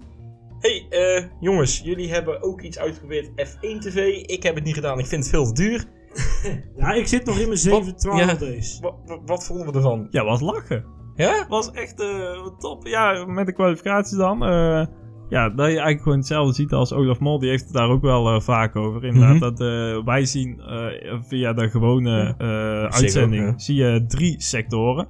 hey, 0.60 0.86
eh, 0.90 1.24
jongens, 1.40 1.82
jullie 1.84 2.12
hebben 2.12 2.42
ook 2.44 2.62
iets 2.62 2.80
uitgeprobeerd. 2.80 3.28
F1 3.28 3.78
TV. 3.80 3.98
Ik 4.26 4.44
heb 4.44 4.56
het 4.56 4.64
niet 4.64 4.74
gedaan. 4.74 5.00
Ik 5.00 5.06
vind 5.06 5.22
het 5.24 5.32
veel 5.34 5.46
te 5.46 5.54
duur. 5.54 5.86
Ja, 6.78 6.92
ik 6.94 7.08
zit 7.08 7.26
nog 7.26 7.38
in 7.38 7.46
mijn 7.48 7.58
7, 7.60 7.96
12 7.96 8.20
Ja. 8.20 8.34
days. 8.34 8.80
Wat, 8.82 8.96
wat, 9.06 9.20
wat 9.26 9.46
vonden 9.46 9.68
we 9.68 9.74
ervan? 9.74 10.08
Ja, 10.10 10.24
wat 10.24 10.42
lachen. 10.42 10.86
Ja? 11.16 11.46
was 11.50 11.72
echt 11.72 12.00
eh, 12.02 12.48
top. 12.60 12.88
Ja, 12.88 13.26
met 13.26 13.46
de 13.46 13.54
kwalificaties 13.54 14.18
dan. 14.18 14.44
eh, 14.46 14.86
ja, 15.30 15.50
dat 15.50 15.58
je 15.58 15.64
eigenlijk 15.72 16.02
gewoon 16.02 16.18
hetzelfde 16.18 16.54
ziet 16.54 16.72
als 16.74 16.94
Olaf 16.94 17.20
Mol. 17.20 17.40
Die 17.40 17.50
heeft 17.50 17.64
het 17.64 17.74
daar 17.74 17.90
ook 17.90 18.02
wel 18.02 18.34
eh, 18.34 18.40
vaak 18.42 18.76
over. 18.76 19.06
Inderdaad, 19.06 19.32
Mhm. 19.32 19.40
dat 19.40 19.60
eh, 19.62 20.04
wij 20.06 20.26
zien 20.26 20.60
eh, 20.60 21.20
via 21.28 21.54
de 21.54 21.70
gewone 21.70 22.36
eh, 22.38 22.84
uitzending 22.84 23.62
zie 23.62 23.76
je 23.76 24.06
drie 24.08 24.42
sectoren. 24.42 25.08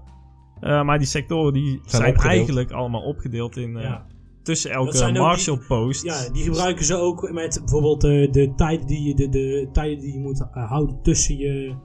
Eh, 0.60 0.84
maar 0.84 0.98
die 0.98 1.08
sectoren 1.08 1.54
die 1.54 1.82
zijn, 1.86 2.16
eigenlijk 2.16 2.72
allemaal 2.72 3.02
opgedeeld 3.04 3.58
in 3.58 3.78
eh, 3.78 3.84
Ja. 3.84 4.06
Tussen 4.44 4.72
elke 4.72 5.12
Marshall 5.12 5.60
post. 5.68 6.04
ja, 6.04 6.30
die 6.32 6.44
gebruiken 6.44 6.86
ze 6.86 6.96
ook 6.96 7.32
met 7.32 7.60
bijvoorbeeld 7.60 8.02
de, 8.02 8.54
tijden 8.56 8.88
die 8.88 9.04
je, 9.08 9.16
de, 9.16 9.30
de 9.30 9.70
tijden 9.72 10.00
die 10.00 10.14
je 10.14 10.20
moet 10.20 10.40
eh, 10.54 10.70
houden 10.70 11.00
tussen 11.02 11.38
je 11.38 11.76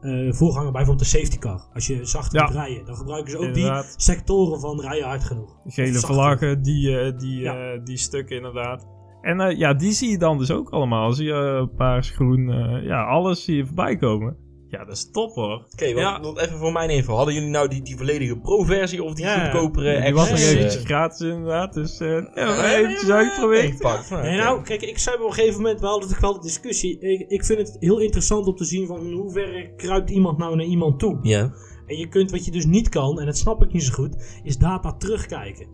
eh, 0.00 0.32
voorganger. 0.32 0.72
Bijvoorbeeld 0.72 1.10
de 1.10 1.18
safety 1.18 1.38
car. 1.38 1.68
Als 1.74 1.86
je 1.86 2.04
zachter 2.04 2.38
Ja. 2.38 2.44
moet 2.46 2.54
rijden. 2.54 2.84
Dan 2.86 2.96
gebruiken 2.96 3.30
ze 3.30 3.38
ook 3.38 3.44
Inderdaad. 3.44 3.82
die 3.84 3.92
sectoren 3.96 4.60
van 4.60 4.80
rijden 4.80 5.08
hard 5.08 5.24
genoeg. 5.24 5.56
Gele 5.66 5.98
vlaggen, 5.98 6.62
die, 6.62 6.98
eh, 6.98 7.18
die, 7.18 7.40
Ja. 7.40 7.76
die 7.76 7.96
stukken 7.96 8.36
inderdaad. 8.36 8.86
En 9.20 9.56
ja, 9.56 9.74
die 9.74 9.92
zie 9.92 10.10
je 10.10 10.18
dan 10.18 10.38
dus 10.38 10.50
ook 10.50 10.70
allemaal. 10.70 11.12
Zie 11.12 11.26
je 11.26 11.66
uh, 11.70 11.76
paars, 11.76 12.10
groen, 12.10 12.48
ja, 12.84 13.04
alles 13.04 13.44
zie 13.44 13.56
je 13.56 13.66
voorbij 13.66 13.96
komen. 13.96 14.36
Ja, 14.70 14.84
dat 14.84 14.96
is 14.96 15.10
top 15.10 15.34
hoor. 15.34 15.64
Oké, 15.72 15.86
wat- 15.92 16.02
Ja. 16.02 16.20
wat 16.20 16.38
even 16.40 16.58
voor 16.58 16.72
mijn 16.72 16.90
info. 16.90 17.14
Hadden 17.14 17.34
jullie 17.34 17.48
nou 17.48 17.68
die, 17.68 17.82
die 17.82 17.96
volledige 17.96 18.38
pro-versie 18.38 19.02
of 19.02 19.14
die 19.14 19.24
Ja. 19.24 19.40
goedkopere 19.50 20.00
die 20.02 20.14
was 20.14 20.30
nog 20.30 20.38
eventjes 20.38 20.84
gratis 20.84 21.20
inderdaad. 21.20 21.72
Dus 21.74 22.00
eh 22.00 22.08
ja, 22.08 22.24
eh, 22.34 22.72
eventjes 22.78 23.10
uitgeprobeerd. 23.10 23.82
Nou, 23.82 24.22
Nee, 24.22 24.36
nou, 24.36 24.62
kijk, 24.62 24.82
ik 24.82 24.98
zei 24.98 25.16
op 25.16 25.26
een 25.26 25.32
gegeven 25.32 25.56
moment 25.62 25.80
wel 25.80 26.00
dat 26.00 26.10
ik 26.10 26.16
wel 26.18 26.32
de 26.32 26.40
discussie. 26.40 26.98
Ik, 26.98 27.30
ik 27.30 27.44
vind 27.44 27.58
het 27.58 27.76
heel 27.80 27.98
interessant 27.98 28.46
om 28.46 28.56
te 28.56 28.64
zien 28.64 28.86
van 28.86 29.06
in 29.06 29.12
hoeverre 29.12 29.72
kruipt 29.76 30.10
iemand 30.10 30.38
nou 30.38 30.56
naar 30.56 30.66
iemand 30.66 30.98
toe. 30.98 31.18
Ja. 31.22 31.52
En 31.86 31.96
je 31.96 32.08
kunt 32.08 32.30
wat 32.30 32.44
je 32.44 32.50
dus 32.50 32.66
niet 32.66 32.88
kan, 32.88 33.20
en 33.20 33.26
dat 33.26 33.36
snap 33.36 33.62
ik 33.62 33.72
niet 33.72 33.82
zo 33.82 33.92
goed, 33.92 34.40
is 34.42 34.58
data 34.58 34.92
terugkijken. 34.96 35.66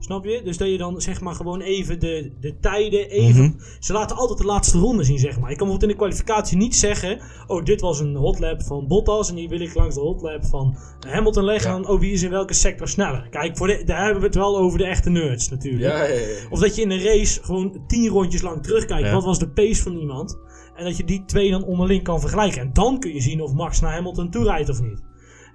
Snap 0.00 0.24
je? 0.24 0.40
Dus 0.44 0.56
dat 0.56 0.68
je 0.68 0.78
dan 0.78 1.00
zeg 1.00 1.20
maar 1.20 1.34
gewoon 1.34 1.60
even 1.60 2.00
de, 2.00 2.32
de 2.40 2.58
tijden 2.60 3.08
even. 3.08 3.44
Mhm. 3.44 3.58
Ze 3.78 3.92
laten 3.92 4.16
altijd 4.16 4.38
de 4.38 4.44
laatste 4.44 4.78
ronde 4.78 5.04
zien, 5.04 5.18
zeg 5.18 5.40
maar. 5.40 5.50
Je 5.50 5.56
kan 5.56 5.66
bijvoorbeeld 5.66 5.82
in 5.82 5.88
de 5.88 5.94
kwalificatie 5.94 6.56
niet 6.56 6.76
zeggen. 6.76 7.20
Oh, 7.46 7.64
dit 7.64 7.80
was 7.80 8.00
een 8.00 8.14
hotlap 8.14 8.62
van 8.62 8.86
Bottas. 8.86 9.28
En 9.28 9.34
die 9.34 9.48
wil 9.48 9.60
ik 9.60 9.74
langs 9.74 9.94
de 9.94 10.00
hotlap 10.00 10.44
van 10.44 10.76
Hamilton 11.06 11.44
leggen. 11.44 11.70
Ja. 11.70 11.76
En 11.76 11.82
dan, 11.82 11.92
oh, 11.92 12.00
wie 12.00 12.12
is 12.12 12.22
in 12.22 12.30
welke 12.30 12.54
sector 12.54 12.88
sneller? 12.88 13.28
Kijk, 13.30 13.56
voor 13.56 13.66
de, 13.66 13.82
daar 13.84 14.02
hebben 14.02 14.20
we 14.20 14.26
het 14.26 14.36
wel 14.36 14.58
over 14.58 14.78
de 14.78 14.86
echte 14.86 15.10
nerds 15.10 15.48
natuurlijk. 15.48 15.92
Ja, 15.92 16.02
ja, 16.02 16.12
ja. 16.12 16.26
Of 16.50 16.60
dat 16.60 16.74
je 16.74 16.82
in 16.82 16.90
een 16.90 17.02
race 17.02 17.42
gewoon 17.42 17.84
tien 17.86 18.08
rondjes 18.08 18.42
lang 18.42 18.62
terugkijkt. 18.62 19.10
Wat 19.10 19.24
was 19.24 19.38
de 19.38 19.48
pace 19.48 19.82
van 19.82 19.96
iemand? 19.96 20.38
En 20.74 20.84
dat 20.84 20.96
je 20.96 21.04
die 21.04 21.24
twee 21.24 21.50
dan 21.50 21.64
onderling 21.64 22.02
kan 22.02 22.20
vergelijken. 22.20 22.60
En 22.60 22.70
dan 22.72 23.00
kun 23.00 23.14
je 23.14 23.20
zien 23.20 23.40
of 23.40 23.52
Max 23.52 23.80
naar 23.80 23.92
Hamilton 23.92 24.30
toe 24.30 24.44
rijdt 24.44 24.68
of 24.68 24.80
niet. 24.80 25.07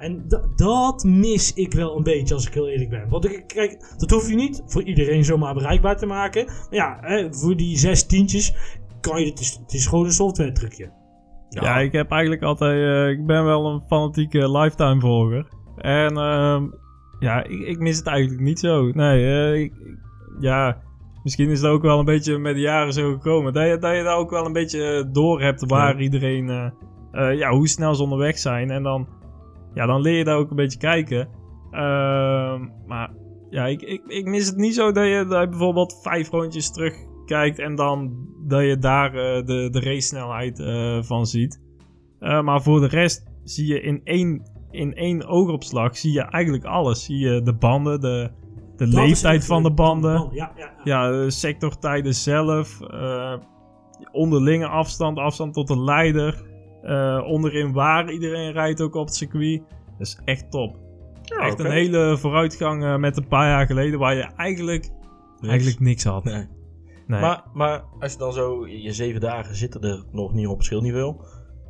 En 0.04 0.24
da- 0.28 0.48
dat 0.56 1.04
mis 1.04 1.54
ik 1.54 1.74
wel 1.74 1.98
een 1.98 2.04
beetje 2.04 2.34
als 2.34 2.48
ik 2.48 2.54
heel 2.54 2.68
eerlijk 2.68 2.90
ben. 2.90 3.10
Want 3.10 3.26
ik, 3.26 3.44
kijk, 3.48 3.94
dat 3.98 4.10
hoef 4.12 4.30
je 4.30 4.36
niet 4.36 4.64
voor 4.66 4.84
iedereen 4.84 5.24
zomaar 5.26 5.54
bereikbaar 5.54 5.98
te 5.98 6.06
maken. 6.06 6.46
Maar 6.46 6.68
ja, 6.70 6.98
hè, 7.02 7.34
voor 7.34 7.56
die 7.56 7.78
zes 7.78 8.06
tientjes 8.06 8.54
kan 9.02 9.22
je 9.22 9.30
het. 9.30 9.40
is, 9.40 9.60
het 9.62 9.74
is 9.74 9.88
gewoon 9.88 10.06
een 10.06 10.12
software 10.12 10.52
trucje. 10.52 10.92
Ja, 11.50 11.80
ik 11.80 11.92
heb 11.92 12.12
eigenlijk 12.12 12.42
altijd. 12.42 12.78
eh, 12.78 13.10
ik 13.20 13.26
ben 13.26 13.46
wel 13.46 13.66
een 13.66 13.82
fanatieke 13.88 14.52
lifetime 14.52 15.00
volger. 15.00 15.48
En 15.78 16.18
ehm, 16.18 16.64
Ja, 17.20 17.44
ik, 17.44 17.60
ik 17.60 17.80
mis 17.80 17.98
het 17.98 18.08
eigenlijk 18.08 18.42
niet 18.42 18.60
zo. 18.60 18.90
Nee, 18.92 19.26
eh, 19.26 19.62
ik- 19.62 19.74
ja, 20.40 20.82
misschien 21.24 21.50
is 21.50 21.62
het 21.62 21.70
ook 21.72 21.82
wel 21.82 22.00
een 22.00 22.06
beetje 22.06 22.38
met 22.38 22.56
de 22.56 22.62
jaren 22.62 22.94
zo 22.94 23.12
gekomen. 23.12 23.54
Dat 23.54 23.68
je, 23.68 23.78
dat 23.78 23.96
je 23.96 24.04
daar 24.04 24.18
ook 24.18 24.30
wel 24.30 24.46
een 24.46 24.54
beetje 24.54 25.10
door 25.12 25.42
hebt 25.42 25.66
waar 25.66 26.02
iedereen, 26.02 26.50
eh, 26.50 26.70
eh, 27.12 27.38
ja, 27.38 27.50
hoe 27.52 27.68
snel 27.68 27.96
ze 27.96 28.04
onderweg 28.04 28.38
zijn. 28.38 28.72
En 28.72 28.84
dan, 28.84 29.08
ja, 29.74 29.86
dan 29.86 30.02
leer 30.02 30.18
je 30.18 30.24
daar 30.24 30.38
ook 30.38 30.50
een 30.50 30.56
beetje 30.56 30.80
kijken. 30.80 31.28
Ehm, 31.72 32.68
maar 32.86 33.12
ja, 33.50 33.66
ik, 33.66 33.82
ik, 33.82 34.02
ik 34.08 34.26
mis 34.26 34.48
het 34.48 34.58
niet 34.58 34.76
zo 34.76 34.92
dat 34.92 35.06
je, 35.06 35.26
dat 35.30 35.42
je 35.42 35.50
bijvoorbeeld 35.50 36.00
vijf 36.02 36.30
rondjes 36.30 36.72
terugkijkt 36.72 37.60
en 37.60 37.76
dan 37.76 38.28
dat 38.48 38.62
je 38.62 38.78
daar 38.78 39.16
eh, 39.16 39.46
de, 39.46 39.70
de 39.72 39.80
race 39.80 40.08
snelheid 40.08 40.60
eh, 40.60 40.98
van 41.02 41.26
ziet. 41.26 41.62
Eh, 42.20 42.42
maar 42.42 42.62
voor 42.62 42.80
de 42.80 42.88
rest 42.88 43.26
zie 43.44 43.68
je 43.68 43.82
in 43.82 44.02
één, 44.04 44.42
in 44.72 44.96
één 44.96 45.28
oogopslag 45.28 45.98
zie 45.98 46.12
je 46.12 46.22
eigenlijk 46.22 46.64
alles. 46.64 47.04
Zie 47.04 47.18
je 47.18 47.42
de 47.42 47.54
banden, 47.54 48.00
de, 48.00 48.32
de 48.76 48.86
Dat 48.86 48.94
leeftijd 48.94 49.46
van 49.46 49.64
de 49.64 49.72
banden. 49.72 50.30
Ja, 50.32 50.32
ja, 50.32 50.52
ja. 50.58 50.72
Ja, 50.84 51.12
de 51.12 51.32
sectortijden 51.32 52.16
zelf. 52.16 52.80
onderlinge 54.12 54.68
afstand, 54.68 55.18
afstand 55.18 55.54
tot 55.54 55.68
de 55.68 55.80
leider. 55.80 56.53
Eh, 56.84 57.24
onderin 57.26 57.74
waar 57.74 58.12
iedereen 58.12 58.52
rijdt 58.52 58.82
ook 58.82 58.96
op 58.96 59.06
het 59.06 59.16
circuit. 59.16 59.62
Dat 59.98 60.08
is 60.08 60.20
echt 60.26 60.52
top. 60.52 60.78
echt 61.40 61.60
een 61.60 61.72
hele 61.72 62.18
vooruitgang 62.18 62.84
eh, 62.84 62.96
met 62.96 63.18
een 63.18 63.28
paar 63.28 63.48
jaar 63.48 63.66
geleden 63.66 64.00
waar 64.00 64.16
je 64.16 64.28
eigenlijk, 64.36 64.90
eigenlijk 65.42 65.80
niks 65.80 66.04
had. 66.04 66.24
Nee. 66.24 66.48
Nee. 67.08 67.22
Maar, 67.22 67.44
maar 67.54 67.84
als 68.00 68.12
je 68.12 68.18
dan 68.18 68.34
zo, 68.34 68.68
je 68.68 68.94
zeven 68.94 69.22
dagen 69.22 69.56
zitten 69.56 69.82
er 69.82 70.04
nog 70.12 70.34
niet 70.34 70.48
op 70.48 70.58
het 70.58 70.66
schildniveau. 70.66 71.16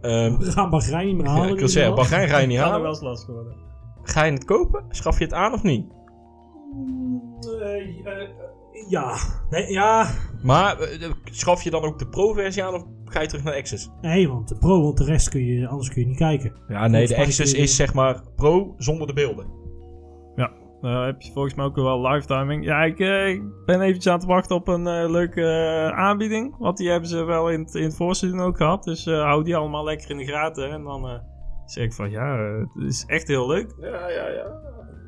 Ehm 0.01 0.37
We 0.37 0.51
gaan 0.51 0.69
Bahrein 0.69 1.05
niet 1.05 1.15
meer 1.15 1.25
ja, 1.25 1.31
halen. 1.31 1.49
ik 1.49 1.59
wil 1.59 1.67
zeggen, 1.67 1.95
Bahrein 1.95 2.29
ga 2.29 2.37
je 2.37 2.47
niet 2.47 2.57
halen. 2.57 2.81
wel 2.81 2.89
eens 2.89 3.01
lastig 3.01 3.33
worden. 3.33 3.55
Ga 4.03 4.23
je 4.23 4.31
het 4.31 4.45
kopen? 4.45 4.85
Schaf 4.89 5.17
je 5.17 5.23
het 5.23 5.33
aan 5.33 5.53
of 5.53 5.63
niet? 5.63 5.85
Eh, 7.61 7.75
eh, 8.05 8.29
ja. 8.89 9.15
Nee, 9.49 9.71
ja. 9.71 10.07
Maar 10.43 10.79
eh, 10.79 11.11
schaf 11.23 11.63
je 11.63 11.69
dan 11.69 11.83
ook 11.83 11.99
de 11.99 12.07
pro-versie 12.07 12.63
aan 12.63 12.73
of 12.73 12.83
ga 13.05 13.21
je 13.21 13.27
terug 13.27 13.43
naar 13.43 13.55
Access? 13.55 13.89
Nee, 14.01 14.29
want 14.29 14.47
de 14.47 14.57
pro, 14.57 14.81
want 14.83 14.97
de 14.97 15.03
rest 15.03 15.29
kun 15.29 15.45
je, 15.45 15.67
anders 15.67 15.89
kun 15.89 16.01
je 16.01 16.07
niet 16.07 16.17
kijken. 16.17 16.53
Ja, 16.67 16.87
nee, 16.87 17.07
de 17.07 17.17
Access 17.17 17.51
je- 17.51 17.57
is 17.57 17.75
zeg 17.75 17.93
maar 17.93 18.21
pro 18.35 18.73
zonder 18.77 19.07
de 19.07 19.13
beelden. 19.13 19.61
Nou 20.81 21.05
heb 21.05 21.21
je 21.21 21.31
volgens 21.31 21.53
mij 21.53 21.65
ook 21.65 21.75
wel 21.75 22.01
lifetiming. 22.01 22.65
Ja, 22.65 22.83
ik, 22.83 22.99
eh, 22.99 23.27
ik 23.29 23.41
ben 23.65 23.81
eventjes 23.81 24.07
aan 24.13 24.19
het 24.19 24.27
wachten 24.27 24.55
op 24.55 24.67
een 24.67 24.87
eh, 24.87 25.09
leuke 25.09 25.41
eh, 25.41 25.97
aanbieding. 25.97 26.55
Want 26.59 26.77
die 26.77 26.89
hebben 26.89 27.09
ze 27.09 27.23
wel 27.23 27.49
in 27.49 27.59
het, 27.59 27.75
in 27.75 27.83
het 27.83 27.95
voorseizoen 27.95 28.39
ook 28.39 28.57
gehad. 28.57 28.83
Dus 28.83 29.05
eh, 29.05 29.21
hou 29.23 29.43
die 29.43 29.55
allemaal 29.55 29.83
lekker 29.83 30.09
in 30.09 30.17
de 30.17 30.25
gaten. 30.25 30.71
En 30.71 30.83
dan 30.83 31.07
eh, 31.07 31.19
zeg 31.65 31.83
ik 31.83 31.93
van 31.93 32.09
ja, 32.09 32.37
eh, 32.37 32.59
het 32.73 32.83
is 32.87 33.03
echt 33.07 33.27
heel 33.27 33.47
leuk. 33.47 33.75
Ja, 33.81 34.09
ja, 34.09 34.27
ja. 34.27 34.45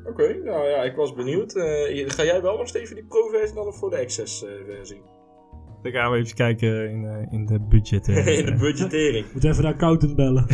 Oké, 0.08 0.34
nou 0.44 0.68
ja, 0.68 0.82
ik 0.82 0.96
was 0.96 1.14
benieuwd. 1.14 1.54
Eh, 1.56 2.08
ga 2.10 2.24
jij 2.24 2.42
wel 2.42 2.56
nog 2.56 2.68
steeds 2.68 2.86
voor 2.86 2.96
die 2.96 3.06
pro-versie 3.08 3.54
dan 3.54 3.66
of 3.66 3.78
voor 3.78 3.90
de 3.90 3.98
Access-versie? 3.98 5.02
Dan 5.82 5.92
gaan 5.92 6.12
we 6.12 6.18
even 6.18 6.34
kijken 6.36 6.90
in, 6.90 7.04
eh, 7.04 7.32
in 7.32 7.46
de 7.46 7.60
budget. 7.60 8.08
eh. 8.08 8.26
In 8.38 8.44
de 8.46 8.54
budgettering. 8.54 9.26
Moet 9.32 9.44
even 9.44 9.62
de 9.62 9.68
accountant 9.68 10.16
bellen. 10.16 10.46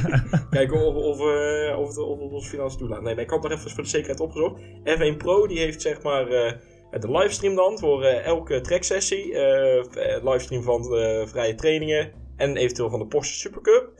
Kijken 0.50 0.86
of, 0.86 0.94
of, 0.94 1.18
eh, 1.18 1.78
of, 1.78 1.88
het, 1.88 1.98
of 1.98 2.20
het 2.20 2.32
ons 2.32 2.48
financiën 2.48 2.78
toelaat. 2.78 3.02
Nee, 3.02 3.14
maar 3.14 3.24
ik 3.24 3.30
had 3.30 3.42
nog 3.42 3.52
even 3.52 3.70
voor 3.70 3.82
de 3.82 3.88
zekerheid 3.88 4.20
opgezocht. 4.20 4.60
F1 4.84 5.16
Pro 5.16 5.46
die 5.46 5.58
heeft 5.58 5.82
zeg 5.82 6.02
maar 6.02 6.26
eh, 6.28 6.52
de 7.00 7.10
livestream 7.10 7.54
dan 7.54 7.78
voor 7.78 8.02
eh, 8.04 8.24
elke 8.26 8.60
tracksessie. 8.60 9.32
eh, 9.34 9.78
eh, 9.78 10.24
livestream 10.24 10.62
van 10.62 10.82
de 10.82 11.24
vrije 11.28 11.54
trainingen 11.54 12.12
en 12.36 12.56
eventueel 12.56 12.90
van 12.90 12.98
de 12.98 13.06
Porsche 13.06 13.34
Supercup. 13.34 13.99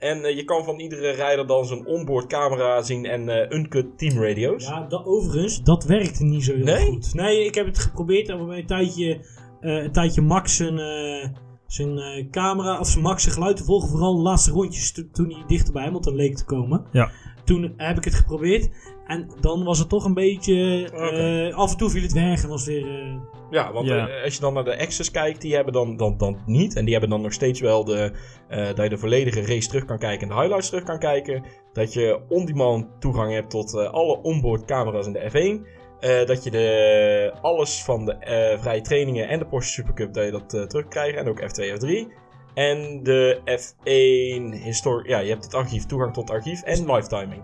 En 0.00 0.24
eh, 0.24 0.36
je 0.36 0.44
kan 0.44 0.64
van 0.64 0.78
iedere 0.78 1.10
rijder 1.10 1.46
dan 1.46 1.66
zijn 1.66 1.86
onboard 1.86 2.26
camera 2.26 2.82
zien 2.82 3.04
en 3.04 3.28
eh 3.28 3.58
uncut 3.58 3.98
team 3.98 4.22
radio's. 4.22 4.64
Ja, 4.66 4.86
da- 4.88 5.02
overigens, 5.04 5.62
dat 5.62 5.84
werkte 5.84 6.24
niet 6.24 6.44
zo 6.44 6.54
heel 6.54 6.64
Nee? 6.64 6.86
goed. 6.86 7.14
Nee, 7.14 7.44
ik 7.44 7.54
heb 7.54 7.66
het 7.66 7.78
geprobeerd. 7.78 8.28
En 8.28 8.46
bij 8.46 8.58
een 8.58 8.66
tijdje, 8.66 9.20
eh, 9.60 9.82
een 9.82 9.92
tijdje 9.92 10.20
Max 10.20 10.56
zijn, 10.56 10.78
eh, 10.78 11.28
zijn 11.66 11.98
eh, 11.98 12.30
camera, 12.30 12.78
of 12.78 12.86
zijn 12.88 13.04
Max 13.04 13.22
zijn 13.22 13.34
geluid 13.34 13.56
te 13.56 13.64
volgen. 13.64 13.88
Vooral 13.88 14.16
de 14.16 14.22
laatste 14.22 14.50
rondjes 14.50 14.92
to- 14.92 15.02
toen 15.12 15.30
hij 15.30 15.42
dichterbij 15.46 15.84
Hamilton 15.84 16.14
leek 16.14 16.36
te 16.36 16.44
komen. 16.44 16.84
Ja. 16.92 17.10
Toen 17.50 17.74
heb 17.76 17.96
ik 17.96 18.04
het 18.04 18.14
geprobeerd. 18.14 18.68
En 19.06 19.30
dan 19.40 19.64
was 19.64 19.78
het 19.78 19.88
toch 19.88 20.04
een 20.04 20.14
beetje... 20.14 20.88
eh, 20.92 21.56
af 21.56 21.70
en 21.70 21.76
toe 21.76 21.90
viel 21.90 22.02
het 22.02 22.12
weg 22.12 22.42
en 22.42 22.48
was 22.48 22.66
weer... 22.66 22.86
eh, 22.88 23.14
Ja, 23.50 23.72
want 23.72 23.86
Ja. 23.86 24.08
eh, 24.08 24.24
als 24.24 24.34
je 24.34 24.40
dan 24.40 24.54
naar 24.54 24.64
de 24.64 24.78
Access 24.78 25.10
kijkt, 25.10 25.40
die 25.40 25.54
hebben 25.54 25.72
dan, 25.72 25.96
dan, 25.96 26.16
dan 26.16 26.38
niet. 26.46 26.76
En 26.76 26.82
die 26.82 26.92
hebben 26.92 27.10
dan 27.10 27.20
nog 27.20 27.32
steeds 27.32 27.60
wel 27.60 27.84
de, 27.84 28.12
eh, 28.48 28.66
dat 28.66 28.76
je 28.82 28.88
de 28.88 28.98
volledige 28.98 29.40
race 29.46 29.68
terug 29.68 29.84
kan 29.84 29.98
kijken 29.98 30.28
en 30.28 30.34
de 30.34 30.40
highlights 30.40 30.68
terug 30.68 30.84
kan 30.84 30.98
kijken. 30.98 31.44
Dat 31.72 31.92
je 31.92 32.20
on-demand 32.28 32.86
toegang 33.00 33.32
hebt 33.32 33.50
tot 33.50 33.74
eh, 33.76 33.90
alle 33.92 34.22
onboard 34.22 34.64
camera's 34.64 35.06
in 35.06 35.12
de 35.12 35.30
F1. 35.30 35.66
Eh, 36.00 36.26
dat 36.26 36.44
je 36.44 36.50
de, 36.50 37.32
alles 37.40 37.82
van 37.84 38.04
de 38.04 38.12
eh, 38.12 38.58
vrije 38.60 38.80
trainingen 38.80 39.28
en 39.28 39.38
de 39.38 39.46
Porsche 39.46 39.72
Supercup, 39.72 40.12
dat 40.14 40.24
je 40.24 40.30
dat 40.30 40.54
eh, 40.54 40.62
terugkrijgt. 40.62 41.16
En 41.18 41.28
ook 41.28 41.40
F2, 41.40 41.78
F3. 41.80 42.12
En 42.54 43.02
de 43.02 43.40
F1 43.44 44.62
historic, 44.62 45.06
ja, 45.06 45.18
je 45.18 45.30
hebt 45.30 45.44
het 45.44 45.54
archief, 45.54 45.86
toegang 45.86 46.12
tot 46.14 46.28
het 46.28 46.36
archief 46.36 46.62
en 46.62 46.92
lifetiming. 46.92 47.42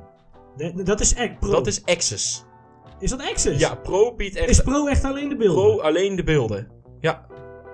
de- 0.56 0.82
dat 0.82 1.00
is 1.00 1.14
echt 1.14 1.38
pro. 1.38 1.50
Dat 1.50 1.66
is 1.66 1.84
Access. 1.84 2.44
Is 2.98 3.10
dat 3.10 3.20
Access? 3.20 3.58
Ja, 3.60 3.74
Pro 3.74 4.14
biedt 4.14 4.36
echt 4.36 4.48
Is 4.48 4.60
pro 4.60 4.86
echt 4.86 5.04
alleen 5.04 5.28
de 5.28 5.36
beelden? 5.36 5.62
Pro 5.76 5.80
alleen 5.80 6.16
de 6.16 6.24
beelden. 6.24 6.68
Ja, 7.00 7.26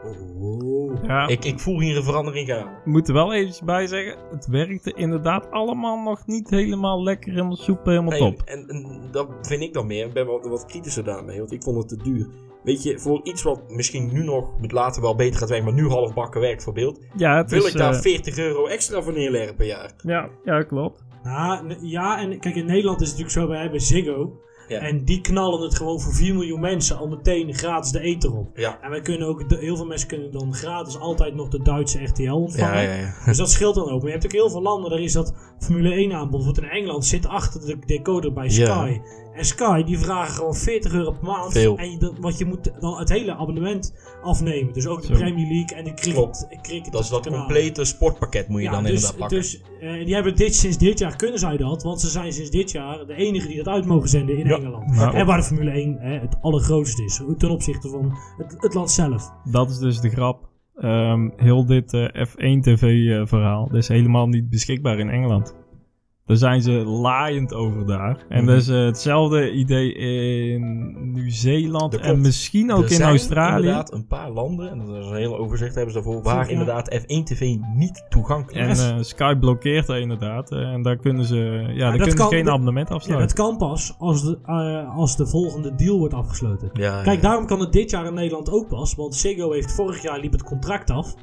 Oh. 0.05 1.05
Ja, 1.07 1.27
ik, 1.29 1.45
ik 1.45 1.59
voel 1.61 1.81
hier 1.81 1.97
een 1.97 2.03
verandering 2.03 2.49
gaan. 2.49 2.69
moet 2.85 3.09
er 3.09 3.15
wel 3.15 3.33
eventjes 3.33 3.63
bij 3.65 3.87
zeggen. 3.87 4.17
Het 4.31 4.47
werkte 4.47 4.93
inderdaad 4.93 5.51
allemaal 5.51 6.03
nog 6.03 6.27
niet 6.27 6.51
helemaal 6.51 7.03
lekker 7.03 7.31
helemaal 7.33 7.57
soep, 7.57 7.85
helemaal 7.85 8.11
Nee, 8.11 8.19
top. 8.21 8.43
en, 8.45 8.69
en 8.69 9.01
dat 9.11 9.29
vind 9.43 9.63
ik 9.63 9.73
dan 9.73 9.87
meer. 9.87 10.07
Ik 10.07 10.13
ben 10.13 10.27
wat, 10.27 10.47
wat 10.47 10.67
kritischer 10.67 11.05
daarmee, 11.05 11.39
want 11.39 11.53
ik 11.53 11.63
vond 11.63 11.77
het 11.79 11.89
te 11.89 11.97
duur. 11.97 12.27
Weet 12.65 12.83
je, 12.83 12.99
voor 12.99 13.21
iets 13.23 13.43
wat 13.43 13.61
misschien 13.71 14.13
nu 14.13 14.25
nog 14.25 14.61
met 14.61 14.73
later 14.73 15.03
wel 15.03 15.15
beter 15.15 15.39
gaat 15.39 15.49
werken, 15.49 15.67
maar 15.67 15.83
nu 15.83 15.89
half 15.89 16.15
bakken 16.15 16.41
werkt 16.41 16.63
voor 16.63 16.73
beeld, 16.73 17.01
Ja, 17.17 17.37
het 17.37 17.51
wil 17.51 17.65
is, 17.65 17.73
ik 17.73 17.79
daar 17.79 17.93
eh, 17.95 18.01
40 18.01 18.39
euro 18.39 18.67
extra 18.67 19.03
voor 19.03 19.13
neerleggen 19.13 19.57
per 19.57 19.67
jaar. 19.67 19.93
ja, 20.03 20.29
ja, 20.45 20.63
klopt. 20.63 21.05
N- 21.25 21.77
ja, 21.81 22.21
en 22.21 22.39
kijk, 22.41 22.55
in 22.55 22.67
Nederland 22.67 23.01
is 23.01 23.09
het 23.09 23.19
natuurlijk 23.19 23.45
zo, 23.47 23.53
wij 23.53 23.61
hebben 23.63 23.81
Ziggo. 23.81 24.41
Ja. 24.73 24.81
En 24.81 25.05
die 25.05 25.21
knallen 25.21 25.61
het 25.61 25.75
gewoon 25.75 26.01
voor 26.01 26.13
4 26.13 26.35
miljoen 26.35 26.61
mensen 26.61 26.97
al 26.97 27.09
meteen 27.09 27.55
gratis 27.55 27.91
de 27.91 28.01
ether 28.01 28.37
op. 28.37 28.59
Ja. 28.59 28.79
En 28.81 28.91
wij 28.91 29.01
kunnen 29.01 29.29
ook, 29.29 29.45
heel 29.49 29.77
veel 29.77 29.87
mensen 29.87 30.09
kunnen 30.09 30.33
dan 30.33 30.55
gratis 30.55 30.99
altijd 30.99 31.35
nog 31.35 31.49
de 31.49 31.63
Duitse 31.63 32.05
RTL 32.05 32.31
ontvangen. 32.31 32.99
Ja. 32.99 33.15
Dus 33.25 33.37
dat 33.37 33.51
scheelt 33.51 33.75
dan 33.75 33.91
ook. 33.91 33.99
Maar 33.99 34.07
je 34.07 34.13
hebt 34.13 34.25
ook 34.25 34.33
heel 34.33 34.51
veel 34.51 34.63
landen, 34.63 34.91
daar 34.91 35.01
is 35.01 35.13
dat 35.13 35.35
Formule 35.59 35.95
1 35.95 36.13
aanbod. 36.13 36.31
Bijvoorbeeld 36.31 36.67
in 36.67 36.79
Engeland 36.79 37.05
zit 37.05 37.27
achter 37.27 37.61
de 37.61 37.79
decoder 37.87 38.33
bij. 38.33 38.51
Sky. 38.51 39.01
En 39.35 39.45
Sky 39.45 39.83
die 39.83 39.99
vragen 39.99 40.35
gewoon 40.35 40.55
40 40.55 40.93
euro 40.93 41.11
per 41.13 41.25
maand. 41.25 41.53
Veel. 41.53 41.77
En 41.77 41.91
je, 41.91 41.99
dat- 41.99 42.19
want 42.21 42.39
je 42.39 42.45
moet 42.45 42.71
dan 42.81 42.99
het 42.99 43.09
hele 43.09 43.35
abonnement 43.35 43.95
afnemen. 44.23 44.73
Dus 44.73 44.87
ook 44.87 45.01
de 45.01 45.07
Zo. 45.07 45.13
Premier 45.15 45.47
League 45.53 45.77
en 45.79 45.85
de 45.85 45.95
cricket. 45.95 46.15
Klopt. 46.15 46.47
cricket 46.63 46.93
Dat 46.93 47.03
is 47.03 47.09
dat 47.09 47.27
complete 47.29 47.85
sportpakket 47.85 48.49
moet 48.49 48.63
je 48.63 48.71
dan 48.71 48.83
dus, 48.83 48.91
inderdaad 48.93 49.17
pakken. 49.19 49.37
Dus 49.39 49.63
eh, 49.81 50.05
die 50.05 50.15
hebben 50.15 50.37
dit 50.37 50.55
sinds 50.55 50.79
dit 50.79 50.99
jaar 50.99 51.17
kunnen 51.17 51.39
zij 51.39 51.57
dat, 51.57 51.83
want 51.83 52.01
ze 52.01 52.09
zijn 52.09 52.33
sinds 52.33 52.51
dit 52.51 52.71
jaar 52.71 53.07
de 53.07 53.15
enige 53.15 53.47
die 53.47 53.57
dat 53.57 53.69
uit 53.75 53.87
mogen 53.87 54.09
zenden 54.09 54.39
in 54.39 54.47
Ja. 54.47 54.57
Engeland. 54.57 54.95
Nou. 54.97 55.15
En 55.17 55.27
waar 55.27 55.37
de 55.39 55.45
Formule 55.45 55.71
1 55.71 55.97
hè, 55.99 56.19
het 56.19 56.37
allergrootste 56.41 57.05
is, 57.05 57.21
ten 57.39 57.51
opzichte 57.51 57.89
van 57.89 58.17
het, 58.37 58.57
het 58.59 58.75
land 58.75 58.91
zelf. 58.91 59.31
Dat 59.45 59.71
is 59.71 59.79
dus 59.79 60.01
de 60.01 60.11
grap. 60.11 60.51
Ehm, 60.77 61.29
heel 61.37 61.67
dit 61.67 61.93
eh, 61.95 62.27
F1-tv-verhaal 62.27 63.69
is 63.77 63.89
helemaal 63.89 64.27
niet 64.29 64.49
beschikbaar 64.51 64.99
in 64.99 65.09
Engeland. 65.11 65.55
Daar 66.33 66.41
zijn 66.51 66.63
ze 66.63 66.71
laaiend 66.73 67.55
over 67.55 67.87
daar. 67.87 68.25
En 68.29 68.39
Mhm. 68.45 68.47
dat 68.47 68.57
is 68.63 68.69
eh, 68.69 68.85
hetzelfde 68.85 69.51
idee 69.53 69.95
in 69.95 70.93
Nieuw-Zeeland 71.13 71.97
en 71.99 72.21
misschien 72.21 72.73
ook 72.73 72.85
er 72.85 72.93
in 72.93 73.03
Australië. 73.03 73.57
inderdaad 73.57 73.93
een 73.93 74.07
paar 74.07 74.31
landen, 74.31 74.71
en 74.71 74.79
dat 74.79 74.89
is 74.89 75.07
een 75.07 75.15
hele 75.15 75.37
overzicht 75.37 75.75
hebben 75.75 75.93
ze 75.95 76.03
daarvoor, 76.03 76.23
waar 76.23 76.45
Ja. 76.45 76.51
inderdaad 76.51 76.95
F1 76.95 77.25
TV 77.25 77.57
niet 77.75 78.05
toegankelijk 78.09 78.65
En 78.65 78.71
is. 78.71 78.91
eh, 78.91 78.97
Sky 79.01 79.35
blokkeert 79.35 79.87
dat 79.87 79.97
inderdaad. 79.97 80.51
eh, 80.53 80.59
en 80.73 80.83
daar 80.83 80.97
kunnen 80.97 81.25
ze, 81.25 81.37
ja, 81.37 81.79
daar 81.79 81.91
dat 81.91 82.01
kunnen 82.01 82.15
kan- 82.17 82.29
ze 82.29 82.35
geen 82.35 82.45
dat- 82.45 82.53
abonnement 82.55 82.89
Ja, 82.89 82.95
afsluiten. 82.95 83.27
dat 83.29 83.37
kan 83.47 83.57
pas 83.57 83.95
als 83.99 84.25
de, 84.25 84.39
als 84.95 85.17
de 85.17 85.27
volgende 85.27 85.75
deal 85.75 85.99
wordt 85.99 86.15
afgesloten. 86.15 86.71
ja, 86.73 87.03
Kijk, 87.03 87.17
ja. 87.17 87.23
daarom 87.29 87.47
kan 87.47 87.61
het 87.61 87.73
dit 87.73 87.91
jaar 87.91 88.07
in 88.07 88.15
Nederland 88.15 88.51
ook 88.51 88.69
pas, 88.69 88.95
want 88.95 89.15
Ziggo 89.15 89.53
heeft 89.53 89.73
vorig 89.75 90.03
jaar 90.03 90.21
liep 90.21 90.33
het 90.33 90.43
contract 90.43 90.91
af. 90.91 91.15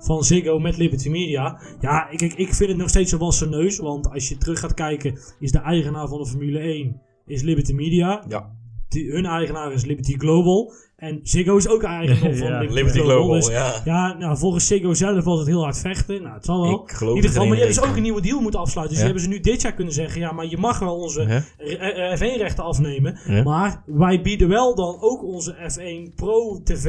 Van 0.00 0.24
Ziggo 0.24 0.58
met 0.58 0.76
Liberty 0.76 1.08
Media. 1.08 1.60
Ja, 1.80 2.10
ik, 2.10 2.20
ik, 2.20 2.32
ik 2.34 2.54
vind 2.54 2.68
het 2.68 2.78
nog 2.78 2.88
steeds 2.88 3.12
een 3.12 3.18
wassen 3.18 3.50
neus. 3.50 3.78
Want 3.78 4.10
als 4.10 4.28
je 4.28 4.36
terug 4.38 4.60
gaat 4.60 4.74
kijken, 4.74 5.18
is 5.40 5.52
de 5.52 5.58
eigenaar 5.58 6.08
van 6.08 6.18
de 6.18 6.26
Formule 6.26 6.58
1 6.58 7.00
is 7.26 7.42
Liberty 7.42 7.72
Media. 7.72 8.24
Ja. 8.28 8.50
Die, 8.88 9.10
hun 9.12 9.26
eigenaar 9.26 9.72
is 9.72 9.84
Liberty 9.84 10.14
Global. 10.18 10.72
En 10.96 11.20
Ziggo 11.22 11.56
is 11.56 11.68
ook 11.68 11.82
eigenaar 11.82 12.34
van 12.36 12.48
Ja, 12.48 12.58
Liberty, 12.58 12.74
Liberty 12.74 12.98
Global, 12.98 13.34
Dus, 13.34 13.46
ja. 13.48 13.80
ja, 13.84 14.16
nou, 14.18 14.38
volgens 14.38 14.66
Ziggo 14.66 14.94
zelf 14.94 15.24
was 15.24 15.38
het 15.38 15.48
heel 15.48 15.62
hard 15.62 15.78
vechten. 15.78 16.22
Nou, 16.22 16.34
het 16.34 16.44
zal 16.44 16.60
wel. 16.60 16.82
Ik 16.82 16.90
geloof 16.90 17.10
in 17.10 17.16
ieder 17.16 17.30
geval, 17.30 17.46
maar 17.46 17.56
je 17.56 17.62
hebt 17.62 17.74
dus 17.74 17.84
ook 17.88 17.96
een 17.96 18.02
nieuwe 18.02 18.20
deal 18.20 18.40
moeten 18.40 18.60
afsluiten. 18.60 18.96
Dus 18.96 19.04
Ja. 19.06 19.12
die 19.12 19.20
hebben 19.22 19.38
ze 19.42 19.48
nu 19.48 19.52
dit 19.52 19.62
jaar 19.62 19.74
kunnen 19.74 19.92
zeggen: 19.94 20.20
ja, 20.20 20.32
maar 20.32 20.46
je 20.46 20.56
mag 20.58 20.78
wel 20.78 20.96
onze 20.96 21.22
Hè? 21.22 21.38
eh, 21.76 22.16
F1-rechten 22.18 22.64
afnemen. 22.64 23.18
Ja. 23.26 23.42
Maar 23.42 23.82
wij 23.86 24.20
bieden 24.22 24.48
wel 24.48 24.74
dan 24.74 24.96
ook 25.00 25.24
onze 25.24 25.54
F1 25.54 26.14
Pro 26.14 26.60
TV 26.64 26.84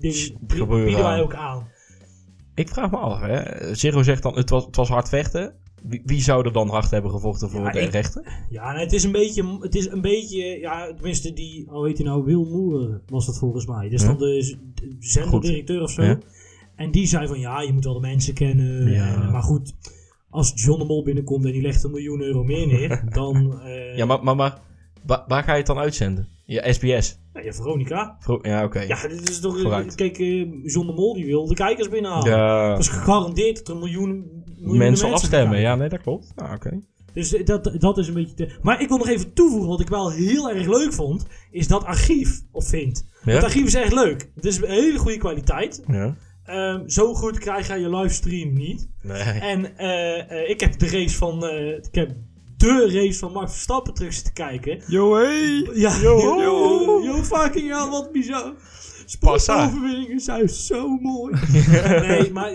ding 0.00 0.14
gebeuren 0.46 0.84
bieden 0.84 1.04
wij 1.04 1.12
aan. 1.14 1.20
ook 1.20 1.34
aan. 1.34 1.68
Ik 2.60 2.68
vraag 2.68 2.90
me 2.90 2.96
af, 2.96 3.20
hè. 3.20 3.74
Zero 3.74 4.02
zegt 4.02 4.22
dan, 4.22 4.36
het 4.36 4.50
was, 4.50 4.64
het 4.64 4.76
was 4.76 4.88
hard 4.88 5.08
vechten. 5.08 5.54
Wie, 5.82 6.02
wie 6.04 6.20
zou 6.22 6.46
er 6.46 6.52
dan 6.52 6.68
hard 6.68 6.90
hebben 6.90 7.10
gevochten 7.10 7.50
voor 7.50 7.60
Ja, 7.60 7.70
de 7.70 7.80
ik- 7.80 7.90
rechten? 7.90 8.24
Ja, 8.50 8.72
nee, 8.72 8.82
het 8.84 8.92
is 8.92 9.04
een 9.04 9.12
beetje, 9.12 9.58
het 9.60 9.74
is 9.74 9.86
een 9.90 10.00
beetje, 10.00 10.44
ja, 10.58 10.92
tenminste 10.94 11.32
die, 11.32 11.64
hoe 11.68 11.86
heet 11.86 11.98
hij 11.98 12.06
nou, 12.06 12.24
Wil 12.24 12.44
Moer 12.44 13.00
was 13.06 13.26
dat 13.26 13.38
volgens 13.38 13.66
mij. 13.66 13.88
Ja. 13.90 13.96
dan 14.04 14.18
de, 14.18 14.56
de 14.74 14.96
zenderdirecteur 14.98 15.82
of 15.82 15.90
zo. 15.90 16.02
Ja. 16.02 16.18
En 16.76 16.90
die 16.90 17.06
zei 17.06 17.26
van, 17.26 17.38
ja, 17.40 17.60
je 17.60 17.72
moet 17.72 17.84
wel 17.84 17.94
de 17.94 18.00
mensen 18.00 18.34
kennen. 18.34 18.94
En, 18.94 19.30
maar 19.30 19.42
goed, 19.42 19.74
als 20.30 20.52
John 20.54 20.78
de 20.78 20.84
Mol 20.86 21.02
binnenkomt 21.04 21.44
en 21.44 21.52
die 21.52 21.62
legt 21.62 21.84
een 21.84 21.90
miljoen 21.90 22.20
euro 22.22 22.44
meer 22.44 22.66
neer, 22.66 23.02
dan, 23.12 23.60
eh 23.62 23.96
Ja, 23.96 24.04
maar, 24.04 24.24
maar, 24.24 24.36
maar 24.36 24.58
wa- 25.06 25.24
waar 25.28 25.42
ga 25.42 25.52
je 25.52 25.58
het 25.58 25.66
dan 25.66 25.78
uitzenden? 25.78 26.28
Ja, 26.44 26.72
SBS. 26.72 27.18
Ja, 27.34 27.40
ja, 27.40 27.52
Veronica. 27.52 28.16
Vro- 28.20 28.38
Ja, 28.42 28.64
oké. 28.64 28.80
Ja, 28.80 29.08
dit 29.08 29.28
is 29.28 29.40
toch, 29.40 29.60
Vooruit. 29.60 29.94
kijk, 29.94 30.18
eh, 30.18 30.46
John 30.64 30.86
de 30.86 30.92
Mol 30.92 31.14
die 31.14 31.26
wil 31.26 31.46
de 31.46 31.54
kijkers 31.54 31.88
binnenhalen. 31.88 32.30
Ja, 32.30 32.68
Dat 32.70 32.78
is 32.78 32.88
gegarandeerd 32.88 33.56
dat 33.56 33.68
er 33.68 33.76
miljoenen, 33.76 34.44
miljoenen 34.46 34.78
mensen 34.78 35.12
afstemmen. 35.12 35.60
Ja, 35.60 35.74
nee, 35.74 35.88
dat 35.88 36.00
klopt. 36.00 36.32
Ja, 36.36 36.54
oké. 36.54 36.78
Dus 37.14 37.34
eh, 37.34 37.44
dat, 37.44 37.70
dat 37.78 37.98
is 37.98 38.08
een 38.08 38.14
beetje. 38.14 38.34
Te... 38.34 38.58
Maar 38.62 38.80
ik 38.82 38.88
wil 38.88 38.98
nog 38.98 39.08
even 39.08 39.32
toevoegen, 39.32 39.68
wat 39.68 39.80
ik 39.80 39.88
wel 39.88 40.10
heel 40.10 40.50
erg 40.50 40.66
leuk 40.66 40.92
vond, 40.92 41.26
is 41.50 41.68
dat 41.68 41.84
archief, 41.84 42.40
of 42.52 42.68
vind. 42.68 43.06
Ja? 43.24 43.32
Het 43.32 43.44
archief 43.44 43.66
is 43.66 43.74
echt 43.74 43.92
leuk. 43.92 44.30
Het 44.34 44.44
is 44.44 44.56
een 44.56 44.68
hele 44.70 44.98
goede 44.98 45.18
kwaliteit. 45.18 45.82
Ja. 45.86 46.16
Ehm, 46.44 46.88
zo 46.88 47.14
goed 47.14 47.38
krijg 47.38 47.68
je 47.68 47.74
je 47.80 47.96
livestream 47.96 48.52
niet. 48.52 48.88
Nee. 49.02 49.18
En 49.22 49.76
eh, 49.76 50.50
ik 50.50 50.60
heb 50.60 50.78
de 50.78 50.86
race 50.88 51.16
van. 51.16 51.44
ik 51.82 51.94
heb 51.94 52.10
de 52.60 52.90
race 52.92 53.18
van 53.18 53.32
Max 53.32 53.52
Verstappen 53.52 53.94
terug 53.94 54.12
zitten 54.12 54.32
kijken. 54.32 54.82
Yo, 54.86 55.14
hey! 55.14 55.68
Ja, 55.74 55.96
Yo. 56.00 56.40
yo, 56.42 57.00
yo 57.02 57.22
fucking 57.22 57.68
hell, 57.70 57.88
wat 57.90 58.12
bizar. 58.12 58.52
Sportoverwinningen 59.10 60.20
zijn 60.20 60.48
zo 60.48 60.88
mooi. 60.88 61.34
nee, 62.08 62.32
maar... 62.32 62.52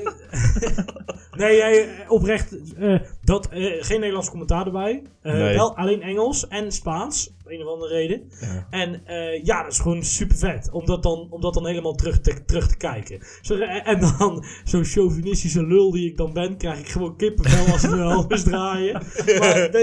nee, 1.37 1.55
jij, 1.55 2.05
oprecht, 2.07 2.73
eh, 2.75 2.99
dat, 3.23 3.49
eh, 3.49 3.83
geen 3.83 3.99
Nederlands 3.99 4.29
commentaar 4.29 4.65
erbij. 4.65 5.03
Eh, 5.21 5.33
Nee. 5.33 5.55
Wel 5.55 5.77
alleen 5.77 6.01
Engels 6.01 6.47
en 6.47 6.71
Spaans, 6.71 7.33
om 7.45 7.51
een 7.51 7.61
of 7.61 7.73
andere 7.73 7.93
reden. 7.93 8.21
Ja. 8.41 8.67
En 8.69 9.05
eh, 9.05 9.43
ja, 9.43 9.63
dat 9.63 9.71
is 9.71 9.79
gewoon 9.79 10.03
super 10.03 10.37
vet. 10.37 10.69
Om 10.71 10.85
dat 10.85 11.03
dan, 11.03 11.27
om 11.29 11.41
dat 11.41 11.53
dan 11.53 11.67
helemaal 11.67 11.95
terug 11.95 12.21
te, 12.21 12.45
terug 12.45 12.67
te 12.67 12.77
kijken. 12.77 13.19
Zo, 13.41 13.57
eh, 13.57 13.87
en 13.87 13.99
dan 13.99 14.45
zo'n 14.63 14.85
chauvinistische 14.85 15.65
lul 15.65 15.91
die 15.91 16.09
ik 16.09 16.17
dan 16.17 16.33
ben, 16.33 16.57
krijg 16.57 16.79
ik 16.79 16.87
gewoon 16.87 17.17
kippenvel 17.17 17.73
als 17.73 17.81
we 17.81 17.95
wel 17.95 18.25
eens 18.27 18.43
draaien. 18.43 19.01
Maar 19.39 19.71
dat 19.71 19.81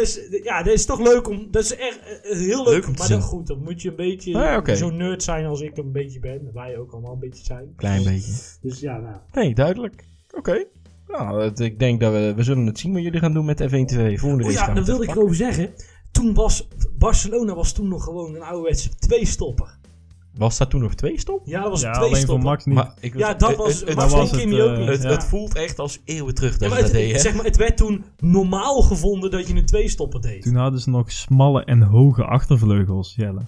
is, 0.00 0.20
ja, 0.42 0.62
dat 0.62 0.72
is 0.74 0.84
toch 0.84 1.00
leuk 1.00 1.28
om. 1.28 1.48
Dat 1.50 1.62
is 1.62 1.76
echt 1.76 1.98
eh, 2.22 2.38
heel 2.38 2.64
leuk. 2.64 2.72
Leuk 2.74 2.86
om 2.86 2.92
te 2.94 2.98
maar 2.98 3.08
dan 3.08 3.20
zien. 3.20 3.28
goed, 3.30 3.46
dan 3.46 3.62
moet 3.62 3.82
je 3.82 3.88
een 3.88 3.96
beetje 3.96 4.38
Ah, 4.38 4.56
oké. 4.56 4.76
zo'n 4.76 4.96
nerd 4.96 5.22
zijn 5.22 5.44
als 5.46 5.60
ik 5.60 5.76
een 5.76 5.92
beetje 5.92 6.20
ben. 6.20 6.50
Wij 6.52 6.78
ook 6.78 6.92
allemaal 6.92 7.12
een 7.12 7.18
beetje 7.18 7.44
zijn. 7.44 7.72
Klein 7.76 8.04
beetje. 8.04 8.32
Dus 8.60 8.80
ja, 8.80 8.98
nou. 8.98 9.16
Nee, 9.32 9.54
duidelijk. 9.54 10.04
Oké. 10.36 10.64
Nou, 11.06 11.42
het- 11.42 11.60
ik 11.60 11.78
denk 11.78 12.00
dat 12.00 12.12
we, 12.12 12.32
we 12.36 12.42
zullen 12.42 12.66
het 12.66 12.78
zien 12.78 12.92
wat 12.92 13.02
jullie 13.02 13.20
gaan 13.20 13.32
doen 13.34 13.44
met 13.44 13.62
F1 13.62 13.84
TV. 13.84 14.18
Volgende 14.20 14.44
Oh 14.44 14.50
ja, 14.50 14.56
gaan 14.56 14.66
we 14.68 14.74
daar 14.74 14.76
het 14.76 14.86
wilde 14.86 15.02
ik 15.02 15.08
even 15.08 15.20
erover 15.20 15.36
zeggen. 15.36 15.70
Toen 16.12 16.34
was 16.34 16.68
Barcelona 16.98 17.54
was 17.54 17.72
toen 17.72 17.88
nog 17.88 18.04
gewoon 18.04 18.34
een 18.34 18.42
ouderwetse 18.42 18.88
twee-stopper. 18.98 19.78
Was 20.36 20.58
dat 20.58 20.70
toen 20.70 20.80
nog 20.80 20.94
twee 20.94 21.20
stop? 21.20 21.46
Ja, 21.46 21.60
dat 21.62 21.70
was 21.70 21.80
Ja, 21.80 21.90
alleen 21.90 22.26
voor. 22.26 22.38
Max 22.38 22.64
niet. 22.64 22.74
Maar 22.74 22.94
ik, 23.00 23.16
Ja, 23.18 23.34
dat 23.34 23.48
het- 23.48 23.58
was 23.58 23.74
het, 23.80 23.88
het, 23.88 23.96
Max 23.96 24.12
was 24.12 24.30
en 24.30 24.36
het, 24.36 24.44
Kimi 24.44 24.62
ook 24.62 24.70
eh, 24.72 24.78
niet. 24.78 24.88
het, 24.88 25.02
ja. 25.02 25.08
het 25.08 25.24
voelt 25.24 25.54
echt 25.54 25.78
als 25.78 26.00
eeuwen 26.04 26.34
terug 26.34 26.52
Ja, 26.52 26.58
dat 26.58 26.68
maar 26.68 26.78
je 26.78 26.84
dat 26.84 26.92
het, 26.92 27.00
deed, 27.00 27.20
zeg 27.20 27.34
maar, 27.34 27.44
het 27.44 27.56
werd 27.56 27.76
toen 27.76 28.04
normaal 28.18 28.82
gevonden 28.82 29.30
dat 29.30 29.48
je 29.48 29.54
een 29.54 29.66
twee-stopper 29.66 30.20
deed. 30.20 30.42
Toen 30.42 30.54
hadden 30.54 30.80
ze 30.80 30.90
nog 30.90 31.12
smalle 31.12 31.64
en 31.64 31.82
hoge 31.82 32.24
achtervleugels, 32.24 33.14
Jelle. 33.16 33.40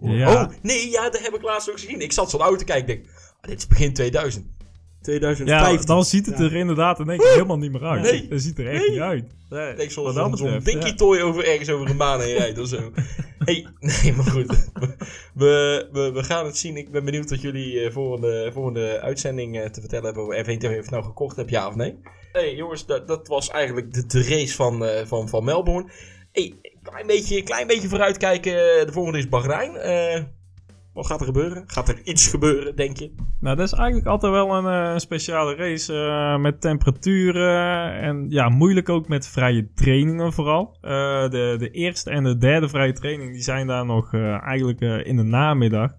Ja. 0.00 0.32
Oh, 0.42 0.50
nee, 0.62 0.90
ja, 0.90 1.02
dat 1.10 1.20
heb 1.22 1.34
ik 1.34 1.42
laatst 1.42 1.70
ook 1.70 1.78
gezien. 1.80 2.00
Ik 2.00 2.12
zat 2.12 2.30
zo'n 2.30 2.40
auto 2.40 2.56
te 2.56 2.64
kijken 2.64 2.88
en 2.88 3.00
denk, 3.02 3.14
ah, 3.40 3.48
dit 3.50 3.58
is 3.58 3.66
begin 3.66 3.92
2000. 3.92 4.44
Ja, 4.58 5.06
2015. 5.06 5.86
dan 5.86 6.04
ziet 6.04 6.26
het 6.26 6.38
Ja. 6.38 6.44
er 6.44 6.54
inderdaad 6.54 6.98
in 6.98 7.08
één 7.10 7.18
keer 7.18 7.30
helemaal 7.32 7.58
niet 7.58 7.72
meer 7.72 7.84
uit. 7.84 8.02
Nee. 8.02 8.28
Dat 8.28 8.40
ziet 8.40 8.58
er 8.58 8.66
echt 8.68 8.80
Nee. 8.80 8.90
niet 8.90 9.00
uit. 9.00 9.24
Ik 9.70 9.76
denk 9.76 9.90
zo'n 9.90 10.30
betreft, 10.30 10.64
dinky 10.64 10.86
ja. 10.86 10.94
toy 10.94 11.20
over 11.20 11.44
ergens 11.48 11.68
over 11.70 11.90
een 11.90 11.96
baan 11.96 12.20
heen 12.20 12.36
rijdt 12.36 12.58
of 12.58 12.66
zo. 12.68 12.78
hey, 13.44 13.66
nee, 14.02 14.12
maar 14.12 14.26
goed. 14.26 14.70
We, 15.34 15.88
we, 15.92 16.10
we 16.12 16.22
gaan 16.22 16.46
het 16.46 16.56
zien. 16.56 16.76
Ik 16.76 16.90
ben 16.90 17.04
benieuwd 17.04 17.30
wat 17.30 17.40
jullie 17.40 17.80
eh, 17.80 17.92
volgende, 17.92 18.50
volgende 18.52 19.00
uitzending 19.00 19.60
eh, 19.60 19.66
te 19.66 19.80
vertellen 19.80 20.04
hebben 20.04 20.44
F1. 20.44 20.64
Of 20.64 20.70
je 20.70 20.76
het 20.76 20.90
nou 20.90 21.04
gekocht 21.04 21.36
hebt, 21.36 21.50
ja 21.50 21.68
of 21.68 21.74
nee. 21.74 21.98
hey, 22.32 22.54
jongens, 22.54 22.86
dat, 22.86 23.08
dat 23.08 23.28
was 23.28 23.48
eigenlijk 23.48 24.10
de, 24.10 24.22
race 24.22 24.54
van, 24.54 24.84
eh, 24.84 25.06
van, 25.06 25.28
van 25.28 25.44
Melbourne. 25.44 25.90
Hey, 26.32 26.54
klein 26.82 27.06
beetje, 27.06 27.42
klein 27.42 27.66
beetje 27.66 27.88
vooruitkijken. 27.88 28.86
De 28.86 28.92
volgende 28.92 29.18
is 29.18 29.28
Bahrein. 29.28 29.76
Eh, 29.76 30.22
wat 31.00 31.08
gaat 31.10 31.20
er 31.20 31.26
gebeuren? 31.26 31.64
Gaat 31.66 31.88
er 31.88 32.00
iets 32.04 32.26
gebeuren, 32.28 32.76
denk 32.76 32.96
je? 32.96 33.14
Nou, 33.40 33.56
dat 33.56 33.66
is 33.66 33.72
eigenlijk 33.72 34.06
altijd 34.06 34.32
wel 34.32 34.54
een 34.56 34.66
eh, 34.92 34.98
speciale 34.98 35.54
race 35.54 35.94
eh, 35.94 36.40
met 36.40 36.60
temperaturen 36.60 37.92
en 38.00 38.26
ja, 38.28 38.48
moeilijk 38.48 38.88
ook 38.88 39.08
met 39.08 39.28
vrije 39.28 39.72
trainingen 39.74 40.32
vooral. 40.32 40.76
Eh, 40.80 40.90
de, 41.30 41.54
de 41.58 41.70
eerste 41.70 42.10
en 42.10 42.24
de 42.24 42.36
derde 42.38 42.68
vrije 42.68 42.92
training 42.92 43.32
die 43.32 43.42
zijn 43.42 43.66
daar 43.66 43.86
nog 43.86 44.14
eigenlijk 44.14 44.80
in 44.80 45.16
de 45.16 45.22
namiddag. 45.22 45.90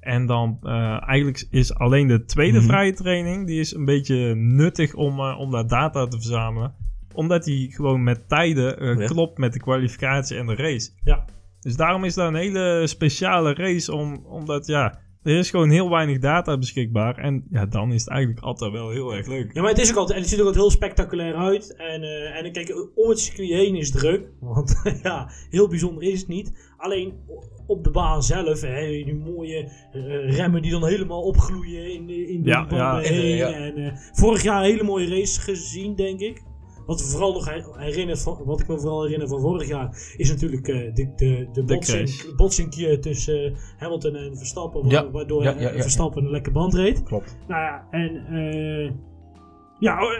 En 0.00 0.26
dan 0.26 0.58
eigenlijk 1.06 1.46
is 1.50 1.74
alleen 1.74 2.06
de 2.08 2.24
tweede 2.24 2.58
Mhm. 2.58 2.66
vrije 2.66 2.92
training, 2.92 3.46
die 3.46 3.60
is 3.60 3.74
een 3.74 3.84
beetje 3.84 4.34
nuttig 4.34 4.94
om, 4.94 5.20
om 5.20 5.50
daar 5.50 5.66
data 5.66 6.06
te 6.06 6.16
verzamelen. 6.16 6.74
Omdat 7.14 7.44
die 7.44 7.72
gewoon 7.72 8.02
met 8.02 8.28
tijden 8.28 8.98
Ja. 8.98 9.06
klopt 9.06 9.38
met 9.38 9.52
de 9.52 9.60
kwalificatie 9.60 10.36
en 10.36 10.46
de 10.46 10.54
race. 10.54 10.90
Ja. 11.04 11.24
Dus 11.60 11.76
daarom 11.76 12.04
is 12.04 12.14
dat 12.14 12.28
een 12.28 12.34
hele 12.34 12.82
speciale 12.86 13.54
race, 13.54 13.92
om, 13.94 14.24
omdat 14.26 14.66
ja, 14.66 14.98
er 15.22 15.38
is 15.38 15.50
gewoon 15.50 15.70
heel 15.70 15.90
weinig 15.90 16.18
data 16.18 16.58
beschikbaar. 16.58 17.18
En 17.18 17.44
ja, 17.50 17.66
dan 17.66 17.92
is 17.92 18.00
het 18.00 18.10
eigenlijk 18.10 18.40
altijd 18.44 18.72
wel 18.72 18.90
heel 18.90 19.14
erg 19.14 19.26
leuk. 19.26 19.54
Ja, 19.54 19.60
maar 19.60 19.70
het 19.70 19.80
is 19.80 19.90
ook 19.90 19.96
altijd, 19.96 20.16
en 20.16 20.20
het 20.20 20.30
ziet 20.30 20.38
er 20.40 20.44
ook 20.46 20.54
altijd 20.56 20.68
heel 20.70 20.76
spectaculair 20.80 21.34
uit. 21.34 21.76
En, 21.76 22.02
eh 22.02 22.44
en 22.44 22.52
kijk, 22.52 22.90
om 22.94 23.08
het 23.08 23.20
circuit 23.20 23.48
heen 23.48 23.74
is 23.76 23.90
druk. 23.90 24.28
Want 24.40 24.80
ja, 25.02 25.30
heel 25.50 25.68
bijzonder 25.68 26.02
is 26.02 26.18
het 26.18 26.28
niet. 26.28 26.74
Alleen 26.76 27.14
op 27.66 27.84
de 27.84 27.90
baan 27.90 28.22
zelf, 28.22 28.60
hè, 28.60 28.86
die 28.88 29.14
mooie 29.14 29.70
eh, 29.92 30.36
remmen 30.36 30.62
die 30.62 30.70
dan 30.70 30.86
helemaal 30.86 31.22
opgloeien 31.22 31.92
in, 31.92 32.06
de- 32.06 32.28
in 32.32 32.42
de 32.42 32.48
Ja, 32.50 32.66
ja. 32.70 32.98
heen. 32.98 33.36
Ja. 33.36 33.50
En, 33.52 33.76
eh, 33.76 33.92
vorig 34.12 34.42
jaar 34.42 34.58
een 34.58 34.70
hele 34.70 34.82
mooie 34.84 35.08
race 35.08 35.40
gezien, 35.40 35.94
denk 35.94 36.20
ik. 36.20 36.42
Wat, 36.86 37.00
we 37.00 37.06
vooral 37.06 37.32
nog 37.32 37.44
her- 37.44 37.64
herinnert 37.76 38.20
van, 38.22 38.40
wat 38.44 38.60
ik 38.60 38.68
me 38.68 38.78
vooral 38.78 39.02
herinner 39.02 39.28
van 39.28 39.40
vorig 39.40 39.68
jaar 39.68 40.14
is 40.16 40.28
natuurlijk 40.28 40.68
eh, 40.68 40.94
de, 40.94 41.12
de, 41.16 41.48
de, 41.52 41.62
botsing, 41.64 42.04
crash. 42.08 42.34
botsingje 42.36 42.98
tussen 42.98 43.44
eh, 43.44 43.58
Hamilton 43.78 44.14
en 44.16 44.36
Verstappen, 44.36 44.88
Ja. 44.88 45.10
waardoor 45.10 45.42
Ja, 45.42 45.54
eh, 45.56 45.74
ja, 45.76 45.82
Verstappen 45.82 46.24
een 46.24 46.30
lekker 46.30 46.52
band 46.52 46.74
reed. 46.74 47.02
Klopt. 47.02 47.36
Nou 47.48 47.60
ja, 47.62 47.86
en 47.90 48.26
eh 48.26 48.92
ja, 49.78 49.98
eh, 50.00 50.10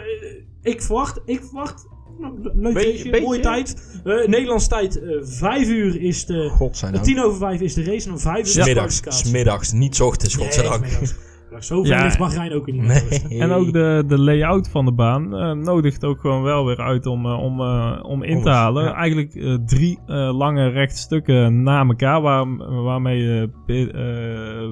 ik 0.61 0.81
verwacht, 0.81 1.21
ik 1.25 1.43
verwacht, 1.43 1.87
nou, 2.19 2.39
leuk 2.53 2.73
Beetje- 2.73 3.09
beetje- 3.09 3.25
mooie 3.25 3.39
tijd. 3.39 3.99
Eh 4.03 4.27
Nederlands 4.27 4.67
tijd, 4.67 5.01
eh, 5.01 5.09
vijf 5.21 5.67
uur 5.69 6.01
is 6.01 6.25
de, 6.25 6.49
Godzijdank. 6.49 7.03
tien 7.03 7.23
over 7.23 7.37
vijf 7.37 7.61
is 7.61 7.73
de 7.73 7.83
race 7.83 8.07
en 8.07 8.13
om 8.13 8.19
vijf 8.19 8.37
uur 8.37 8.45
is 8.45 8.53
de 8.53 8.61
Smiddags, 8.61 8.99
kwalificatie. 8.99 9.27
smiddags, 9.29 9.71
niet 9.71 10.01
ochtends, 10.01 10.35
Nee, 10.37 10.45
godzijdank. 10.45 10.85
smiddags. 10.85 11.15
Zoveel 11.59 11.91
Ja. 11.91 12.03
ligt 12.03 12.17
Bahrein 12.17 12.53
ook 12.53 12.65
niet. 12.71 12.81
Nee. 12.81 13.39
En 13.39 13.51
ook 13.51 13.73
de, 13.73 14.03
de 14.07 14.19
layout 14.19 14.69
van 14.69 14.85
de 14.85 14.91
baan 14.91 15.35
eh, 15.35 15.51
nodigt 15.51 16.05
ook 16.05 16.19
gewoon 16.19 16.43
wel 16.43 16.65
weer 16.65 16.77
uit 16.81 17.05
om, 17.05 17.25
eh, 17.25 17.39
om, 17.43 17.61
eh, 17.61 17.99
om 18.03 18.23
in 18.23 18.41
te 18.41 18.49
halen. 18.49 18.83
ja. 18.83 18.93
Eigenlijk 18.93 19.35
eh, 19.35 19.53
drie 19.65 19.99
eh, 20.07 20.37
lange 20.37 20.67
rechtstukken 20.67 21.63
na 21.63 21.85
elkaar, 21.85 22.21
waar, 22.21 22.57
waarmee 22.83 23.41
eh, 23.67 24.69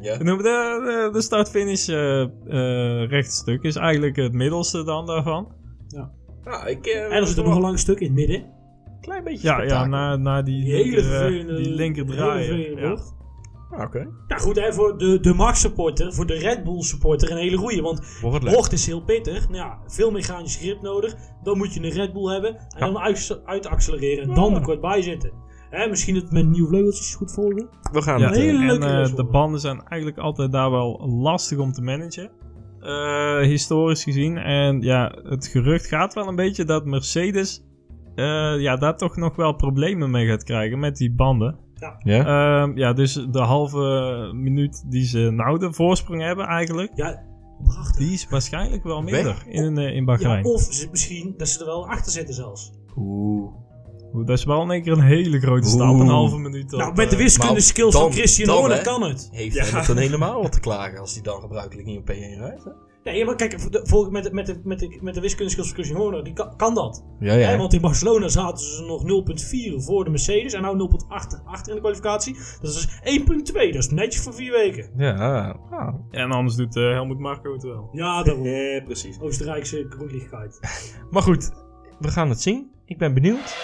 Ja. 0.00 0.16
De, 0.18 0.24
de, 0.24 1.08
de 1.12 1.22
start-finish 1.22 1.88
eh, 1.88 2.20
eh, 2.22 3.08
rechtstuk 3.08 3.62
is 3.62 3.76
eigenlijk 3.76 4.16
het 4.16 4.32
middelste 4.32 4.84
dan 4.84 5.06
daarvan. 5.06 5.48
Ja, 6.44 6.66
ik, 6.66 6.86
En 6.86 7.10
er 7.10 7.26
zit 7.26 7.36
er 7.36 7.44
nog 7.44 7.54
een 7.54 7.60
lang 7.60 7.78
stuk 7.78 8.00
in 8.00 8.06
het 8.06 8.14
midden. 8.16 8.44
klein 9.00 9.24
beetje 9.24 9.48
Ja, 9.48 9.62
ja 9.62 9.86
na, 9.86 10.16
na 10.16 10.42
die, 10.42 10.64
Die 10.64 10.74
linker, 10.74 11.56
die 11.56 11.70
linker 11.74 12.04
hele 12.04 12.16
draaien. 12.16 12.98
Oké. 13.80 14.08
Nou 14.28 14.40
goed, 14.40 14.60
hè, 14.60 14.72
voor 14.72 14.98
de, 14.98 15.20
de 15.20 15.34
Max 15.34 15.60
supporter, 15.60 16.12
voor 16.12 16.26
de 16.26 16.34
Red 16.34 16.64
Bull 16.64 16.82
supporter 16.82 17.30
een 17.30 17.36
hele 17.36 17.56
goeie. 17.56 17.82
Want 17.82 18.18
bocht 18.40 18.72
is 18.72 18.86
heel 18.86 19.00
pittig. 19.04 19.48
Nou 19.48 19.56
ja, 19.56 19.78
veel 19.86 20.10
mechanisch 20.10 20.56
grip 20.56 20.82
nodig. 20.82 21.14
Dan 21.42 21.58
moet 21.58 21.74
je 21.74 21.80
een 21.80 21.90
Red 21.90 22.12
Bull 22.12 22.32
hebben. 22.32 22.56
En 22.56 22.92
dan 22.92 22.98
uit, 22.98 23.40
uit 23.44 23.66
accelereren. 23.66 24.28
En 24.28 24.34
dan 24.34 24.54
er 24.54 24.60
kort 24.60 24.80
bij 24.80 25.02
zitten. 25.02 25.30
Hè, 25.70 25.88
misschien 25.88 26.14
het 26.14 26.32
met 26.32 26.46
nieuwe 26.46 26.68
vleugeltjes 26.68 27.14
goed 27.14 27.32
volgen. 27.32 27.68
We 27.92 28.02
gaan 28.02 28.18
Ja, 28.18 28.26
het... 28.26 28.36
eh, 28.36 28.42
hele 28.42 28.58
en 28.58 28.66
leuke 28.66 28.86
eh, 28.86 29.16
de 29.16 29.24
banden 29.24 29.60
zijn 29.60 29.82
eigenlijk 29.82 30.20
altijd 30.20 30.52
daar 30.52 30.70
wel 30.70 31.06
lastig 31.08 31.58
om 31.58 31.72
te 31.72 31.82
managen. 31.82 32.30
Eh, 32.80 33.38
historisch 33.38 34.04
gezien. 34.04 34.36
En 34.38 34.80
ja, 34.80 35.14
het 35.22 35.46
gerucht 35.46 35.86
gaat 35.86 36.14
wel 36.14 36.28
een 36.28 36.36
beetje 36.36 36.64
dat 36.64 36.84
Mercedes 36.84 37.62
ja, 38.58 38.76
daar 38.76 38.96
toch 38.96 39.16
nog 39.16 39.36
wel 39.36 39.52
problemen 39.52 40.10
mee 40.10 40.26
gaat 40.26 40.44
krijgen 40.44 40.78
met 40.78 40.96
die 40.96 41.12
banden. 41.14 41.58
Ja? 41.98 42.24
Ehm, 42.62 42.78
ja, 42.78 42.92
dus 42.92 43.12
de 43.30 43.38
halve 43.40 43.78
minuut 44.34 44.84
die 44.90 45.04
ze 45.06 45.18
nou 45.18 45.58
de 45.58 45.72
voorsprong 45.72 46.22
hebben 46.22 46.46
eigenlijk, 46.46 46.90
Ja, 46.94 47.22
prachtig. 47.64 47.96
die 47.96 48.12
is 48.12 48.28
waarschijnlijk 48.28 48.82
wel 48.84 49.02
minder 49.02 49.24
Weg? 49.24 49.46
in, 49.46 49.78
eh, 49.78 49.86
in 49.86 49.94
Ja, 49.94 50.04
Bahrein. 50.04 50.44
of 50.44 50.60
ze, 50.62 50.88
misschien 50.90 51.34
dat 51.36 51.48
ze 51.48 51.58
er 51.60 51.66
wel 51.66 51.88
achter 51.88 52.12
zitten 52.12 52.34
zelfs. 52.34 52.72
Oeh. 52.96 53.52
Oeh, 54.14 54.26
Dat 54.26 54.38
is 54.38 54.44
wel 54.44 54.62
in 54.62 54.70
één 54.70 54.82
keer 54.82 54.92
een 54.92 55.00
hele 55.00 55.40
grote 55.40 55.68
stap, 55.68 55.88
Oeh. 55.88 56.00
een 56.00 56.06
halve 56.08 56.38
minuut. 56.38 56.72
op, 56.72 56.78
nou, 56.78 56.94
met 56.94 57.10
de 57.10 57.16
eh, 57.16 57.22
wiskunde 57.22 57.52
maar 57.52 57.62
skills 57.62 57.92
dan- 57.92 58.02
van 58.02 58.12
Christian 58.12 58.48
dan, 58.48 58.56
Horner 58.58 58.76
hè? 58.76 58.82
kan 58.82 59.02
het. 59.02 59.28
Heeft 59.32 59.54
Ja. 59.54 59.64
hij 59.64 59.86
dan 59.86 59.96
helemaal 59.96 60.42
wat 60.42 60.52
te 60.52 60.60
klagen 60.60 60.98
als 60.98 61.14
hij 61.14 61.22
dan 61.22 61.40
gebruikelijk 61.40 61.86
niet 61.86 61.98
op 61.98 62.04
P1 62.10 62.38
rijdt? 62.38 62.64
hè? 62.64 62.70
Nee, 63.04 63.24
maar 63.24 63.36
kijk, 63.36 63.60
voor 63.60 63.70
de- 63.70 63.80
voor, 63.86 64.10
met, 64.10 64.24
de- 64.24 64.32
met, 64.32 64.46
de, 64.46 64.60
met, 64.64 64.78
de, 64.78 64.98
met 65.02 65.14
de 65.14 65.92
Horner, 65.94 66.24
die 66.24 66.32
kan, 66.32 66.56
kan 66.56 66.74
dat. 66.74 67.04
Ja, 67.20 67.32
Hè, 67.32 67.50
ja. 67.50 67.56
want 67.58 67.72
in 67.72 67.80
Barcelona 67.80 68.28
zaten 68.28 68.64
ze 68.66 68.82
nog 68.84 69.02
0,4 69.78 69.84
voor 69.84 70.04
de 70.04 70.10
Mercedes 70.10 70.52
en 70.52 70.62
nou 70.62 70.78
0,8 70.78 71.44
achter 71.44 71.68
in 71.68 71.74
de 71.74 71.80
kwalificatie. 71.80 72.34
Dat 72.60 72.70
is 72.70 72.74
dus 72.74 73.18
1,2. 73.20 73.52
Dat 73.72 73.82
is 73.82 73.88
netjes 73.90 74.22
voor 74.22 74.34
vier 74.34 74.52
weken. 74.52 74.90
Ja, 74.96 75.48
ah. 75.70 75.94
En 76.10 76.30
anders 76.30 76.56
doet 76.56 76.76
eh, 76.76 76.82
Helmut 76.82 77.18
Marko 77.18 77.52
het 77.52 77.62
wel. 77.62 77.88
Ja, 77.92 78.22
daarom. 78.22 78.46
Ja, 78.46 78.80
precies. 78.84 79.20
Oostenrijkse 79.20 79.86
Grundlichkeit. 79.88 80.58
Maar 81.10 81.22
goed, 81.22 81.50
we 81.98 82.08
gaan 82.08 82.28
het 82.28 82.40
zien. 82.40 82.70
Ik 82.86 82.98
ben 82.98 83.14
benieuwd. 83.14 83.56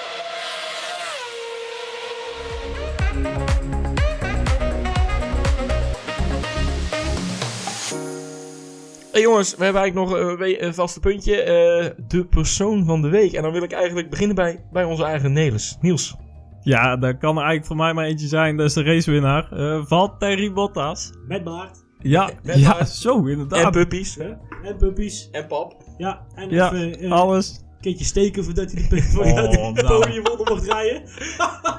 Hey 9.12 9.20
jongens, 9.20 9.54
we 9.56 9.64
hebben 9.64 9.82
eigenlijk 9.82 10.10
nog 10.10 10.20
een 10.20 10.36
we- 10.36 10.62
een 10.62 10.74
vaste 10.74 11.00
puntje. 11.00 11.42
eh, 11.42 11.90
de 12.08 12.24
persoon 12.24 12.84
van 12.84 13.02
de 13.02 13.08
week. 13.08 13.32
En 13.32 13.42
dan 13.42 13.52
wil 13.52 13.62
ik 13.62 13.72
eigenlijk 13.72 14.10
beginnen 14.10 14.36
bij, 14.36 14.64
bij 14.72 14.84
onze 14.84 15.04
eigen 15.04 15.32
Niels. 15.32 15.76
Niels. 15.80 16.16
Ja, 16.60 16.96
daar 16.96 17.18
kan 17.18 17.30
er 17.30 17.36
eigenlijk 17.42 17.66
voor 17.66 17.76
mij 17.76 17.92
maar 17.94 18.04
eentje 18.04 18.26
zijn. 18.26 18.56
Dat 18.56 18.66
is 18.66 18.72
de 18.74 18.82
racewinnaar. 18.82 19.52
eh 19.52 19.84
Valtteri 19.84 20.52
Bottas. 20.52 21.10
Met 21.28 21.44
baard. 21.44 21.84
Ja, 21.98 22.30
met 22.42 22.58
ja 22.58 22.72
haar. 22.72 22.86
zo 22.86 23.18
En 23.24 23.28
inderdaad. 23.28 23.70
puppies. 23.72 24.14
Hè? 24.14 24.28
En 24.68 24.76
puppies. 24.78 25.28
En 25.30 25.46
pap. 25.46 25.74
Ja, 25.96 26.26
en 26.34 26.50
Ja, 26.50 26.72
even 26.72 26.98
eh, 27.00 27.10
alles. 27.12 27.60
Een 27.80 27.86
keertje 27.86 28.04
steken 28.04 28.44
voordat 28.44 28.72
hij 28.72 28.86
de, 28.88 29.02
voordat 29.02 29.56
Oh, 29.56 29.74
de 29.74 29.82
nou. 29.82 30.00
podium 30.00 30.26
onder 30.26 30.46
mocht 30.54 30.64
rijden. 30.66 31.02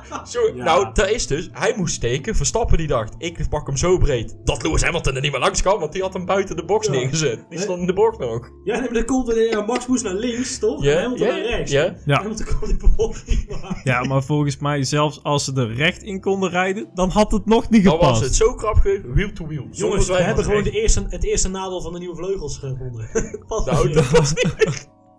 Ja. 0.56 0.64
Nou, 0.64 0.89
dat 0.93 1.10
is 1.10 1.28
dus. 1.28 1.49
Hij 1.52 1.74
moest 1.78 1.93
steken. 1.95 2.36
Verstappen 2.36 2.78
die 2.78 2.88
dacht, 2.88 3.16
ik 3.18 3.49
pak 3.49 3.68
hem 3.68 3.78
zo 3.78 3.97
breed. 3.97 4.36
Dat 4.43 4.64
Lewis 4.64 4.84
Hamilton 4.84 5.16
er 5.16 5.22
niet 5.22 5.32
meer 5.32 5.39
langs 5.39 5.62
kan, 5.62 5.80
want 5.80 5.91
die 5.93 6.02
had 6.02 6.14
hem 6.14 6.26
buiten 6.26 6.56
de 6.56 6.66
box 6.66 6.86
Ja. 6.88 6.91
neergezet. 6.93 7.45
Die 7.49 7.60
stond 7.60 7.80
in 7.80 7.86
de 7.88 7.93
box 7.93 8.18
nog. 8.18 8.49
Ja, 8.64 8.80
maar 8.80 8.93
dat 8.93 9.06
komt 9.06 9.66
Max 9.68 9.88
moest 9.88 10.04
naar 10.04 10.14
links, 10.14 10.60
toch? 10.60 10.84
Ja, 10.84 10.91
en 10.91 11.02
Hamilton 11.02 11.28
naar 11.28 11.41
rechts. 11.41 11.72
ja. 11.72 11.95
Ja. 12.06 12.16
Hamilton 12.22 12.45
kon 12.60 12.68
die 12.68 13.36
niet 13.36 13.62
maken. 13.62 13.82
Ja, 13.84 14.04
maar 14.04 14.24
volgens 14.24 14.58
mij, 14.58 14.84
zelfs 14.84 15.24
als 15.24 15.43
ze 15.43 15.54
er 15.56 15.74
recht 15.74 16.04
in 16.04 16.22
konden 16.22 16.49
rijden, 16.49 16.89
dan 16.93 17.10
had 17.10 17.32
het 17.32 17.45
nog 17.45 17.70
niet 17.70 17.84
Dan 17.84 17.93
gepast. 17.93 18.12
was 18.12 18.22
het 18.28 18.36
zo 18.36 18.54
krap 18.54 18.76
geweest, 18.76 19.02
wheel 19.14 19.32
to 19.34 19.47
wheel. 19.47 19.68
Jongens, 19.72 20.08
we 20.08 20.14
hebben 20.22 20.43
gewoon 20.43 20.64
de 20.64 20.72
eerste, 20.72 21.06
het 21.10 21.24
eerste 21.24 21.49
nadeel 21.49 21.82
van 21.82 21.93
de 21.93 21.99
nieuwe 21.99 22.16
vleugels 22.16 22.58
gevonden. 22.58 23.10
Nou, 23.66 23.86
niet. 23.88 23.95
dat 23.95 24.10
was 24.10 24.34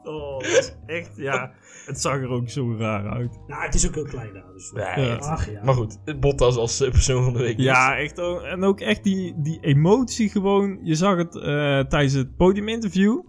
Oh, 0.03 0.38
dat 0.38 0.48
is 0.48 0.74
echt, 0.86 1.11
ja. 1.16 1.53
Het 1.86 2.00
zag 2.00 2.14
er 2.14 2.28
ook 2.28 2.48
zo 2.48 2.76
raar 2.78 3.09
uit. 3.11 3.38
Nou, 3.46 3.62
het 3.62 3.74
is 3.74 3.86
ook 3.88 3.94
heel 3.94 4.05
klein 4.05 4.32
daar. 4.32 4.53
Dus. 4.53 4.72
Nee, 4.72 4.84
Ja. 4.84 5.12
het- 5.12 5.24
Ach 5.24 5.50
ja. 5.50 5.64
Maar 5.64 5.74
goed, 5.74 6.20
Bottas 6.20 6.57
als 6.57 6.80
eh, 6.80 6.90
persoon 6.90 7.24
van 7.24 7.32
de 7.32 7.38
week. 7.38 7.59
Ja, 7.59 7.96
echt. 7.98 8.18
En 8.42 8.64
ook 8.64 8.80
echt 8.80 9.05
die, 9.05 9.34
die 9.36 9.59
emotie 9.61 10.28
gewoon. 10.28 10.78
Je 10.82 10.94
zag 10.94 11.16
het 11.16 11.36
eh, 11.36 11.42
tijdens 11.80 12.12
het 12.12 12.36
podiuminterview. 12.36 13.20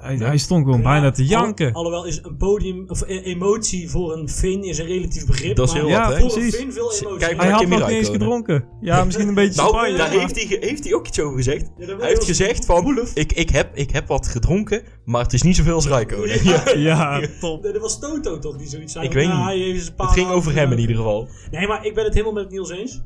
Hij, 0.00 0.16
hij 0.16 0.38
stond 0.38 0.64
gewoon 0.64 0.82
bijna 0.82 1.10
te 1.10 1.24
janken. 1.26 1.72
alhoewel 1.72 2.04
is 2.06 2.18
een 2.22 2.36
podium, 2.36 2.84
of 2.88 3.02
e- 3.06 3.20
emotie 3.20 3.90
voor 3.90 4.12
een 4.16 4.28
Fin 4.28 4.62
is 4.64 4.78
een 4.78 4.86
relatief 4.86 5.26
begrip. 5.26 5.56
Dat 5.56 5.68
is 5.68 5.72
maar 5.74 5.82
heel 5.82 5.90
Ja, 5.90 6.08
wat, 6.08 6.18
precies. 6.18 6.52
een 6.54 6.60
Fin 6.60 6.72
veel 6.72 6.92
emotie. 6.92 7.16
Kijk 7.18 7.40
Hij 7.40 7.50
had 7.50 7.66
nog 7.66 7.78
niet 7.78 7.88
eens 7.88 8.08
gedronken. 8.08 8.64
Ja, 8.80 9.04
misschien 9.04 9.28
een 9.28 9.34
beetje 9.44 9.60
Nou, 9.60 9.68
Spanje. 9.74 9.96
daar 9.96 10.08
maar- 10.10 10.18
heeft 10.20 10.48
hij, 10.48 10.56
heeft 10.60 10.84
hij 10.84 10.94
ook 10.94 11.06
iets 11.06 11.20
over 11.20 11.36
gezegd. 11.36 11.70
Ja, 11.78 11.96
Hij 11.96 12.08
heeft 12.08 12.24
gezegd 12.24 12.64
van, 12.64 12.98
ik, 13.14 13.32
ik, 13.32 13.50
heb, 13.50 13.76
ik 13.76 13.90
heb 13.90 14.06
wat 14.08 14.26
gedronken, 14.28 14.82
maar 15.04 15.22
het 15.22 15.32
is 15.32 15.42
niet 15.42 15.56
zoveel 15.56 15.74
als 15.74 15.86
Rijkonen. 15.86 16.44
Ja. 16.50 16.62
Ja, 16.76 17.20
top. 17.40 17.62
Nee, 17.62 17.72
dat 17.72 17.82
was 17.82 17.98
Toto 18.00 18.38
toch 18.38 18.56
die 18.56 18.68
zoiets 18.68 18.92
zei. 18.92 19.04
Ik 19.06 19.12
weet 19.12 19.26
Ja, 19.26 19.36
niet. 19.36 19.44
hij 19.44 19.58
heeft 19.58 19.88
een 19.88 19.94
paar 19.94 20.06
Het 20.06 20.16
ging 20.18 20.30
over 20.30 20.54
hem 20.54 20.72
in 20.72 20.78
ieder 20.78 20.96
geval. 20.96 21.28
Nee, 21.50 21.66
maar 21.66 21.86
ik 21.86 21.94
ben 21.94 22.04
het 22.04 22.14
helemaal 22.14 22.42
met 22.42 22.50
Niels 22.50 22.70
eens. 22.70 23.02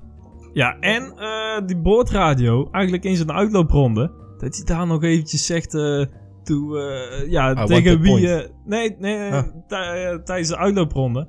Ja, 0.52 0.76
en 0.80 1.12
eh, 1.16 1.66
die 1.66 1.76
boordradio, 1.78 2.68
eigenlijk 2.70 3.04
in 3.04 3.16
zijn 3.16 3.32
uitloopronde, 3.32 4.12
dat 4.38 4.54
hij 4.56 4.64
daar 4.64 4.86
nog 4.86 5.02
eventjes 5.02 5.46
zegt 5.46 5.74
eh, 5.74 6.04
toe, 6.44 6.78
eh, 6.80 7.30
ja, 7.30 7.64
tegen 7.64 8.00
wie... 8.00 8.10
point? 8.10 8.24
eh, 8.24 8.50
nee, 8.64 8.96
nee 8.98 9.16
eh, 9.28 10.14
tijdens 10.24 10.48
de 10.48 10.56
uitloopronde. 10.56 11.28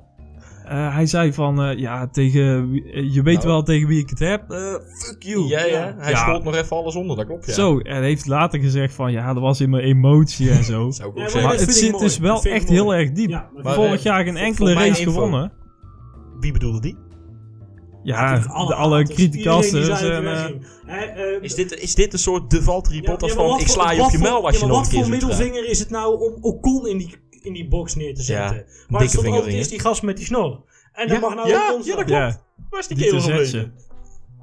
Hij 0.68 1.06
zei 1.06 1.32
van, 1.32 1.62
eh, 1.62 1.78
ja, 1.78 2.08
tegen 2.08 2.72
je 3.12 3.20
weet 3.22 3.36
Nou. 3.36 3.46
wel 3.48 3.62
tegen 3.62 3.88
wie 3.88 3.98
ik 4.00 4.10
het 4.10 4.18
heb. 4.18 4.50
Eh, 4.50 4.58
fuck 5.04 5.22
you. 5.22 5.46
Ja. 5.48 5.58
Hij 5.98 6.10
Ja. 6.10 6.16
schoot 6.16 6.44
nog 6.44 6.54
even 6.54 6.76
alles 6.76 6.96
onder, 6.96 7.16
dat 7.16 7.26
klopt, 7.26 7.46
ja. 7.46 7.52
Zo, 7.52 7.78
en 7.78 7.96
hij 7.96 8.04
heeft 8.04 8.26
later 8.26 8.60
gezegd 8.60 8.94
van, 8.94 9.12
ja, 9.12 9.32
dat 9.32 9.42
was 9.42 9.60
in 9.60 9.70
mijn 9.70 9.82
emotie 9.84 10.50
en 10.50 10.64
zo. 10.64 10.90
Zou 10.90 10.90
ik 10.90 10.98
Ja, 10.98 11.08
ook 11.10 11.14
maar 11.16 11.30
zeggen. 11.30 11.42
maar 11.48 11.56
dat 11.58 11.66
het 11.66 11.74
zit 11.76 11.90
mooi. 11.90 12.04
dus 12.04 12.18
wel 12.18 12.42
echt 12.42 12.64
mooi. 12.68 12.80
heel 12.80 12.94
erg 12.94 13.12
diep. 13.12 13.30
Ja, 13.30 13.48
maar 13.54 13.62
Maar, 13.64 13.74
Vorig 13.74 14.02
jaar 14.02 14.24
geen 14.24 14.36
enkele 14.36 14.72
race 14.72 15.00
info. 15.00 15.12
gewonnen. 15.12 15.52
Wie 16.40 16.52
bedoelde 16.52 16.80
die? 16.80 16.96
Ja, 18.06 18.44
alle 18.48 18.66
de, 18.68 18.74
alle 18.74 18.96
haters. 18.96 19.18
Iedereen 19.18 19.30
die 19.30 19.42
criticasters 19.42 19.86
zei 19.98 20.10
dat 20.12 20.18
en... 20.22 20.24
hij 20.24 20.34
eh, 20.34 20.40
wegging. 20.42 20.66
Hè, 20.86 21.04
eh, 21.04 21.42
Is 21.42 21.54
dit, 21.54 21.72
is 21.80 21.94
dit 21.94 22.12
een 22.12 22.18
soort 22.18 22.50
de 22.50 22.62
Valtteri 22.62 23.02
Bottas 23.02 23.28
ja, 23.30 23.34
van, 23.36 23.46
wat 23.46 23.60
ik 23.60 23.66
voor- 23.66 23.74
sla 23.82 23.90
je 23.90 23.96
wat 23.96 24.06
op 24.06 24.12
je 24.12 24.18
voor- 24.18 24.26
mel 24.28 24.44
als 24.46 24.54
ja, 24.54 24.60
je 24.60 24.66
nog 24.66 24.76
een 24.76 24.82
Wat 24.82 24.90
keer 24.92 25.04
voor 25.04 25.12
zoet 25.12 25.22
gaat. 25.22 25.28
middelvinger 25.38 25.70
is 25.70 25.78
het 25.78 25.90
nou 25.90 26.20
om 26.20 26.36
Ocon 26.44 26.86
in 26.88 26.98
die, 26.98 27.14
in 27.42 27.52
die 27.52 27.68
box 27.68 27.94
neer 27.94 28.14
te 28.14 28.22
zetten? 28.22 28.56
Ja, 28.56 28.62
maar 28.88 29.00
dikke 29.00 29.04
er 29.16 29.20
stond 29.22 29.26
altijd 29.36 29.54
eerst 29.54 29.70
die 29.70 29.80
gast 29.80 30.02
met 30.02 30.16
die 30.16 30.26
snor. 30.26 30.64
En 30.92 31.08
dan 31.08 31.20
mag 31.20 31.34
nou 31.34 31.48
ja, 31.48 31.72
Ocon 31.72 31.84
ja, 31.84 31.96
dat 31.96 32.08
ja, 32.08 32.40
Waar 32.70 32.80
is 32.80 32.86
die 32.86 32.96
kerel. 32.96 33.20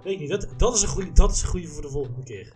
Weet 0.03 0.13
ik 0.13 0.19
niet, 0.19 0.29
dat, 0.29 0.47
dat 0.57 0.75
is 0.75 0.81
een 0.81 0.87
goeie- 0.87 1.11
dat 1.13 1.31
is 1.31 1.41
een 1.41 1.47
goede 1.47 1.67
voor 1.67 1.81
de 1.81 1.89
volgende 1.89 2.23
keer. 2.23 2.53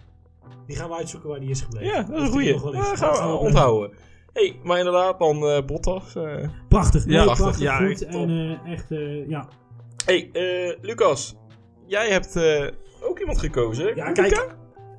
Die 0.68 0.76
gaan 0.76 0.90
we 0.90 0.96
uitzoeken 0.96 1.30
waar 1.30 1.40
die 1.40 1.50
is 1.50 1.62
gebleven. 1.62 1.88
Ja, 1.88 2.02
dat 2.04 2.10
is 2.10 2.16
een 2.16 2.22
die 2.24 2.32
goeie. 2.32 2.52
nog 2.54 2.62
wel 2.62 2.74
is. 2.74 2.78
Ja, 2.80 2.96
gaan 2.96 3.32
we 3.32 3.38
onthouden. 3.38 3.92
hey, 4.34 4.60
maar 4.64 4.78
inderdaad, 4.78 5.20
dan 5.20 5.48
eh 5.48 5.66
Bottas. 5.66 6.16
eh. 6.16 6.24
Prachtig, 6.70 7.06
Ja, 7.06 7.12
ja, 7.12 7.24
prachtig. 7.24 7.44
prachtig, 7.46 7.64
Ja, 7.64 7.78
goed. 7.88 8.02
en 8.06 8.60
eh, 8.66 8.72
echt, 8.74 8.92
eh, 8.92 9.30
ja. 9.30 9.48
Hey, 10.08 10.30
eh, 10.34 10.74
Lucas. 10.82 11.36
Jij 11.86 12.10
hebt 12.10 12.36
eh, 12.36 12.68
ook 13.02 13.20
iemand 13.20 13.40
gekozen. 13.40 13.96
Ja, 13.96 14.12
kijk, 14.12 14.56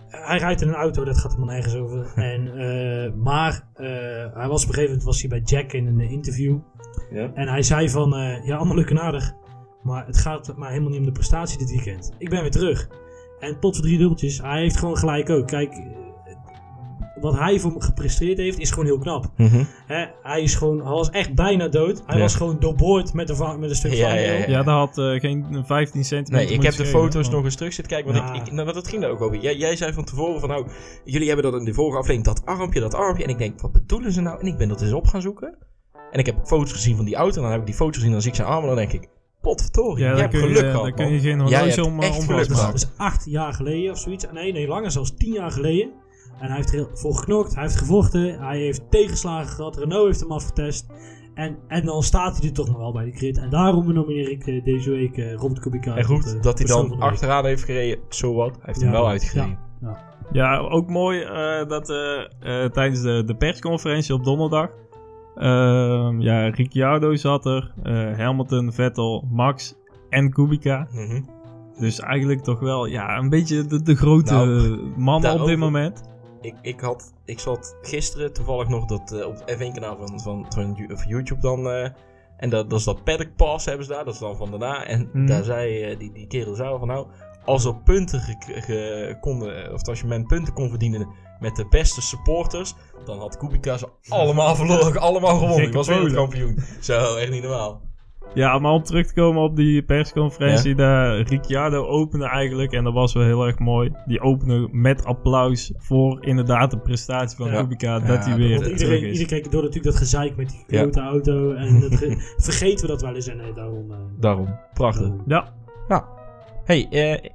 hij 0.09 0.39
rijdt 0.39 0.61
in 0.61 0.69
een 0.69 0.75
auto, 0.75 1.05
dat 1.05 1.19
gaat 1.19 1.33
helemaal 1.33 1.55
nergens 1.55 1.75
over. 1.75 2.13
En, 2.33 2.49
eh, 2.49 3.13
maar 3.13 3.69
hij 4.35 4.49
was 4.49 4.63
op 4.63 4.69
een 4.69 4.75
gegeven 4.75 4.85
moment 4.85 5.03
was 5.03 5.21
hij 5.21 5.29
bij 5.29 5.41
Jack 5.41 5.73
in 5.73 5.87
een 5.87 6.01
interview. 6.01 6.59
Ja. 7.11 7.31
En 7.35 7.49
hij 7.49 7.63
zei 7.63 7.91
van, 7.91 8.11
ja, 8.45 8.57
allemaal 8.57 8.77
leuk 8.77 8.91
en 8.91 9.01
aardig. 9.01 9.33
Maar 9.83 10.07
het 10.07 10.19
gaat 10.19 10.57
maar 10.57 10.69
helemaal 10.69 10.91
niet 10.91 10.99
om 10.99 11.05
de 11.05 11.13
prestatie 11.13 11.59
dit 11.59 11.71
weekend. 11.71 12.15
Ik 12.19 12.29
ben 12.29 12.41
weer 12.41 12.51
terug. 12.51 12.89
En 13.41 13.61
tot 13.61 13.77
voor 13.77 13.85
drie 13.85 13.99
dubbeltjes, 13.99 14.41
hij 14.43 14.61
heeft 14.61 14.77
gewoon 14.77 14.97
gelijk 14.97 15.31
ook. 15.31 15.47
Kijk, 15.47 15.83
wat 17.21 17.39
hij 17.39 17.59
voor 17.59 17.73
me 17.73 17.83
gepresteerd 17.83 18.39
heeft, 18.39 18.59
is 18.59 18.71
gewoon 18.71 18.85
heel 18.85 18.99
knap. 18.99 19.31
Mhm. 19.37 19.65
Hè, 19.87 20.07
hij, 20.23 20.43
is 20.43 20.55
gewoon, 20.55 20.79
hij 20.81 20.91
was 20.91 21.11
echt 21.11 21.35
bijna 21.35 21.69
dood. 21.69 22.03
Hij 22.07 22.17
Ja. 22.17 22.23
was 22.23 22.35
gewoon 22.35 22.57
doorboord 22.61 23.13
met 23.13 23.29
een, 23.29 23.61
met 23.61 23.71
een 23.71 23.77
stuk 23.77 23.93
Ja, 23.93 23.99
vangrail. 24.09 24.33
ja, 24.33 24.39
ja. 24.39 24.47
Ja, 24.49 24.63
dat 24.63 24.75
had 24.75 24.99
eh, 24.99 25.21
geen 25.21 25.63
15 25.67 26.05
centimeter 26.05 26.47
Nee, 26.49 26.57
ik 26.57 26.63
heb 26.63 26.75
de 26.75 26.85
foto's 26.87 27.31
nog 27.31 27.45
eens 27.45 27.57
terug 27.57 27.73
zitten 27.73 27.93
kijken. 27.97 28.13
Want 28.15 28.29
Ja. 28.29 28.35
ik, 28.41 28.47
ik, 28.47 28.53
nou, 28.53 28.73
dat 28.73 28.89
ging 28.89 29.03
daar 29.03 29.11
ook 29.11 29.21
over. 29.21 29.39
Jij, 29.39 29.57
jij 29.57 29.77
zei 29.77 29.93
van 29.93 30.05
tevoren 30.05 30.41
van 30.41 30.49
nou, 30.49 30.67
jullie 31.05 31.27
hebben 31.29 31.51
dat 31.51 31.61
in 31.61 31.65
de 31.67 31.75
vorige 31.75 31.99
aflevering, 31.99 32.25
dat 32.25 32.47
armpje, 32.47 32.81
dat 32.81 32.95
armpje. 32.95 33.25
En 33.25 33.31
ik 33.31 33.39
denk, 33.39 33.61
wat 33.61 33.73
bedoelen 33.73 34.13
ze 34.13 34.21
nou? 34.21 34.41
En 34.41 34.47
ik 34.47 34.57
ben 34.57 34.69
dat 34.69 34.83
eens 34.83 34.93
op 34.93 35.07
gaan 35.07 35.23
zoeken. 35.23 35.57
En 36.13 36.19
ik 36.19 36.27
heb 36.27 36.37
foto's 36.47 36.73
gezien 36.73 36.97
van 36.97 37.05
die 37.05 37.15
auto. 37.17 37.37
En 37.37 37.43
dan 37.43 37.51
heb 37.51 37.61
ik 37.61 37.67
die 37.67 37.75
foto's 37.75 37.97
gezien, 37.97 38.13
dan 38.13 38.21
zie 38.21 38.31
ik 38.31 38.37
zijn 38.37 38.49
armen. 38.49 38.71
En 38.71 38.77
dan 38.77 38.87
denk 38.89 39.03
ik, 39.03 39.09
potverdorie, 39.41 40.05
Ja, 40.05 40.05
je 40.05 40.11
dan 40.11 40.21
hebt 40.21 40.33
kun 40.33 40.41
je, 40.43 40.47
geluk 40.55 40.63
dan 40.73 40.81
gehad, 40.81 40.95
kun 40.95 41.13
je 41.13 41.21
geen 41.21 41.37
Jij 41.49 41.59
horloge 41.59 41.65
hebt 41.81 41.81
om, 41.87 42.01
echt 42.01 42.19
om 42.19 42.25
geluk. 42.27 42.49
Dat 42.49 42.75
is 42.75 42.89
acht 42.97 43.25
jaar 43.25 43.53
geleden 43.53 43.91
of 43.93 43.99
zoiets. 43.99 44.27
Nee, 44.33 44.53
nee, 44.53 44.69
langer, 44.69 44.91
zelfs 44.91 45.15
tien 45.17 45.33
jaar 45.33 45.51
geleden. 45.51 45.91
En 46.41 46.47
hij 46.47 46.57
heeft 46.57 46.69
er 46.69 46.75
heel 46.75 46.89
voor 46.95 47.15
geknokt, 47.15 47.55
hij 47.55 47.63
heeft 47.63 47.77
gevochten, 47.77 48.39
hij 48.41 48.59
heeft 48.59 48.91
tegenslagen 48.91 49.49
gehad, 49.49 49.77
Renault 49.77 50.07
heeft 50.07 50.21
hem 50.21 50.33
afgetest. 50.33 50.87
En, 51.35 51.57
en 51.69 51.85
dan 51.85 52.03
staat 52.03 52.39
hij 52.39 52.49
er 52.49 52.55
toch 52.55 52.67
nog 52.69 52.77
wel 52.79 52.93
bij 52.93 53.05
de 53.05 53.11
crit. 53.11 53.39
En 53.39 53.51
daarom 53.51 53.93
nomineer 53.93 54.31
ik 54.31 54.47
eh, 54.47 54.65
deze 54.65 54.91
week 54.91 55.17
eh, 55.17 55.35
Robert 55.35 55.61
Kubica. 55.61 55.97
En 55.97 56.05
goed, 56.05 56.23
tot, 56.23 56.35
eh, 56.37 56.43
dat 56.43 56.59
hij 56.59 56.67
dan 56.67 57.01
achteraan 57.01 57.45
heeft 57.45 57.65
gereden, 57.65 57.99
zo 58.09 58.35
wat. 58.35 58.51
Hij 58.55 58.61
heeft 58.63 58.79
Ja, 58.81 58.85
hem 58.85 58.93
wel 58.95 59.09
uitgereden. 59.09 59.59
ja. 59.81 60.07
Ja, 60.33 60.59
ook 60.59 60.89
mooi 60.89 61.21
eh, 61.21 61.69
dat 61.69 61.87
tijdens 62.73 63.03
de, 63.03 63.23
de 63.27 63.35
persconferentie 63.37 64.15
op 64.15 64.25
donderdag. 64.25 64.69
ehm, 65.37 66.21
ja, 66.21 66.49
Ricciardo 66.49 67.15
zat 67.17 67.47
er, 67.47 67.73
eh, 67.83 68.17
Hamilton, 68.19 68.73
Vettel, 68.73 69.25
Max 69.31 69.75
en 70.11 70.31
Kubica. 70.33 70.89
Mhm. 70.93 71.21
Dus 71.79 72.01
eigenlijk 72.01 72.43
toch 72.43 72.61
wel 72.61 72.87
ja, 72.87 73.17
een 73.19 73.29
beetje 73.29 73.67
de, 73.67 73.83
de 73.83 73.95
grote 73.97 74.33
Nou, 74.35 74.79
mannen 74.97 75.41
op 75.41 75.47
dit 75.47 75.59
moment. 75.59 76.03
Ik, 76.41 76.55
ik, 76.63 76.81
had, 76.81 77.13
ik 77.25 77.39
zat 77.39 77.77
gisteren 77.83 78.33
toevallig 78.33 78.69
nog 78.69 78.85
dat, 78.85 79.13
eh, 79.13 79.27
op 79.27 79.43
het 79.45 79.57
F1-kanaal 79.57 79.97
van, 79.97 80.21
van, 80.21 80.47
van, 80.49 80.77
YouTube 81.07 81.41
dan. 81.41 81.69
eh, 81.71 81.91
en 82.37 82.51
dat, 82.51 82.71
dat 82.71 82.79
is 82.79 82.85
dat 82.85 83.05
paddock 83.05 83.37
pass 83.37 83.65
hebben 83.65 83.85
ze 83.87 83.93
daar, 83.93 84.05
dat 84.05 84.15
is 84.15 84.21
dan 84.21 84.37
van 84.37 84.51
daarna. 84.51 84.85
En 84.87 85.11
Mhm. 85.13 85.27
daar 85.27 85.45
zei 85.45 85.83
eh, 85.83 85.99
die, 85.99 86.13
die 86.13 86.27
kerel 86.27 86.55
zei 86.55 86.79
van 86.79 86.89
nou, 86.89 87.07
als 87.45 87.65
er 87.65 87.75
punten 87.77 88.21
ge, 88.21 88.35
ge- 88.39 89.17
konden, 89.21 89.73
of 89.73 89.89
als 89.89 90.01
je 90.01 90.07
men 90.07 90.27
punten 90.27 90.53
kon 90.55 90.69
verdienen 90.69 91.09
met 91.41 91.57
de 91.57 91.67
beste 91.69 92.01
supporters, 92.03 92.75
dan 93.05 93.19
had 93.19 93.37
Kubica 93.37 93.77
ze 93.77 93.89
allemaal 94.09 94.57
verloren, 94.57 95.01
allemaal 95.01 95.39
gewonnen. 95.39 95.67
Ik 95.67 95.73
was 95.73 95.87
wereldkampioen. 95.89 96.59
Zo, 96.81 97.17
echt 97.17 97.31
niet 97.31 97.43
normaal. 97.43 97.81
Ja, 98.35 98.59
maar 98.59 98.73
om 98.73 98.83
terug 98.83 99.07
te 99.07 99.15
komen 99.15 99.43
op 99.43 99.57
die 99.57 99.83
persconferentie, 99.83 100.75
daar 100.75 101.21
Ricciardo 101.21 101.87
opende 101.87 102.27
eigenlijk, 102.29 102.73
en 102.73 102.85
dat 102.85 102.93
was 102.93 103.13
wel 103.15 103.23
heel 103.25 103.47
erg 103.47 103.59
mooi, 103.59 103.93
die 104.07 104.21
opende 104.21 104.69
met 104.73 105.05
applaus 105.05 105.73
voor 105.77 106.25
inderdaad 106.25 106.71
de 106.71 106.79
prestatie 106.79 107.37
van 107.37 107.51
Ja. 107.51 107.61
Kubica, 107.61 107.95
Ja, 107.95 107.99
dat 108.07 108.25
hij 108.25 108.37
weer 108.37 108.57
terug 108.57 108.71
iedereen, 108.73 108.97
is. 108.99 109.05
iedereen 109.07 109.27
kijkt 109.27 109.53
door 109.53 109.63
natuurlijk 109.63 109.93
dat 109.93 109.97
gezeik 110.03 110.37
met 110.37 110.49
die 110.49 110.65
Ja. 110.67 110.81
grote 110.81 111.01
auto. 111.01 111.53
En 111.53 111.81
dat 111.81 111.95
ge- 111.95 112.33
vergeten 112.49 112.87
we 112.87 112.93
dat 112.93 113.03
wel 113.03 113.15
eens. 113.15 113.29
En 113.29 113.37
nee, 113.37 113.53
daarom... 113.53 113.91
eh, 113.91 113.97
Daarom, 114.21 114.59
prachtig. 114.75 115.09
daarom. 115.27 115.51
Ja, 115.89 116.17
Hey, 116.65 116.87
eh, 116.91 117.31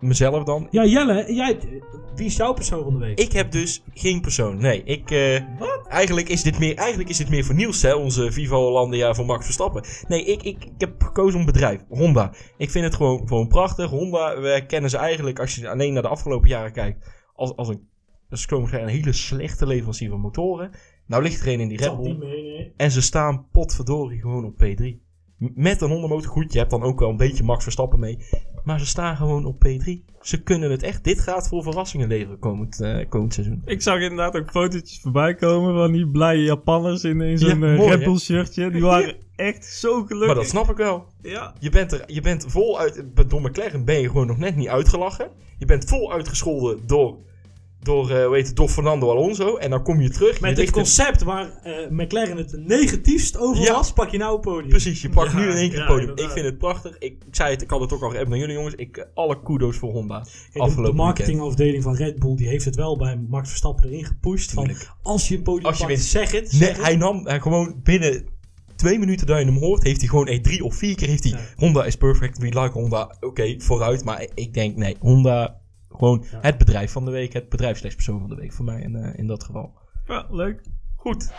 mezelf 0.00 0.44
dan. 0.44 0.68
Ja, 0.70 0.84
Jelle, 0.84 1.34
jij, 1.34 1.58
wie 2.14 2.26
is 2.26 2.36
jouw 2.36 2.52
persoon 2.52 2.82
van 2.82 2.92
de 2.92 2.98
week? 2.98 3.18
Ik 3.18 3.32
heb 3.32 3.50
dus 3.50 3.82
geen 3.94 4.20
persoon. 4.20 4.56
Nee, 4.56 4.82
ik. 4.84 5.10
eh, 5.10 5.40
Eigenlijk 5.88 6.28
is 6.28 6.42
dit 6.42 6.58
meer, 6.58 6.76
eigenlijk 6.76 7.08
is 7.08 7.16
dit 7.16 7.28
meer 7.28 7.44
voor 7.44 7.54
Niels, 7.54 7.82
hè, 7.82 7.94
onze 7.94 8.32
Viva 8.32 8.56
Hollandia 8.56 9.14
voor 9.14 9.26
Max 9.26 9.44
Verstappen. 9.44 9.84
Nee, 10.08 10.24
ik, 10.24 10.42
ik, 10.42 10.64
ik 10.64 10.70
heb 10.78 11.02
gekozen 11.02 11.40
om 11.40 11.46
bedrijf. 11.46 11.84
Honda. 11.88 12.32
Ik 12.56 12.70
vind 12.70 12.84
het 12.84 12.94
gewoon, 12.94 13.28
gewoon 13.28 13.48
prachtig. 13.48 13.90
Honda, 13.90 14.40
we 14.40 14.64
kennen 14.66 14.90
ze 14.90 14.96
eigenlijk, 14.96 15.38
als 15.40 15.54
je 15.54 15.68
alleen 15.68 15.92
naar 15.92 16.02
de 16.02 16.08
afgelopen 16.08 16.48
jaren 16.48 16.72
kijkt, 16.72 17.10
als, 17.34 17.56
als 17.56 17.68
een, 17.68 17.88
mag 18.30 18.38
zeggen, 18.40 18.82
een 18.82 18.88
hele 18.88 19.12
slechte 19.12 19.66
leverancier 19.66 20.10
van 20.10 20.20
motoren. 20.20 20.70
Nou 21.06 21.22
ligt 21.22 21.40
er 21.40 21.48
een 21.52 21.60
in 21.60 21.68
die 21.68 21.78
Red 21.78 21.96
Bull. 21.96 22.16
nee. 22.16 22.72
En 22.76 22.90
ze 22.90 23.02
staan 23.02 23.46
potverdorie 23.52 24.20
gewoon 24.20 24.44
op 24.44 24.64
P3. 24.64 24.84
M- 25.38 25.48
Met 25.54 25.80
een 25.80 25.90
Honda 25.90 26.06
motor. 26.06 26.30
Goed, 26.30 26.52
je 26.52 26.58
hebt 26.58 26.70
dan 26.70 26.82
ook 26.82 27.00
wel 27.00 27.08
een 27.08 27.16
beetje 27.16 27.44
Max 27.44 27.62
Verstappen 27.62 27.98
mee. 28.00 28.18
Maar 28.64 28.78
ze 28.78 28.86
staan 28.86 29.16
gewoon 29.16 29.44
op 29.44 29.66
P3. 29.66 30.08
Ze 30.20 30.42
kunnen 30.42 30.70
het 30.70 30.82
echt. 30.82 31.04
Dit 31.04 31.20
gaat 31.20 31.48
voor 31.48 31.62
verrassingen 31.62 32.08
leveren 32.08 32.38
komend, 32.38 32.80
eh, 32.80 33.08
komend 33.08 33.34
seizoen. 33.34 33.62
Ik 33.64 33.82
zag 33.82 34.00
inderdaad 34.00 34.36
ook 34.36 34.50
fotootjes 34.50 35.00
voorbij 35.00 35.34
komen 35.34 35.74
van 35.74 35.92
die 35.92 36.06
blije 36.06 36.42
Japanners 36.42 37.04
in, 37.04 37.20
in 37.20 37.38
zo'n 37.38 37.48
Ja, 37.48 37.54
eh, 37.54 37.76
mooi, 37.76 37.90
Red 37.90 37.98
hè? 37.98 38.04
Bull 38.04 38.18
shirtje. 38.18 38.70
Die 38.70 38.82
waren 38.82 39.16
echt 39.36 39.64
zo 39.64 40.02
gelukkig. 40.04 40.26
Maar 40.26 40.34
dat 40.34 40.48
snap 40.48 40.70
ik 40.70 40.76
wel. 40.76 41.06
Ja. 41.22 41.54
Je 41.58 41.70
bent, 41.70 41.92
er, 41.92 42.02
je 42.06 42.20
bent 42.20 42.44
vol 42.48 42.78
uit. 42.78 43.04
Door 43.28 43.42
McLaren 43.42 43.84
ben 43.84 44.00
je 44.00 44.06
gewoon 44.06 44.26
nog 44.26 44.38
net 44.38 44.56
niet 44.56 44.68
uitgelachen. 44.68 45.30
Je 45.58 45.66
bent 45.66 45.84
vol 45.84 46.12
uitgescholden 46.12 46.86
door. 46.86 47.18
Door, 47.82 48.10
eh, 48.10 48.30
heet 48.30 48.46
het, 48.46 48.56
door 48.56 48.68
Fernando 48.68 49.10
Alonso. 49.10 49.56
En 49.56 49.70
dan 49.70 49.82
kom 49.82 50.00
je 50.00 50.10
terug. 50.10 50.34
je 50.34 50.40
Met 50.40 50.56
het 50.56 50.70
concept 50.70 51.22
waar 51.22 51.50
eh, 51.62 51.88
McLaren 51.90 52.36
het 52.36 52.56
negatiefst 52.66 53.38
over 53.38 53.62
Ja. 53.62 53.72
was, 53.72 53.92
pak 53.92 54.10
je 54.10 54.18
nou 54.18 54.34
een 54.34 54.40
podium. 54.40 54.68
Precies, 54.68 55.02
je 55.02 55.08
pakt 55.08 55.32
Ja, 55.32 55.38
nu 55.38 55.50
in 55.50 55.56
één 55.56 55.68
keer 55.68 55.78
ja, 55.78 55.84
het 55.84 55.94
podium. 55.94 56.26
Ik 56.26 56.30
vind 56.30 56.44
het 56.44 56.58
prachtig. 56.58 56.98
Ik, 56.98 57.24
ik 57.26 57.34
zei 57.34 57.50
het, 57.50 57.62
ik 57.62 57.70
had 57.70 57.80
het 57.80 57.92
ook 57.92 58.02
al 58.02 58.10
geappt 58.10 58.28
naar 58.28 58.38
jullie 58.38 58.54
jongens. 58.54 58.74
Ik, 58.74 58.96
eh, 58.96 59.04
alle 59.14 59.42
kudos 59.42 59.76
voor 59.76 59.90
Honda. 59.92 60.18
Kijk, 60.52 60.64
afgelopen 60.64 60.90
de 60.96 61.02
marketingafdeling 61.02 61.82
van 61.82 61.94
Red 61.94 62.18
Bull 62.18 62.36
die 62.36 62.48
heeft 62.48 62.64
het 62.64 62.76
wel 62.76 62.96
bij 62.98 63.16
Max 63.28 63.48
Verstappen 63.48 63.84
erin 63.84 64.04
gepusht. 64.04 64.50
Van, 64.52 64.70
als 65.02 65.28
je 65.28 65.36
een 65.36 65.42
podium 65.42 65.64
Als 65.66 65.78
je 65.78 65.86
pakt, 65.86 66.00
zeg 66.00 66.30
het. 66.30 66.52
Nee, 66.52 66.68
het. 66.68 66.82
hij 66.82 66.96
nam 66.96 67.26
hij 67.26 67.40
gewoon 67.40 67.80
binnen 67.82 68.24
twee 68.76 68.98
minuten 68.98 69.26
dat 69.26 69.38
je 69.38 69.44
hem 69.44 69.58
hoort, 69.58 69.82
heeft 69.82 70.00
hij 70.00 70.08
gewoon 70.08 70.26
eh, 70.26 70.40
drie 70.40 70.64
of 70.64 70.74
vier 70.74 70.94
keer 70.96 71.08
heeft 71.08 71.24
hij 71.24 71.32
Ja. 71.32 71.38
Honda 71.56 71.84
is 71.84 71.96
perfect, 71.96 72.38
we 72.38 72.46
like 72.46 72.70
Honda. 72.70 73.16
Oké, 73.20 73.54
vooruit, 73.58 74.04
maar 74.04 74.26
ik 74.34 74.54
denk 74.54 74.76
nee, 74.76 74.96
Honda 75.00 75.57
gewoon 75.98 76.24
Ja. 76.30 76.38
het 76.40 76.58
bedrijf 76.58 76.92
van 76.92 77.04
de 77.04 77.10
week, 77.10 77.32
het 77.32 77.48
bedrijfslechtspersoon 77.48 78.20
van 78.20 78.28
de 78.28 78.34
week 78.34 78.52
voor 78.52 78.64
mij 78.64 78.80
in, 78.80 78.96
eh, 78.96 79.18
in 79.18 79.26
dat 79.26 79.44
geval. 79.44 79.78
Ja, 80.06 80.26
leuk. 80.30 80.62
Goed. 80.96 81.32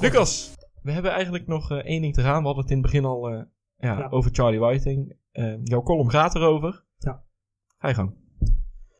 Lucas, 0.00 0.54
we 0.82 0.92
hebben 0.92 1.10
eigenlijk 1.10 1.46
nog 1.46 1.70
eh, 1.70 1.78
één 1.78 2.00
ding 2.02 2.14
te 2.14 2.22
gaan. 2.22 2.40
We 2.40 2.46
hadden 2.46 2.62
het 2.62 2.72
in 2.72 2.78
het 2.78 2.86
begin 2.86 3.04
al 3.04 3.28
eh, 3.28 3.42
ja, 3.76 4.08
over 4.10 4.30
Charlie 4.34 4.60
Whiting. 4.60 5.16
Jouw 5.62 5.82
column 5.82 6.10
gaat 6.10 6.34
erover. 6.34 6.84
Ja. 6.98 7.22
Ga 7.78 7.88
je 7.88 7.94
gang. 7.94 8.25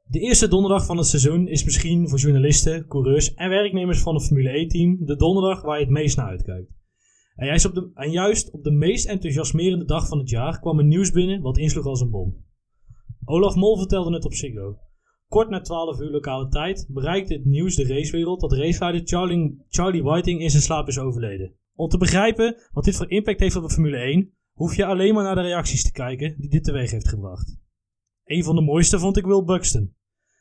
De 0.09 0.21
eerste 0.21 0.49
donderdag 0.49 0.87
van 0.87 0.97
het 0.97 1.07
seizoen 1.07 1.49
is 1.49 1.65
misschien 1.65 2.09
voor 2.09 2.19
journalisten, 2.19 2.87
coureurs 2.87 3.35
en 3.35 3.49
werknemers 3.49 4.01
van 4.01 4.15
een 4.15 4.21
Formule 4.21 4.65
1-team 4.65 5.05
de 5.05 5.17
donderdag 5.17 5.63
waar 5.63 5.79
je 5.79 5.85
het 5.85 5.93
meest 5.93 6.17
naar 6.17 6.29
uitkijkt. 6.29 6.71
En 7.35 7.47
juist, 7.47 7.65
op 7.65 7.75
de, 7.75 8.09
juist 8.11 8.51
op 8.51 8.65
de 8.65 8.71
meest 8.71 9.07
enthousiasmerende 9.07 9.85
dag 9.85 10.09
van 10.09 10.19
het 10.19 10.31
jaar 10.31 10.61
kwam 10.61 10.79
er 10.79 10.85
nieuws 10.85 11.11
binnen 11.11 11.41
wat 11.41 11.59
insloeg 11.59 11.87
als 11.87 12.01
een 12.01 12.11
bom. 12.11 12.45
Olaf 13.25 13.55
Mol 13.55 13.79
vertelde 13.79 14.15
het 14.15 14.25
op 14.25 14.35
Ziggo. 14.35 14.79
Kort 15.29 15.49
na 15.49 15.61
12 15.61 16.01
uur 16.01 16.11
lokale 16.11 16.49
tijd 16.49 16.87
bereikte 16.89 17.35
het 17.35 17.45
nieuws 17.45 17.75
de 17.75 17.87
racewereld 17.87 18.41
dat 18.41 18.53
raceleider 18.53 19.03
Charlie, 19.05 19.65
Charlie 19.69 20.03
Whiting 20.03 20.41
in 20.41 20.51
zijn 20.51 20.63
slaap 20.63 20.89
is 20.89 20.99
overleden. 20.99 21.55
Om 21.75 21.89
te 21.89 21.99
begrijpen 21.99 22.57
wat 22.73 22.85
dit 22.85 22.97
voor 22.97 23.11
impact 23.11 23.41
heeft 23.41 23.57
op 23.57 23.63
de 23.63 23.71
Formule 23.71 23.97
1, 23.97 24.33
hoef 24.53 24.77
je 24.77 24.85
alleen 24.85 25.15
maar 25.15 25.25
naar 25.25 25.35
de 25.35 25.41
reacties 25.41 25.83
te 25.83 25.93
kijken 25.93 26.35
die 26.39 26.51
dit 26.51 26.65
teweeg 26.65 26.91
heeft 26.91 27.09
gebracht. 27.09 27.66
Een 28.27 28.45
van 28.45 28.55
de 28.55 28.61
mooiste 28.61 28.99
vond 28.99 29.17
ik 29.17 29.25
Will 29.25 29.45
Buxton. 29.45 29.95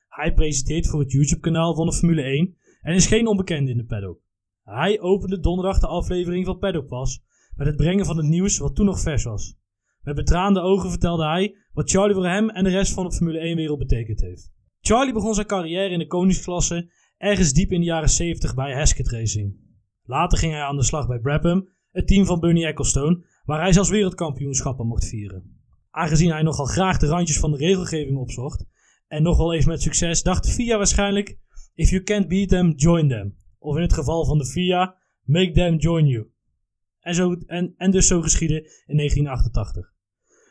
Hij 0.09 0.33
presenteert 0.33 0.87
voor 0.87 0.99
het 0.99 1.11
YouTube-kanaal 1.11 1.75
van 1.75 1.85
de 1.85 1.93
Formule 1.93 2.21
1 2.21 2.57
en 2.81 2.93
is 2.93 3.07
geen 3.07 3.27
onbekende 3.27 3.71
in 3.71 3.77
de 3.77 3.85
paddock. 3.85 4.19
Hij 4.63 4.99
opende 4.99 5.39
donderdag 5.39 5.79
de 5.79 5.87
aflevering 5.87 6.45
van 6.45 6.57
Paddock 6.57 6.87
Pass 6.87 7.23
met 7.55 7.67
het 7.67 7.75
brengen 7.75 8.05
van 8.05 8.17
het 8.17 8.25
nieuws 8.25 8.57
wat 8.57 8.75
toen 8.75 8.85
nog 8.85 8.99
vers 8.99 9.23
was. 9.23 9.57
Met 10.01 10.15
betraande 10.15 10.59
ogen 10.59 10.89
vertelde 10.89 11.25
hij 11.25 11.55
wat 11.73 11.89
Charlie 11.89 12.15
voor 12.15 12.27
hem 12.27 12.49
en 12.49 12.63
de 12.63 12.69
rest 12.69 12.93
van 12.93 13.05
de 13.05 13.15
Formule 13.15 13.53
1-wereld 13.53 13.79
betekend 13.79 14.21
heeft. 14.21 14.51
Charlie 14.79 15.13
begon 15.13 15.33
zijn 15.33 15.47
carrière 15.47 15.89
in 15.89 15.99
de 15.99 16.07
koningsklasse 16.07 16.91
ergens 17.17 17.53
diep 17.53 17.71
in 17.71 17.79
de 17.79 17.85
jaren 17.85 18.09
70 18.09 18.55
bij 18.55 18.73
Hesketh 18.73 19.09
Racing. 19.09 19.55
Later 20.03 20.37
ging 20.37 20.51
hij 20.51 20.61
aan 20.61 20.77
de 20.77 20.83
slag 20.83 21.07
bij 21.07 21.19
Brabham, 21.19 21.69
het 21.91 22.07
team 22.07 22.25
van 22.25 22.39
Bernie 22.39 22.65
Ecclestone, 22.65 23.25
waar 23.43 23.61
hij 23.61 23.73
zelfs 23.73 23.89
wereldkampioenschappen 23.89 24.87
mocht 24.87 25.07
vieren. 25.07 25.54
Aangezien 25.95 26.31
hij 26.31 26.41
nogal 26.41 26.65
graag 26.65 26.97
de 26.97 27.07
randjes 27.07 27.39
van 27.39 27.51
de 27.51 27.57
regelgeving 27.57 28.17
opzocht, 28.17 28.65
en 29.07 29.23
nog 29.23 29.37
wel 29.37 29.53
eens 29.53 29.65
met 29.65 29.81
succes, 29.81 30.23
dacht 30.23 30.49
FIA 30.49 30.77
waarschijnlijk: 30.77 31.37
If 31.73 31.89
you 31.89 32.03
can't 32.03 32.27
beat 32.27 32.49
them, 32.49 32.73
join 32.75 33.07
them. 33.07 33.35
Of 33.59 33.75
in 33.75 33.81
het 33.81 33.93
geval 33.93 34.25
van 34.25 34.37
de 34.37 34.45
FIA, 34.45 34.95
make 35.23 35.51
them 35.51 35.77
join 35.77 36.05
you. 36.05 36.27
En, 36.99 37.15
zo, 37.15 37.35
en, 37.45 37.73
en 37.77 37.91
dus 37.91 38.07
zo 38.07 38.21
geschiedde 38.21 38.55
in 38.85 38.97
1988. 38.97 39.93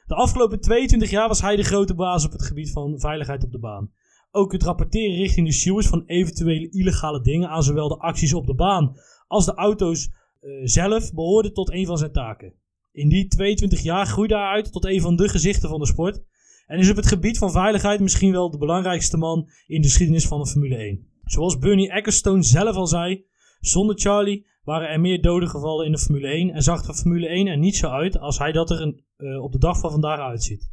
De 0.06 0.14
afgelopen 0.14 0.60
22 0.60 1.10
jaar 1.10 1.28
was 1.28 1.40
hij 1.40 1.56
de 1.56 1.62
grote 1.62 1.94
baas 1.94 2.24
op 2.24 2.32
het 2.32 2.46
gebied 2.46 2.72
van 2.72 3.00
veiligheid 3.00 3.44
op 3.44 3.52
de 3.52 3.58
baan. 3.58 3.90
Ook 4.30 4.52
het 4.52 4.62
rapporteren 4.62 5.16
richting 5.16 5.46
de 5.46 5.52
stewards 5.52 5.88
van 5.88 6.04
eventuele 6.06 6.70
illegale 6.70 7.20
dingen 7.20 7.48
aan 7.48 7.62
zowel 7.62 7.88
de 7.88 7.98
acties 7.98 8.34
op 8.34 8.46
de 8.46 8.54
baan 8.54 8.96
als 9.26 9.44
de 9.44 9.54
auto's 9.54 10.10
eh, 10.40 10.50
zelf 10.62 11.12
behoorde 11.12 11.52
tot 11.52 11.70
een 11.70 11.86
van 11.86 11.98
zijn 11.98 12.12
taken. 12.12 12.54
In 12.94 13.08
die 13.08 13.26
22 13.26 13.82
jaar 13.82 14.06
groeide 14.06 14.34
hij 14.34 14.44
uit 14.44 14.72
tot 14.72 14.84
een 14.84 15.00
van 15.00 15.16
de 15.16 15.28
gezichten 15.28 15.68
van 15.68 15.78
de 15.78 15.86
sport 15.86 16.22
en 16.66 16.78
is 16.78 16.90
op 16.90 16.96
het 16.96 17.06
gebied 17.06 17.38
van 17.38 17.50
veiligheid 17.50 18.00
misschien 18.00 18.32
wel 18.32 18.50
de 18.50 18.58
belangrijkste 18.58 19.16
man 19.16 19.48
in 19.66 19.80
de 19.80 19.86
geschiedenis 19.86 20.26
van 20.26 20.40
de 20.40 20.46
Formule 20.46 20.76
1. 20.76 21.06
Zoals 21.24 21.58
Bernie 21.58 21.90
Ecclestone 21.90 22.42
zelf 22.42 22.76
al 22.76 22.86
zei, 22.86 23.24
zonder 23.60 23.98
Charlie 23.98 24.46
waren 24.62 24.88
er 24.88 25.00
meer 25.00 25.22
doden 25.22 25.48
gevallen 25.48 25.86
in 25.86 25.92
de 25.92 25.98
Formule 25.98 26.26
1 26.26 26.50
en 26.50 26.62
zag 26.62 26.86
de 26.86 26.94
Formule 26.94 27.26
1 27.26 27.46
er 27.46 27.58
niet 27.58 27.76
zo 27.76 27.88
uit 27.88 28.18
als 28.18 28.38
hij 28.38 28.52
dat 28.52 28.70
er 28.70 29.02
eh, 29.16 29.42
op 29.42 29.52
de 29.52 29.58
dag 29.58 29.78
van 29.78 29.90
vandaag 29.90 30.18
uitziet. 30.18 30.72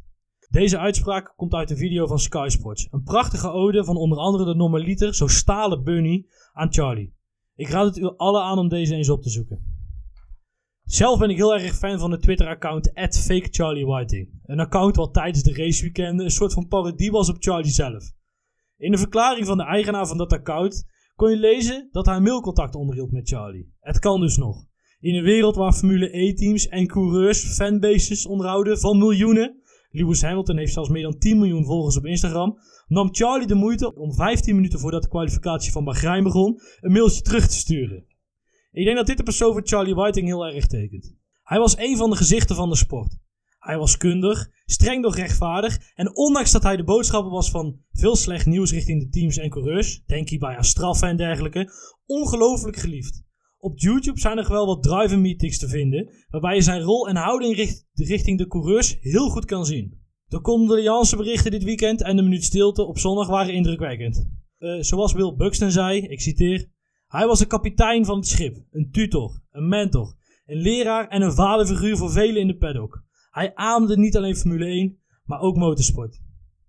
Deze 0.50 0.78
uitspraak 0.78 1.32
komt 1.36 1.52
uit 1.52 1.70
een 1.70 1.76
video 1.76 2.06
van 2.06 2.18
Sky 2.18 2.46
Sports. 2.48 2.88
Een 2.90 3.02
prachtige 3.02 3.50
ode 3.50 3.84
van 3.84 3.96
onder 3.96 4.18
andere 4.18 4.44
de 4.44 4.54
normaliter, 4.54 5.14
zo 5.14 5.26
stalen 5.26 5.84
Bernie, 5.84 6.28
aan 6.52 6.72
Charlie. 6.72 7.14
Ik 7.54 7.68
raad 7.68 7.86
het 7.86 7.98
u 7.98 8.16
allen 8.16 8.42
aan 8.42 8.58
om 8.58 8.68
deze 8.68 8.94
eens 8.94 9.10
op 9.10 9.22
te 9.22 9.30
zoeken. 9.30 9.71
Zelf 10.92 11.18
ben 11.18 11.30
ik 11.30 11.36
heel 11.36 11.54
erg 11.54 11.74
fan 11.74 11.98
van 11.98 12.10
het 12.10 12.22
Twitter-account 12.22 12.90
@fakecharliewhiting. 12.94 14.28
Een 14.44 14.60
account 14.60 14.96
wat 14.96 15.14
tijdens 15.14 15.42
de 15.42 15.54
raceweekenden 15.54 16.24
een 16.24 16.30
soort 16.30 16.52
van 16.52 16.68
parodie 16.68 17.10
was 17.10 17.28
op 17.28 17.36
Charlie 17.38 17.70
zelf. 17.70 18.12
In 18.76 18.90
de 18.90 18.98
verklaring 18.98 19.46
van 19.46 19.56
de 19.56 19.64
eigenaar 19.64 20.06
van 20.06 20.16
dat 20.16 20.32
account 20.32 20.86
kon 21.14 21.30
je 21.30 21.36
lezen 21.36 21.88
dat 21.92 22.06
hij 22.06 22.20
mailcontact 22.20 22.74
onderhield 22.74 23.12
met 23.12 23.28
Charlie. 23.28 23.72
Het 23.80 23.98
kan 23.98 24.20
dus 24.20 24.36
nog. 24.36 24.64
In 25.00 25.14
een 25.14 25.24
wereld 25.24 25.56
waar 25.56 25.72
Formule 25.72 26.18
E-teams 26.18 26.68
en 26.68 26.86
coureurs 26.86 27.54
fanbases 27.54 28.26
onderhouden 28.26 28.78
van 28.78 28.98
miljoenen, 28.98 29.62
Lewis 29.90 30.22
Hamilton 30.22 30.56
heeft 30.56 30.72
zelfs 30.72 30.88
meer 30.88 31.02
dan 31.02 31.18
10 31.18 31.38
miljoen 31.38 31.64
volgers 31.64 31.96
op 31.96 32.06
Instagram, 32.06 32.58
nam 32.86 33.14
Charlie 33.14 33.46
de 33.46 33.54
moeite 33.54 33.94
om 33.94 34.14
15 34.14 34.54
minuten 34.54 34.78
voordat 34.78 35.02
de 35.02 35.08
kwalificatie 35.08 35.72
van 35.72 35.84
Bahrein 35.84 36.22
begon, 36.22 36.60
een 36.80 36.92
mailtje 36.92 37.22
terug 37.22 37.46
te 37.48 37.56
sturen. 37.56 38.10
Ik 38.72 38.84
denk 38.84 38.96
dat 38.96 39.06
dit 39.06 39.16
de 39.16 39.22
persoon 39.22 39.52
voor 39.52 39.62
Charlie 39.64 39.94
Whiting 39.94 40.26
heel 40.26 40.46
erg 40.46 40.66
tekent. 40.66 41.14
Hij 41.42 41.58
was 41.58 41.78
een 41.78 41.96
van 41.96 42.10
de 42.10 42.16
gezichten 42.16 42.56
van 42.56 42.68
de 42.68 42.76
sport. 42.76 43.18
Hij 43.58 43.78
was 43.78 43.96
kundig, 43.96 44.50
streng 44.64 45.02
doch 45.02 45.16
rechtvaardig 45.16 45.92
en 45.94 46.16
ondanks 46.16 46.52
dat 46.52 46.62
hij 46.62 46.76
de 46.76 46.84
boodschapper 46.84 47.30
was 47.30 47.50
van 47.50 47.78
veel 47.92 48.16
slecht 48.16 48.46
nieuws 48.46 48.72
richting 48.72 49.00
de 49.02 49.08
teams 49.08 49.36
en 49.36 49.50
coureurs, 49.50 50.02
denk 50.06 50.28
hierbij 50.28 50.56
aan 50.56 50.64
straffen 50.64 51.08
en 51.08 51.16
dergelijke, 51.16 51.72
ongelooflijk 52.06 52.76
geliefd. 52.76 53.22
Op 53.58 53.78
YouTube 53.78 54.20
zijn 54.20 54.38
er 54.38 54.48
wel 54.48 54.66
wat 54.66 54.82
drive 54.82 55.16
meetings 55.16 55.58
te 55.58 55.68
vinden, 55.68 56.10
waarbij 56.30 56.54
je 56.54 56.62
zijn 56.62 56.82
rol 56.82 57.08
en 57.08 57.16
houding 57.16 57.56
richt- 57.56 57.86
richting 57.92 58.38
de 58.38 58.46
coureurs 58.46 58.96
heel 59.00 59.28
goed 59.28 59.44
kan 59.44 59.66
zien. 59.66 60.00
De 60.26 60.40
condoleanceberichten 60.40 61.50
dit 61.50 61.64
weekend 61.64 62.02
en 62.02 62.16
de 62.16 62.22
minuut 62.22 62.44
stilte 62.44 62.82
op 62.86 62.98
zondag 62.98 63.28
waren 63.28 63.54
indrukwekkend. 63.54 64.28
Eh, 64.58 64.80
zoals 64.80 65.12
Will 65.12 65.34
Buxton 65.36 65.70
zei, 65.70 66.00
ik 66.00 66.20
citeer, 66.20 66.70
hij 67.12 67.26
was 67.26 67.40
een 67.40 67.46
kapitein 67.46 68.04
van 68.04 68.16
het 68.16 68.26
schip, 68.26 68.56
een 68.70 68.90
tutor, 68.90 69.40
een 69.50 69.68
mentor, 69.68 70.14
een 70.46 70.60
leraar 70.60 71.08
en 71.08 71.22
een 71.22 71.32
vaderfiguur 71.32 71.96
voor 71.96 72.10
velen 72.10 72.40
in 72.40 72.46
de 72.46 72.56
paddock. 72.56 73.02
Hij 73.30 73.54
aamde 73.54 73.98
niet 73.98 74.16
alleen 74.16 74.36
Formule 74.36 74.64
1, 74.64 74.98
maar 75.24 75.40
ook 75.40 75.56
motorsport. 75.56 76.20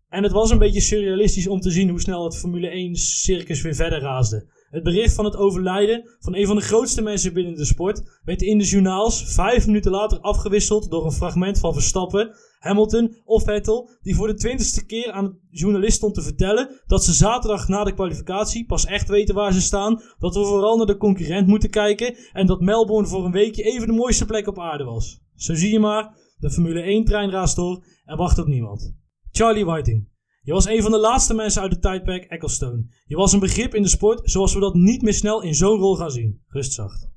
En 0.08 0.24
het 0.24 0.32
was 0.32 0.52
een 0.52 0.58
beetje 0.58 0.82
surrealistisch 0.82 1.48
om 1.48 1.60
te 1.60 1.72
zien 1.72 1.90
hoe 1.90 2.02
snel 2.02 2.24
het 2.24 2.38
Formule 2.38 2.68
1 2.68 2.96
circus 2.96 3.62
weer 3.62 3.76
verder 3.76 4.00
raasde. 4.00 4.52
Het 4.70 4.84
bericht 4.84 5.14
van 5.14 5.26
het 5.26 5.36
overlijden 5.36 6.10
van 6.20 6.36
een 6.36 6.48
van 6.48 6.56
de 6.56 6.62
grootste 6.62 7.02
mensen 7.02 7.34
binnen 7.34 7.56
de 7.56 7.66
sport 7.66 8.20
werd 8.24 8.42
in 8.42 8.58
de 8.58 8.64
journaals 8.64 9.34
vijf 9.34 9.66
minuten 9.66 9.92
later 9.92 10.20
afgewisseld 10.20 10.92
door 10.92 11.06
een 11.06 11.12
fragment 11.12 11.60
van 11.60 11.74
Verstappen. 11.74 12.36
Hamilton 12.64 13.16
of 13.26 13.44
Vettel, 13.44 13.90
die 14.02 14.16
voor 14.16 14.28
de 14.28 14.34
twintigste 14.34 14.86
keer 14.86 15.12
aan 15.12 15.26
de 15.26 15.58
journalist 15.58 15.96
stond 15.96 16.14
te 16.14 16.22
vertellen 16.22 16.82
dat 16.86 17.04
ze 17.04 17.14
zaterdag 17.14 17.68
na 17.68 17.84
de 17.84 17.94
kwalificatie 17.94 18.66
pas 18.66 18.86
echt 18.86 19.08
weten 19.08 19.36
waar 19.36 19.54
ze 19.54 19.62
staan, 19.62 20.02
dat 20.20 20.36
we 20.36 20.46
vooral 20.46 20.78
naar 20.78 20.86
de 20.86 20.98
concurrent 20.98 21.48
moeten 21.48 21.70
kijken 21.70 22.16
en 22.32 22.46
dat 22.46 22.62
Melbourne 22.62 23.08
voor 23.08 23.26
een 23.26 23.32
weekje 23.32 23.64
even 23.64 23.88
de 23.88 23.94
mooiste 23.94 24.26
plek 24.26 24.48
op 24.48 24.60
aarde 24.60 24.84
was. 24.84 25.22
Zo 25.36 25.54
zie 25.54 25.72
je 25.72 25.80
maar, 25.80 26.18
de 26.38 26.52
Formule 26.52 26.82
1 26.82 27.06
trein 27.06 27.30
raast 27.30 27.56
door 27.56 27.86
en 28.06 28.18
wacht 28.18 28.38
op 28.38 28.48
niemand. 28.48 28.96
Charlie 29.32 29.66
Whiting. 29.66 30.12
Je 30.42 30.54
was 30.54 30.66
een 30.66 30.82
van 30.82 30.92
de 30.92 31.00
laatste 31.00 31.34
mensen 31.34 31.62
uit 31.62 31.72
het 31.72 31.82
tijdperk 31.82 32.24
Ecclestone. 32.24 32.86
Je 33.06 33.16
was 33.16 33.34
een 33.34 33.40
begrip 33.40 33.76
in 33.76 33.82
de 33.82 33.88
sport 33.88 34.32
zoals 34.32 34.54
we 34.54 34.60
dat 34.60 34.74
niet 34.74 35.02
meer 35.02 35.14
snel 35.14 35.42
in 35.42 35.56
zo'n 35.56 35.80
rol 35.80 35.96
gaan 35.96 36.12
zien. 36.12 36.42
Rustzacht. 36.48 37.12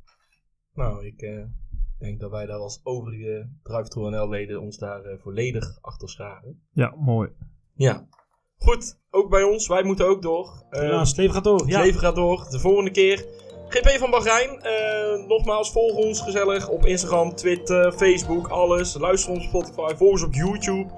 Nou, 0.75 1.07
ik 1.07 1.47
eh, 1.99 2.07
denk 2.07 2.21
dat 2.21 2.31
wij 2.31 2.47
daar 2.47 2.59
als 2.59 2.81
overige 2.83 3.49
Drive 3.63 3.89
to 3.89 4.09
NL-leden 4.09 4.61
ons 4.61 4.79
daar 4.79 5.05
eh, 5.05 5.19
volledig 5.23 5.79
achter 5.81 6.09
scharen. 6.09 6.63
Ja, 6.73 6.95
mooi. 6.99 7.29
Ja. 7.75 8.07
Goed, 8.59 8.99
ook 9.11 9.31
bij 9.31 9.43
ons. 9.43 9.69
Wij 9.69 9.83
moeten 9.83 10.07
ook 10.07 10.23
door. 10.23 10.65
Eh, 10.71 10.81
Helaas, 10.81 11.09
het 11.09 11.17
leven 11.19 11.35
gaat 11.35 11.45
door. 11.45 11.59
Het 11.59 11.69
Ja. 11.69 11.81
leven 11.81 12.01
gaat 12.01 12.15
door. 12.15 12.47
De 12.51 12.59
volgende 12.59 12.91
keer. 12.91 13.25
GP 13.69 13.89
van 13.89 14.11
Bahrein. 14.11 14.61
Eh, 14.61 15.27
nogmaals, 15.29 15.73
volg 15.73 15.97
ons 15.97 16.21
gezellig 16.21 16.69
op 16.69 16.85
Instagram, 16.87 17.35
Twitter, 17.35 17.93
Facebook, 17.93 18.49
alles. 18.49 18.95
Luister 18.99 19.33
ons 19.33 19.39
op 19.45 19.49
Spotify, 19.49 19.95
volg 19.97 20.11
ons 20.11 20.23
op 20.25 20.35
YouTube. 20.35 20.91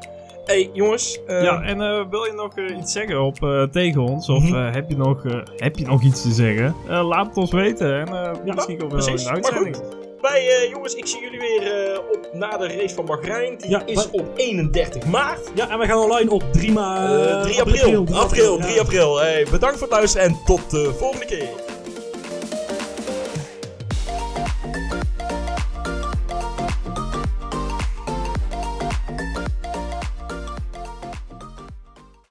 hey, 0.45 0.71
jongens. 0.73 1.25
eh, 1.25 1.43
ja, 1.43 1.63
en 1.63 1.81
eh, 1.81 2.09
wil 2.11 2.25
je 2.25 2.33
nog 2.33 2.55
eh, 2.57 2.77
iets 2.79 2.93
zeggen 2.93 3.23
op, 3.23 3.43
eh, 3.43 3.63
tegen 3.63 4.01
ons? 4.03 4.29
Of 4.29 4.43
Mhm. 4.43 4.55
eh, 4.55 4.73
heb, 4.75 4.89
je 4.91 4.97
nog, 4.97 5.25
eh, 5.27 5.41
heb 5.57 5.77
je 5.77 5.87
nog 5.87 6.03
iets 6.03 6.23
te 6.23 6.31
zeggen? 6.31 6.75
Eh, 6.89 7.07
laat 7.09 7.27
het 7.27 7.37
ons 7.37 7.53
weten. 7.53 7.95
En 8.01 8.09
eh, 8.09 8.45
misschien 8.55 8.83
ook 8.83 8.91
wel 8.91 9.01
precies. 9.03 9.27
in 9.27 9.35
de 9.35 9.41
Maar 9.41 9.53
uitzending. 9.53 9.77
Wij, 10.21 10.57
eh, 10.57 10.71
jongens, 10.71 10.95
ik 10.95 11.07
zie 11.07 11.21
jullie 11.21 11.39
weer 11.41 11.91
eh, 11.93 11.99
op, 11.99 12.29
na 12.33 12.57
de 12.57 12.67
race 12.67 12.95
van 12.95 13.05
Bahrein. 13.05 13.57
Die 13.59 13.71
Ja, 13.71 13.83
is 13.87 14.11
op 14.11 14.27
31 14.37 15.05
maart. 15.05 15.41
Ja, 15.55 15.71
en 15.71 15.79
wij 15.79 15.87
gaan 15.87 15.99
online 15.99 16.31
op 16.31 16.43
3 16.53 16.73
maart. 16.73 17.27
Eh, 17.27 17.41
3 17.43 17.61
april. 17.61 18.07
April, 18.13 18.59
3 18.59 18.75
ja. 18.75 18.81
april. 18.81 19.19
Hey, 19.19 19.47
bedankt 19.51 19.79
voor 19.79 19.87
het 19.87 19.97
luisteren 19.97 20.27
en 20.27 20.37
tot 20.45 20.71
de 20.71 20.95
volgende 20.99 21.27
keer. 21.27 21.49